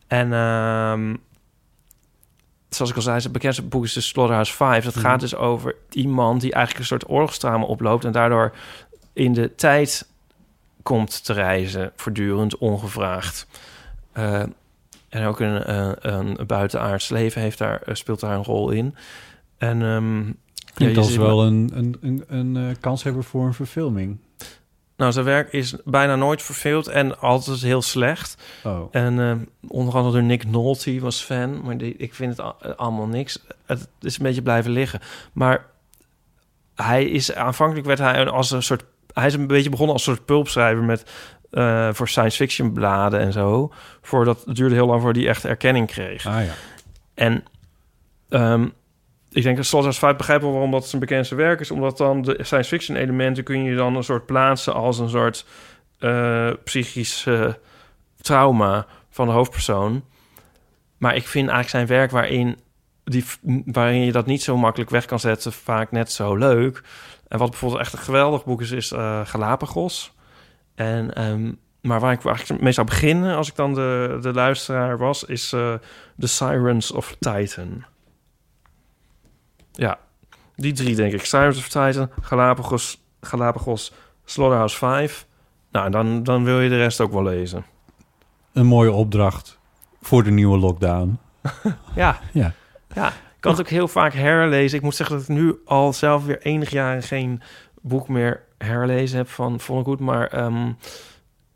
En 0.07 0.33
ehm, 0.33 1.15
zoals 2.75 2.91
ik 2.91 2.97
al 2.97 3.03
zei, 3.03 3.19
zijn 3.19 3.33
bekendste 3.33 3.63
boek 3.63 3.83
is 3.83 3.93
de 3.93 4.01
Slaughterhouse 4.01 4.53
5. 4.53 4.83
Dat 4.83 4.95
gaat 4.95 5.19
dus 5.19 5.35
over 5.35 5.75
iemand 5.89 6.41
die 6.41 6.51
eigenlijk 6.53 6.79
een 6.79 6.97
soort 6.97 7.09
oorlogstrauma 7.09 7.65
oploopt... 7.65 8.05
en 8.05 8.11
daardoor 8.11 8.55
in 9.13 9.33
de 9.33 9.55
tijd 9.55 10.07
komt 10.83 11.25
te 11.25 11.33
reizen, 11.33 11.91
voortdurend 11.95 12.57
ongevraagd. 12.57 13.47
Eh, 14.11 14.43
en 15.09 15.25
ook 15.25 15.39
een, 15.39 15.63
eh, 15.63 15.91
een 15.99 16.37
buitenaards 16.47 17.09
leven 17.09 17.41
heeft 17.41 17.57
daar, 17.57 17.81
eh, 17.81 17.95
speelt 17.95 18.19
daar 18.19 18.35
een 18.35 18.43
rol 18.43 18.69
in. 18.69 18.95
En 19.57 19.79
ja, 20.77 20.87
je 20.87 20.97
als 20.97 21.07
ziet 21.07 21.17
wel 21.17 21.43
een, 21.45 21.71
een, 21.73 21.97
een, 22.01 22.23
een 22.27 22.57
eh, 22.57 22.75
kanshebber 22.79 23.23
voor 23.23 23.45
een 23.45 23.53
verfilming. 23.53 24.17
Nou, 24.97 25.11
zijn 25.11 25.25
werk 25.25 25.53
is 25.53 25.75
bijna 25.83 26.15
nooit 26.15 26.41
verveeld 26.41 26.87
en 26.87 27.19
altijd 27.19 27.61
heel 27.61 27.81
slecht. 27.81 28.43
Oh. 28.63 28.87
En 28.91 29.19
eh, 29.19 29.31
onder 29.71 29.93
andere 29.93 30.13
door 30.13 30.23
Nick 30.23 30.47
Nolte 30.47 30.99
was 30.99 31.21
fan, 31.21 31.61
maar 31.61 31.77
die, 31.77 31.95
ik 31.97 32.13
vind 32.13 32.29
het 32.37 32.39
al- 32.39 32.75
allemaal 32.75 33.07
niks. 33.07 33.45
Het 33.65 33.87
is 34.01 34.17
een 34.17 34.23
beetje 34.23 34.41
blijven 34.41 34.71
liggen. 34.71 34.99
Maar 35.33 35.65
hij 36.75 37.05
is 37.05 37.33
aanvankelijk 37.33 37.87
werd 37.87 37.99
hij 37.99 38.27
als 38.29 38.51
een 38.51 38.63
soort. 38.63 38.83
Hij 39.13 39.25
is 39.27 39.33
een 39.33 39.47
beetje 39.47 39.69
begonnen 39.69 39.93
als 39.95 40.07
een 40.07 40.13
soort 40.13 40.25
pulpschrijver 40.25 40.83
met 40.83 41.11
eh, 41.51 41.89
voor 41.93 42.07
science 42.07 42.37
fiction 42.37 42.73
bladen 42.73 43.19
en 43.19 43.31
zo. 43.31 43.73
Voordat 44.01 44.43
het 44.45 44.55
duurde 44.55 44.75
heel 44.75 44.87
lang 44.87 45.01
voor 45.01 45.11
hij 45.13 45.27
echt 45.27 45.45
erkenning 45.45 45.87
kreeg. 45.87 46.25
Ah 46.25 46.45
ja. 46.45 46.53
En 47.13 47.43
ehm, 48.29 48.67
ik 49.35 49.43
denk 49.43 49.55
dat 49.55 49.65
Slaughterhouse 49.65 49.99
5 49.99 50.15
begrijp 50.15 50.41
wel 50.41 50.51
waarom 50.51 50.71
dat 50.71 50.87
zijn 50.87 51.01
bekendste 51.01 51.35
werk 51.35 51.59
is. 51.59 51.71
Omdat 51.71 51.97
dan 51.97 52.21
de 52.21 52.37
science 52.41 52.69
fiction 52.69 52.97
elementen 52.97 53.43
kun 53.43 53.63
je 53.63 53.75
dan 53.75 53.95
een 53.95 54.03
soort 54.03 54.25
plaatsen 54.25 54.73
als 54.73 54.99
een 54.99 55.09
soort 55.09 55.45
eh 55.99 56.51
psychisch 56.63 57.27
trauma 58.21 58.85
van 59.09 59.27
de 59.27 59.33
hoofdpersoon. 59.33 60.03
Maar 60.97 61.15
ik 61.15 61.27
vind 61.27 61.49
eigenlijk 61.49 61.69
zijn 61.69 61.99
werk 61.99 62.11
waarin, 62.11 62.57
die, 63.03 63.25
waarin 63.65 64.05
je 64.05 64.11
dat 64.11 64.25
niet 64.25 64.43
zo 64.43 64.57
makkelijk 64.57 64.89
weg 64.89 65.05
kan 65.05 65.19
zetten, 65.19 65.53
vaak 65.53 65.91
net 65.91 66.11
zo 66.11 66.35
leuk. 66.35 66.83
En 67.27 67.37
wat 67.37 67.49
bijvoorbeeld 67.49 67.81
echt 67.81 67.93
een 67.93 67.99
geweldig 67.99 68.45
boek 68.45 68.61
is, 68.61 68.71
is 68.71 68.91
eh, 68.91 69.21
Galapagos. 69.25 70.13
En, 70.75 71.13
ehm, 71.13 71.51
maar 71.81 71.99
waar 71.99 72.13
ik 72.13 72.25
eigenlijk 72.25 72.61
mee 72.61 72.71
zou 72.71 72.87
beginnen, 72.87 73.35
als 73.35 73.49
ik 73.49 73.55
dan 73.55 73.73
de, 73.73 74.17
de 74.21 74.33
luisteraar 74.33 74.97
was, 74.97 75.23
is 75.23 75.53
eh, 75.53 75.73
The 76.19 76.27
Sirens 76.27 76.91
of 76.91 77.15
Titan. 77.19 77.85
Ja, 79.75 79.99
die 80.55 80.73
drie 80.73 80.95
denk 80.95 81.13
ik. 81.13 81.25
Sirens 81.25 81.57
of 81.57 81.67
Titan, 81.67 82.09
Galapagos, 82.21 83.03
Galapagos 83.21 83.91
Slaughterhouse 84.25 84.77
5. 84.77 85.27
Nou, 85.71 85.89
dan, 85.89 86.23
dan 86.23 86.43
wil 86.43 86.61
je 86.61 86.69
de 86.69 86.77
rest 86.77 87.01
ook 87.01 87.11
wel 87.11 87.23
lezen. 87.23 87.65
Een 88.53 88.65
mooie 88.65 88.91
opdracht 88.91 89.59
voor 90.01 90.23
de 90.23 90.31
nieuwe 90.31 90.57
lockdown. 90.57 91.19
Ja, 91.95 92.19
Ja. 92.33 92.53
ja. 92.93 93.07
Ik 93.07 93.51
kan 93.51 93.51
het 93.51 93.59
ook 93.59 93.79
heel 93.79 93.87
vaak 93.87 94.13
herlezen. 94.13 94.77
Ik 94.77 94.83
moet 94.83 94.95
zeggen 94.95 95.15
dat 95.15 95.29
ik 95.29 95.35
nu 95.35 95.55
al 95.65 95.93
zelf 95.93 96.25
weer 96.25 96.41
enig 96.41 96.69
jaren 96.69 97.03
geen 97.03 97.41
boek 97.81 98.07
meer 98.07 98.43
herlezen 98.57 99.17
heb 99.17 99.29
van 99.29 99.59
Vonnegut. 99.59 99.99
Maar 99.99 100.27
ehm, 100.27 100.71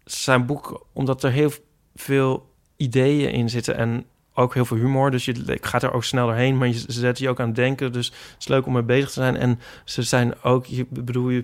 zijn 0.03 0.45
boek, 0.45 0.85
omdat 0.93 1.23
er 1.23 1.31
heel 1.31 1.51
veel 1.95 2.53
ideeën 2.77 3.31
in 3.31 3.49
zitten 3.49 3.77
en 3.77 4.05
ook 4.33 4.53
heel 4.53 4.65
veel 4.65 4.77
humor. 4.77 5.11
Dus 5.11 5.25
je 5.25 5.57
gaat 5.61 5.83
er 5.83 5.93
ook 5.93 6.03
snel 6.03 6.25
doorheen, 6.25 6.57
maar 6.57 6.67
je 6.67 6.73
ze 6.73 6.85
zet 6.91 7.17
je 7.19 7.29
ook 7.29 7.39
aan 7.39 7.47
het 7.47 7.55
denken. 7.55 7.91
Dus 7.91 8.05
het 8.07 8.35
is 8.39 8.47
leuk 8.47 8.65
om 8.65 8.73
mee 8.73 8.83
bezig 8.83 9.07
te 9.07 9.13
zijn. 9.13 9.37
En 9.37 9.59
ze 9.83 10.03
zijn 10.03 10.41
ook, 10.43 10.65
je 10.65 10.85
bedoel 10.89 11.29
je, 11.29 11.43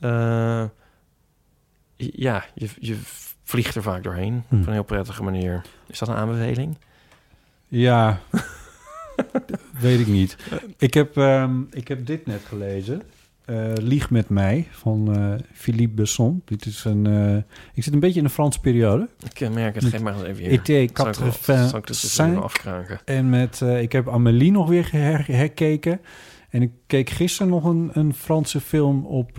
eh, 0.00 0.64
ja, 1.96 2.44
je, 2.54 2.68
je 2.78 2.98
vliegt 3.42 3.74
er 3.74 3.82
vaak 3.82 4.02
doorheen 4.02 4.44
Hm. 4.48 4.54
op 4.60 4.66
een 4.66 4.72
heel 4.72 4.82
prettige 4.82 5.22
manier. 5.22 5.62
Is 5.86 5.98
dat 5.98 6.08
een 6.08 6.14
aanbeveling? 6.14 6.78
Ja, 7.68 8.20
weet 9.80 10.00
ik 10.00 10.06
niet. 10.06 10.36
Ik 10.78 10.94
heb, 10.94 11.16
ehm, 11.16 11.60
ik 11.70 11.88
heb 11.88 12.06
dit 12.06 12.26
net 12.26 12.42
gelezen. 12.48 13.02
Eh, 13.50 13.72
Lieg 13.74 14.10
met 14.10 14.28
mij 14.28 14.66
van 14.70 15.14
eh, 15.16 15.34
Philippe 15.52 15.94
Besson. 15.94 16.42
Dit 16.44 16.66
is 16.66 16.84
een. 16.84 17.06
eh, 17.06 17.36
ik 17.74 17.82
zit 17.84 17.92
een 17.94 18.00
beetje 18.00 18.18
in 18.18 18.24
de 18.24 18.30
Franse 18.32 18.60
periode. 18.60 19.08
Ik 19.34 19.50
merk 19.50 19.74
het, 19.74 19.84
geef 19.84 20.00
maar 20.02 20.14
eens 20.14 20.22
even 20.22 20.42
hier. 20.44 20.52
ET 20.52 20.66
Zal 20.94 21.08
ik 21.08 21.14
wel- 21.14 21.32
85 21.32 21.68
zal 21.68 21.78
ik 21.78 21.86
dit 21.86 22.02
eens 22.02 22.18
even 22.18 22.42
afkraken? 22.42 23.00
En 23.04 23.30
met, 23.30 23.60
ik 23.60 23.92
heb 23.92 24.08
Amélie 24.08 24.50
nog 24.52 24.68
weer 24.68 24.88
her- 24.92 25.26
herkeken. 25.26 26.00
En 26.50 26.62
ik 26.62 26.70
keek 26.86 27.10
gisteren 27.10 27.52
nog 27.52 27.64
een, 27.64 27.90
een 27.92 28.14
Franse 28.14 28.60
film 28.60 29.06
op, 29.06 29.38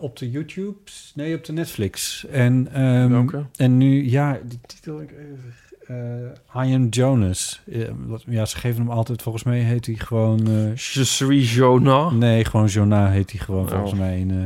op 0.00 0.16
de 0.18 0.30
YouTube. 0.30 0.76
Nee, 1.14 1.34
op 1.36 1.44
de 1.44 1.52
Netflix. 1.52 2.26
En, 2.26 2.68
ehm, 2.72 3.28
en 3.56 3.76
nu, 3.76 4.10
ja, 4.10 4.40
die 4.44 4.60
titel... 4.66 5.00
ik 5.00 5.10
even, 5.10 5.54
eh, 5.94 6.64
I 6.66 6.74
Am 6.74 6.86
Jonas. 6.88 7.60
Ja, 7.66 7.86
wat- 8.06 8.24
ja, 8.26 8.44
ze 8.44 8.56
geven 8.56 8.80
hem 8.80 8.90
altijd, 8.90 9.22
volgens 9.22 9.44
mij 9.44 9.58
heet 9.58 9.86
hij 9.86 9.94
gewoon... 9.94 10.46
eh, 10.46 10.74
Je 10.76 11.04
suis 11.04 11.54
Jonah. 11.54 12.12
Nee, 12.12 12.44
gewoon 12.44 12.66
Jonah 12.66 13.10
heet 13.10 13.30
hij 13.30 13.40
gewoon 13.40 13.64
Oh. 13.64 13.70
volgens 13.70 13.94
mij 14.00 14.18
in, 14.18 14.30
eh, 14.30 14.36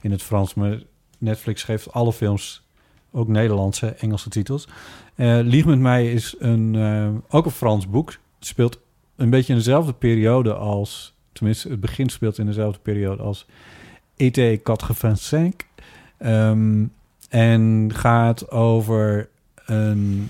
in 0.00 0.10
het 0.10 0.22
Frans. 0.22 0.54
Maar 0.54 0.78
Netflix 1.18 1.62
geeft 1.62 1.92
alle 1.92 2.12
films, 2.12 2.66
ook 3.12 3.28
Nederlandse, 3.28 3.86
Engelse 3.86 4.28
titels. 4.28 4.68
Eh 5.14 5.38
Lieg 5.42 5.64
met 5.64 5.78
mij 5.78 6.12
is 6.12 6.34
een, 6.38 6.74
eh, 6.74 7.36
ook 7.36 7.44
een 7.44 7.50
Frans 7.50 7.88
boek. 7.88 8.10
Het 8.10 8.46
speelt 8.46 8.80
een 9.16 9.30
beetje 9.30 9.52
in 9.52 9.58
dezelfde 9.58 9.92
periode 9.92 10.54
als... 10.54 11.14
Tenminste, 11.32 11.68
het 11.68 11.80
begin 11.80 12.08
speelt 12.08 12.38
in 12.38 12.46
dezelfde 12.46 12.80
periode 12.82 13.22
als 13.22 13.46
E.T. 14.16 14.36
85. 14.62 15.52
Ehm 16.18 16.84
en 17.28 17.90
gaat 17.94 18.50
over 18.50 19.28
een, 19.66 20.28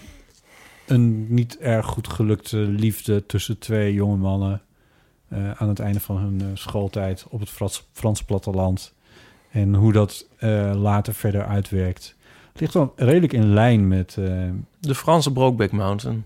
een 0.92 1.34
niet 1.34 1.58
erg 1.58 1.86
goed 1.86 2.08
gelukte 2.08 2.56
liefde 2.56 3.26
tussen 3.26 3.58
twee 3.58 3.92
jonge 3.92 4.16
mannen 4.16 4.62
eh, 5.28 5.50
aan 5.50 5.68
het 5.68 5.78
einde 5.78 6.00
van 6.00 6.16
hun 6.16 6.40
eh, 6.40 6.46
schooltijd 6.54 7.26
op 7.28 7.40
het 7.40 7.50
Frans, 7.50 7.88
Frans 7.92 8.24
platteland. 8.24 8.94
En 9.50 9.74
hoe 9.74 9.92
dat 9.92 10.26
eh, 10.38 10.72
later 10.74 11.14
verder 11.14 11.46
uitwerkt. 11.46 12.14
Ligt 12.54 12.74
wel 12.74 12.92
redelijk 12.96 13.32
in 13.32 13.52
lijn 13.52 13.88
met... 13.88 14.14
De 14.80 14.94
Franse 14.94 15.32
Brokeback 15.32 15.72
Mountain. 15.72 16.24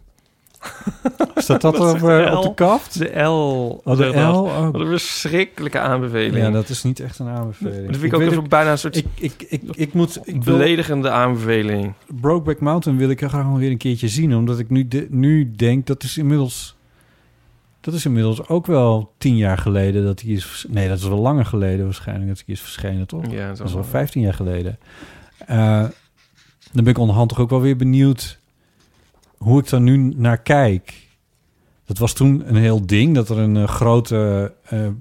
Staat 1.34 1.60
dat, 1.60 1.76
Dat 1.76 1.94
op, 1.94 2.00
de 2.00 2.30
op 2.36 2.42
de 2.42 2.54
kaft? 2.54 2.98
De 2.98 3.22
L. 3.22 3.80
Oh, 3.84 3.96
de 3.96 4.06
L? 4.06 4.42
Oh. 4.42 4.70
Wat 4.70 4.80
een 4.80 4.86
verschrikkelijke 4.86 5.78
aanbeveling. 5.78 6.36
Ja, 6.36 6.50
dat 6.50 6.68
is 6.68 6.82
niet 6.82 7.00
echt 7.00 7.18
een 7.18 7.28
aanbeveling. 7.28 7.86
Dat 7.86 7.96
vind 7.96 8.12
ik 8.12 8.38
ook 8.38 8.48
bijna 8.48 8.70
een 8.70 8.78
soort 8.78 8.96
Ik, 8.96 9.06
ik, 9.14 9.46
ik, 9.48 9.62
ik 9.74 9.92
moet... 9.92 10.20
Ik 10.24 10.42
wil, 10.42 10.56
beledigende 10.56 11.10
aanbeveling. 11.10 11.92
Brokeback 12.20 12.60
Mountain 12.60 12.98
wil 12.98 13.10
ik 13.10 13.18
graag 13.18 13.44
nog 13.44 13.58
weer 13.58 13.70
een 13.70 13.76
keertje 13.76 14.08
zien. 14.08 14.34
Omdat 14.34 14.58
ik 14.58 14.70
nu, 14.70 14.88
de, 14.88 15.06
nu 15.10 15.50
denk, 15.50 15.86
dat 15.86 16.02
is 16.02 16.18
inmiddels... 16.18 16.76
Dat 17.80 17.94
is 17.94 18.04
inmiddels 18.04 18.48
ook 18.48 18.66
wel 18.66 19.12
tien 19.18 19.36
jaar 19.36 19.58
geleden 19.58 20.04
dat 20.04 20.20
hij 20.20 20.30
is... 20.30 20.66
Nee, 20.68 20.88
dat 20.88 20.98
is 20.98 21.08
wel 21.08 21.18
langer 21.18 21.46
geleden 21.46 21.84
waarschijnlijk 21.84 22.28
dat 22.28 22.42
hij 22.46 22.54
is 22.54 22.60
verschenen, 22.60 23.06
toch? 23.06 23.30
Ja, 23.30 23.48
Dat 23.48 23.66
is 23.66 23.74
wel 23.74 23.84
15 23.84 24.20
jaar 24.22 24.34
geleden. 24.34 24.78
Eh, 25.46 25.84
dan 26.72 26.84
ben 26.84 26.86
ik 26.86 26.98
onderhand 26.98 27.28
toch 27.28 27.40
ook 27.40 27.50
wel 27.50 27.60
weer 27.60 27.76
benieuwd 27.76 28.38
hoe 29.36 29.60
ik 29.60 29.68
daar 29.68 29.80
nu 29.80 29.96
naar 29.96 30.38
kijk. 30.42 31.04
Dat 31.84 31.98
was 31.98 32.12
toen 32.12 32.48
een 32.48 32.56
heel 32.56 32.86
ding 32.86 33.14
dat 33.14 33.28
er 33.28 33.38
een 33.38 33.56
eh, 33.56 33.68
grote, 33.68 34.54
eh, 34.64 34.86
eh, 34.86 34.92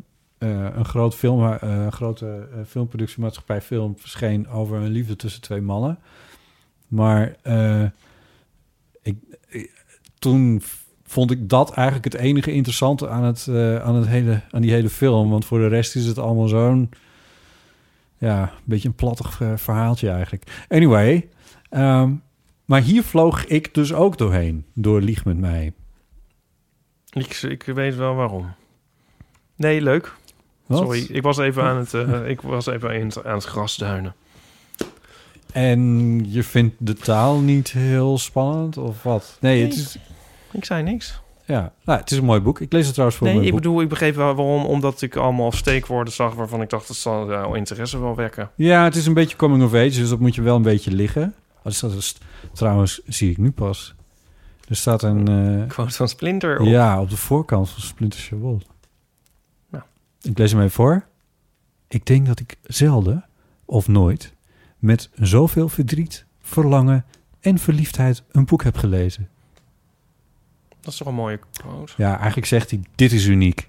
een 0.75 0.85
groot 0.85 1.15
film, 1.15 1.57
grote 1.89 2.47
filmproductiemaatschappij 2.67 3.61
film 3.61 3.93
verscheen 3.97 4.47
over 4.49 4.77
een 4.77 4.91
liefde 4.91 5.15
tussen 5.15 5.41
twee 5.41 5.61
mannen. 5.61 5.99
Maar 6.87 7.35
ik, 9.01 9.15
ik- 9.47 9.83
toen 10.19 10.61
vond 11.03 11.31
ik 11.31 11.49
dat 11.49 11.71
eigenlijk 11.73 12.13
het 12.13 12.21
enige 12.21 12.51
interessante 12.51 13.09
aan, 13.09 13.23
het, 13.23 13.47
aan, 13.83 13.95
het 13.95 14.07
hele, 14.07 14.41
aan 14.51 14.61
die 14.61 14.71
hele 14.71 14.89
film. 14.89 15.29
Want 15.29 15.45
voor 15.45 15.59
de 15.59 15.67
rest 15.67 15.95
is 15.95 16.05
het 16.05 16.17
allemaal 16.17 16.47
zo'n 16.47 16.89
ja, 18.17 18.41
een 18.41 18.49
beetje 18.63 18.87
een 18.87 18.95
plattig 18.95 19.41
verhaaltje 19.55 20.09
eigenlijk. 20.09 20.65
Anyway, 20.69 21.29
ehm, 21.69 22.11
maar 22.65 22.81
hier 22.81 23.03
vloog 23.03 23.45
ik 23.45 23.73
dus 23.73 23.93
ook 23.93 24.17
doorheen, 24.17 24.65
door 24.73 25.01
Lieg 25.01 25.25
met 25.25 25.37
mij. 25.37 25.73
Ik, 27.09 27.41
ik 27.41 27.63
weet 27.63 27.95
wel 27.95 28.15
waarom. 28.15 28.53
Nee, 29.55 29.81
leuk. 29.81 30.13
Wat? 30.65 30.77
Sorry, 30.77 31.05
ik 31.09 31.21
was 31.21 31.37
even 31.37 31.63
aan 31.63 31.77
het, 31.77 31.93
eh, 31.93 32.29
ik 32.29 32.41
was 32.41 32.65
even 32.65 32.93
in 32.95 33.05
het- 33.05 33.25
aan 33.25 33.33
het 33.35 33.43
grasduinen. 33.43 34.15
En 35.51 36.19
je 36.31 36.43
vindt 36.43 36.75
de 36.77 36.93
taal 36.93 37.39
niet 37.39 37.71
heel 37.71 38.17
spannend, 38.17 38.77
of 38.77 39.03
wat? 39.03 39.37
Nee, 39.41 39.63
het 39.63 39.73
is, 39.75 39.97
Ik 40.51 40.65
zei 40.65 40.83
niks. 40.83 41.19
ja, 41.45 41.73
nou, 41.85 41.99
het 41.99 42.11
is 42.11 42.17
een 42.17 42.25
mooi 42.25 42.39
boek. 42.39 42.59
Ik 42.61 42.71
lees 42.71 42.83
het 42.83 42.91
trouwens 42.91 43.17
voor 43.19 43.27
Nee, 43.27 43.35
mijn 43.35 43.47
ik 43.47 43.53
boek. 43.53 43.63
bedoel, 43.63 43.81
ik 43.81 43.89
begreep 43.89 44.15
wel 44.15 44.33
waarom. 44.35 44.65
Omdat 44.65 45.01
ik 45.01 45.15
allemaal 45.15 45.51
steekwoorden 45.51 46.13
zag 46.13 46.33
waarvan 46.33 46.61
ik 46.61 46.69
dacht... 46.69 46.87
dat 46.87 46.97
zal 46.97 47.29
jouw 47.29 47.53
interesse 47.53 47.99
wel 47.99 48.15
wekken. 48.15 48.49
Ja, 48.55 48.83
het 48.83 48.95
is 48.95 49.05
een 49.05 49.13
beetje 49.13 49.35
coming 49.37 49.63
of 49.63 49.73
age, 49.73 49.99
dus 49.99 50.09
dat 50.09 50.19
moet 50.19 50.35
je 50.35 50.41
wel 50.41 50.55
een 50.55 50.61
beetje 50.61 50.91
liggen. 50.91 51.33
Oh, 51.65 51.71
staat 51.71 51.91
een 51.91 52.01
st- 52.01 52.21
trouwens, 52.53 53.01
zie 53.05 53.31
ik 53.31 53.37
nu 53.37 53.51
pas. 53.51 53.95
Er 54.67 54.75
staat 54.75 55.03
een... 55.03 55.27
eh, 55.61 55.67
Quote 55.67 55.93
van 55.93 56.07
Splinter 56.07 56.59
op. 56.59 56.65
Ja, 56.67 57.01
op 57.01 57.09
de 57.09 57.17
voorkant 57.17 57.69
van 57.69 57.81
Splinter 57.81 58.37
World. 58.37 58.65
Nou. 59.69 59.83
Ik 60.21 60.37
lees 60.37 60.51
hem 60.51 60.59
even 60.59 60.71
voor. 60.73 61.05
Ik 61.87 62.05
denk 62.05 62.25
dat 62.27 62.39
ik 62.39 62.55
zelden, 62.63 63.25
of 63.65 63.87
nooit, 63.87 64.33
met 64.79 65.09
zoveel 65.13 65.69
verdriet, 65.69 66.25
verlangen 66.41 67.05
en 67.39 67.57
verliefdheid 67.57 68.23
een 68.31 68.45
boek 68.45 68.63
heb 68.63 68.77
gelezen. 68.77 69.29
Dat 70.81 70.93
is 70.93 70.97
toch 70.99 71.07
een 71.07 71.13
mooie 71.13 71.39
quote. 71.51 71.93
Ja, 71.97 72.15
eigenlijk 72.17 72.47
zegt 72.47 72.69
hij, 72.71 72.79
dit 72.95 73.11
is 73.11 73.25
uniek. 73.25 73.67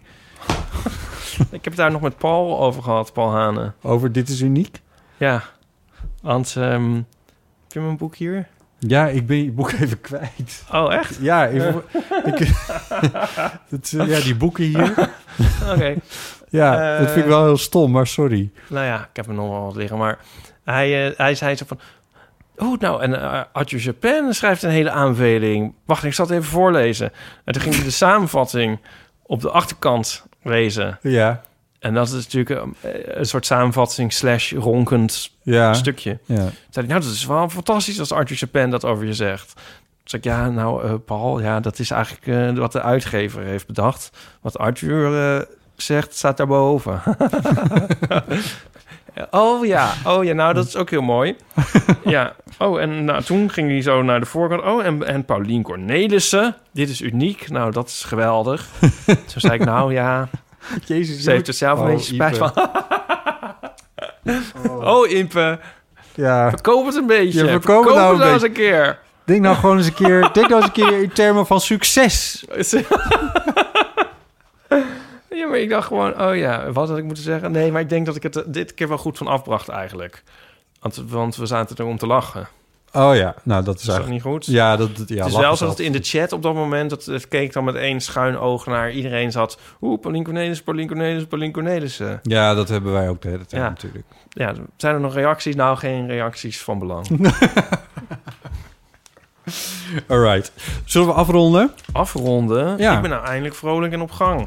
ik 1.50 1.50
heb 1.50 1.64
het 1.64 1.76
daar 1.76 1.90
nog 1.90 2.00
met 2.00 2.16
Paul 2.18 2.60
over 2.60 2.82
gehad, 2.82 3.12
Paul 3.12 3.30
Hane. 3.30 3.72
Over 3.82 4.12
dit 4.12 4.28
is 4.28 4.40
uniek? 4.40 4.80
Ja, 5.16 5.44
want... 6.22 6.56
ehm, 6.56 7.00
je 7.80 7.86
mijn 7.86 7.96
boek 7.96 8.16
hier? 8.16 8.46
Ja, 8.78 9.06
ik 9.06 9.26
ben 9.26 9.44
je 9.44 9.50
boek 9.50 9.72
even 9.80 10.00
kwijt. 10.00 10.64
Oh, 10.72 10.94
echt? 10.94 11.18
Ja, 11.20 11.48
even, 11.48 11.82
ik, 12.24 12.38
het, 13.74 13.94
eh, 13.98 14.08
ja 14.08 14.20
die 14.20 14.34
boeken 14.34 14.64
hier. 14.64 15.10
Oké. 15.72 15.94
Ja, 16.48 16.92
Eh, 16.94 16.98
dat 17.00 17.10
vind 17.10 17.24
ik 17.24 17.30
wel 17.30 17.44
heel 17.44 17.56
stom, 17.56 17.90
maar 17.90 18.06
sorry. 18.06 18.50
Nou 18.68 18.84
ja, 18.86 19.00
ik 19.00 19.16
heb 19.16 19.26
er 19.26 19.34
nog 19.34 19.48
wel 19.50 19.64
wat 19.64 19.76
liggen, 19.76 19.98
maar 19.98 20.18
hij, 20.64 21.06
eh, 21.10 21.18
hij 21.18 21.34
zei 21.34 21.56
zo 21.56 21.64
van... 21.66 21.78
Oh, 22.56 22.78
nou, 22.80 23.02
en 23.02 23.10
uh, 23.10 23.40
Arthur 23.52 23.78
Japin 23.80 24.34
schrijft 24.34 24.62
een 24.62 24.70
hele 24.70 24.90
aanbeveling. 24.90 25.74
Wacht, 25.84 26.04
ik 26.04 26.14
zal 26.14 26.26
het 26.26 26.34
even 26.34 26.48
voorlezen. 26.50 27.12
En 27.44 27.52
toen 27.52 27.62
ging 27.62 27.74
hij 27.74 27.84
de 27.84 27.90
samenvatting 27.90 28.78
op 29.22 29.40
de 29.40 29.50
achterkant 29.50 30.26
lezen. 30.42 30.98
Ja. 31.02 31.42
En 31.86 31.94
dat 31.94 32.06
is 32.08 32.12
natuurlijk 32.12 32.60
een, 32.60 32.74
een 33.18 33.26
soort 33.26 33.46
samenvatting 33.46 34.12
slash 34.12 34.52
ronkend 34.52 35.30
Ja. 35.42 35.74
stukje. 35.74 36.18
Ja. 36.24 36.36
Toen 36.36 36.50
zei 36.70 36.86
hij, 36.86 36.86
nou, 36.86 37.00
dat 37.00 37.10
is 37.12 37.26
wel 37.26 37.48
fantastisch 37.48 37.98
als 38.00 38.12
Arthur 38.12 38.36
Japin 38.36 38.70
dat 38.70 38.84
over 38.84 39.06
je 39.06 39.14
zegt. 39.14 39.52
zeg 40.04 40.20
ik, 40.20 40.26
ja, 40.26 40.50
nou, 40.50 40.84
eh, 40.84 40.94
Paul, 41.04 41.40
ja, 41.40 41.60
dat 41.60 41.78
is 41.78 41.90
eigenlijk 41.90 42.26
eh, 42.26 42.58
wat 42.58 42.72
de 42.72 42.82
uitgever 42.82 43.42
heeft 43.42 43.66
bedacht. 43.66 44.10
Wat 44.40 44.58
Arthur 44.58 45.36
eh, 45.36 45.42
zegt, 45.76 46.14
staat 46.14 46.36
daarboven. 46.36 47.02
oh 49.30 49.66
ja, 49.66 49.92
oh 50.04 50.24
ja, 50.24 50.32
nou, 50.32 50.54
dat 50.54 50.66
is 50.66 50.76
ook 50.76 50.90
heel 50.90 51.02
mooi. 51.02 51.36
ja, 52.04 52.34
oh, 52.58 52.80
en 52.80 53.04
nou, 53.04 53.22
toen 53.22 53.50
ging 53.50 53.70
hij 53.70 53.82
zo 53.82 54.02
naar 54.02 54.20
de 54.20 54.26
voorkant. 54.26 54.62
Oh, 54.62 54.84
en, 54.84 55.06
en 55.06 55.24
Paulien 55.24 55.62
Cornelissen, 55.62 56.56
dit 56.72 56.88
is 56.88 57.00
uniek. 57.00 57.50
Nou, 57.50 57.72
dat 57.72 57.88
is 57.88 58.04
geweldig. 58.04 58.68
toen 59.06 59.40
zei 59.40 59.54
ik, 59.54 59.64
nou 59.64 59.92
ja, 59.92 60.28
Jezus, 60.86 61.22
ze 61.22 61.30
heeft 61.30 61.48
er 61.48 61.54
zelf 61.54 61.78
een 61.78 61.84
Oh, 61.84 61.92
beetje 61.92 62.14
spijt 62.14 62.36
van. 62.36 62.52
oh, 64.94 65.10
Impe, 65.10 65.60
Ja, 66.14 66.50
verkoop 66.50 66.86
het 66.86 66.94
een 66.94 67.06
beetje. 67.06 67.44
Ja, 67.44 67.50
verkoop 67.50 67.84
het 67.84 67.94
nou 67.94 68.22
een 68.22 68.32
eens 68.32 68.42
een 68.42 68.52
keer. 68.52 68.98
denk 69.24 69.40
nou 69.40 69.56
gewoon 69.56 69.76
eens 69.76 69.86
een 69.86 69.94
keer... 69.94 70.20
Denk 70.32 70.48
nou 70.48 70.54
eens 70.54 70.66
een 70.66 70.72
keer 70.86 71.02
in 71.02 71.12
termen 71.12 71.46
van 71.46 71.60
succes. 71.60 72.44
Ja, 75.30 75.46
maar 75.46 75.58
ik 75.58 75.68
dacht 75.68 75.86
gewoon, 75.86 76.20
oh 76.22 76.36
ja, 76.36 76.72
wat 76.72 76.88
had 76.88 76.98
ik 76.98 77.04
moeten 77.04 77.22
zeggen? 77.22 77.52
Nee, 77.52 77.72
maar 77.72 77.80
ik 77.80 77.88
denk 77.88 78.06
dat 78.06 78.16
ik 78.16 78.22
het 78.22 78.36
er 78.36 78.52
dit 78.52 78.74
keer 78.74 78.88
wel 78.88 78.98
goed 78.98 79.18
van 79.18 79.26
afbracht 79.26 79.68
eigenlijk. 79.68 80.22
Want, 80.80 81.02
want 81.08 81.36
we 81.36 81.46
zaten 81.46 81.76
er 81.76 81.84
om 81.84 81.98
te 81.98 82.06
lachen. 82.06 82.48
Oh 82.96 83.16
ja, 83.16 83.34
nou 83.42 83.64
dat 83.64 83.74
is 83.74 83.88
eigenlijk... 83.88 84.12
niet 84.12 84.22
goed? 84.22 84.46
Ja, 84.46 84.76
dat, 84.76 84.88
ja, 85.06 85.24
het 85.24 85.32
is 85.32 85.36
wel 85.38 85.56
zo 85.56 85.66
dat 85.66 85.78
in 85.78 85.92
de 85.92 85.98
chat 86.02 86.32
op 86.32 86.42
dat 86.42 86.54
moment... 86.54 86.90
dat 86.90 87.04
het 87.04 87.28
keek 87.28 87.52
dan 87.52 87.64
met 87.64 87.74
één 87.74 88.00
schuin 88.00 88.38
oog 88.38 88.66
naar 88.66 88.92
iedereen 88.92 89.32
zat... 89.32 89.58
Oeh, 89.80 90.00
Paulien 90.00 90.24
Cornelis, 90.24 90.62
Paulien 90.62 90.86
Cornelis, 90.86 91.24
Paulien 91.24 91.52
Cornelissen. 91.52 92.20
Ja, 92.22 92.54
dat 92.54 92.68
hebben 92.68 92.92
wij 92.92 93.08
ook 93.08 93.22
de 93.22 93.28
hele 93.28 93.46
tijd 93.46 93.62
Ja. 93.62 93.68
natuurlijk. 93.68 94.04
Ja, 94.28 94.52
zijn 94.76 94.94
er 94.94 95.00
nog 95.00 95.14
reacties? 95.14 95.54
Nou, 95.54 95.76
geen 95.76 96.06
reacties 96.06 96.62
van 96.62 96.78
belang. 96.78 97.06
Alright. 100.08 100.52
Zullen 100.84 101.06
we 101.06 101.14
afronden? 101.14 101.70
Afronden? 101.92 102.78
Ja. 102.78 102.94
Ik 102.96 103.00
ben 103.00 103.10
nou 103.10 103.24
eindelijk 103.26 103.54
vrolijk 103.54 103.92
en 103.92 104.00
op 104.00 104.10
gang. 104.10 104.46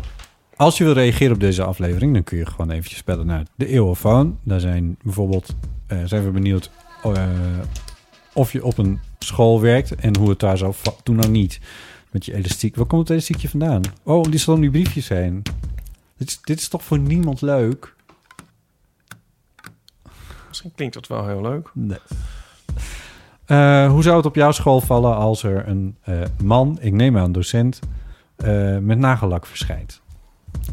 Als 0.56 0.78
je 0.78 0.84
wil 0.84 0.94
reageren 0.94 1.34
op 1.34 1.40
deze 1.40 1.64
aflevering, 1.64 2.14
dan 2.14 2.24
kun 2.24 2.38
je 2.38 2.46
gewoon 2.46 2.72
eventjes 2.72 3.04
bellen 3.04 3.26
naar 3.26 3.44
de 3.56 3.68
Eeuwenfoon. 3.68 4.40
Daar 4.44 4.60
zijn 4.60 4.98
bijvoorbeeld, 5.04 5.56
eh, 5.88 5.98
zijn 6.06 6.24
we 6.24 6.32
benieuwd 6.32 6.70
eh, 7.04 7.24
of 8.40 8.52
je 8.52 8.64
op 8.66 8.78
een 8.78 9.00
school 9.20 9.62
werkt 9.62 9.96
en 9.96 10.18
hoe 10.18 10.30
het 10.30 10.40
daar 10.40 10.58
zo... 10.58 10.72
va- 10.72 10.94
Doe 11.04 11.16
nou 11.16 11.30
niet 11.30 11.60
met 12.12 12.26
je 12.26 12.34
elastiek. 12.36 12.76
Waar 12.76 12.86
komt 12.86 13.02
het 13.02 13.10
elastiekje 13.10 13.50
vandaan? 13.50 13.82
Oh, 14.04 14.24
die 14.24 14.40
zal 14.40 14.60
die 14.60 14.70
briefjes 14.72 15.06
zijn. 15.06 15.42
Dit 16.18 16.28
is, 16.30 16.40
dit 16.44 16.60
is 16.60 16.68
toch 16.68 16.84
voor 16.84 17.00
niemand 17.00 17.42
leuk? 17.42 17.96
Misschien 20.48 20.72
klinkt 20.76 20.94
dat 20.94 21.08
wel 21.08 21.28
heel 21.28 21.42
leuk. 21.42 21.70
Nee. 21.74 21.98
Eh, 23.46 23.90
hoe 23.92 24.04
zou 24.04 24.18
het 24.18 24.26
op 24.26 24.36
jouw 24.36 24.52
school 24.52 24.82
vallen 24.82 25.16
als 25.16 25.44
er 25.44 25.68
een 25.68 25.96
eh, 26.02 26.22
man, 26.44 26.78
ik 26.82 26.94
neem 26.94 27.18
aan 27.18 27.32
docent, 27.32 27.80
eh, 28.36 28.78
met 28.78 28.98
nagellak 28.98 29.46
verschijnt? 29.46 30.02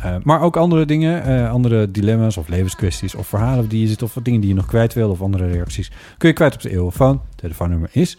Eh, 0.00 0.14
maar 0.22 0.40
ook 0.40 0.56
andere 0.56 0.84
dingen, 0.84 1.22
eh, 1.22 1.50
andere 1.50 1.90
dilemma's 1.90 2.36
of 2.36 2.48
levenskwesties 2.48 3.14
of 3.14 3.26
verhalen 3.26 3.68
die 3.68 3.80
je 3.80 3.86
zit 3.86 4.02
of 4.02 4.14
wat 4.14 4.24
dingen 4.24 4.40
die 4.40 4.48
je 4.48 4.54
nog 4.54 4.66
kwijt 4.66 4.94
wil 4.94 5.10
of 5.10 5.22
andere 5.22 5.50
reacties, 5.50 5.90
kun 6.18 6.28
je 6.28 6.34
kwijt 6.34 6.54
op 6.54 6.60
de 6.62 6.70
eeuwenfoon. 6.70 7.20
Telefoonnummer 7.34 7.88
is 7.92 8.16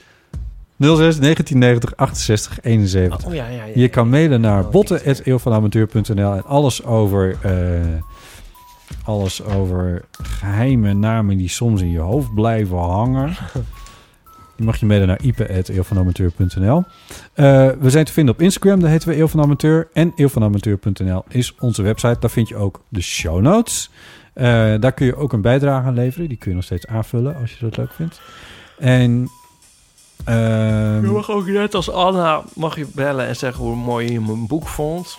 06 0.79 1.19
1990 1.19 1.95
68 1.95 2.59
71. 2.61 3.25
Oh 3.25 3.33
ja, 3.33 3.47
ja, 3.47 3.65
ja. 3.65 3.71
Je 3.75 3.87
kan 3.87 4.09
mailen 4.09 4.41
naar 4.41 4.69
botten.eeuwvanamateur.nl 4.69 6.33
en 6.33 6.43
alles 6.43 6.85
over, 6.85 7.37
eh, 7.41 7.51
alles 9.03 9.43
over 9.43 10.05
geheime 10.21 10.93
namen 10.93 11.37
die 11.37 11.49
soms 11.49 11.81
in 11.81 11.91
je 11.91 11.99
hoofd 11.99 12.33
blijven 12.33 12.77
hangen. 12.77 13.35
Die 14.57 14.65
mag 14.65 14.77
je 14.77 14.85
mailen 14.85 15.07
naar 15.07 15.21
ipe.eeuwvanamateur.nl. 15.21 16.83
Eh 17.33 17.69
we 17.79 17.89
zijn 17.89 18.05
te 18.05 18.13
vinden 18.13 18.33
op 18.33 18.41
Instagram, 18.41 18.79
daar 18.79 18.89
heten 18.89 19.09
we 19.09 19.17
Eeuw 19.17 19.27
van 19.27 19.41
Amateur. 19.41 19.87
En 19.93 20.11
eeuwvanamateur.nl 20.15 21.23
is 21.29 21.55
onze 21.59 21.81
website. 21.81 22.17
Daar 22.19 22.29
vind 22.29 22.47
je 22.47 22.55
ook 22.55 22.81
de 22.89 23.01
show 23.01 23.41
notes. 23.41 23.89
Eh, 24.33 24.43
daar 24.79 24.91
kun 24.91 25.05
je 25.05 25.15
ook 25.15 25.33
een 25.33 25.41
bijdrage 25.41 25.87
aan 25.87 25.93
leveren. 25.93 26.27
Die 26.27 26.37
kun 26.37 26.49
je 26.49 26.55
nog 26.55 26.65
steeds 26.65 26.87
aanvullen 26.87 27.35
als 27.35 27.51
je 27.51 27.57
dat 27.59 27.77
leuk 27.77 27.91
vindt. 27.93 28.21
En... 28.79 29.29
ehm, 30.25 31.05
Je 31.05 31.11
mag 31.11 31.29
ook 31.31 31.47
net 31.47 31.75
als 31.75 31.89
Anna 31.91 32.43
mag 32.55 32.75
je 32.75 32.87
bellen 32.95 33.27
en 33.27 33.35
zeggen 33.35 33.63
hoe 33.63 33.75
mooi 33.75 34.11
je 34.11 34.21
mijn 34.21 34.47
boek 34.47 34.67
vond. 34.67 35.17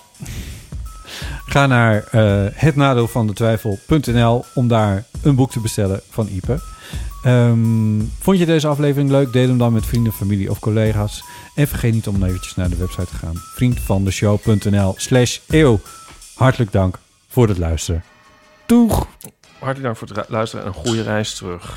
Ga 1.46 1.66
naar 1.66 2.04
eh 2.10 2.44
het 2.54 2.76
nadeel 2.76 3.08
van 3.08 3.26
de 3.26 3.32
twijfel.nl 3.32 4.44
om 4.54 4.68
daar 4.68 5.04
een 5.22 5.34
boek 5.34 5.50
te 5.50 5.60
bestellen 5.60 6.00
van 6.10 6.28
Ipe. 6.28 6.58
Ehm, 7.22 8.00
vond 8.20 8.38
je 8.38 8.46
deze 8.46 8.66
aflevering 8.66 9.10
leuk? 9.10 9.32
Deel 9.32 9.48
hem 9.48 9.58
dan 9.58 9.72
met 9.72 9.86
vrienden, 9.86 10.12
familie 10.12 10.50
of 10.50 10.58
collega's. 10.58 11.24
En 11.54 11.68
vergeet 11.68 11.92
niet 11.92 12.06
om 12.08 12.22
eventjes 12.24 12.54
naar 12.54 12.68
de 12.68 12.76
website 12.76 13.06
te 13.06 13.14
gaan. 13.14 13.34
vriendvandeshow.nl 13.54 14.94
slash 14.96 15.38
eeuw. 15.48 15.80
Hartelijk 16.34 16.72
dank 16.72 16.98
voor 17.28 17.48
het 17.48 17.58
luisteren. 17.58 18.04
Doeg! 18.66 19.06
Hartelijk 19.58 19.82
dank 19.82 19.96
voor 19.96 20.08
het 20.08 20.28
luisteren 20.28 20.64
en 20.64 20.70
een 20.70 20.84
goede 20.84 21.02
reis 21.02 21.34
terug. 21.34 21.76